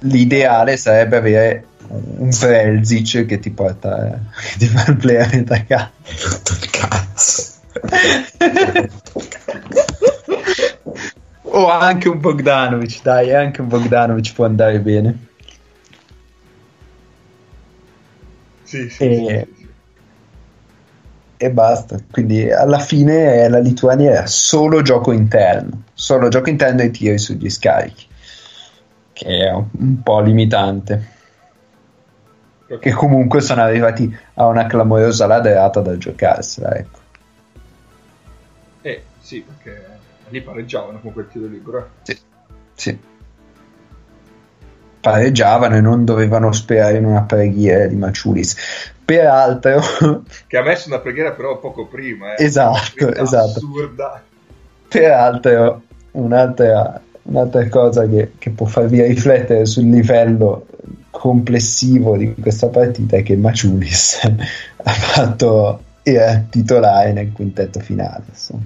l'ideale 0.00 0.76
sarebbe 0.76 1.16
avere 1.16 1.64
un 1.88 2.30
Prelzic 2.38 3.24
che 3.26 3.38
ti 3.38 3.50
porta, 3.50 4.20
che 4.52 4.58
ti 4.58 4.66
fa 4.66 4.90
il 4.90 4.96
play 4.96 5.16
a 5.16 5.28
metà 5.32 5.64
campo. 5.64 5.92
Hai 6.04 6.16
rotto 6.22 6.52
il 6.52 6.70
cazzo. 6.70 7.56
O 11.50 11.68
anche 11.70 12.08
un 12.08 12.20
Bogdanovic, 12.20 13.00
dai, 13.02 13.32
anche 13.34 13.60
un 13.60 13.68
Bogdanovic 13.68 14.32
può 14.34 14.44
andare 14.44 14.80
bene. 14.80 15.26
Sì, 18.62 18.88
sì, 18.90 19.04
E- 19.04 19.48
sì, 19.56 19.68
e 21.36 21.50
basta. 21.50 21.98
Quindi 22.10 22.50
alla 22.50 22.78
fine 22.80 23.44
eh, 23.44 23.48
la 23.48 23.58
Lituania 23.60 24.10
era 24.10 24.26
solo 24.26 24.82
gioco 24.82 25.12
interno, 25.12 25.84
solo 25.94 26.28
gioco 26.28 26.50
interno 26.50 26.82
e 26.82 26.90
tiri 26.90 27.18
sugli 27.18 27.48
scarichi, 27.48 28.06
che 29.12 29.26
è 29.26 29.52
un 29.52 30.02
po' 30.02 30.20
limitante. 30.20 31.16
Che 32.78 32.92
comunque 32.92 33.40
sono 33.40 33.62
arrivati 33.62 34.14
a 34.34 34.46
una 34.46 34.66
clamorosa 34.66 35.26
laderata 35.26 35.80
da 35.80 35.96
giocarsela, 35.96 36.74
ecco. 36.76 36.98
Eh, 38.82 39.02
sì, 39.20 39.42
perché 39.42 39.86
lì 40.28 40.42
pareggiavano 40.42 41.00
con 41.00 41.12
quel 41.12 41.28
tiro 41.28 41.46
libero. 41.46 41.78
eh. 41.78 41.84
Sì, 42.02 42.18
sì. 42.74 42.98
Pareggiavano 45.00 45.76
e 45.76 45.80
non 45.80 46.04
dovevano 46.04 46.52
sperare 46.52 46.98
in 46.98 47.04
una 47.06 47.22
preghiera 47.22 47.86
di 47.86 47.94
Maciulis. 47.96 48.56
Peraltro, 49.04 49.80
Che 50.46 50.56
ha 50.58 50.62
messo 50.62 50.88
una 50.88 50.98
preghiera 50.98 51.30
però 51.32 51.58
poco 51.58 51.86
prima. 51.86 52.34
Eh. 52.34 52.44
Esatto, 52.44 53.14
esatto. 53.14 53.58
Assurda. 53.58 54.22
peraltro 54.88 55.82
un'altra, 56.10 57.00
un'altra 57.22 57.68
cosa 57.68 58.06
che, 58.06 58.32
che 58.38 58.50
può 58.50 58.66
farvi 58.66 59.00
riflettere 59.02 59.64
sul 59.64 59.84
livello 59.88 60.66
complessivo 61.10 62.16
di 62.16 62.34
questa 62.34 62.68
partita 62.68 63.16
è 63.16 63.22
che 63.22 63.36
Maciulis 63.36 64.20
ha 64.82 64.92
fatto 64.92 65.82
il 66.04 66.46
titolare 66.50 67.12
nel 67.12 67.32
quintetto 67.32 67.80
finale. 67.80 68.24
Insomma. 68.28 68.62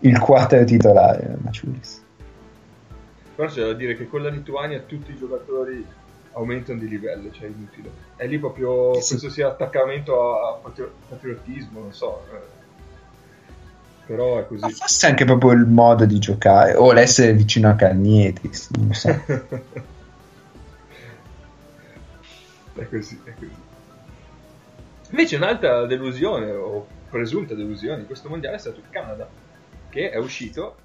Il 0.00 0.18
quarto 0.18 0.62
titolare 0.64 1.36
Maciulis. 1.42 2.02
Però 3.36 3.48
c'è 3.48 3.62
da 3.64 3.72
dire 3.72 3.96
che 3.96 4.06
con 4.06 4.22
la 4.22 4.28
Lituania 4.28 4.80
tutti 4.80 5.10
i 5.10 5.16
giocatori 5.16 5.84
aumentano 6.32 6.78
di 6.78 6.88
livello, 6.88 7.30
cioè 7.32 7.46
è 7.46 7.50
inutile. 7.56 7.90
È 8.16 8.26
lì 8.26 8.38
proprio, 8.38 9.00
Sì. 9.00 9.14
penso 9.14 9.30
sia 9.30 9.48
attaccamento 9.48 10.38
a 10.40 10.58
patri- 10.62 10.90
patriottismo, 11.08 11.80
non 11.80 11.92
so. 11.92 12.22
eh. 12.32 12.52
Però 14.06 14.38
è 14.38 14.46
così. 14.46 14.60
Ma 14.60 14.68
forse 14.68 15.06
anche 15.06 15.24
proprio 15.24 15.52
il 15.52 15.66
modo 15.66 16.04
di 16.04 16.18
giocare 16.18 16.74
o 16.74 16.92
l'essere 16.92 17.32
vicino 17.32 17.70
a 17.70 17.74
Cagnetis, 17.74 18.68
non 18.76 18.92
so. 18.92 19.08
è 22.74 22.88
così, 22.88 23.20
è 23.24 23.32
così. 23.34 23.72
Invece 25.10 25.36
un'altra 25.36 25.86
delusione, 25.86 26.50
o 26.50 26.86
presunta 27.08 27.54
delusione 27.54 28.00
di 28.00 28.06
questo 28.06 28.28
mondiale 28.28 28.56
è 28.56 28.58
stato 28.58 28.80
il 28.80 28.86
Canada, 28.90 29.28
che 29.88 30.10
è 30.10 30.16
uscito 30.16 30.76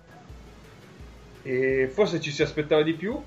e 1.41 1.89
forse 1.91 2.19
ci 2.19 2.31
si 2.31 2.41
aspettava 2.41 2.83
di 2.83 2.93
più, 2.93 3.19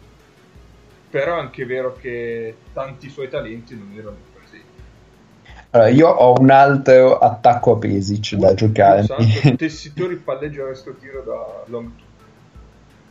però 1.10 1.36
è 1.36 1.40
anche 1.40 1.64
vero 1.64 1.96
che 1.96 2.56
tanti 2.72 3.08
suoi 3.08 3.28
talenti 3.28 3.76
non 3.76 3.92
erano 3.96 4.16
presenti. 4.34 4.66
Allora, 5.70 5.88
io 5.88 6.08
ho 6.08 6.38
un 6.38 6.50
altro 6.50 7.18
attacco 7.18 7.72
a 7.72 7.76
Pesic 7.78 8.34
da 8.34 8.54
giocare. 8.54 9.04
Santo, 9.04 9.56
Tessitori 9.56 10.16
palleggia 10.16 10.64
resto 10.64 10.94
tiro 10.94 11.22
da 11.22 11.64
long 11.66 11.90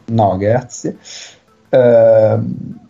No, 0.06 0.38
grazie. 0.38 0.98
Ehm, 1.70 2.81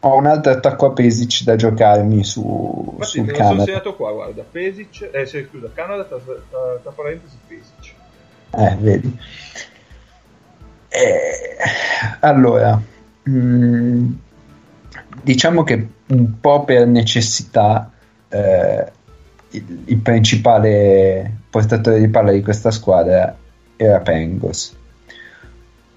ho 0.00 0.16
un 0.16 0.26
altro 0.26 0.52
attacco 0.52 0.86
a 0.86 0.92
Pesic 0.92 1.42
da 1.42 1.56
giocarmi 1.56 2.24
su, 2.24 2.90
Infatti 2.92 3.10
sul 3.10 3.26
lo 3.26 3.34
sono 3.34 3.38
Canada. 3.48 3.64
segnato 3.64 3.96
qua, 3.96 4.12
guarda, 4.12 4.44
Pesic, 4.48 5.10
eh 5.12 5.26
scusa, 5.26 5.70
Canada 5.74 6.04
tra, 6.04 6.18
tra, 6.18 6.78
tra 6.82 6.90
parentesi 6.92 7.36
Pesic. 7.46 7.94
Eh, 8.50 8.76
vedi. 8.78 9.18
Eh, 10.88 11.56
allora, 12.20 12.80
mm, 13.28 14.10
diciamo 15.22 15.64
che 15.64 15.88
un 16.06 16.40
po' 16.40 16.64
per 16.64 16.86
necessità 16.86 17.90
eh, 18.28 18.92
il, 19.50 19.82
il 19.86 19.98
principale 19.98 21.30
portatore 21.50 21.98
di 21.98 22.08
palla 22.08 22.32
di 22.32 22.42
questa 22.42 22.70
squadra 22.70 23.36
era 23.76 24.00
Pengos 24.00 24.77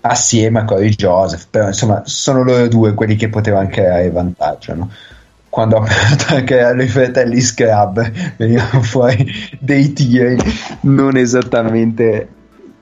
assieme 0.02 0.60
a 0.60 0.65
Corey 0.65 0.90
Joseph 0.90 1.48
però 1.49 1.68
insomma 1.68 2.02
sono 2.06 2.44
loro 2.44 2.68
due 2.68 2.94
quelli 2.94 3.15
che 3.15 3.30
potevano 3.30 3.68
creare 3.69 4.10
vantaggio 4.10 4.73
no? 4.73 4.91
quando 5.49 5.78
ho 5.78 5.82
aperto 5.82 6.36
a 6.36 6.41
creare 6.41 6.84
i 6.84 6.88
fratelli 6.88 7.40
Scrub 7.40 8.11
venivano 8.38 8.82
fuori 8.84 9.32
dei 9.60 9.94
tiri 9.94 10.38
non 10.82 11.18
esattamente 11.18 12.28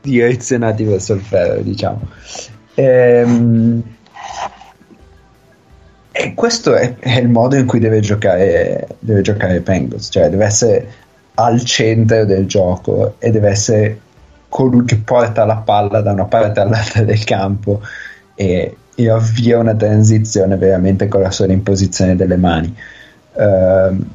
direzionati 0.01 0.83
verso 0.83 1.13
il 1.13 1.21
ferro 1.21 1.61
diciamo 1.61 2.07
Ehm, 2.79 3.83
e 6.11 6.33
questo 6.33 6.75
è, 6.75 6.95
è 6.97 7.19
il 7.19 7.27
modo 7.27 7.57
in 7.57 7.65
cui 7.65 7.79
deve 7.79 7.99
giocare 7.99 8.87
deve 8.99 9.21
giocare 9.21 9.59
Pengos 9.59 10.07
cioè 10.09 10.29
deve 10.29 10.45
essere 10.45 10.91
al 11.35 11.63
centro 11.65 12.23
del 12.23 12.45
gioco 12.45 13.15
e 13.19 13.31
deve 13.31 13.49
essere 13.49 13.99
colui 14.49 14.83
che 14.85 14.97
porta 14.97 15.45
la 15.45 15.57
palla 15.57 16.01
da 16.01 16.11
una 16.11 16.25
parte 16.25 16.59
all'altra 16.59 17.03
del 17.03 17.23
campo 17.23 17.81
e, 18.35 18.75
e 18.95 19.09
avvia 19.09 19.59
una 19.59 19.75
transizione 19.75 20.57
veramente 20.57 21.07
con 21.07 21.21
la 21.21 21.31
sola 21.31 21.53
imposizione 21.53 22.15
delle 22.15 22.35
mani. 22.37 22.75
Ehm, 23.35 24.07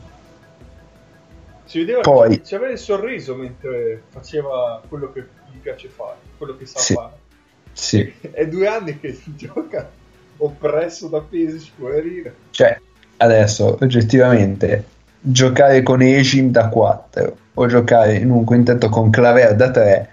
Si 1.64 1.78
vedeva 1.80 2.00
Poi- 2.02 2.28
che 2.36 2.42
c'aveva 2.44 2.72
il 2.72 2.78
sorriso 2.78 3.34
mentre 3.34 4.02
faceva 4.10 4.80
quello 4.88 5.10
che 5.12 5.20
gli 5.52 5.58
piace 5.58 5.88
fare, 5.88 6.16
quello 6.36 6.56
che 6.56 6.66
sa 6.66 6.78
Sì. 6.78 6.94
fare. 6.94 7.12
sì, 7.72 8.12
È 8.30 8.46
due 8.46 8.66
anni 8.68 8.98
che 9.00 9.12
si 9.14 9.34
gioca 9.36 9.88
oppresso 10.36 11.08
da 11.08 11.20
Pesic, 11.20 11.70
poverino. 11.76 12.30
cioè 12.50 12.78
adesso 13.18 13.78
oggettivamente 13.80 14.84
giocare 15.20 15.82
con 15.82 16.02
Ejim 16.02 16.50
da 16.50 16.68
4 16.68 17.36
o 17.54 17.66
giocare 17.66 18.16
in 18.16 18.30
un 18.30 18.44
quintetto 18.44 18.88
con 18.88 19.10
Claver 19.10 19.54
da 19.54 19.70
3 19.70 20.08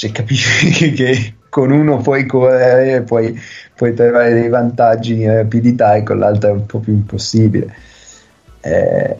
cioè 0.00 0.12
capisci 0.12 0.92
che 0.96 1.34
con 1.50 1.70
uno 1.70 1.98
puoi 1.98 2.24
correre 2.24 3.02
puoi, 3.02 3.38
puoi 3.74 3.92
trovare 3.92 4.32
dei 4.32 4.48
vantaggi 4.48 5.14
di 5.14 5.26
rapidità 5.26 5.94
e 5.94 6.02
con 6.04 6.18
l'altro 6.18 6.48
è 6.48 6.52
un 6.52 6.64
po' 6.64 6.78
più 6.78 6.94
impossibile. 6.94 7.74
Eh, 8.62 9.16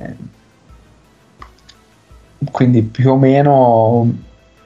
quindi 2.51 2.81
più 2.83 3.11
o 3.11 3.19
meno 3.19 4.11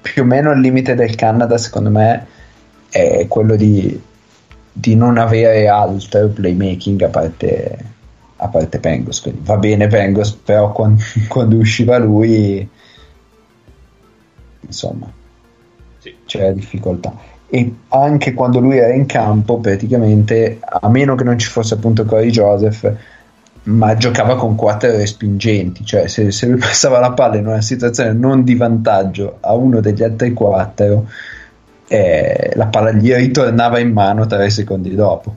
più 0.01 0.23
o 0.23 0.25
meno 0.25 0.53
il 0.53 0.61
limite 0.61 0.95
del 0.95 1.17
Canada 1.17 1.59
secondo 1.59 1.91
me 1.91 2.27
è 2.91 3.27
quello 3.27 3.57
di, 3.57 4.01
di 4.73 4.95
non 4.95 5.19
avere 5.19 5.67
altro 5.67 6.29
playmaking 6.29 7.03
a 7.03 7.09
parte, 7.09 7.79
a 8.37 8.49
parte 8.49 8.79
Pengos 8.79 9.21
quindi 9.21 9.41
va 9.43 9.57
bene 9.57 9.89
Pengos 9.89 10.33
però 10.33 10.71
quando, 10.71 11.03
quando 11.27 11.57
usciva 11.57 11.99
lui 11.99 12.69
insomma 14.61 15.23
Sì. 16.05 16.15
c'era 16.27 16.53
difficoltà. 16.53 17.15
E 17.49 17.75
anche 17.89 18.35
quando 18.35 18.61
lui 18.61 18.77
era 18.77 18.93
in 18.93 19.07
campo 19.07 19.59
praticamente 19.59 20.59
a 20.61 20.87
meno 20.91 21.15
che 21.15 21.25
non 21.25 21.39
ci 21.39 21.49
fosse 21.49 21.75
appunto 21.75 22.05
Corey 22.05 22.29
Joseph 22.29 22.93
ma 23.67 23.97
giocava 23.97 24.37
con 24.37 24.55
quattro 24.57 24.91
respingenti 24.91 25.83
cioè 25.87 26.07
se, 26.07 26.31
se 26.31 26.47
lui 26.47 26.59
passava 26.61 26.99
la 26.99 27.13
palla 27.13 27.37
in 27.37 27.47
una 27.47 27.63
situazione 27.63 28.13
non 28.13 28.45
di 28.45 28.55
vantaggio 28.55 29.39
a 29.41 29.55
uno 29.55 29.81
degli 29.81 30.03
altri 30.03 30.35
quattro 30.35 31.07
eh, 31.89 32.53
la 32.55 32.67
palla 32.67 32.93
gli 32.93 33.15
ritornava 33.15 33.79
in 33.79 33.93
mano 33.93 34.27
tre 34.27 34.51
secondi 34.51 34.95
dopo. 34.95 35.37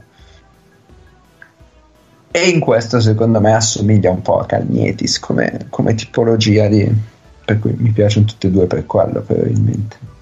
E 2.30 2.50
in 2.50 2.60
questo 2.60 3.00
secondo 3.00 3.40
me 3.40 3.54
assomiglia 3.54 4.12
un 4.12 4.22
po' 4.22 4.40
a 4.40 4.46
Calnietis 4.46 5.20
come, 5.20 5.68
come 5.70 5.96
tipologia 5.96 6.68
di 6.68 7.16
per 7.46 7.60
cui 7.60 7.74
mi 7.78 7.92
piacciono 7.92 8.26
tutte 8.26 8.48
e 8.48 8.52
due 8.52 8.66
per 8.66 8.86
quello 8.86 9.22
probabilmente 9.22 10.16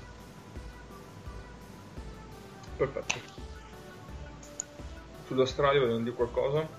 Sull'Australia 5.36 5.82
vogliono 5.82 6.00
dire 6.00 6.16
qualcosa? 6.16 6.60
Io 6.60 6.70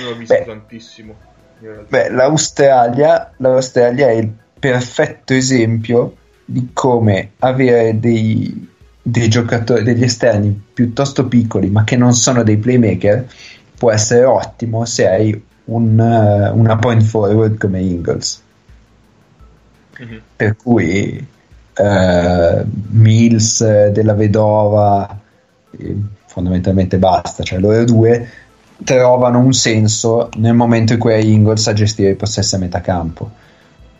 non 0.00 0.10
l'ho 0.10 0.16
visto 0.16 0.34
Beh. 0.34 0.44
tantissimo. 0.44 1.14
Beh, 1.88 2.10
l'Australia, 2.10 3.32
l'Australia 3.36 4.08
è 4.08 4.14
il 4.14 4.32
perfetto 4.58 5.32
esempio 5.32 6.16
di 6.44 6.70
come 6.72 7.30
avere 7.38 8.00
dei, 8.00 8.68
dei 9.00 9.28
giocatori, 9.28 9.84
degli 9.84 10.02
esterni 10.02 10.60
piuttosto 10.74 11.28
piccoli, 11.28 11.70
ma 11.70 11.84
che 11.84 11.96
non 11.96 12.14
sono 12.14 12.42
dei 12.42 12.56
playmaker, 12.56 13.26
può 13.78 13.92
essere 13.92 14.24
ottimo 14.24 14.84
se 14.84 15.08
hai 15.08 15.44
un, 15.66 15.98
uh, 15.98 16.58
una 16.58 16.76
point 16.78 17.02
forward 17.02 17.58
come 17.58 17.80
Ingles. 17.80 18.42
Mm-hmm. 20.02 20.18
Per 20.34 20.56
cui 20.56 21.26
uh, 21.78 22.66
Mills 22.90 23.88
della 23.88 24.14
Vedova, 24.14 25.08
eh, 25.10 25.25
fondamentalmente 26.26 26.98
basta, 26.98 27.42
cioè 27.42 27.58
loro 27.58 27.84
due 27.84 28.28
trovano 28.84 29.38
un 29.38 29.52
senso 29.52 30.28
nel 30.36 30.54
momento 30.54 30.92
in 30.92 30.98
cui 30.98 31.14
hai 31.14 31.32
Ingles 31.32 31.66
a 31.66 31.72
gestire 31.72 32.10
i 32.10 32.14
possessi 32.14 32.54
a 32.56 32.58
metà 32.58 32.80
campo 32.80 33.30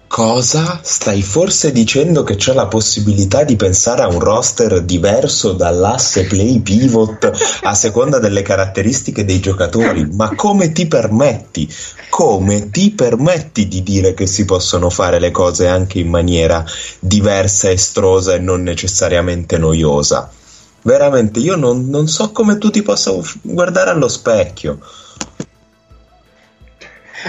Cosa? 0.09 0.81
Stai 0.83 1.21
forse 1.21 1.73
dicendo 1.73 2.23
che 2.23 2.37
c'è 2.37 2.55
la 2.55 2.69
possibilità 2.69 3.43
di 3.43 3.57
pensare 3.57 4.03
a 4.03 4.07
un 4.07 4.21
roster 4.21 4.83
diverso 4.83 5.53
dall'asse 5.53 6.25
play 6.25 6.61
pivot 6.61 7.59
a 7.63 7.75
seconda 7.75 8.19
delle 8.19 8.41
caratteristiche 8.43 9.25
dei 9.25 9.41
giocatori? 9.41 10.09
Ma 10.13 10.35
come 10.35 10.73
ti 10.73 10.87
permetti? 10.87 11.69
Come 12.09 12.71
ti 12.71 12.93
permetti 12.93 13.69
di 13.69 13.83
dire 13.83 14.15
che 14.15 14.27
si 14.27 14.45
possono 14.47 14.89
fare 14.91 15.19
le 15.19 15.33
cose 15.33 15.67
anche 15.67 15.99
in 15.99 16.09
maniera 16.09 16.65
diversa, 16.99 17.71
estrosa 17.71 18.35
e 18.35 18.39
non 18.39 18.63
necessariamente 18.63 19.59
noiosa? 19.59 20.31
Veramente, 20.87 21.41
io 21.41 21.57
non, 21.57 21.89
non 21.89 22.07
so 22.07 22.31
come 22.31 22.59
tu 22.59 22.71
ti 22.71 22.81
possa 22.81 23.13
guardare 23.43 23.91
allo 23.91 24.07
specchio. 24.07 24.79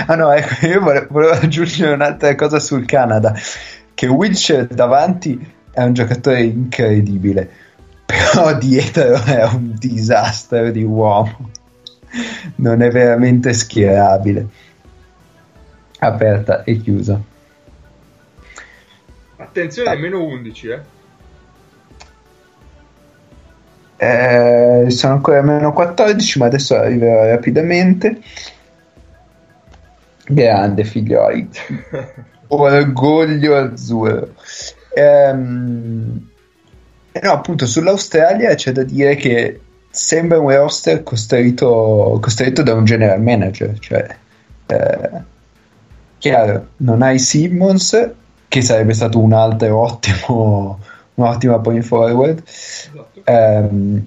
Ah 0.05 0.13
no, 0.13 0.31
ecco, 0.31 0.53
io 0.67 0.79
volevo, 0.79 1.31
aggiungere 1.31 1.93
un'altra 1.93 2.35
cosa 2.35 2.59
sul 2.59 2.85
Canada, 2.85 3.33
che 3.95 4.05
Wilshire 4.05 4.67
davanti 4.67 5.53
è 5.71 5.81
un 5.81 5.93
giocatore 5.93 6.43
incredibile, 6.43 7.49
però 8.05 8.55
dietro 8.55 9.23
è 9.23 9.43
un 9.45 9.73
disastro 9.75 10.69
di 10.69 10.83
uomo, 10.83 11.49
non 12.57 12.83
è 12.83 12.91
veramente 12.91 13.53
schierabile. 13.53 14.47
Aperta 15.97 16.63
e 16.63 16.79
chiusa. 16.79 17.19
Attenzione, 19.37 19.89
ah. 19.89 19.95
meno 19.95 20.23
11, 20.23 20.67
eh. 20.67 20.95
Eh, 23.97 24.85
sono 24.89 25.13
ancora 25.13 25.41
meno 25.41 25.73
14, 25.73 26.39
ma 26.39 26.45
adesso 26.45 26.75
arriverò 26.75 27.25
rapidamente. 27.25 28.21
Grande 30.27 30.83
figlioli. 30.83 31.49
Orgoglio 32.47 33.55
azzurro. 33.55 34.33
Ehm, 34.93 36.27
no, 37.21 37.31
appunto, 37.31 37.65
sull'Australia 37.65 38.53
c'è 38.55 38.71
da 38.71 38.83
dire 38.83 39.15
che 39.15 39.59
sembra 39.89 40.39
un 40.39 40.55
roster 40.55 41.01
costruito, 41.03 42.19
costruito 42.21 42.61
da 42.61 42.73
un 42.73 42.85
general 42.85 43.21
manager. 43.21 43.77
Cioè, 43.79 44.15
eh, 44.67 45.21
chiaro, 46.19 46.67
non 46.77 47.01
hai 47.01 47.19
Simmons, 47.19 48.11
che 48.47 48.61
sarebbe 48.61 48.93
stato 48.93 49.19
un 49.19 49.33
altro 49.33 49.79
ottimo, 49.79 50.79
un'ottima 51.17 51.59
point 51.59 51.83
forward. 51.83 52.43
Esatto. 52.45 53.21
Ehm, 53.25 54.05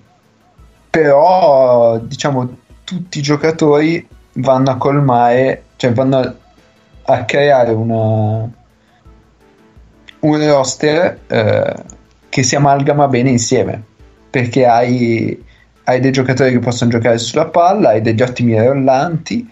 però, 0.90 1.98
diciamo, 1.98 2.56
tutti 2.84 3.18
i 3.18 3.22
giocatori 3.22 4.06
vanno 4.34 4.70
a 4.70 4.76
colmare 4.76 5.64
cioè 5.80 5.94
vanno 5.94 6.36
a 7.04 7.24
creare 7.24 7.72
una, 7.72 8.46
un 10.20 10.46
roster 10.46 11.20
eh, 11.26 11.74
che 12.28 12.42
si 12.42 12.54
amalgama 12.54 13.08
bene 13.08 13.30
insieme 13.30 13.82
perché 14.28 14.66
hai, 14.66 15.42
hai, 15.84 16.00
dei 16.00 16.12
giocatori 16.12 16.52
che 16.52 16.58
possono 16.58 16.90
giocare 16.90 17.16
sulla 17.16 17.46
palla, 17.46 17.88
hai 17.88 18.02
degli 18.02 18.20
ottimi 18.20 18.62
rollanti, 18.62 19.48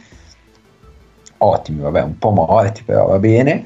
ottimi, 1.39 1.81
vabbè, 1.81 2.03
un 2.03 2.19
po' 2.19 2.31
morti, 2.31 2.83
però 2.83 3.07
va 3.07 3.19
bene. 3.19 3.65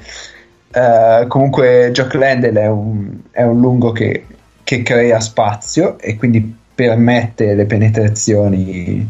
Uh, 0.73 1.27
comunque, 1.27 1.91
Jock 1.93 2.15
Landell 2.15 2.55
è 2.55 2.67
un, 2.67 3.19
è 3.29 3.43
un 3.43 3.59
lungo 3.59 3.91
che, 3.91 4.25
che, 4.63 4.81
crea 4.81 5.19
spazio 5.19 5.99
e 5.99 6.17
quindi 6.17 6.57
permette 6.73 7.53
le 7.53 7.65
penetrazioni 7.65 9.07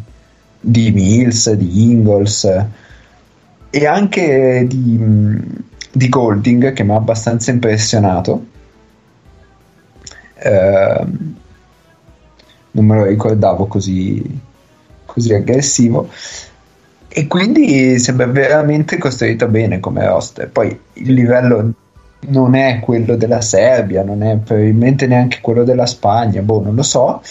di 0.60 0.91
Mills, 0.91 1.52
di 1.53 1.90
Ingles 1.90 2.65
e 3.69 3.85
anche 3.85 4.65
di, 4.68 4.99
di 5.90 6.10
Golding 6.10 6.73
che 6.73 6.84
mi 6.84 6.91
ha 6.91 6.95
abbastanza 6.95 7.52
impressionato. 7.52 8.45
Eh, 10.35 11.06
non 12.72 12.85
me 12.85 12.95
lo 12.98 13.06
ricordavo 13.06 13.68
così, 13.68 14.22
così 15.06 15.34
aggressivo 15.34 16.10
e 17.15 17.27
quindi 17.27 17.99
sembra 17.99 18.26
veramente 18.26 18.98
costruito 18.98 19.48
bene 19.48 19.80
come 19.80 20.03
roster. 20.07 20.49
Poi 20.49 20.80
il 20.94 21.14
livello 21.14 21.73
non 22.22 22.56
è 22.56 22.80
quello 22.80 23.15
della 23.15 23.41
Serbia, 23.41 24.03
non 24.03 24.23
è 24.23 24.38
probabilmente 24.38 25.06
neanche 25.06 25.40
quello 25.40 25.64
della 25.64 25.85
Spagna, 25.85 26.41
boh, 26.41 26.61
non 26.61 26.73
lo 26.73 26.81
so, 26.81 27.22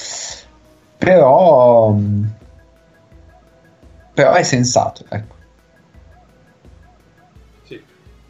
però, 0.98 1.96
però 4.14 4.32
è 4.34 4.42
sensato. 4.44 5.04
Ecco. 5.08 5.40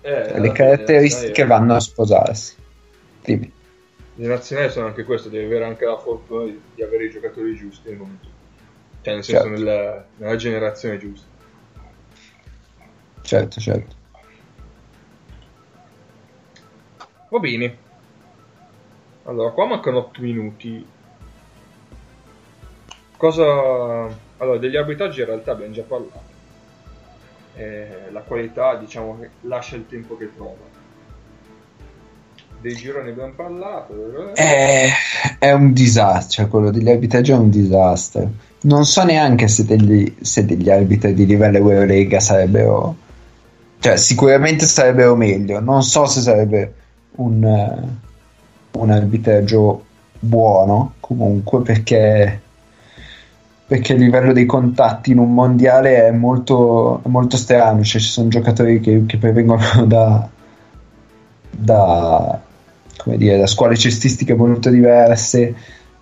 Eh, 0.04 0.40
le 0.40 0.52
caratteristiche 0.52 1.44
vanno 1.44 1.74
a 1.74 1.80
sposarsi. 1.80 2.56
Dimmi. 3.22 3.52
Le 4.14 4.26
nazionali 4.26 4.70
sono 4.70 4.86
anche 4.86 5.04
questo, 5.04 5.28
devi 5.28 5.44
avere 5.44 5.64
anche 5.64 5.84
la 5.84 5.96
fortuna 5.98 6.44
di, 6.44 6.60
di 6.74 6.82
avere 6.82 7.04
i 7.04 7.10
giocatori 7.10 7.54
giusti 7.54 7.88
nel 7.90 7.98
momento. 7.98 8.26
Cioè, 9.02 9.14
nel 9.14 9.24
senso, 9.24 9.42
certo. 9.42 9.58
nella, 9.58 10.04
nella 10.16 10.36
generazione 10.36 10.98
giusta. 10.98 11.30
Certo, 13.22 13.60
certo. 13.60 13.94
Va 17.28 17.38
bene. 17.38 17.76
Allora, 19.24 19.50
qua 19.50 19.66
mancano 19.66 19.98
8 19.98 20.20
minuti. 20.20 20.86
Cosa... 23.16 24.30
Allora, 24.38 24.58
degli 24.58 24.76
arbitraggi 24.76 25.20
in 25.20 25.26
realtà 25.26 25.52
abbiamo 25.52 25.72
già 25.72 25.82
parlato 25.82 26.32
eh, 27.54 28.08
la 28.10 28.20
qualità 28.20 28.76
diciamo 28.76 29.18
che 29.20 29.28
lascia 29.42 29.76
il 29.76 29.86
tempo 29.88 30.16
che 30.16 30.30
trova 30.34 30.70
dei 32.60 32.74
gironi 32.74 33.10
abbiamo 33.10 33.32
parlato 33.34 34.32
è, 34.34 34.88
è 35.38 35.52
un 35.52 35.72
disastro 35.72 36.46
quello 36.48 36.70
degli 36.70 36.88
arbitreggi 36.88 37.32
è 37.32 37.36
un 37.36 37.50
disastro 37.50 38.30
non 38.62 38.84
so 38.84 39.04
neanche 39.04 39.48
se 39.48 39.64
degli, 39.64 40.14
se 40.20 40.46
degli 40.46 40.70
arbitri 40.70 41.12
di 41.12 41.26
livello 41.26 41.58
Eurolega 41.58 42.20
sarebbero 42.20 42.96
cioè 43.82 43.96
sicuramente 43.96 44.64
sarebbero 44.64 45.16
meglio. 45.16 45.58
Non 45.58 45.82
so 45.82 46.06
se 46.06 46.20
sarebbe 46.20 46.74
un, 47.16 47.88
un 48.70 48.90
arbitraggio 48.90 49.84
buono 50.20 50.94
comunque 51.00 51.62
perché 51.62 52.40
perché 53.66 53.94
il 53.94 54.00
livello 54.00 54.32
dei 54.32 54.46
contatti 54.46 55.10
in 55.10 55.18
un 55.18 55.34
mondiale 55.34 56.06
è 56.06 56.10
molto, 56.12 57.00
molto 57.06 57.36
strano, 57.36 57.82
cioè 57.82 58.00
ci 58.00 58.08
sono 58.08 58.28
giocatori 58.28 58.78
che, 58.80 59.04
che 59.06 59.16
provengono 59.16 59.62
da, 59.86 60.28
da, 61.50 62.40
dire, 63.04 63.38
da, 63.38 63.46
scuole 63.46 63.76
cestistiche 63.76 64.34
molto 64.34 64.68
diverse, 64.68 65.54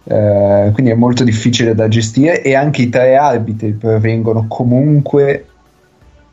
eh, 0.02 0.70
quindi 0.72 0.90
è 0.90 0.94
molto 0.94 1.22
difficile 1.22 1.74
da 1.74 1.86
gestire. 1.86 2.42
E 2.42 2.56
anche 2.56 2.82
i 2.82 2.88
tre 2.88 3.16
arbitri 3.16 3.70
provengono 3.70 4.46
comunque 4.48 5.49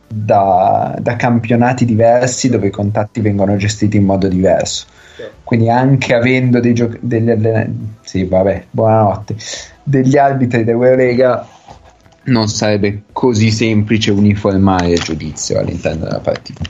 da, 0.07 0.95
da 0.99 1.15
campionati 1.15 1.85
diversi 1.85 2.49
dove 2.49 2.67
i 2.67 2.71
contatti 2.71 3.21
vengono 3.21 3.55
gestiti 3.57 3.97
in 3.97 4.05
modo 4.05 4.27
diverso. 4.27 4.85
Quindi 5.43 5.69
anche 5.69 6.13
avendo 6.13 6.59
dei 6.59 6.73
giocatori... 6.73 7.95
Sì, 8.01 8.23
vabbè, 8.25 8.65
buonanotte 8.69 9.35
degli 9.87 10.17
arbitri 10.17 10.65
dell'Eurolega 10.65 11.47
non 12.25 12.49
sarebbe 12.49 13.03
così 13.13 13.51
semplice 13.51 14.11
uniformare 14.11 14.89
il 14.89 14.99
giudizio 14.99 15.59
all'interno 15.59 16.03
della 16.03 16.19
partita. 16.19 16.61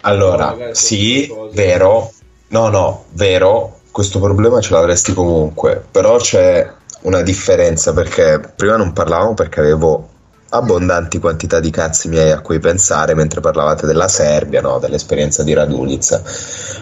Allora, 0.00 0.56
sì, 0.72 1.30
vero, 1.52 2.10
no, 2.48 2.68
no, 2.68 3.04
vero, 3.12 3.80
questo 3.90 4.18
problema 4.18 4.60
ce 4.60 4.72
l'avresti 4.72 5.12
comunque, 5.12 5.82
però 5.90 6.16
c'è 6.16 6.66
una 7.02 7.20
differenza 7.20 7.92
perché 7.92 8.40
prima 8.56 8.76
non 8.76 8.94
parlavamo 8.94 9.34
perché 9.34 9.60
avevo 9.60 10.08
abbondanti 10.56 11.18
quantità 11.18 11.58
di 11.58 11.70
cazzi 11.70 12.08
miei 12.08 12.30
a 12.30 12.40
cui 12.40 12.60
pensare 12.60 13.14
mentre 13.14 13.40
parlavate 13.40 13.86
della 13.86 14.06
Serbia, 14.08 14.60
no? 14.60 14.78
dell'esperienza 14.78 15.42
di 15.42 15.52
Radulica. 15.52 16.22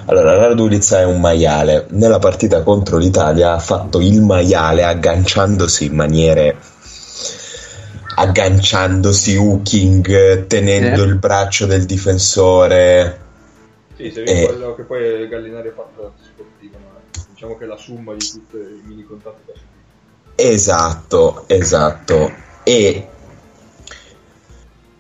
Allora, 0.07 0.37
Radulica 0.37 1.01
è 1.01 1.05
un 1.05 1.21
maiale. 1.21 1.87
Nella 1.91 2.19
partita 2.19 2.63
contro 2.63 2.99
l'Italia 2.99 3.55
ha 3.55 3.59
fatto 3.59 4.01
il 4.01 4.21
maiale 4.21 4.85
agganciandosi 4.85 5.87
in 5.87 5.95
maniere 5.95 6.57
agganciandosi 8.15 9.37
hooking, 9.37 10.47
tenendo 10.47 11.03
Sì. 11.03 11.09
il 11.09 11.17
braccio 11.17 11.65
del 11.67 11.87
difensore. 11.87 13.21
Sì, 13.97 14.11
se 14.11 14.23
Eh. 14.23 14.47
quello 14.47 14.75
che 14.75 14.83
poi 14.83 15.29
Gallinari 15.29 15.69
ha 15.69 15.73
fatto 15.75 16.13
sportiva, 16.23 16.77
no? 16.79 17.01
diciamo 17.33 17.57
che 17.57 17.65
è 17.65 17.67
la 17.67 17.77
somma 17.79 18.13
di 18.13 18.27
tutti 18.29 18.57
i 18.57 18.83
mini 18.85 19.05
contatti 19.05 19.41
subito. 19.47 19.71
Esatto, 20.35 21.45
esatto. 21.47 22.33
E 22.65 23.07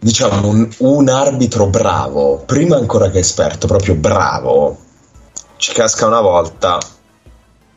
diciamo 0.03 0.49
un, 0.49 0.69
un 0.79 1.09
arbitro 1.09 1.67
bravo, 1.67 2.43
prima 2.45 2.77
ancora 2.77 3.09
che 3.09 3.21
esperto, 3.21 3.69
proprio 3.69 3.95
bravo, 3.95 4.77
ci 5.57 5.73
casca 5.73 6.07
una 6.07 6.21
volta 6.21 6.81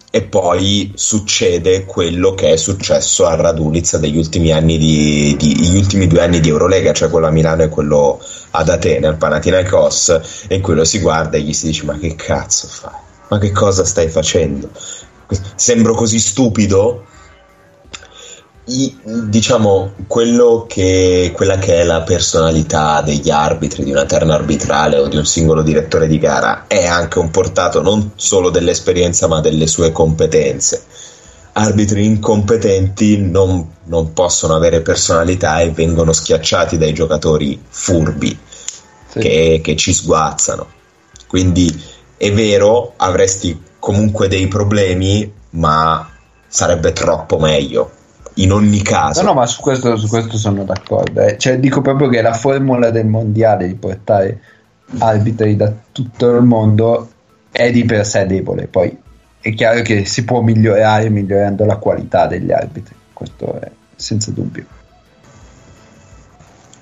e 0.09 0.23
poi 0.23 0.91
succede 0.95 1.85
quello 1.85 2.33
che 2.33 2.53
è 2.53 2.55
successo 2.55 3.27
a 3.27 3.35
Radunizza 3.35 3.99
degli 3.99 4.17
ultimi 4.17 4.51
anni 4.51 4.79
di, 4.79 5.35
di- 5.37 5.69
gli 5.69 5.77
ultimi 5.77 6.07
due 6.07 6.23
anni 6.23 6.39
di 6.39 6.49
Eurolega, 6.49 6.93
cioè 6.93 7.11
quello 7.11 7.27
a 7.27 7.31
Milano 7.31 7.61
e 7.61 7.69
quello 7.69 8.19
ad 8.51 8.69
Atene, 8.69 9.05
al 9.05 9.17
Panathinaikos, 9.17 10.47
e 10.47 10.61
quello 10.61 10.83
si 10.83 10.99
guarda 10.99 11.37
e 11.37 11.41
gli 11.41 11.53
si 11.53 11.67
dice 11.67 11.85
ma 11.85 11.95
che 11.95 12.15
cazzo 12.15 12.67
fai? 12.67 12.99
Ma 13.27 13.37
che 13.37 13.51
cosa 13.51 13.85
stai 13.85 14.09
facendo? 14.09 14.69
Sembro 15.55 15.93
così 15.93 16.17
stupido? 16.17 17.05
I- 18.67 18.97
diciamo 19.03 19.93
quello 20.07 20.65
che, 20.67 21.31
quella 21.35 21.57
che 21.59 21.81
è 21.81 21.83
la 21.83 22.01
personalità 22.01 23.01
degli 23.01 23.29
arbitri 23.29 23.83
di 23.83 23.91
una 23.91 24.05
terna 24.05 24.33
arbitrale 24.33 24.97
o 24.97 25.07
di 25.07 25.17
un 25.17 25.25
singolo 25.25 25.61
direttore 25.61 26.07
di 26.07 26.17
gara 26.17 26.65
è 26.65 26.85
anche 26.85 27.19
un 27.19 27.29
portato 27.29 27.81
non 27.83 28.13
solo 28.15 28.49
dell'esperienza 28.49 29.27
ma 29.27 29.39
delle 29.39 29.67
sue 29.67 29.91
competenze. 29.91 30.83
Arbitri 31.53 32.05
incompetenti 32.05 33.21
non, 33.21 33.71
non 33.83 34.13
possono 34.13 34.55
avere 34.55 34.81
personalità 34.81 35.59
e 35.59 35.69
vengono 35.69 36.11
schiacciati 36.11 36.77
dai 36.77 36.93
giocatori 36.93 37.61
furbi 37.69 38.37
Sì. 39.09 39.19
che, 39.19 39.59
che 39.63 39.75
ci 39.75 39.93
sguazzano. 39.93 40.67
Quindi 41.27 41.71
è 42.17 42.31
vero 42.33 42.93
avresti 42.97 43.61
comunque 43.77 44.27
dei 44.27 44.47
problemi 44.47 45.31
ma 45.51 46.09
sarebbe 46.47 46.93
troppo 46.93 47.37
meglio 47.37 47.91
in 48.35 48.51
ogni 48.51 48.81
caso 48.81 49.21
No, 49.21 49.29
no, 49.29 49.33
ma 49.35 49.45
su 49.45 49.61
questo, 49.61 49.95
su 49.97 50.07
questo 50.07 50.37
sono 50.37 50.63
d'accordo. 50.63 51.21
eh. 51.21 51.37
Cioè, 51.37 51.59
dico 51.59 51.81
proprio 51.81 52.07
che 52.09 52.21
la 52.21 52.33
formula 52.33 52.89
del 52.89 53.05
mondiale 53.07 53.67
di 53.67 53.75
portare 53.75 54.39
arbitri 54.99 55.55
da 55.55 55.71
tutto 55.91 56.35
il 56.35 56.43
mondo 56.43 57.09
è 57.51 57.71
di 57.71 57.85
per 57.85 58.05
sé 58.05 58.25
debole. 58.25 58.67
Poi 58.67 58.95
è 59.39 59.53
chiaro 59.53 59.81
che 59.81 60.05
si 60.05 60.23
può 60.25 60.41
migliorare 60.41 61.09
migliorando 61.09 61.65
la 61.65 61.77
qualità 61.77 62.27
degli 62.27 62.51
arbitri. 62.51 62.95
Questo 63.13 63.59
è 63.61 63.71
senza 63.95 64.31
dubbio. 64.31 64.65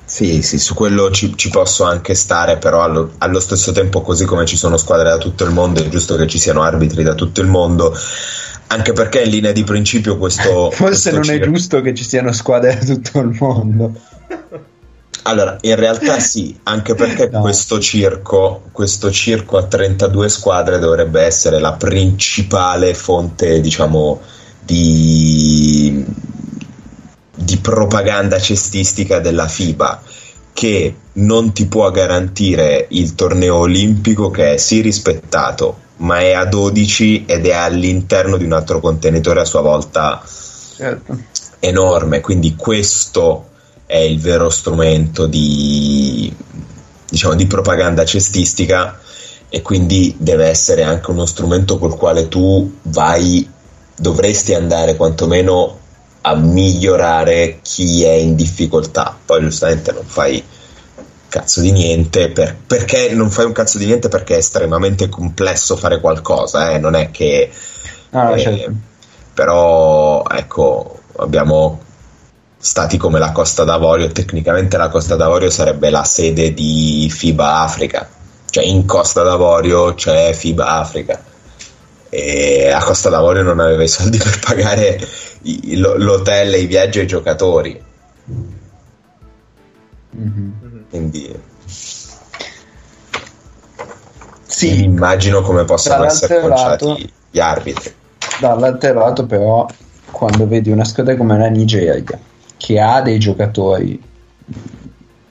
Sì, 0.06 0.42
sì, 0.44 0.60
su 0.60 0.76
quello 0.76 1.10
ci, 1.12 1.36
ci 1.36 1.50
posso 1.50 1.86
anche 1.86 2.14
stare, 2.14 2.58
però 2.58 2.84
allo, 2.84 3.14
allo 3.20 3.40
stesso 3.40 3.72
tempo, 3.72 4.02
così 4.02 4.26
come 4.26 4.46
ci 4.46 4.58
sono 4.58 4.78
squadre 4.78 5.10
da 5.10 5.18
tutto 5.18 5.44
il 5.44 5.52
mondo, 5.52 5.80
è 5.80 5.90
giusto 5.90 6.16
che 6.18 6.28
ci 6.28 6.38
siano 6.38 6.62
arbitri 6.62 7.02
da 7.04 7.16
tutto 7.16 7.42
il 7.42 7.48
mondo, 7.48 7.96
anche 8.68 8.94
perché 8.94 9.22
in 9.22 9.30
linea 9.30 9.52
di 9.52 9.64
principio 9.64 10.18
questo... 10.18 10.72
Forse 10.72 11.12
questo 11.12 11.12
non 11.12 11.24
è 11.24 11.26
circo- 11.26 11.52
giusto 11.52 11.82
che 11.82 11.94
ci 11.94 12.04
siano 12.04 12.32
squadre 12.32 12.78
da 12.78 12.94
tutto 12.94 13.20
il 13.20 13.36
mondo. 13.40 13.94
Allora, 15.26 15.58
in 15.62 15.76
realtà 15.76 16.20
sì, 16.20 16.58
anche 16.64 16.96
perché 16.96 17.30
No. 17.32 17.42
questo 17.42 17.80
circo, 17.80 18.64
questo 18.72 19.10
circo 19.12 19.58
a 19.58 19.64
32 19.64 20.30
squadre 20.30 20.80
dovrebbe 20.80 21.22
essere 21.22 21.60
la 21.60 21.74
principale 21.74 22.94
fonte, 22.94 23.62
diciamo, 23.62 24.20
di, 24.66 26.04
di 27.36 27.58
propaganda 27.58 28.40
cestistica 28.40 29.20
della 29.20 29.48
FIBA, 29.48 30.02
che 30.52 30.96
non 31.14 31.54
ti 31.54 31.68
può 31.68 31.90
garantire 31.92 32.88
il 32.90 33.16
torneo 33.16 33.56
olimpico 33.56 34.30
che 34.30 34.54
è 34.54 34.58
sì 34.58 34.82
rispettato, 34.82 35.80
ma 36.04 36.20
è 36.20 36.34
a 36.34 36.46
12 36.46 37.26
ed 37.26 37.48
è 37.48 37.54
all'interno 37.54 38.38
di 38.38 38.44
un 38.44 38.54
altro 38.54 38.80
contenitore 38.80 39.40
a 39.42 39.46
sua 39.46 39.62
volta 39.62 40.22
Certo. 40.76 41.18
enorme, 41.60 42.20
quindi 42.20 42.56
questo 42.56 43.50
è 43.86 43.98
il 43.98 44.20
vero 44.20 44.50
strumento 44.50 45.28
di, 45.28 46.34
diciamo, 47.10 47.36
di 47.36 47.48
propaganda 47.48 48.06
cestistica 48.06 49.00
e 49.50 49.62
quindi 49.62 50.16
deve 50.18 50.48
essere 50.48 50.84
anche 50.84 51.12
uno 51.12 51.26
strumento 51.26 51.78
col 51.78 51.96
quale 51.96 52.28
tu 52.28 52.80
vai, 52.84 53.48
dovresti 53.96 54.54
andare 54.54 54.96
quantomeno 54.96 55.80
a 56.22 56.36
migliorare 56.36 57.60
chi 57.62 58.04
è 58.04 58.14
in 58.14 58.36
difficoltà. 58.36 59.18
Poi 59.24 59.42
giustamente 59.42 59.92
non 59.92 60.04
fai 60.06 60.44
cazzo 61.34 61.62
di 61.62 61.72
niente 61.72 62.30
per- 62.30 62.56
perché 62.68 63.12
non 63.14 63.32
fai 63.32 63.46
un 63.46 63.54
cazzo 63.54 63.80
di 63.80 63.88
niente 63.88 64.08
perché 64.08 64.36
è 64.36 64.38
estremamente 64.38 65.10
complesso 65.10 65.76
fare 65.76 66.00
qualcosa, 66.00 66.70
eh, 66.70 66.78
non 66.78 66.94
è 66.94 67.10
che 67.10 67.50
no, 68.12 68.36
eh, 68.36 68.40
certo. 68.40 68.72
però 69.34 70.24
ecco 70.30 71.00
abbiamo 71.18 71.82
stati 72.60 72.98
come 72.98 73.18
la 73.18 73.32
Costa 73.32 73.64
d'Avorio 73.64 74.12
tecnicamente 74.12 74.78
la 74.78 74.90
Costa 74.90 75.16
d'Avorio 75.16 75.50
sarebbe 75.50 75.90
la 75.90 76.04
sede 76.04 76.54
di 76.54 77.10
FIBA 77.12 77.62
Africa 77.62 78.08
cioè 78.52 78.64
in 78.64 78.86
Costa 78.86 79.24
d'Avorio 79.24 79.96
c'è 79.96 80.34
FIBA 80.34 80.68
Africa 80.68 81.20
e 82.10 82.70
a 82.72 82.84
Costa 82.84 83.10
d'Avorio 83.10 83.42
non 83.42 83.60
aveva 83.60 83.82
i 83.82 83.88
soldi 83.88 84.18
per 84.22 84.38
pagare 84.40 85.00
i- 85.42 85.78
l'hotel 85.78 86.54
e 86.54 86.60
i 86.60 86.68
viaggi 86.68 87.00
ai 87.00 87.08
giocatori 87.08 87.82
Mhm. 90.16 90.63
Quindi 90.94 91.36
Sì, 94.46 94.84
immagino 94.84 95.42
come 95.42 95.66
possano 95.66 96.04
essere 96.04 96.40
conciati 96.40 97.12
gli 97.32 97.40
arbitri. 97.40 97.92
Dall'altro 98.40 98.94
lato, 98.94 99.26
però, 99.26 99.66
quando 100.12 100.48
vedi 100.48 100.70
una 100.70 100.86
squadra 100.86 101.16
come 101.16 101.36
la 101.36 101.48
Nigeria 101.48 102.00
che 102.58 102.80
ha 102.80 103.02
dei 103.02 103.18
giocatori 103.18 104.00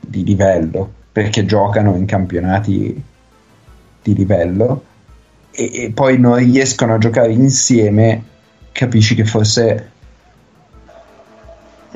di 0.00 0.24
livello 0.24 0.92
perché 1.12 1.46
giocano 1.46 1.94
in 1.94 2.06
campionati 2.06 3.00
di 4.02 4.14
livello 4.14 4.82
e, 5.52 5.84
e 5.84 5.92
poi 5.92 6.18
non 6.18 6.34
riescono 6.38 6.94
a 6.94 6.98
giocare 6.98 7.30
insieme, 7.30 8.24
capisci 8.72 9.14
che 9.14 9.24
forse 9.24 9.90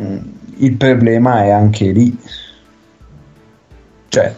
mm, 0.00 0.18
il 0.58 0.76
problema 0.76 1.42
è 1.42 1.50
anche 1.50 1.90
lì. 1.90 2.16
Cioè, 4.16 4.34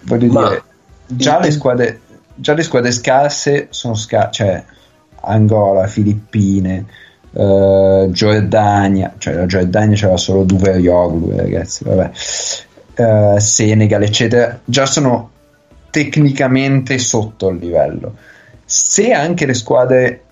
voglio 0.00 0.32
Ma- 0.32 0.48
dire, 0.48 0.62
già 1.06 1.38
le 1.38 1.52
squadre, 1.52 2.00
già 2.34 2.54
le 2.54 2.64
squadre 2.64 2.90
scarse 2.90 3.68
sono 3.70 3.94
scarse, 3.94 4.32
cioè 4.32 4.64
Angola, 5.20 5.86
Filippine, 5.86 6.86
eh, 7.30 8.08
Giordania, 8.10 9.14
cioè 9.18 9.34
la 9.34 9.46
Giordania 9.46 9.94
c'era 9.94 10.16
solo 10.16 10.42
Duverioglu, 10.42 11.36
ragazzi, 11.36 11.84
vabbè, 11.84 12.10
eh, 12.94 13.38
Senegal, 13.38 14.02
eccetera, 14.02 14.58
già 14.64 14.86
sono 14.86 15.30
tecnicamente 15.90 16.98
sotto 16.98 17.48
il 17.50 17.58
livello. 17.58 18.16
Se 18.64 19.12
anche 19.12 19.46
le 19.46 19.54
squadre 19.54 20.22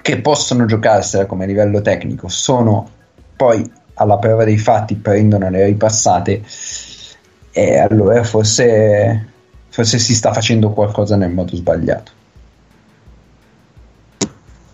che 0.00 0.20
possono 0.20 0.64
giocarsela 0.64 1.26
come 1.26 1.44
livello 1.44 1.82
tecnico 1.82 2.28
sono 2.28 2.88
poi 3.34 3.68
alla 3.94 4.18
prova 4.18 4.44
dei 4.44 4.58
fatti 4.58 4.94
prendono 4.94 5.50
le 5.50 5.64
ripassate 5.64 6.42
e 7.52 7.78
allora 7.78 8.24
forse, 8.24 9.28
forse 9.68 9.98
si 9.98 10.14
sta 10.14 10.32
facendo 10.32 10.70
qualcosa 10.70 11.16
nel 11.16 11.30
modo 11.30 11.54
sbagliato. 11.54 12.10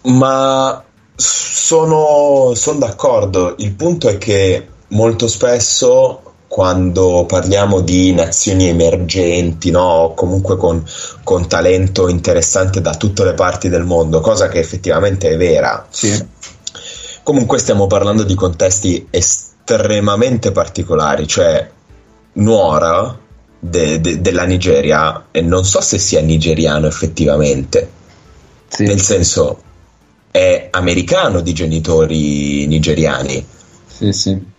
Ma 0.02 0.82
sono, 1.14 2.52
sono 2.54 2.78
d'accordo. 2.78 3.56
Il 3.58 3.74
punto 3.74 4.08
è 4.08 4.16
che 4.16 4.66
molto 4.88 5.26
spesso 5.26 6.22
quando 6.46 7.26
parliamo 7.26 7.80
di 7.80 8.12
nazioni 8.14 8.68
emergenti, 8.68 9.70
no? 9.70 9.82
o 9.82 10.14
comunque 10.14 10.56
con, 10.56 10.82
con 11.22 11.46
talento 11.46 12.08
interessante 12.08 12.80
da 12.80 12.94
tutte 12.94 13.24
le 13.24 13.34
parti 13.34 13.68
del 13.68 13.84
mondo, 13.84 14.20
cosa 14.20 14.48
che 14.48 14.58
effettivamente 14.58 15.28
è 15.28 15.36
vera, 15.36 15.86
Sì, 15.90 16.26
comunque 17.22 17.58
stiamo 17.58 17.86
parlando 17.86 18.22
di 18.22 18.34
contesti 18.34 19.06
estremamente 19.10 20.50
particolari, 20.50 21.26
cioè 21.26 21.70
Nuora 22.34 23.18
de- 23.58 24.00
de- 24.00 24.20
della 24.20 24.44
Nigeria, 24.44 25.26
e 25.30 25.40
non 25.40 25.64
so 25.64 25.80
se 25.80 25.98
sia 25.98 26.20
nigeriano 26.20 26.86
effettivamente, 26.86 27.90
sì. 28.68 28.84
nel 28.84 29.00
senso 29.00 29.62
è 30.30 30.68
americano 30.70 31.40
di 31.40 31.52
genitori 31.52 32.66
nigeriani. 32.66 33.44
sì, 33.86 34.12
sì. 34.12 34.56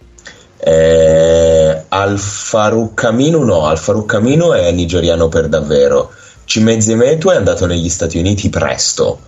Eh, 0.61 1.83
Al 1.87 2.19
Farouk 2.19 3.01
Aminu 3.05 3.43
no, 3.43 3.65
Al 3.65 3.77
Farouk 3.77 4.13
Aminu 4.15 4.49
è 4.51 4.71
nigeriano 4.71 5.29
per 5.29 5.47
davvero. 5.47 6.11
Cimezzi 6.43 6.95
Metu 6.95 7.29
è 7.29 7.35
andato 7.35 7.65
negli 7.65 7.87
Stati 7.87 8.17
Uniti 8.17 8.49
presto. 8.49 9.19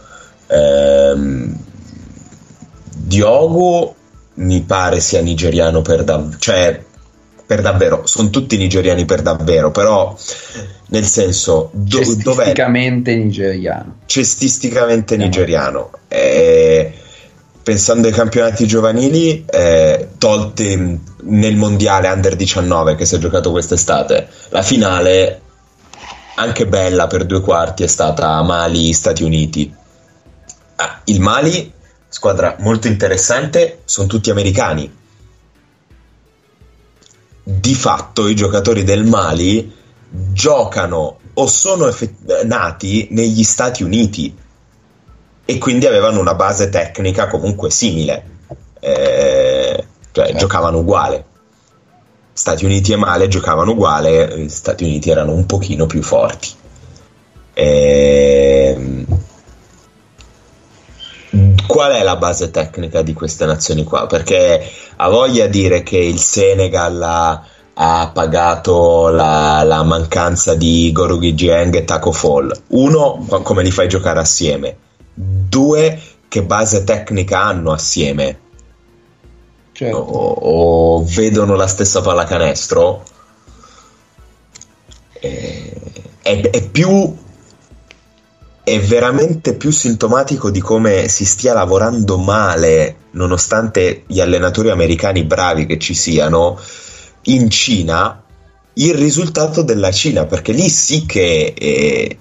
Ehm, 0.47 1.55
Diogo 2.93 3.95
mi 4.35 4.61
pare 4.61 4.99
sia 4.99 5.22
nigeriano 5.22 5.81
per 5.81 6.03
davvero, 6.03 6.38
cioè 6.39 6.84
per 7.52 7.60
davvero, 7.60 8.03
sono 8.06 8.30
tutti 8.30 8.56
nigeriani 8.56 9.03
per 9.03 9.22
davvero, 9.22 9.72
però 9.72 10.18
nel 10.88 11.03
senso 11.03 11.69
do- 11.73 11.98
cestisticamente 11.98 13.11
dov'è? 13.11 13.23
nigeriano. 13.26 13.95
Cestisticamente 14.06 15.18
nigeriano. 15.18 15.91
Eh, 16.07 16.94
pensando 17.61 18.07
ai 18.07 18.14
campionati 18.14 18.65
giovanili, 18.65 19.44
eh, 19.49 20.11
tolte 20.18 20.99
nel 21.23 21.57
mondiale 21.57 22.07
under 22.07 22.38
19 22.38 22.95
che 22.95 23.03
si 23.03 23.15
è 23.15 23.18
giocato 23.18 23.52
quest'estate, 23.52 24.30
la 24.48 24.61
finale 24.61 25.41
anche 26.36 26.65
bella 26.68 27.07
per 27.07 27.26
due 27.26 27.41
quarti 27.41 27.84
è 27.84 27.88
stata 27.88 28.41
Mali-Stati 28.41 29.23
Uniti. 29.23 29.76
Ah, 30.76 31.02
il 31.03 31.19
Mali, 31.19 31.69
squadra 32.07 32.56
molto 32.60 32.88
interessante, 32.88 33.80
sono 33.84 34.07
tutti 34.07 34.30
americani. 34.30 34.99
Di 37.60 37.76
fatto 37.76 38.28
i 38.28 38.36
giocatori 38.36 38.84
del 38.84 39.03
Mali 39.06 39.80
giocano 40.10 41.19
o 41.34 41.48
sono 41.48 41.88
effett- 41.88 42.44
nati 42.44 43.07
negli 43.11 43.44
Stati 43.44 43.84
Uniti 43.84 44.36
e 45.45 45.57
quindi 45.57 45.86
avevano 45.86 46.19
una 46.19 46.36
base 46.36 46.69
tecnica 46.69 47.28
comunque 47.28 47.69
simile, 47.69 48.23
eh, 48.80 49.86
cioè 50.11 50.26
certo. 50.26 50.40
giocavano 50.40 50.80
uguale. 50.80 51.26
Stati 52.34 52.65
Uniti 52.65 52.94
e 52.94 52.95
Male 52.95 53.28
giocavano 53.28 53.72
uguale, 53.72 54.38
gli 54.38 54.49
Stati 54.49 54.84
Uniti 54.84 55.10
erano 55.10 55.34
un 55.34 55.45
pochino 55.45 55.86
più 55.86 56.02
forti. 56.02 56.49
E... 57.53 59.06
Qual 61.68 61.92
è 61.92 62.04
la 62.04 62.16
base 62.18 62.52
tecnica 62.52 63.02
di 63.02 63.14
queste 63.14 63.46
nazioni 63.46 63.84
qua? 63.84 64.08
Perché 64.08 64.70
ha 64.98 65.10
voglia 65.10 65.48
di 65.48 65.60
dire 65.62 65.84
che 65.84 65.98
il 65.98 66.20
Senegal 66.20 67.02
ha, 67.02 67.44
ha 67.74 68.12
pagato 68.14 69.10
la, 69.10 69.64
la, 69.64 69.84
mancanza 69.84 70.56
di 70.56 70.92
Gorugi 70.92 71.34
Gieng 71.36 71.76
e 71.76 71.86
Taco 71.86 72.12
Fall. 72.12 72.52
Uno, 72.68 73.26
come 73.44 73.64
li 73.64 73.72
fai 73.72 73.88
giocare 73.88 74.20
assieme? 74.20 74.78
Due, 75.14 76.02
che 76.28 76.44
base 76.44 76.84
tecnica 76.84 77.42
hanno 77.44 77.72
assieme? 77.72 78.40
certo. 79.82 79.98
o, 79.98 80.98
o, 80.98 81.04
vedono 81.06 81.56
la 81.56 81.68
stessa 81.68 82.02
pallacanestro, 82.02 83.04
è, 85.12 85.74
è, 86.22 86.40
è 86.40 86.68
più 86.68 87.16
è 88.72 88.80
veramente 88.80 89.56
più 89.56 89.69
sintomatico 89.69 90.49
di 90.49 90.61
come 90.61 91.10
si 91.10 91.26
stia 91.26 91.53
lavorando 91.53 92.18
male, 92.18 92.95
nonostante 93.11 94.03
gli 94.07 94.22
allenatori 94.22 94.69
americani 94.69 95.26
bravi 95.26 95.65
che 95.65 95.77
ci 95.77 95.93
siano, 95.93 96.57
in 97.23 97.49
Cina, 97.49 98.23
il 98.76 98.93
risultato 98.93 99.61
della 99.61 99.91
Cina, 99.91 100.26
perché 100.26 100.53
lì 100.53 100.69
sì 100.69 101.06
che 101.06 101.53
eh, 101.57 102.18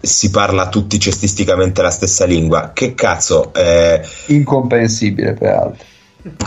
si 0.00 0.30
parla 0.30 0.68
tutti 0.68 0.98
cestisticamente 0.98 1.82
la 1.82 1.90
stessa 1.90 2.24
lingua. 2.24 2.72
Che 2.74 2.94
cazzo? 2.94 3.54
Eh, 3.54 4.04
Incomprensibile, 4.26 5.34
peraltro 5.34 5.90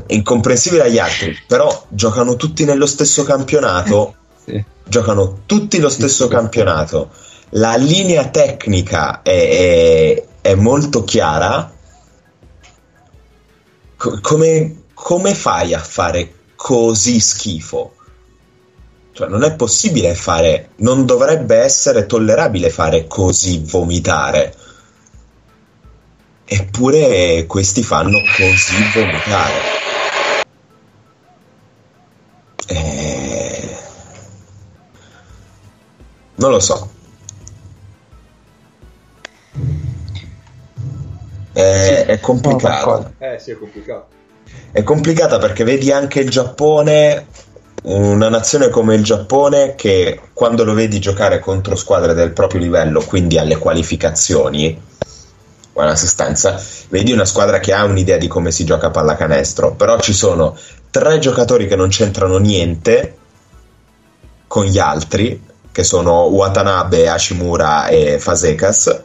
incomprensibile 0.08 0.84
agli 0.84 1.00
altri, 1.00 1.38
però 1.46 1.86
giocano 1.90 2.38
tutti 2.38 2.64
nello 2.64 2.86
stesso 2.86 3.24
campionato. 3.24 4.16
sì. 4.46 4.64
Giocano 4.88 5.40
tutti 5.46 5.80
lo 5.80 5.90
stesso 5.90 6.26
sì, 6.26 6.30
campionato. 6.30 7.10
La 7.56 7.76
linea 7.76 8.28
tecnica 8.30 9.22
è, 9.22 9.32
è, 9.32 10.26
è 10.42 10.56
molto 10.56 11.04
chiara. 11.04 11.74
C- 13.98 14.22
come, 14.22 14.84
come 14.94 15.34
fai 15.34 15.74
a 15.74 15.80
fare 15.80 16.34
così 16.56 17.20
schifo? 17.20 17.96
Cioè, 19.14 19.28
non 19.30 19.44
è 19.44 19.56
possibile 19.56 20.14
fare, 20.16 20.72
non 20.78 21.06
dovrebbe 21.06 21.56
essere 21.56 22.06
tollerabile 22.06 22.70
fare 22.70 23.08
così 23.08 23.64
vomitare 23.66 24.54
Eppure 26.48 27.46
questi 27.48 27.82
fanno 27.82 28.20
così 28.38 28.76
vomitare. 28.94 29.54
Eh... 32.68 33.78
Non 36.36 36.52
lo 36.52 36.60
so. 36.60 36.95
È, 42.16 42.20
complicata. 42.20 43.12
Eh 43.18 43.40
sì, 43.40 43.52
è 43.52 43.58
complicato. 43.58 44.08
È 44.72 44.84
complicata 44.84 45.38
perché 45.38 45.64
vedi 45.64 45.92
anche 45.92 46.20
il 46.20 46.30
Giappone, 46.30 47.28
una 47.84 48.30
nazione 48.30 48.70
come 48.70 48.96
il 48.96 49.04
Giappone 49.04 49.76
che 49.76 50.20
quando 50.34 50.64
lo 50.64 50.74
vedi 50.74 51.00
giocare 51.00 51.40
contro 51.40 51.76
squadre 51.76 52.14
del 52.14 52.32
proprio 52.32 52.62
livello, 52.62 53.02
quindi 53.02 53.38
alle 53.38 53.58
qualificazioni, 53.58 54.80
buona 55.74 55.96
sostanza, 55.96 56.62
vedi 56.90 57.12
una 57.12 57.26
squadra 57.26 57.60
che 57.60 57.74
ha 57.74 57.84
un'idea 57.84 58.18
di 58.18 58.28
come 58.28 58.52
si 58.52 58.64
gioca 58.64 58.88
a 58.88 58.92
pallacanestro, 58.92 59.74
però 59.74 60.00
ci 60.00 60.14
sono 60.14 60.58
tre 60.90 61.20
giocatori 61.20 61.68
che 61.68 61.76
non 61.76 61.90
c'entrano 61.90 62.38
niente 62.38 63.18
con 64.48 64.66
gli 64.66 64.80
altri, 64.80 65.44
che 65.72 65.84
sono 65.84 66.24
Watanabe, 66.24 67.10
Hashimura 67.10 67.88
e 67.88 68.20
Fasekas, 68.20 69.02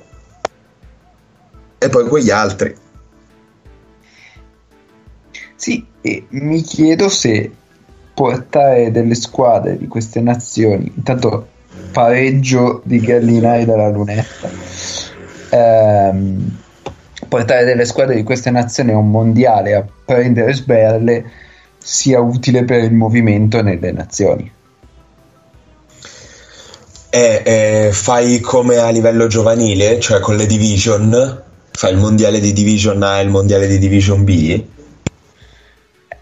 e 1.82 1.88
poi 1.88 2.04
quegli 2.06 2.30
altri. 2.30 2.76
Sì, 5.60 5.84
e 6.00 6.24
mi 6.30 6.62
chiedo 6.62 7.10
se 7.10 7.50
portare 8.14 8.90
delle 8.90 9.14
squadre 9.14 9.76
di 9.76 9.88
queste 9.88 10.22
nazioni, 10.22 10.90
intanto 10.96 11.48
pareggio 11.92 12.80
di 12.82 12.98
Gallinari 12.98 13.66
dalla 13.66 13.90
lunetta, 13.90 14.48
ehm, 15.50 16.56
portare 17.28 17.66
delle 17.66 17.84
squadre 17.84 18.14
di 18.14 18.22
queste 18.22 18.50
nazioni 18.50 18.92
a 18.92 18.96
un 18.96 19.10
mondiale 19.10 19.74
a 19.74 19.84
prendere 20.02 20.54
sberle 20.54 21.30
sia 21.76 22.20
utile 22.20 22.64
per 22.64 22.82
il 22.82 22.94
movimento 22.94 23.60
nelle 23.60 23.92
nazioni. 23.92 24.50
Eh, 27.10 27.42
eh, 27.44 27.90
fai 27.92 28.40
come 28.40 28.78
a 28.78 28.88
livello 28.88 29.26
giovanile, 29.26 30.00
cioè 30.00 30.20
con 30.20 30.36
le 30.36 30.46
division, 30.46 31.42
fai 31.70 31.92
il 31.92 31.98
mondiale 31.98 32.40
di 32.40 32.54
division 32.54 33.02
A 33.02 33.18
e 33.18 33.24
il 33.24 33.28
mondiale 33.28 33.66
di 33.66 33.76
division 33.76 34.24
B? 34.24 34.78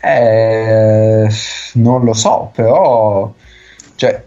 Eh, 0.00 1.28
non 1.74 2.04
lo 2.04 2.12
so, 2.12 2.50
però 2.54 3.32
cioè, 3.96 4.22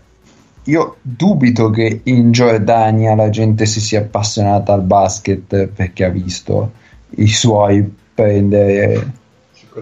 io 0.64 0.98
dubito 1.02 1.70
che 1.70 2.02
in 2.04 2.32
Giordania 2.32 3.16
la 3.16 3.30
gente 3.30 3.66
si 3.66 3.80
sia 3.80 4.02
appassionata 4.02 4.74
al 4.74 4.82
basket 4.82 5.68
perché 5.68 6.04
ha 6.04 6.10
visto 6.10 6.72
i 7.16 7.28
suoi 7.28 7.90
prendere 8.14 9.14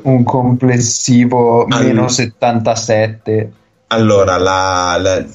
un 0.04 0.24
complessivo 0.24 1.66
All... 1.66 1.84
meno 1.84 2.08
77. 2.08 3.52
Allora, 3.88 4.38
la, 4.38 4.98
la, 5.00 5.26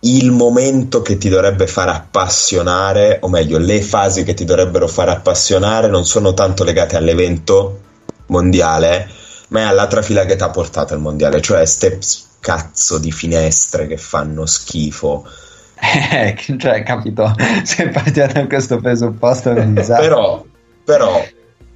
il 0.00 0.30
momento 0.30 1.02
che 1.02 1.18
ti 1.18 1.28
dovrebbe 1.28 1.66
far 1.66 1.88
appassionare, 1.88 3.18
o 3.20 3.28
meglio, 3.28 3.58
le 3.58 3.82
fasi 3.82 4.24
che 4.24 4.34
ti 4.34 4.44
dovrebbero 4.44 4.88
far 4.88 5.10
appassionare 5.10 5.88
non 5.88 6.06
sono 6.06 6.32
tanto 6.32 6.64
legate 6.64 6.96
all'evento 6.96 7.80
mondiale, 8.26 9.08
ma 9.48 9.60
è 9.60 9.62
all'altra 9.64 10.02
fila 10.02 10.24
che 10.24 10.36
ti 10.36 10.42
ha 10.42 10.50
portato 10.50 10.94
il 10.94 11.00
mondiale, 11.00 11.40
cioè 11.40 11.64
steps 11.64 12.26
cazzo 12.40 12.98
di 12.98 13.10
finestre 13.10 13.86
che 13.86 13.96
fanno 13.96 14.46
schifo. 14.46 15.26
Eh, 15.78 16.34
cioè, 16.58 16.82
capito, 16.82 17.34
se 17.62 17.88
partiamo 17.90 18.32
da 18.32 18.46
questo 18.46 18.78
presupposto 18.78 19.52
è 19.52 19.60
un 19.60 19.74
disastro. 19.74 20.06
però, 20.06 20.44
però, 20.82 21.24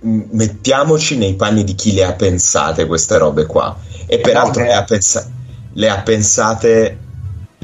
mettiamoci 0.01 1.19
nei 1.19 1.35
panni 1.35 1.65
di 1.65 1.75
chi 1.75 1.93
le 1.93 2.05
ha 2.05 2.15
pensate 2.15 2.87
queste 2.87 3.19
robe 3.19 3.45
qua. 3.45 3.77
E 4.07 4.19
peraltro 4.21 4.63
okay. 4.63 4.73
le, 4.73 4.75
ha 4.75 4.85
pensa- 4.85 5.31
le, 5.75 5.89
ha 5.91 6.01
pensate, 6.01 6.99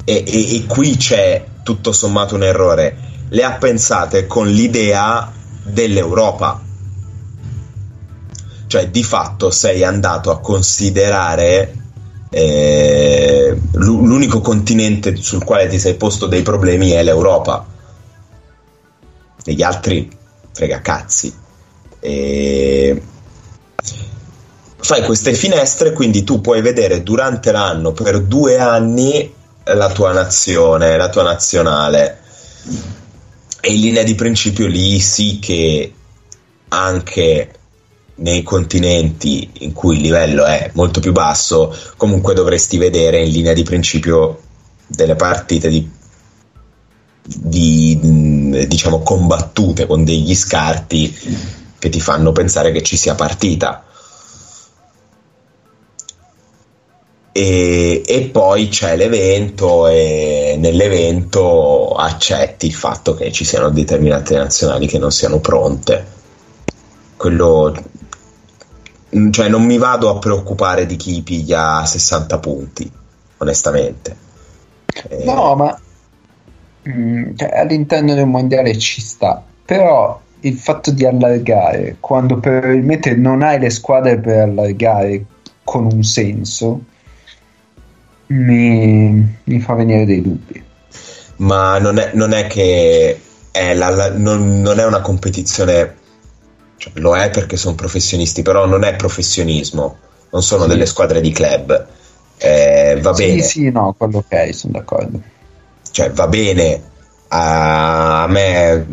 e, 0.04 0.24
e, 0.26 0.56
e 0.56 0.66
qui 0.66 0.96
c'è 0.96 1.42
tutto 1.62 1.92
sommato 1.92 2.34
un 2.34 2.42
errore, 2.42 2.96
le 3.30 3.42
ha 3.42 3.52
pensate 3.52 4.26
con 4.26 4.46
l'idea 4.46 5.32
dell'Europa. 5.62 6.62
Cioè, 8.76 8.90
di 8.90 9.02
fatto 9.02 9.50
sei 9.50 9.82
andato 9.84 10.30
a 10.30 10.38
considerare 10.38 11.74
eh, 12.28 13.58
l'unico 13.72 14.42
continente 14.42 15.16
sul 15.16 15.42
quale 15.42 15.66
ti 15.66 15.78
sei 15.78 15.94
posto 15.94 16.26
dei 16.26 16.42
problemi 16.42 16.90
è 16.90 17.02
l'Europa. 17.02 17.64
Negli 19.46 19.62
altri 19.62 20.14
frega 20.52 20.82
cazzi. 20.82 21.34
E 22.00 23.02
fai 24.76 25.02
queste 25.06 25.32
finestre, 25.32 25.92
quindi 25.92 26.22
tu 26.22 26.42
puoi 26.42 26.60
vedere 26.60 27.02
durante 27.02 27.52
l'anno 27.52 27.92
per 27.92 28.20
due 28.20 28.58
anni 28.58 29.32
la 29.64 29.90
tua 29.90 30.12
nazione, 30.12 30.98
la 30.98 31.08
tua 31.08 31.22
nazionale. 31.22 32.18
E 33.58 33.72
in 33.72 33.80
linea 33.80 34.02
di 34.02 34.14
principio 34.14 34.66
lì 34.66 35.00
sì 35.00 35.38
che 35.38 35.94
anche 36.68 37.55
nei 38.16 38.42
continenti 38.42 39.50
in 39.60 39.72
cui 39.72 39.96
il 39.96 40.02
livello 40.02 40.44
è 40.44 40.70
molto 40.74 41.00
più 41.00 41.12
basso, 41.12 41.74
comunque 41.96 42.34
dovresti 42.34 42.78
vedere 42.78 43.22
in 43.22 43.30
linea 43.30 43.52
di 43.52 43.62
principio 43.62 44.40
delle 44.86 45.16
partite 45.16 45.68
di, 45.68 45.90
di 47.22 47.98
diciamo 48.68 49.00
combattute 49.00 49.86
con 49.86 50.04
degli 50.04 50.34
scarti 50.34 51.14
che 51.78 51.88
ti 51.88 52.00
fanno 52.00 52.32
pensare 52.32 52.72
che 52.72 52.82
ci 52.82 52.96
sia 52.96 53.14
partita. 53.14 53.82
E, 57.32 58.02
e, 58.06 58.22
poi 58.32 58.68
c'è 58.68 58.96
l'evento 58.96 59.86
e 59.88 60.56
nell'evento 60.58 61.92
accetti 61.92 62.64
il 62.64 62.72
fatto 62.72 63.12
che 63.12 63.30
ci 63.30 63.44
siano 63.44 63.68
determinate 63.68 64.36
nazionali 64.36 64.86
che 64.86 64.96
non 64.96 65.10
siano 65.12 65.38
pronte. 65.40 66.14
Quello 67.14 67.74
cioè 69.30 69.48
non 69.48 69.64
mi 69.64 69.78
vado 69.78 70.10
a 70.10 70.18
preoccupare 70.18 70.86
di 70.86 70.96
chi 70.96 71.22
piglia 71.22 71.84
60 71.84 72.38
punti, 72.38 72.90
onestamente. 73.38 74.16
Eh... 75.08 75.24
No, 75.24 75.54
ma 75.54 75.78
mm, 76.88 77.34
cioè, 77.36 77.58
all'interno 77.58 78.14
del 78.14 78.26
mondiale 78.26 78.76
ci 78.78 79.00
sta, 79.00 79.42
però 79.64 80.20
il 80.40 80.56
fatto 80.56 80.90
di 80.90 81.04
allargare 81.04 81.96
quando 81.98 82.38
probabilmente 82.38 83.14
non 83.14 83.42
hai 83.42 83.58
le 83.58 83.70
squadre 83.70 84.18
per 84.18 84.38
allargare 84.40 85.24
con 85.64 85.84
un 85.84 86.02
senso 86.04 86.80
mi, 88.28 89.36
mi 89.44 89.60
fa 89.60 89.74
venire 89.74 90.04
dei 90.04 90.22
dubbi. 90.22 90.62
Ma 91.36 91.78
non 91.78 91.98
è, 91.98 92.10
non 92.14 92.32
è 92.32 92.46
che 92.46 93.20
è 93.50 93.74
la, 93.74 94.12
non, 94.16 94.60
non, 94.60 94.78
è 94.78 94.86
una 94.86 95.00
competizione, 95.00 95.94
cioè, 96.76 96.92
lo 96.96 97.16
è 97.16 97.30
perché 97.30 97.56
sono 97.56 97.74
professionisti, 97.74 98.42
però 98.42 98.66
non 98.66 98.84
è 98.84 98.96
professionismo, 98.96 99.98
non 100.30 100.42
sono 100.42 100.62
sì. 100.62 100.68
delle 100.68 100.86
squadre 100.86 101.20
di 101.20 101.32
club. 101.32 101.86
Eh, 102.38 102.98
va 103.00 103.14
sì, 103.14 103.26
bene. 103.26 103.42
Sì, 103.42 103.70
no, 103.70 103.94
quello 103.96 104.18
ok, 104.18 104.54
sono 104.54 104.72
d'accordo. 104.74 105.20
Cioè, 105.90 106.10
va 106.10 106.26
bene, 106.26 106.82
a 107.28 108.26
me 108.28 108.86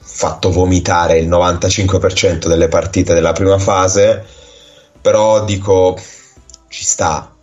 fatto 0.00 0.50
vomitare 0.50 1.18
il 1.18 1.28
95% 1.28 2.46
delle 2.46 2.68
partite 2.68 3.14
della 3.14 3.32
prima 3.32 3.58
fase, 3.58 4.24
però 5.00 5.44
dico 5.44 5.98
ci 6.68 6.84
sta, 6.84 7.34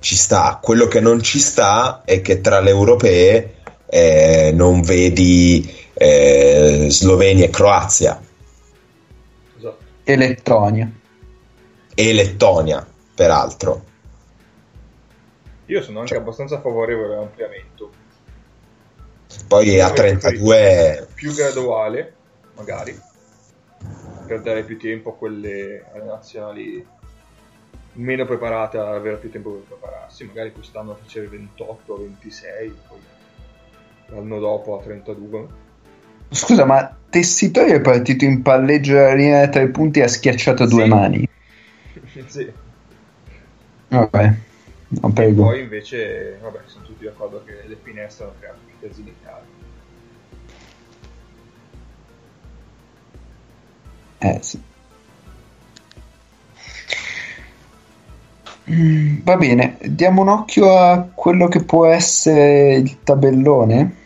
ci 0.00 0.16
sta. 0.16 0.58
Quello 0.60 0.86
che 0.86 1.00
non 1.00 1.22
ci 1.22 1.38
sta 1.38 2.02
è 2.04 2.20
che 2.20 2.40
tra 2.40 2.60
le 2.60 2.70
europee 2.70 3.54
eh, 3.88 4.52
non 4.54 4.80
vedi 4.82 5.84
eh, 5.98 6.88
Slovenia 6.90 7.46
e 7.46 7.50
Croazia. 7.50 8.20
E 10.04 10.16
Lettonia. 10.16 10.90
E 11.94 12.12
Lettonia, 12.12 12.86
peraltro. 13.14 13.84
Io 15.66 15.82
sono 15.82 16.00
anche 16.00 16.12
cioè, 16.12 16.20
abbastanza 16.20 16.60
favorevole 16.60 17.14
all'ampliamento. 17.14 17.90
Poi 19.48 19.80
a 19.80 19.90
32... 19.90 21.08
Più 21.14 21.32
graduale, 21.32 22.14
magari, 22.54 22.96
per 24.26 24.42
dare 24.42 24.64
più 24.64 24.78
tempo 24.78 25.10
a 25.10 25.14
quelle 25.14 25.84
nazionali 26.04 26.86
meno 27.94 28.26
preparate 28.26 28.76
ad 28.76 28.88
avere 28.88 29.16
più 29.16 29.30
tempo 29.30 29.50
per 29.52 29.78
prepararsi, 29.78 30.24
magari 30.24 30.52
quest'anno 30.52 30.94
facere 30.94 31.26
28, 31.28 31.96
26, 31.96 32.76
poi 32.86 32.98
l'anno 34.08 34.38
dopo 34.38 34.78
a 34.78 34.82
32. 34.82 35.64
Scusa, 36.30 36.64
ma 36.64 36.96
Tessitori 37.08 37.70
è 37.70 37.80
partito 37.80 38.24
in 38.24 38.42
palleggio 38.42 38.98
alla 38.98 39.14
linea 39.14 39.40
da 39.46 39.48
tre 39.48 39.68
punti 39.68 40.00
e 40.00 40.02
ha 40.02 40.08
schiacciato 40.08 40.66
sì. 40.66 40.74
due 40.74 40.86
mani? 40.86 41.28
sì. 42.26 42.52
Vabbè, 43.88 44.34
non 44.88 45.12
prego. 45.12 45.42
E 45.42 45.44
poi 45.44 45.60
invece, 45.62 46.38
vabbè, 46.42 46.58
sono 46.66 46.84
tutti 46.84 47.04
d'accordo 47.04 47.42
che 47.44 47.66
le 47.66 47.78
finestre 47.82 48.24
hanno 48.24 48.34
creato 48.38 48.58
più 48.66 48.88
casini. 48.88 49.14
Eh 54.18 54.38
sì. 54.40 54.60
Mm, 58.68 59.18
va 59.22 59.36
bene, 59.36 59.78
diamo 59.80 60.22
un 60.22 60.28
occhio 60.28 60.76
a 60.76 61.08
quello 61.14 61.46
che 61.46 61.62
può 61.62 61.86
essere 61.86 62.74
il 62.74 63.02
tabellone. 63.04 64.04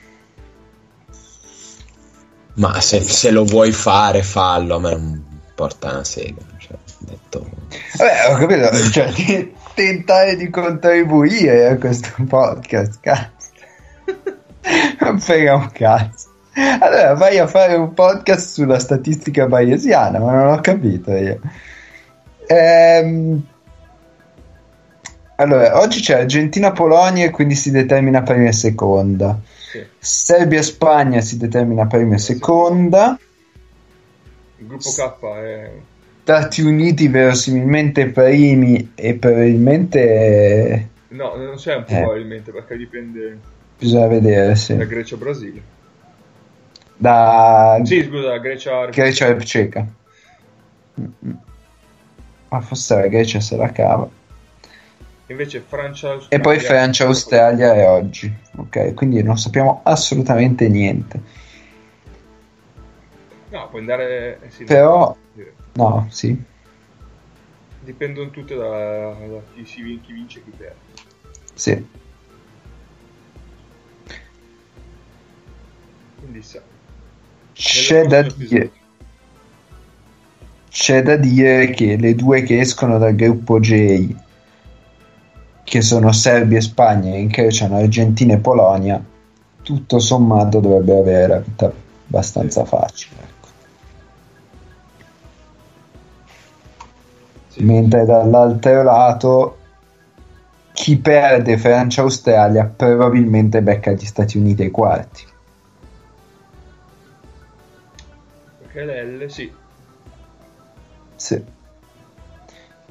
Ma 2.61 2.81
se, 2.81 3.01
se 3.01 3.31
lo 3.31 3.45
vuoi 3.45 3.73
fare, 3.73 4.23
fallo. 4.23 4.77
A 4.77 4.81
me 4.81 4.91
non 4.91 5.41
porta 5.55 5.91
una 5.91 6.05
sega. 6.05 6.43
Cioè, 6.59 6.77
detto... 6.99 7.49
Vabbè, 7.97 8.33
ho 8.33 8.37
capito. 8.37 8.91
Cioè, 8.91 9.51
tentare 9.75 10.37
di 10.37 10.51
contribuire 10.51 11.69
a 11.69 11.77
questo 11.79 12.11
podcast, 12.29 12.99
cazzo. 13.01 13.49
non 15.01 15.19
frega 15.19 15.55
un 15.55 15.71
cazzo. 15.73 16.29
Allora 16.81 17.15
vai 17.15 17.39
a 17.39 17.47
fare 17.47 17.75
un 17.75 17.95
podcast 17.95 18.53
sulla 18.53 18.79
statistica 18.79 19.47
bayesiana, 19.47 20.19
ma 20.19 20.33
non 20.33 20.53
ho 20.53 20.61
capito 20.61 21.13
io. 21.13 21.41
Ehm 22.47 23.43
allora, 25.41 25.81
oggi 25.81 26.01
c'è 26.03 26.21
Argentina-Polonia 26.21 27.25
e 27.25 27.31
quindi 27.31 27.55
si 27.55 27.71
determina 27.71 28.23
prima 28.23 28.49
e 28.49 28.53
seconda. 28.53 29.39
Sì. 29.71 29.87
Serbia-Spagna 29.99 31.21
si 31.21 31.37
determina 31.37 31.87
prima 31.87 32.17
e 32.17 32.19
seconda. 32.19 33.17
Il 34.57 34.67
gruppo 34.67 34.91
K 34.91 35.25
è... 35.37 35.71
Stati 36.23 36.63
Uniti 36.63 37.07
verosimilmente 37.07 38.09
primi 38.09 38.93
e 38.97 39.15
probabilmente... 39.15 40.89
No, 41.09 41.37
non 41.37 41.55
c'è 41.55 41.77
un 41.77 41.85
eh. 41.87 42.01
probabilmente 42.01 42.51
perché 42.51 42.77
dipende... 42.77 43.39
Bisogna 43.79 44.09
vedere, 44.09 44.57
sì. 44.57 44.77
Da 44.77 44.85
Grecia-Brasile. 44.85 45.63
Da... 46.97 47.81
Sì, 47.85 48.03
scusa, 48.03 48.37
Grecia... 48.39 48.87
Grecia 48.87 49.39
ceca. 49.39 49.87
Ma 52.49 52.61
forse 52.61 52.95
la 52.97 53.07
Grecia 53.07 53.41
se 53.41 53.57
la 53.57 53.71
cava. 53.71 54.09
Invece 55.31 55.61
Francia 55.61 56.11
Australia. 56.11 56.37
E 56.37 56.41
poi 56.41 56.59
Francia 56.59 57.05
Australia 57.05 57.73
è 57.73 57.89
oggi. 57.89 58.33
Ok, 58.57 58.95
quindi 58.95 59.23
non 59.23 59.39
sappiamo 59.39 59.81
assolutamente 59.85 60.69
niente. 60.69 61.23
No, 63.51 63.69
puoi 63.69 63.81
andare. 63.81 64.41
Eh 64.43 64.51
sì, 64.51 64.65
Però. 64.65 65.17
No, 65.75 66.07
sì. 66.11 66.37
Dipendono 67.79 68.31
tutte 68.31 68.57
da, 68.57 69.13
da 69.13 69.41
chi, 69.55 69.65
si, 69.65 70.01
chi 70.03 70.13
vince 70.13 70.41
e 70.41 70.43
chi 70.43 70.51
perde. 70.51 70.77
Sì. 71.55 71.87
Quindi 76.19 76.43
sa. 76.43 76.61
C'è 77.53 78.05
da 78.07 78.23
dire. 78.23 78.73
C'è 80.69 81.03
da 81.03 81.15
dire 81.15 81.71
che 81.71 81.97
le 81.97 82.17
due 82.17 82.43
che 82.43 82.59
escono 82.59 82.99
dal 82.99 83.15
gruppo 83.15 83.61
J 83.61 84.29
che 85.71 85.83
sono 85.83 86.11
Serbia 86.11 86.59
e 86.59 86.63
Spagna 86.63 87.15
e 87.15 87.21
incrociano 87.21 87.77
Argentina 87.77 88.35
e 88.35 88.39
Polonia, 88.39 89.01
tutto 89.63 90.01
sommato 90.01 90.59
dovrebbe 90.59 90.99
avere 90.99 91.29
la 91.29 91.39
vita 91.39 91.73
abbastanza 92.09 92.65
facile. 92.65 93.23
Ecco. 93.23 93.49
Sì. 97.51 97.63
Mentre 97.63 98.05
dall'altro 98.05 98.83
lato 98.83 99.59
chi 100.73 100.99
perde 100.99 101.57
Francia-Australia 101.57 102.65
probabilmente 102.65 103.63
becca 103.63 103.93
gli 103.93 104.05
Stati 104.05 104.39
Uniti 104.39 104.63
ai 104.63 104.71
quarti. 104.73 105.25
Perché 108.59 109.05
l'L 109.05 109.31
sì. 109.31 109.53
Sì. 111.15 111.45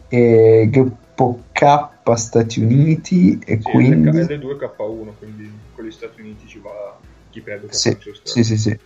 E 0.08 0.68
gruppo 0.72 1.08
K 1.52 1.90
Stati 2.16 2.60
Uniti 2.60 3.40
e 3.46 3.58
sì, 3.58 3.62
quindi... 3.62 4.10
L2K1, 4.10 5.18
quindi 5.18 5.52
con 5.76 5.86
gli 5.86 5.92
Stati 5.92 6.22
Uniti 6.22 6.48
ci 6.48 6.60
va 6.60 6.98
chi 7.30 7.42
perde 7.42 7.72
sì, 7.72 7.98
sì, 8.24 8.44
sì, 8.44 8.58
sì. 8.58 8.80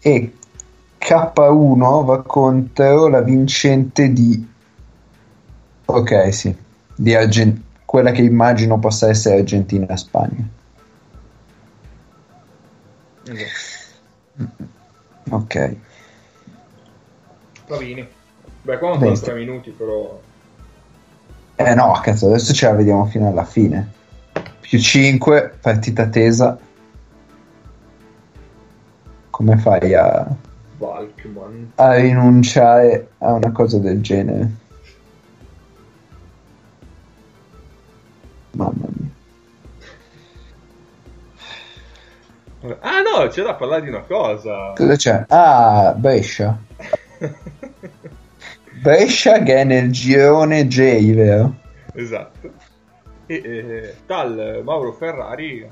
E 0.00 0.32
K1 1.00 2.04
va 2.04 2.22
contro 2.22 3.08
la 3.08 3.20
vincente 3.22 4.12
di... 4.12 4.48
Ok, 5.86 6.34
sì, 6.34 6.54
di 6.94 7.14
Argent... 7.14 7.60
quella 7.84 8.12
che 8.12 8.22
immagino 8.22 8.78
possa 8.78 9.08
essere 9.08 9.38
Argentina-Spagna. 9.38 10.48
Esatto. 13.24 14.76
Ok. 15.30 15.76
Va 17.66 17.76
bene. 17.76 18.08
Beh, 18.62 18.78
qua 18.78 18.96
non 18.96 19.20
3 19.20 19.34
minuti, 19.34 19.70
però 19.70 20.20
eh 21.60 21.74
no, 21.74 21.98
cazzo, 22.00 22.26
adesso 22.26 22.52
ce 22.52 22.66
la 22.66 22.72
vediamo 22.72 23.04
fino 23.06 23.26
alla 23.26 23.44
fine. 23.44 23.92
Più 24.60 24.78
5, 24.78 25.58
partita 25.60 26.06
tesa. 26.06 26.56
Come 29.30 29.56
fai 29.56 29.92
a 29.92 30.26
Valkman. 30.78 31.72
a 31.74 31.94
rinunciare 31.94 33.08
a 33.18 33.32
una 33.32 33.50
cosa 33.50 33.78
del 33.78 34.00
genere. 34.00 34.50
Mamma 38.52 38.86
mia. 42.60 42.76
Ah 42.80 43.00
no, 43.00 43.26
c'è 43.28 43.42
da 43.42 43.54
parlare 43.54 43.82
di 43.82 43.88
una 43.88 44.02
cosa. 44.02 44.74
Cosa 44.76 44.94
c'è? 44.94 45.24
Ah, 45.28 45.92
Brescia. 45.96 46.56
Brescia 48.80 49.42
che 49.42 49.56
è 49.56 49.64
nel 49.64 49.90
girone 49.90 50.66
J, 50.66 51.12
vero? 51.12 51.56
Esatto. 51.94 52.52
E 53.26 53.34
eh, 53.34 53.94
tal 54.06 54.62
Mauro 54.64 54.92
Ferrari 54.92 55.68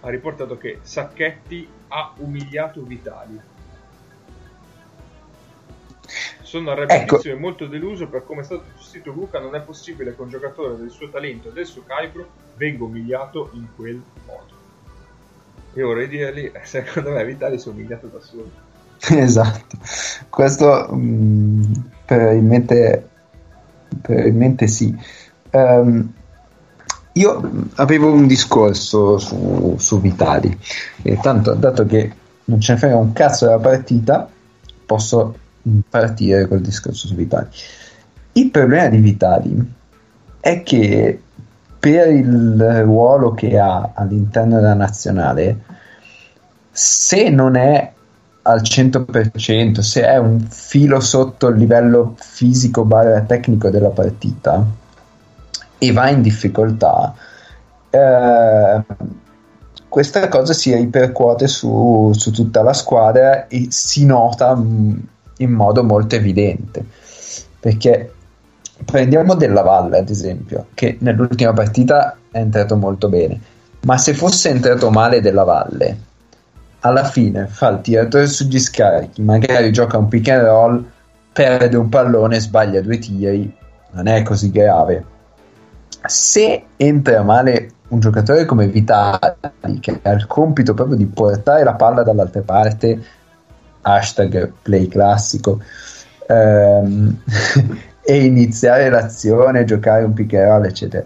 ha 0.00 0.08
riportato 0.08 0.56
che 0.56 0.78
Sacchetti 0.82 1.68
ha 1.88 2.12
umiliato 2.16 2.82
Vitali. 2.82 3.38
Sono 6.42 6.70
arrabbiatissimo 6.70 7.34
e 7.34 7.38
molto 7.38 7.66
deluso 7.66 8.08
per 8.08 8.24
come 8.24 8.40
è 8.40 8.44
stato 8.44 8.64
gestito 8.76 9.12
Luca. 9.12 9.38
Non 9.38 9.54
è 9.54 9.60
possibile 9.60 10.14
che 10.14 10.22
un 10.22 10.28
giocatore 10.28 10.76
del 10.76 10.90
suo 10.90 11.10
talento 11.10 11.48
e 11.48 11.52
del 11.52 11.66
suo 11.66 11.82
calibro 11.86 12.28
venga 12.56 12.84
umiliato 12.84 13.50
in 13.54 13.66
quel 13.76 14.02
modo. 14.26 14.52
E 15.74 15.82
vorrei 15.82 16.08
dirgli, 16.08 16.50
eh, 16.52 16.60
secondo 16.64 17.10
me 17.10 17.24
Vitali 17.24 17.58
si 17.58 17.68
è 17.68 17.72
umiliato 17.72 18.06
da 18.06 18.20
solo. 18.20 18.50
Esatto. 19.10 19.76
Questo 20.30 20.88
mh, 20.94 21.92
probabilmente, 22.04 23.08
probabilmente 24.00 24.66
sì. 24.66 24.96
Ehm, 25.50 26.12
io 27.12 27.68
avevo 27.76 28.12
un 28.12 28.26
discorso 28.26 29.18
su, 29.18 29.76
su 29.78 30.00
Vitali, 30.00 30.58
e 31.02 31.18
tanto 31.22 31.54
dato 31.54 31.86
che 31.86 32.12
non 32.46 32.60
ce 32.60 32.72
ne 32.72 32.78
frega 32.78 32.96
un 32.96 33.12
cazzo 33.12 33.46
della 33.46 33.58
partita, 33.58 34.28
posso 34.84 35.38
partire 35.88 36.48
col 36.48 36.60
discorso 36.60 37.06
su 37.06 37.14
Vitali. 37.14 37.48
Il 38.32 38.50
problema 38.50 38.88
di 38.88 38.98
Vitali 38.98 39.72
è 40.40 40.62
che 40.62 41.20
per 41.78 42.08
il 42.08 42.82
ruolo 42.82 43.32
che 43.32 43.58
ha 43.58 43.92
all'interno 43.94 44.56
della 44.56 44.74
nazionale, 44.74 45.60
se 46.70 47.28
non 47.28 47.54
è 47.56 47.93
al 48.46 48.60
100%, 48.60 49.80
se 49.80 50.02
è 50.02 50.18
un 50.18 50.40
filo 50.40 51.00
sotto 51.00 51.48
il 51.48 51.56
livello 51.56 52.14
fisico 52.18 52.84
barra 52.84 53.20
tecnico 53.22 53.70
della 53.70 53.88
partita 53.88 54.64
e 55.78 55.92
va 55.92 56.10
in 56.10 56.20
difficoltà, 56.20 57.14
eh, 57.88 58.82
questa 59.88 60.28
cosa 60.28 60.52
si 60.52 60.74
ripercuote 60.74 61.46
su, 61.46 62.10
su, 62.14 62.32
tutta 62.32 62.62
la 62.62 62.72
squadra 62.72 63.46
e 63.46 63.68
si 63.70 64.04
nota 64.04 64.54
mh, 64.54 65.08
in 65.38 65.50
modo 65.50 65.82
molto 65.82 66.16
evidente. 66.16 66.84
Perché 67.60 68.12
prendiamo 68.84 69.34
Della 69.34 69.62
Valle, 69.62 69.98
ad 69.98 70.10
esempio, 70.10 70.66
che 70.74 70.96
nell'ultima 71.00 71.52
partita 71.54 72.16
è 72.30 72.38
entrato 72.38 72.76
molto 72.76 73.08
bene, 73.08 73.40
ma 73.82 73.96
se 73.96 74.12
fosse 74.12 74.50
entrato 74.50 74.90
male 74.90 75.22
Della 75.22 75.44
Valle, 75.44 75.96
alla 76.84 77.04
fine 77.04 77.46
fa 77.46 77.68
il 77.70 77.80
tiratore 77.80 78.26
sugli 78.26 78.58
scarichi, 78.58 79.22
magari 79.22 79.72
gioca 79.72 79.96
un 79.96 80.08
pick 80.08 80.28
and 80.28 80.42
roll, 80.44 80.84
perde 81.32 81.76
un 81.76 81.88
pallone, 81.88 82.38
sbaglia 82.38 82.82
due 82.82 82.98
tiri, 82.98 83.56
non 83.92 84.06
è 84.06 84.22
così 84.22 84.50
grave. 84.50 85.04
Se 86.06 86.64
entra 86.76 87.22
male 87.22 87.70
un 87.88 88.00
giocatore 88.00 88.44
come 88.44 88.66
Vitali, 88.66 89.80
che 89.80 89.98
ha 90.02 90.10
il 90.10 90.26
compito 90.26 90.74
proprio 90.74 90.96
di 90.96 91.06
portare 91.06 91.64
la 91.64 91.74
palla 91.74 92.02
dall'altra 92.02 92.42
parte, 92.42 93.02
hashtag 93.80 94.52
play 94.60 94.86
classico, 94.86 95.60
ehm, 96.26 97.22
e 98.04 98.24
iniziare 98.24 98.90
l'azione, 98.90 99.64
giocare 99.64 100.04
un 100.04 100.12
pick 100.12 100.34
and 100.34 100.48
roll, 100.48 100.64
eccetera, 100.66 101.04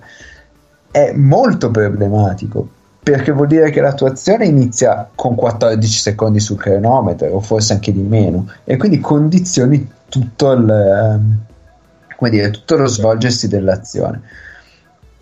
è 0.91 1.13
molto 1.13 1.71
problematico 1.71 2.71
perché 3.10 3.32
vuol 3.32 3.47
dire 3.47 3.70
che 3.70 3.80
l'attuazione 3.80 4.47
inizia 4.47 5.09
con 5.14 5.35
14 5.35 5.98
secondi 5.98 6.40
sul 6.40 6.59
cronometro 6.59 7.28
o 7.28 7.40
forse 7.40 7.72
anche 7.72 7.93
di 7.93 8.02
meno. 8.02 8.51
E 8.64 8.76
quindi 8.76 9.01
condizioni 9.01 9.90
tutto 10.09 10.52
il 10.52 11.47
come 12.18 12.30
dire, 12.30 12.51
tutto 12.51 12.76
lo 12.76 12.86
svolgersi 12.86 13.47
dell'azione. 13.47 14.20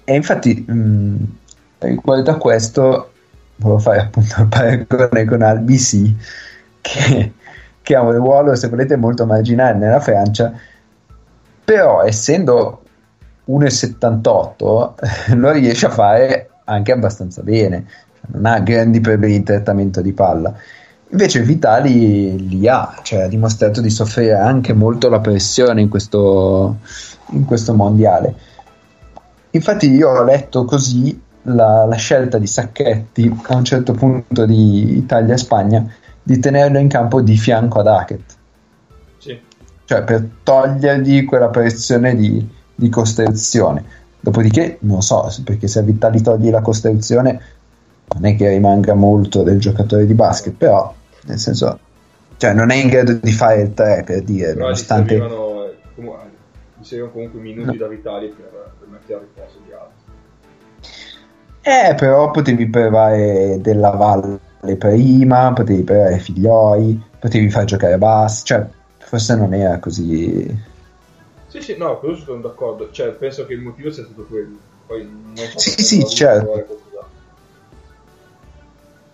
E 0.02 0.14
infatti 0.14 0.64
mh, 0.66 1.36
riguardo 1.78 2.30
a 2.30 2.38
questo 2.38 3.12
volevo 3.56 3.78
fare 3.78 4.00
appunto 4.00 4.40
il 4.40 4.48
paragone 4.48 5.24
con 5.26 5.42
Albc 5.42 6.14
che, 6.80 7.32
che 7.82 7.94
ha 7.94 8.00
un 8.00 8.12
ruolo 8.12 8.54
se 8.56 8.68
volete 8.68 8.96
molto 8.96 9.26
marginale 9.26 9.78
nella 9.78 10.00
Francia. 10.00 10.52
Però 11.64 12.02
essendo 12.02 12.82
1,78 13.48 15.34
lo 15.36 15.50
riesce 15.52 15.86
a 15.86 15.90
fare 15.90 16.50
anche 16.66 16.93
abbastanza 16.93 17.43
bene, 17.43 17.86
non 18.28 18.47
ha 18.47 18.60
grandi 18.60 19.01
problemi 19.01 19.38
di 19.38 19.43
trattamento 19.43 20.01
di 20.01 20.12
palla. 20.12 20.55
Invece 21.09 21.43
Vitali 21.43 22.48
li 22.48 22.66
ha, 22.68 22.98
cioè 23.02 23.22
ha 23.22 23.28
dimostrato 23.28 23.80
di 23.80 23.90
soffrire 23.90 24.34
anche 24.34 24.72
molto 24.72 25.09
la 25.09 25.20
pressione 25.20 25.80
in 25.80 25.88
questo, 25.88 26.78
in 27.30 27.44
questo 27.44 27.74
mondiale. 27.74 28.34
Infatti 29.51 29.90
io 29.90 30.10
ho 30.10 30.24
letto 30.24 30.64
così 30.64 31.18
la, 31.43 31.84
la, 31.84 31.94
scelta 31.94 32.38
di 32.38 32.47
Sacchetti 32.48 33.40
a 33.47 33.55
un 33.55 33.64
certo 33.64 33.93
punto 33.93 34.44
di 34.44 34.97
Italia-Spagna 34.97 35.86
di 36.20 36.38
tenerlo 36.40 36.78
in 36.78 36.88
campo 36.88 37.20
di 37.20 37.36
fianco 37.36 37.78
ad 37.78 37.86
Hackett. 37.86 38.34
Sì. 39.18 39.40
Cioè 39.84 40.02
per 40.02 40.28
togliergli 40.43 41.24
quella 41.24 41.48
pressione 41.48 42.16
di, 42.16 42.47
di 42.74 42.88
costruzione 42.88 43.84
Dopodiché 44.27 44.78
non 44.81 45.03
so, 45.03 45.32
perché 45.44 45.69
se 45.69 45.78
a 45.78 45.82
Vitali 45.82 46.20
togli 46.20 46.51
la 46.51 46.61
costruzione 46.61 47.40
non 48.12 48.24
è 48.24 48.35
che 48.35 48.48
rimanga 48.48 48.94
molto 48.94 49.44
del 49.44 49.61
giocatore 49.61 50.05
di 50.05 50.15
basket, 50.15 50.53
però 50.53 50.93
nel 51.27 51.39
senso, 51.39 51.78
cioè 52.36 52.53
non 52.53 52.70
è 52.70 52.74
in 52.74 52.89
grado 52.89 53.12
di 53.12 53.31
fare 53.31 53.61
il 53.61 53.73
3 53.73 54.03
per 54.05 54.23
dire, 54.23 54.55
però 54.55 54.65
nonostante... 54.65 55.15
Gli 55.15 55.19
servivano, 55.19 55.65
eh, 55.65 55.77
comunque, 55.94 56.19
gli 56.77 56.85
servivano 56.85 57.12
comunque 57.12 57.40
minuti 57.40 57.66
no. 57.66 57.77
da 57.77 57.86
Vitali 57.86 58.35
per, 58.36 58.73
per 58.81 58.89
mettere 58.89 59.20
al 59.20 59.27
posto 59.32 59.59
di 59.65 59.73
altri. 59.73 59.94
Eh, 61.62 61.94
però 61.94 62.32
potevi 62.32 62.66
provare 62.66 63.61
della 63.61 63.90
Valle 63.90 64.77
prima, 64.77 65.53
potevi 65.53 65.85
provare 65.85 66.19
Figlioi, 66.19 67.01
potevi 67.20 67.48
far 67.48 67.65
giocare 67.65 67.93
a 67.93 67.98
Bass, 67.98 68.43
cioè 68.44 68.66
forse 68.98 69.36
non 69.36 69.55
era 69.55 69.78
così 69.78 70.74
sì, 71.57 71.73
sì, 71.73 71.78
no, 71.78 71.99
quello 71.99 72.16
sono 72.16 72.41
d'accordo. 72.41 72.91
Cioè, 72.91 73.11
penso 73.11 73.47
che 73.47 73.55
il 73.55 73.61
motivo 73.61 73.91
sia 73.91 74.05
stato 74.05 74.24
quello. 74.24 74.57
Poi 74.87 75.05
non 75.05 75.37
so 75.37 75.59
sì, 75.59 75.83
sì, 75.83 76.07
certo. 76.07 76.85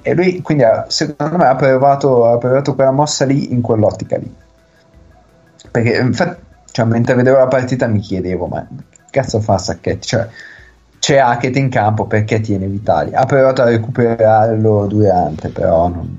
E 0.02 0.14
lui, 0.14 0.42
quindi, 0.42 0.64
secondo 0.88 1.36
me, 1.36 1.46
ha 1.46 1.54
provato, 1.54 2.26
ha 2.26 2.38
provato 2.38 2.74
quella 2.74 2.90
mossa 2.90 3.24
lì 3.24 3.52
in 3.52 3.60
quell'ottica 3.60 4.16
lì. 4.16 4.34
Perché, 5.70 5.96
infatti, 5.98 6.42
cioè, 6.72 6.84
mentre 6.86 7.14
vedevo 7.14 7.36
la 7.36 7.46
partita 7.46 7.86
mi 7.86 8.00
chiedevo, 8.00 8.46
ma 8.46 8.66
che 8.66 8.98
cazzo 9.10 9.40
fa 9.40 9.58
Sacchetti? 9.58 10.06
Cioè, 10.06 10.28
c'è 10.98 11.18
Hackett 11.18 11.56
in 11.56 11.68
campo 11.68 12.06
perché 12.06 12.40
tiene 12.40 12.66
Vitali. 12.66 13.14
Ha 13.14 13.24
provato 13.24 13.62
a 13.62 13.66
recuperarlo 13.66 14.86
durante, 14.86 15.48
però 15.48 15.88
non, 15.88 16.16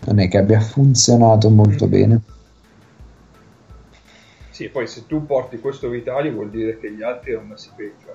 non 0.00 0.18
è 0.18 0.28
che 0.28 0.38
abbia 0.38 0.60
funzionato 0.60 1.50
molto 1.50 1.86
bene. 1.86 2.20
Sì, 4.54 4.68
poi 4.68 4.86
se 4.86 5.04
tu 5.08 5.26
porti 5.26 5.58
questo 5.58 5.88
Vitali 5.88 6.30
vuol 6.30 6.48
dire 6.48 6.78
che 6.78 6.92
gli 6.92 7.02
altri 7.02 7.32
erano 7.32 7.48
messi 7.48 7.70
peggio. 7.74 8.14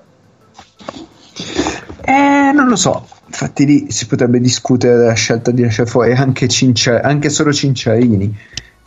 Eh, 2.05 2.53
non 2.53 2.69
lo 2.69 2.77
so. 2.77 3.05
Infatti 3.25 3.65
lì 3.65 3.91
si 3.91 4.07
potrebbe 4.07 4.39
discutere 4.39 4.95
della 4.95 5.15
scelta 5.15 5.51
di 5.51 5.63
lasciare 5.63 5.89
fuori 5.89 6.13
anche, 6.13 6.47
Cincia- 6.47 7.01
anche 7.01 7.29
solo 7.29 7.51
Cinciarini, 7.51 8.33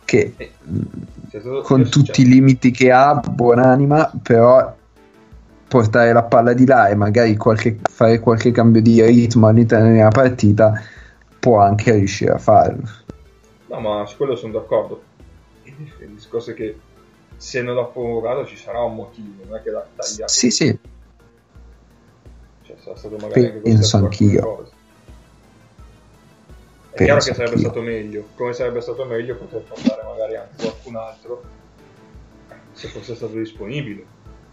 che 0.03 0.33
eh, 0.35 0.51
stato, 1.27 1.61
con 1.61 1.87
tutti 1.89 2.21
i 2.21 2.25
limiti 2.25 2.71
che 2.71 2.91
ha, 2.91 3.13
buonanima, 3.17 4.13
però 4.23 4.75
portare 5.67 6.11
la 6.11 6.23
palla 6.23 6.53
di 6.53 6.65
là 6.65 6.87
e 6.87 6.95
magari 6.95 7.37
qualche, 7.37 7.77
fare 7.83 8.19
qualche 8.19 8.49
cambio 8.49 8.81
di 8.81 8.99
ritmo 8.99 9.45
all'interno 9.45 9.91
della 9.91 10.09
partita 10.09 10.73
può 11.37 11.59
anche 11.59 11.91
riuscire 11.91 12.31
a 12.31 12.39
farlo. 12.39 12.81
No, 13.67 13.79
ma 13.79 14.07
su 14.07 14.17
quello 14.17 14.35
sono 14.35 14.53
d'accordo. 14.53 15.03
Il 15.65 16.15
discorso 16.15 16.49
è 16.49 16.53
che 16.55 16.77
se 17.37 17.61
non 17.61 17.75
l'ha 17.75 17.83
provocato 17.83 18.45
ci 18.45 18.55
sarà 18.57 18.81
un 18.81 18.95
motivo, 18.95 19.43
non 19.47 19.57
è 19.57 19.61
che 19.61 19.69
l'ha 19.71 19.85
tagliato. 19.95 20.31
Sì, 20.31 20.49
sì. 20.51 20.77
Cioè, 22.63 22.75
sarà 22.81 22.95
stato 22.95 23.17
magari 23.17 23.59
Penso 23.61 23.97
anch'io. 23.97 24.71
È 26.89 26.97
Penso 26.97 27.03
chiaro 27.03 27.19
che 27.19 27.33
sarebbe 27.33 27.43
anch'io. 27.55 27.59
stato 27.59 27.81
meglio. 27.81 28.27
Come 28.35 28.53
sarebbe 28.53 28.81
stato 28.81 29.05
meglio 29.05 29.35
poter 29.35 29.61
portare 29.61 30.01
magari 30.03 30.35
anche 30.35 30.55
qualcun 30.63 30.95
altro 30.95 31.43
se 32.73 32.87
fosse 32.87 33.15
stato 33.15 33.33
disponibile. 33.33 34.05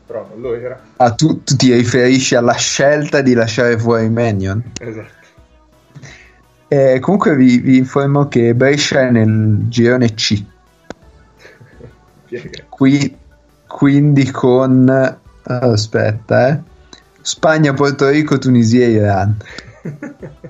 Però 0.06 0.26
non 0.28 0.40
lo 0.40 0.54
era. 0.54 0.82
Ah, 0.96 1.12
tu, 1.12 1.42
tu 1.44 1.54
ti 1.54 1.72
riferisci 1.72 2.34
alla 2.34 2.54
scelta 2.56 3.20
di 3.20 3.32
lasciare 3.34 3.78
fuori 3.78 4.08
Manion? 4.08 4.72
Esatto. 4.80 5.18
Eh, 6.66 6.98
comunque 7.00 7.36
vi, 7.36 7.58
vi 7.58 7.76
informo 7.76 8.28
che 8.28 8.54
Brescia 8.54 9.00
è 9.02 9.10
nel 9.10 9.68
girone 9.68 10.14
C. 10.14 10.44
Qui, 12.80 13.14
quindi 13.66 14.30
con 14.30 14.88
aspetta, 15.42 16.48
eh. 16.48 16.62
Spagna, 17.20 17.74
Porto 17.74 18.08
Rico, 18.08 18.38
Tunisia 18.38 18.86
e 18.86 18.90
Iran. 18.90 19.36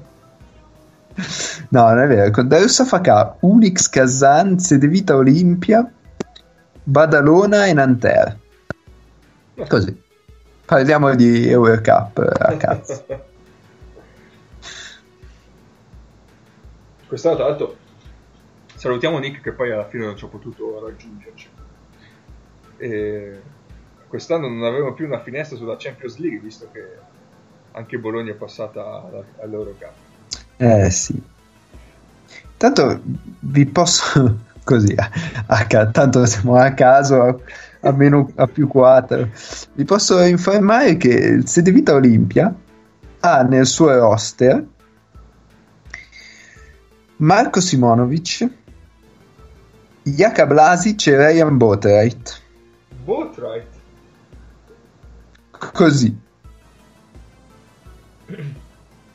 No, 1.70 1.88
non 1.88 1.98
è 1.98 2.06
vero. 2.06 2.30
Con 2.30 2.48
Darussa 2.48 2.84
Fakà, 2.84 3.36
Unix, 3.40 3.88
Kazan, 3.88 4.58
Sedevita 4.58 5.16
Olimpia, 5.16 5.92
Badalona 6.82 7.66
e 7.66 7.72
Nanterre. 7.74 8.38
Così. 9.68 10.02
Parliamo 10.64 11.14
di 11.14 11.48
Eurocup 11.48 12.18
a 12.38 12.56
cazzo. 12.56 13.04
Quest'anno, 17.06 17.36
tra 17.36 17.44
l'altro, 17.48 17.76
salutiamo 18.76 19.18
Nick 19.18 19.42
che 19.42 19.52
poi 19.52 19.72
alla 19.72 19.86
fine 19.86 20.06
non 20.06 20.16
ci 20.16 20.24
ha 20.24 20.28
potuto 20.28 20.80
raggiungerci. 20.82 21.48
Quest'anno 24.08 24.48
non 24.48 24.64
avevamo 24.64 24.94
più 24.94 25.06
una 25.06 25.20
finestra 25.20 25.56
sulla 25.56 25.76
Champions 25.78 26.16
League, 26.16 26.40
visto 26.40 26.68
che 26.72 26.84
anche 27.72 27.98
Bologna 27.98 28.32
è 28.32 28.34
passata 28.34 29.08
all'Eurocup. 29.40 29.92
Eh 30.56 30.90
sì. 30.90 31.22
Tanto 32.56 33.00
vi 33.40 33.66
posso 33.66 34.38
così, 34.64 34.94
a, 34.94 35.10
a, 35.46 35.86
tanto 35.86 36.26
siamo 36.26 36.56
a 36.56 36.72
caso 36.72 37.22
a, 37.22 37.36
a, 37.80 37.92
meno, 37.92 38.30
a 38.34 38.46
più 38.46 38.66
4. 38.66 39.30
Vi 39.74 39.84
posso 39.84 40.20
informare 40.22 40.96
che 40.96 41.08
il 41.08 41.48
Sede 41.48 41.70
Vita 41.70 41.94
Olimpia 41.94 42.54
ha 43.20 43.42
nel 43.42 43.66
suo 43.66 43.94
roster 43.96 44.64
Marco 47.16 47.60
Simonovic, 47.60 48.48
Jaka 50.02 50.46
Blasic 50.46 51.06
e 51.06 51.16
Ryan 51.16 51.56
Botreit. 51.56 52.42
Botreit? 53.10 53.66
Così. 55.50 56.16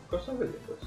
Cosa 0.07 0.33
vede 0.33 0.59
questo? 0.65 0.85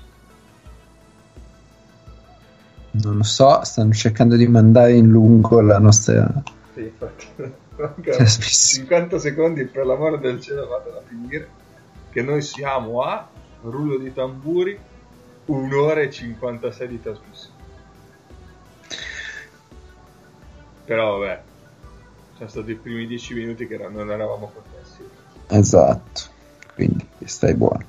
Non 2.90 3.16
lo 3.16 3.22
so, 3.22 3.64
stanno 3.64 3.92
cercando 3.94 4.36
di 4.36 4.46
mandare 4.46 4.92
in 4.92 5.08
lungo 5.08 5.62
la 5.62 5.78
nostra... 5.78 6.30
Sì, 6.74 6.82
infatti. 6.82 7.26
Manca 7.78 8.26
50 8.26 9.18
secondi 9.18 9.64
per 9.64 9.86
l'amore 9.86 10.18
del 10.18 10.42
cielo 10.42 10.66
vado 10.66 10.98
a 10.98 11.02
finire. 11.06 11.48
Che 12.10 12.20
noi 12.20 12.42
siamo 12.42 13.00
a 13.00 13.26
rullo 13.62 13.96
di 13.96 14.12
tamburi 14.12 14.78
un'ora 15.46 16.02
e 16.02 16.10
56 16.10 16.88
di 16.88 17.00
trasmissione. 17.00 17.56
Però 20.84 21.18
vabbè, 21.18 21.42
sono 22.38 22.50
stati 22.50 22.70
i 22.70 22.76
primi 22.76 23.06
10 23.08 23.34
minuti 23.34 23.66
che 23.66 23.76
non 23.76 24.10
eravamo 24.10 24.52
connessi. 24.54 25.02
Esatto, 25.48 26.20
quindi 26.74 27.04
stai 27.24 27.54
buono. 27.54 27.84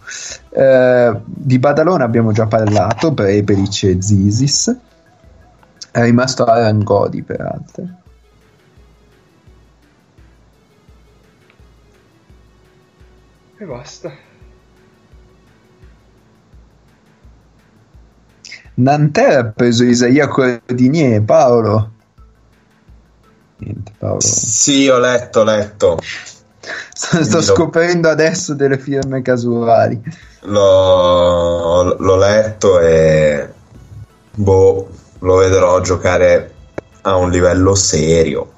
Eh, 0.49 1.21
di 1.23 1.59
Badalona 1.59 2.03
abbiamo 2.03 2.31
già 2.31 2.47
parlato, 2.47 3.13
per 3.13 3.27
Eberic 3.27 3.83
e 3.83 4.01
Zisis. 4.01 4.75
È 5.91 6.01
rimasto 6.01 6.45
Aran 6.45 6.83
Godi, 6.83 7.21
peraltro. 7.21 7.83
E 13.57 13.65
basta. 13.65 14.11
Nanterre 18.75 19.35
ha 19.35 19.45
preso 19.45 19.83
Isaia 19.83 20.27
Cordinier, 20.27 21.21
Paolo. 21.21 21.97
Niente, 23.59 23.93
Paolo. 23.97 24.19
Sì, 24.19 24.87
ho 24.87 24.97
letto, 24.99 25.41
ho 25.41 25.43
letto. 25.43 25.99
Sto 26.93 27.41
scoprendo 27.41 28.09
adesso 28.09 28.53
delle 28.53 28.77
firme 28.77 29.21
casuali. 29.21 30.01
L'ho, 30.41 31.95
l'ho 31.97 32.15
letto 32.17 32.79
e 32.79 33.47
boh, 34.35 34.89
lo 35.19 35.35
vedrò 35.35 35.79
giocare 35.81 36.53
a 37.01 37.15
un 37.15 37.29
livello 37.29 37.75
serio. 37.75 38.53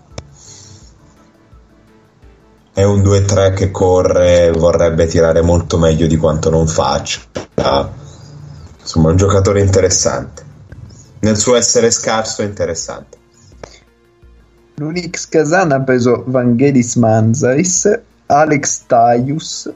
È 2.73 2.83
un 2.83 3.01
2-3 3.01 3.53
che 3.53 3.69
corre, 3.69 4.51
vorrebbe 4.51 5.05
tirare 5.05 5.41
molto 5.41 5.77
meglio 5.77 6.07
di 6.07 6.17
quanto 6.17 6.49
non 6.49 6.67
faccia 6.67 7.19
insomma 8.91 9.09
un 9.09 9.15
giocatore 9.15 9.61
interessante 9.61 10.43
nel 11.19 11.37
suo 11.37 11.55
essere 11.55 11.91
scarso 11.91 12.41
è 12.41 12.45
interessante 12.45 13.17
l'Unix 14.81 15.27
Kazan 15.29 15.71
ha 15.71 15.81
preso 15.81 16.23
Vangelis 16.25 16.95
Manzaris 16.95 17.99
Alex 18.25 18.85
Taius 18.87 19.71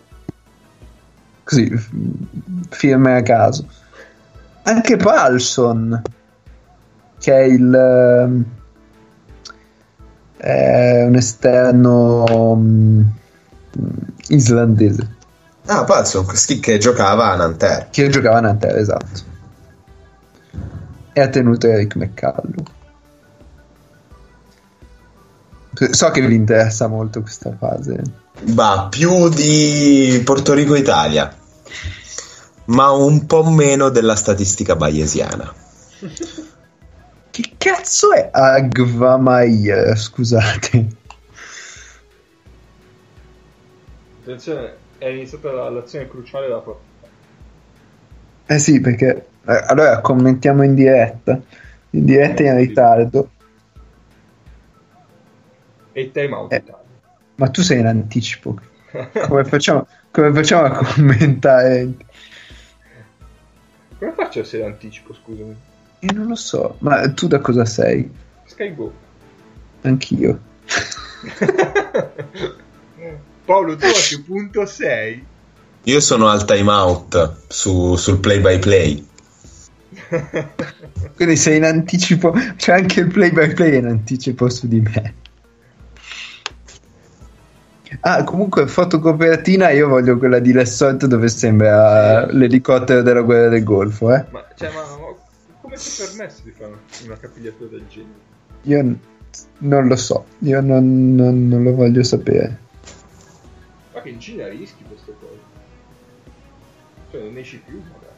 così 1.43 1.71
firme 2.69 3.15
a 3.15 3.21
caso 3.21 3.67
anche 4.63 4.97
Palson 4.97 6.01
che 7.19 7.33
è 7.33 7.43
il 7.43 7.73
ehm, 7.73 8.45
è 10.37 11.03
un 11.05 11.15
esterno 11.15 12.23
um, 12.23 13.13
islandese 14.29 15.13
Ah, 15.67 15.83
Palson, 15.83 16.27
che 16.61 16.77
giocava 16.77 17.31
a 17.31 17.35
Nanterre. 17.35 17.87
Che 17.89 18.07
giocava 18.09 18.37
a 18.37 18.41
Nanterre, 18.41 18.79
esatto. 18.79 19.21
E 21.11 21.21
ha 21.21 21.27
tenuto 21.27 21.67
Eric 21.67 21.95
McCallum. 21.95 22.63
So 25.75 26.09
che 26.11 26.25
vi 26.25 26.35
interessa 26.35 26.87
molto 26.87 27.21
questa 27.21 27.55
fase. 27.57 28.01
Bah, 28.41 28.87
più 28.89 29.29
di 29.29 30.21
Porto 30.23 30.53
Rico-Italia, 30.53 31.35
ma 32.65 32.91
un 32.91 33.25
po' 33.25 33.43
meno 33.49 33.89
della 33.89 34.15
statistica 34.15 34.75
bayesiana. 34.75 35.53
Che 37.29 37.51
cazzo 37.57 38.13
è 38.13 38.29
Agvamaier? 38.31 39.97
Scusate. 39.97 40.87
Attenzione, 44.21 44.75
è 44.97 45.07
iniziata 45.07 45.69
l'azione 45.69 46.07
cruciale 46.07 46.47
della 46.47 46.59
partita. 46.59 46.93
Eh 48.47 48.59
sì, 48.59 48.79
perché 48.79 49.27
eh, 49.45 49.63
allora 49.67 49.99
commentiamo 50.01 50.63
in 50.63 50.73
diretta, 50.73 51.39
in 51.89 52.05
diretta 52.05 52.43
in 52.43 52.55
ritardo. 52.55 53.29
E 55.97 56.11
time 56.11 56.35
out 56.35 56.51
eh, 56.51 56.61
Ma 57.35 57.47
tu 57.47 57.61
sei 57.61 57.79
in 57.79 57.85
anticipo. 57.85 58.59
Come 59.27 59.45
facciamo, 59.45 59.87
come 60.11 60.33
facciamo 60.33 60.65
a 60.65 60.71
commentare? 60.71 61.93
Come 63.97 64.11
faccio 64.13 64.39
a 64.39 64.41
essere 64.41 64.63
in 64.63 64.69
anticipo, 64.69 65.13
scusami? 65.13 65.55
Io 65.99 66.13
non 66.13 66.27
lo 66.27 66.35
so, 66.35 66.75
ma 66.79 67.11
tu 67.13 67.27
da 67.27 67.39
cosa 67.39 67.65
sei? 67.65 68.09
Skygo. 68.45 68.93
Anch'io. 69.81 70.39
Paolo, 73.45 73.75
tu 73.75 73.85
a 73.85 73.91
che 73.91 74.21
punto 74.21 74.65
sei? 74.65 75.25
Io 75.83 75.99
sono 75.99 76.27
al 76.27 76.45
timeout 76.45 77.47
su, 77.47 77.95
sul 77.95 78.19
play 78.19 78.39
by 78.39 78.59
play. 78.59 79.07
Quindi 81.15 81.35
sei 81.35 81.57
in 81.57 81.63
anticipo, 81.63 82.33
c'è 82.55 82.73
anche 82.73 83.01
il 83.01 83.07
play 83.07 83.31
by 83.31 83.53
play 83.53 83.77
in 83.77 83.87
anticipo 83.87 84.49
su 84.49 84.67
di 84.67 84.79
me. 84.81 85.23
Ah, 88.01 88.23
comunque 88.23 88.67
fotocopertina 88.67 89.69
io 89.71 89.87
voglio 89.87 90.17
quella 90.17 90.39
di 90.39 90.51
Lessot 90.53 91.05
dove 91.05 91.27
sembra 91.27 92.25
l'elicottero 92.31 93.01
della 93.01 93.21
guerra 93.21 93.49
del 93.49 93.63
Golfo, 93.63 94.13
eh. 94.13 94.25
Ma, 94.29 94.45
cioè, 94.55 94.69
ma, 94.73 94.81
ma 94.81 95.15
come 95.61 95.75
ti 95.75 95.89
è 95.89 96.05
permesso 96.05 96.41
di 96.43 96.51
fare 96.51 96.73
una 97.05 97.17
capigliatura 97.17 97.69
del 97.69 97.85
genere? 97.87 98.33
Io 98.63 98.97
non 99.59 99.87
lo 99.87 99.95
so, 99.95 100.25
io 100.39 100.61
non, 100.61 101.15
non, 101.15 101.47
non 101.47 101.63
lo 101.63 101.73
voglio 101.73 102.03
sapere 102.03 102.63
che 104.05 104.11
in 104.11 104.19
Cina 104.19 104.47
rischi 104.47 104.83
queste 104.87 105.15
cose. 105.19 105.39
Cioè 107.09 107.21
non 107.21 107.37
esci 107.37 107.57
più 107.65 107.81
magari. 107.81 108.13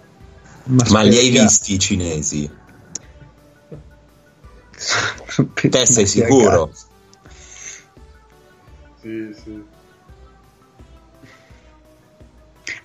Ma, 0.66 0.84
Ma 0.92 1.02
li 1.02 1.18
hai 1.18 1.30
visti 1.30 1.74
i 1.74 1.80
cinesi? 1.80 2.52
Te 5.70 5.86
sei 5.86 6.06
sicuro? 6.06 6.74
Sì, 9.00 9.34
sì. 9.34 9.64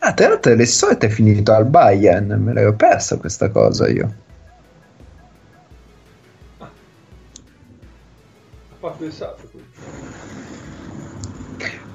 Ah, 0.04 0.12
tra 0.14 0.28
l'altro 0.28 0.54
le 0.54 0.66
solite 0.66 1.06
è 1.06 1.10
finito 1.10 1.52
al 1.52 1.64
Bayern, 1.64 2.26
me 2.42 2.52
l'ero 2.52 2.74
persa 2.74 3.16
questa 3.18 3.50
cosa 3.50 3.88
io. 3.88 4.14
Ah. 6.58 6.70
Salto 9.10 9.50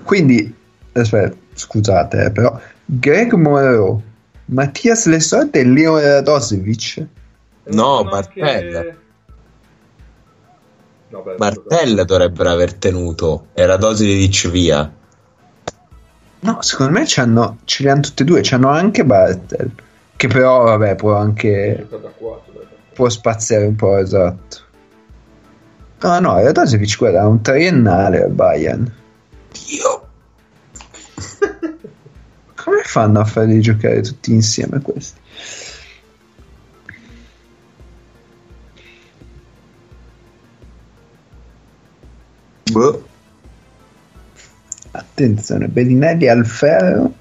quindi 0.07 0.55
aspetta, 0.93 1.35
scusate, 1.53 2.23
eh, 2.23 2.31
però 2.31 2.57
Greg 2.85 3.34
Moreau, 3.34 4.01
Mattias 4.45 5.05
Lesotte 5.05 5.59
e 5.59 5.65
Leo 5.65 5.99
Radosevic. 5.99 7.05
No, 7.65 8.05
Bartella. 8.05 8.85
No, 11.09 11.21
beh, 11.21 11.35
Martella 11.38 12.05
dovrebbero 12.05 12.49
aver 12.49 12.75
tenuto. 12.75 13.47
Era 13.53 13.75
Dosic 13.75 14.49
via. 14.49 14.89
No, 16.39 16.61
secondo 16.61 16.99
me 16.99 17.05
ce 17.07 17.23
li 17.23 17.89
hanno 17.89 18.01
tutti 18.01 18.22
e 18.22 18.26
due. 18.26 18.41
C'hanno 18.41 18.69
anche 18.69 19.03
Bartel. 19.03 19.72
Che 20.15 20.27
però, 20.27 20.64
vabbè, 20.64 20.95
può 20.95 21.15
anche. 21.15 21.88
Può 22.93 23.09
spaziare 23.09 23.65
un 23.65 23.76
po', 23.76 23.97
esatto. 23.97 24.65
No, 25.99 26.19
no, 26.19 26.39
Radosevic 26.41 26.97
guarda, 26.97 27.22
ha 27.22 27.27
un 27.27 27.41
triennale 27.41 28.23
al 28.23 28.31
Bayern. 28.31 28.93
Dio. 29.51 30.07
Come 32.55 32.81
fanno 32.84 33.19
a 33.19 33.26
farli 33.26 33.59
giocare 33.61 34.01
tutti 34.01 34.31
insieme 34.31 34.80
questi? 34.81 35.19
Boh. 42.72 43.06
Attenzione, 44.98 45.68
Bellinelli 45.68 46.28
al 46.28 46.44
ferro 46.45 47.14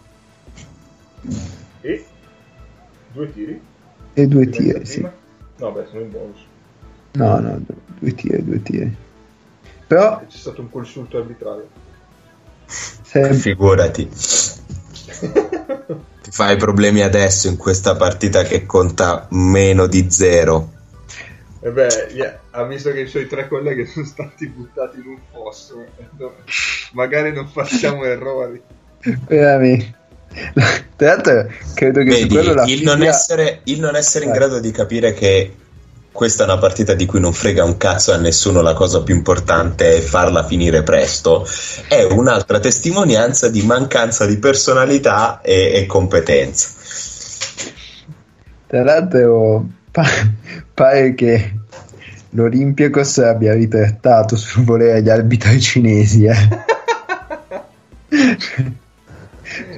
E 1.82 2.04
due 3.12 3.32
tiri. 3.32 3.60
e 4.14 4.26
due 4.26 4.46
Diventa 4.48 4.78
tiri, 4.78 4.86
sì. 4.86 5.06
No, 5.58 5.72
beh, 5.72 5.86
sono 5.90 6.00
in 6.00 6.10
bonus. 6.10 6.38
No, 7.12 7.38
no, 7.40 7.60
due, 7.98 8.14
tiri, 8.14 8.42
due 8.44 8.62
tiri. 8.62 8.96
Però 9.86 10.20
C'è 10.26 10.36
stato 10.38 10.62
un 10.62 10.70
consulto 10.70 11.18
arbitrario. 11.18 11.68
se- 12.66 13.34
Figurati. 13.34 14.08
Ti 16.22 16.30
fai 16.30 16.56
problemi 16.56 17.02
adesso 17.02 17.46
in 17.48 17.56
questa 17.58 17.94
partita 17.94 18.42
che 18.42 18.64
conta 18.66 19.26
meno 19.30 19.86
di 19.86 20.10
zero. 20.10 20.72
E 21.66 21.70
beh, 21.72 22.08
yeah, 22.12 22.38
ha 22.50 22.64
visto 22.64 22.92
che 22.92 23.00
i 23.00 23.06
suoi 23.08 23.26
tre 23.26 23.48
colleghi 23.48 23.86
sono 23.86 24.06
stati 24.06 24.48
buttati 24.48 24.98
in 25.00 25.06
un 25.06 25.20
fosso. 25.30 25.74
no, 26.18 26.44
magari 26.92 27.32
non 27.32 27.48
facciamo 27.48 28.04
errori. 28.14 28.62
veramente. 29.28 29.94
Tra 30.96 31.08
l'altro, 31.14 31.46
credo 31.74 32.02
che 32.04 32.14
Vedi, 32.14 32.26
quello 32.26 32.54
la 32.54 32.64
il 32.64 32.82
non, 32.82 33.02
figlia- 33.02 33.08
essere, 33.08 33.60
il 33.64 33.80
non 33.80 33.96
essere 33.96 34.24
in 34.26 34.30
Eh. 34.30 34.34
grado 34.34 34.60
di 34.60 34.70
capire 34.70 35.12
che 35.12 35.54
questa 36.12 36.44
è 36.44 36.46
una 36.46 36.58
partita 36.58 36.94
di 36.94 37.04
cui 37.06 37.20
non 37.20 37.32
frega 37.34 37.64
un 37.64 37.76
cazzo 37.76 38.12
a 38.12 38.16
nessuno, 38.16 38.62
la 38.62 38.72
cosa 38.74 39.02
più 39.02 39.14
importante 39.14 39.96
è 39.96 40.00
farla 40.00 40.44
finire 40.46 40.82
presto, 40.82 41.46
è 41.88 42.02
un'altra 42.04 42.58
testimonianza 42.60 43.48
di 43.50 43.62
mancanza 43.62 44.24
di 44.26 44.38
personalità 44.38 45.40
e, 45.42 45.72
e 45.74 45.86
competenza. 45.86 46.68
Tra 48.66 48.82
l'altro, 48.82 49.66
pare 50.74 51.14
che 51.14 51.52
l'Olympiacos 52.30 53.18
abbia 53.18 53.54
ritrattato 53.54 54.36
sul 54.36 54.64
volere 54.64 55.02
gli 55.02 55.08
arbitri 55.08 55.60
cinesi. 55.60 56.24
Eh. 56.24 56.34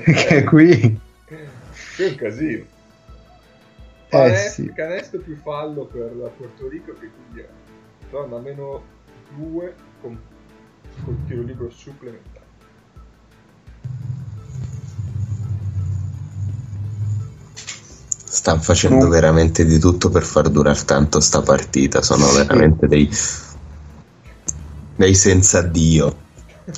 Perché 0.04 0.44
qui 0.44 0.98
Che 1.26 2.04
è 2.04 2.08
un 2.08 2.14
casino. 2.14 2.64
Eh, 4.10 4.16
Canestro, 4.16 4.64
sì. 4.64 4.72
canestro 4.72 5.20
più 5.20 5.36
fallo 5.42 5.84
per 5.84 6.16
la 6.16 6.28
Porto 6.28 6.66
Rico 6.68 6.94
che 6.94 7.10
quindi 7.10 7.46
torna 8.10 8.36
a 8.36 8.40
meno 8.40 8.82
2 9.36 9.74
con 10.00 10.18
col 11.04 11.16
tiro 11.26 11.42
libero 11.42 11.70
supplementare. 11.70 12.37
Stanno 18.38 18.60
facendo 18.60 19.06
No. 19.06 19.10
veramente 19.10 19.64
di 19.64 19.80
tutto 19.80 20.10
per 20.10 20.22
far 20.22 20.48
durare 20.48 20.84
tanto 20.84 21.18
sta 21.18 21.42
partita, 21.42 22.02
sono 22.02 22.30
veramente 22.30 22.86
dei, 22.86 23.10
dei 24.94 25.12
senza 25.12 25.60
Dio. 25.62 26.16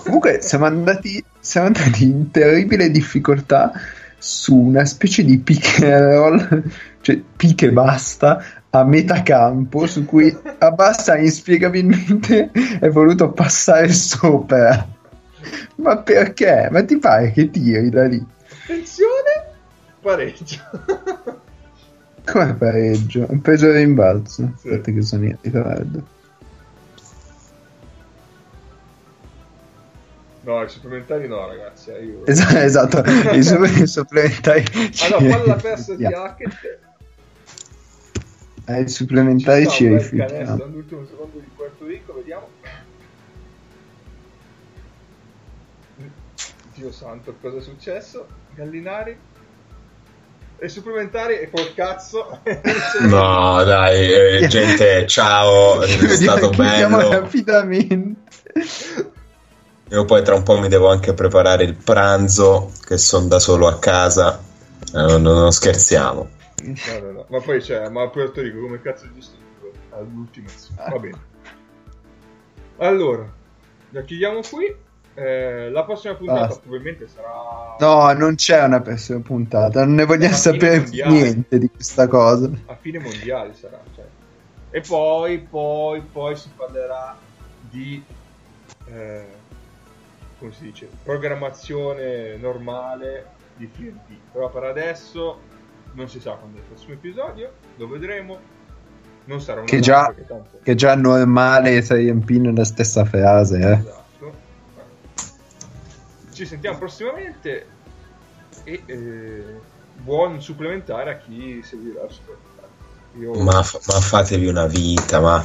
Comunque 0.03 0.41
siamo 0.41 0.65
andati, 0.65 1.23
siamo 1.39 1.67
andati 1.67 2.05
in 2.05 2.31
terribile 2.31 2.91
difficoltà 2.91 3.73
su 4.17 4.57
una 4.57 4.87
specie 4.87 5.23
di 5.23 5.39
pick 5.39 5.83
and 5.83 6.13
roll, 6.15 6.63
cioè 7.03 7.21
pick 7.37 7.61
e 7.65 7.73
basta, 7.73 8.43
a 8.71 8.83
metà 8.85 9.23
campo, 9.23 9.87
su 9.87 10.07
cui 10.07 10.35
Abbassa 10.57 11.19
inspiegabilmente 11.19 12.53
è 12.81 12.89
voluto 12.89 13.33
passare 13.33 13.93
sopra. 13.93 14.89
Ma 15.75 15.99
perché? 15.99 16.69
Ma 16.71 16.83
ti 16.87 16.97
pare 16.97 17.33
che 17.33 17.51
tiri 17.51 17.91
da 17.91 18.07
lì? 18.07 18.25
Attenzione! 18.63 19.49
Pareggio. 20.01 20.57
Come 22.25 22.55
pareggio? 22.55 23.27
Ho 23.29 23.39
preso 23.41 23.67
il 23.69 23.75
rimbalzo. 23.75 24.53
Sì. 24.59 24.69
Aspetta 24.69 24.93
che 24.93 25.03
sono 25.03 25.25
io, 25.27 25.39
ricordo. 25.41 26.07
no, 30.43 30.63
i 30.63 30.69
supplementari 30.69 31.29
no, 31.29 31.47
ragazzi. 31.47 31.91
eh, 31.91 32.05
Io... 32.05 32.27
Esatto, 32.27 32.57
esatto. 33.03 33.03
i 33.35 33.43
su- 33.43 33.63
i 33.63 33.87
supplementari. 33.87 34.65
Allora, 35.05 35.37
palla 35.37 35.55
persa 35.57 35.95
di. 35.95 36.05
Hackett. 36.05 36.79
Ai 38.67 38.89
supplementari 38.89 39.65
sta 39.65 39.73
ci 39.73 39.87
un 39.87 39.99
canestro 39.99 40.65
all'ultimo 40.65 41.05
secondo 41.07 41.39
di 41.39 41.49
Puerto 41.55 41.87
Rico, 41.87 42.15
vediamo. 42.15 42.49
Dio 46.75 46.93
santo, 46.93 47.35
cosa 47.41 47.59
è 47.59 47.61
successo? 47.61 48.27
Gallinari? 48.55 49.19
E 50.63 50.69
supplementari 50.69 51.39
e 51.39 51.51
col 51.51 51.73
cazzo. 51.75 52.41
No, 53.01 53.65
dai, 53.65 54.13
eh, 54.43 54.47
gente, 54.47 55.07
ciao, 55.07 55.81
è 55.81 55.89
stato 56.15 56.51
bello. 56.51 57.09
rapidamente. 57.09 58.21
Io 59.89 60.05
poi 60.05 60.23
tra 60.23 60.35
un 60.35 60.43
po' 60.43 60.59
mi 60.59 60.69
devo 60.69 60.89
anche 60.91 61.15
preparare 61.15 61.65
il 61.65 61.75
pranzo, 61.75 62.73
che 62.85 62.99
sono 62.99 63.27
da 63.27 63.39
solo 63.39 63.67
a 63.69 63.79
casa. 63.79 64.39
Eh, 64.39 64.91
non, 64.93 65.23
non 65.23 65.51
scherziamo. 65.53 66.29
No, 66.63 66.99
no, 67.01 67.11
no. 67.11 67.27
Ma 67.29 67.41
poi 67.41 67.61
c'è, 67.61 67.89
ma 67.89 68.07
Puerto 68.09 68.43
Rico 68.43 68.61
come 68.61 68.83
cazzo 68.83 69.07
è 69.07 69.09
giusto 69.15 69.37
all'ultima 69.91 70.49
azione. 70.49 70.91
Va 70.91 70.99
bene. 70.99 71.19
Allora, 72.79 73.33
la 73.91 74.03
chiudiamo 74.03 74.41
qui. 74.41 74.75
Eh, 75.15 75.69
la 75.71 75.85
prossima 75.85 76.15
puntata 76.15 76.41
Basta. 76.47 76.61
probabilmente 76.61 77.07
sarà 77.09 77.77
No, 77.81 78.13
non 78.13 78.35
c'è 78.37 78.63
una 78.65 78.81
prossima 78.81 79.21
puntata. 79.21 79.85
Non 79.85 79.95
ne 79.95 80.05
vogliamo 80.05 80.35
sapere 80.35 80.79
mondiale. 80.81 81.13
niente 81.13 81.59
di 81.59 81.69
questa 81.71 82.07
cosa. 82.07 82.51
a 82.67 82.77
fine 82.77 82.99
mondiale 82.99 83.53
sarà. 83.55 83.81
cioè. 83.95 84.05
E 84.71 84.81
poi, 84.83 85.39
poi, 85.41 86.01
poi 86.01 86.37
si 86.37 86.49
parlerà 86.57 87.17
di 87.61 88.03
eh, 88.87 89.25
come 90.39 90.53
si 90.53 90.63
dice 90.63 90.89
programmazione 91.03 92.37
normale 92.37 93.27
di 93.57 93.67
FNP. 93.71 94.17
Però 94.33 94.49
per 94.49 94.65
adesso 94.65 95.41
non 95.93 96.09
si 96.09 96.21
sa 96.21 96.33
quando 96.33 96.59
è 96.59 96.61
il 96.61 96.67
prossimo 96.67 96.93
episodio, 96.95 97.51
lo 97.77 97.89
vedremo. 97.89 98.39
Non 99.25 99.41
sarà 99.41 99.61
una 99.61 99.69
Che 99.69 99.81
già- 99.81 100.15
tanto- 100.27 100.61
Che 100.63 100.75
già 100.75 100.95
normale 100.95 101.83
se 101.83 101.95
riempì 101.97 102.39
nella 102.39 102.65
stessa 102.65 103.05
frase, 103.05 103.59
eh. 103.59 103.73
Esatto. 103.73 103.99
Ci 106.41 106.47
sentiamo 106.47 106.79
prossimamente 106.79 107.67
e 108.65 108.83
eh, 108.87 109.45
buon 109.97 110.41
supplementare 110.41 111.11
a 111.11 111.19
chi 111.19 111.61
seguirà 111.63 112.05
il 112.05 112.11
supplementare. 112.11 112.69
Io 113.19 113.35
Ma, 113.43 113.63
fa- 113.63 113.79
ma 113.85 114.01
fatevi 114.01 114.47
una 114.47 114.65
vita, 114.65 115.21
ma 115.21 115.45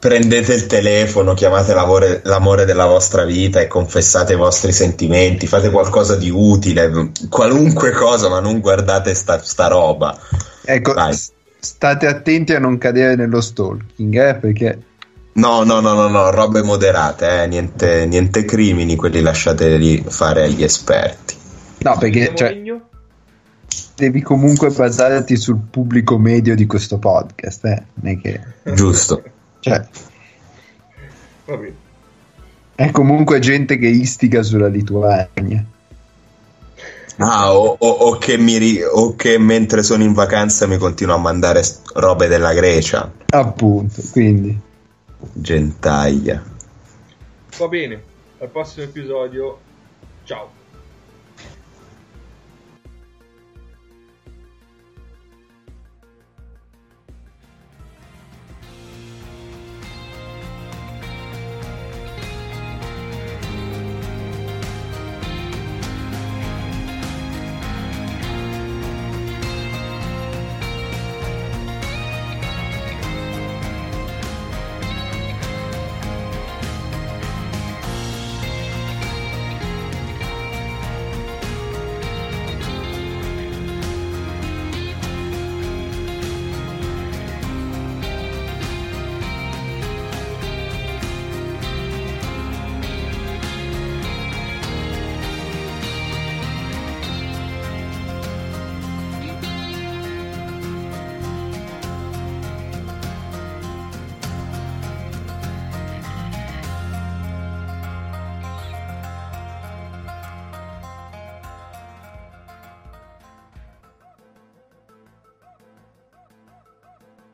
prendete 0.00 0.54
il 0.54 0.66
telefono, 0.66 1.34
chiamate 1.34 1.72
l'amore, 1.72 2.20
l'amore 2.24 2.64
della 2.64 2.86
vostra 2.86 3.22
vita 3.24 3.60
e 3.60 3.68
confessate 3.68 4.32
i 4.32 4.36
vostri 4.36 4.72
sentimenti, 4.72 5.46
fate 5.46 5.70
qualcosa 5.70 6.16
di 6.16 6.30
utile, 6.30 7.12
qualunque 7.28 7.92
cosa, 7.92 8.28
ma 8.28 8.40
non 8.40 8.58
guardate 8.58 9.14
sta, 9.14 9.40
sta 9.40 9.68
roba. 9.68 10.18
Ecco, 10.64 10.94
Dai. 10.94 11.12
s- 11.14 11.30
state 11.60 12.08
attenti 12.08 12.54
a 12.54 12.58
non 12.58 12.76
cadere 12.76 13.14
nello 13.14 13.40
stalking, 13.40 14.16
eh, 14.16 14.34
perché 14.34 14.82
No, 15.32 15.62
no, 15.62 15.80
no, 15.80 15.94
no, 15.94 16.08
no, 16.08 16.30
robe 16.30 16.62
moderate, 16.62 17.42
eh, 17.42 17.46
niente, 17.46 18.04
niente 18.06 18.44
crimini, 18.44 18.96
quelli 18.96 19.20
lasciateli 19.20 20.04
fare 20.08 20.44
agli 20.44 20.62
esperti. 20.62 21.34
no, 21.78 21.96
perché 21.98 22.34
cioè, 22.34 22.60
devi 23.94 24.22
comunque 24.22 24.70
basarti 24.70 25.36
sul 25.36 25.58
pubblico 25.70 26.18
medio 26.18 26.54
di 26.56 26.66
questo 26.66 26.98
podcast, 26.98 27.64
eh. 27.64 27.82
Non 27.94 28.12
è 28.12 28.20
che 28.20 28.40
Giusto. 28.74 29.22
cioè, 29.60 29.86
è 32.74 32.90
comunque 32.90 33.38
gente 33.38 33.78
che 33.78 33.86
istiga 33.88 34.42
sulla 34.42 34.68
Lituania. 34.68 35.64
Ah, 37.18 37.54
o, 37.54 37.76
o- 37.78 37.88
o 37.88 38.18
che 38.18 38.38
mi 38.38 38.56
ri- 38.56 38.82
o 38.82 39.14
che 39.14 39.36
mentre 39.38 39.82
sono 39.82 40.02
in 40.02 40.14
vacanza 40.14 40.66
mi 40.66 40.78
continua 40.78 41.16
a 41.16 41.18
mandare 41.18 41.62
robe 41.94 42.28
della 42.28 42.54
Grecia. 42.54 43.12
Appunto, 43.28 44.00
quindi 44.10 44.58
Gentaglia. 45.34 46.42
Va 47.58 47.68
bene. 47.68 48.08
Al 48.38 48.50
prossimo 48.50 48.86
episodio. 48.86 49.66
Ciao. 50.22 50.59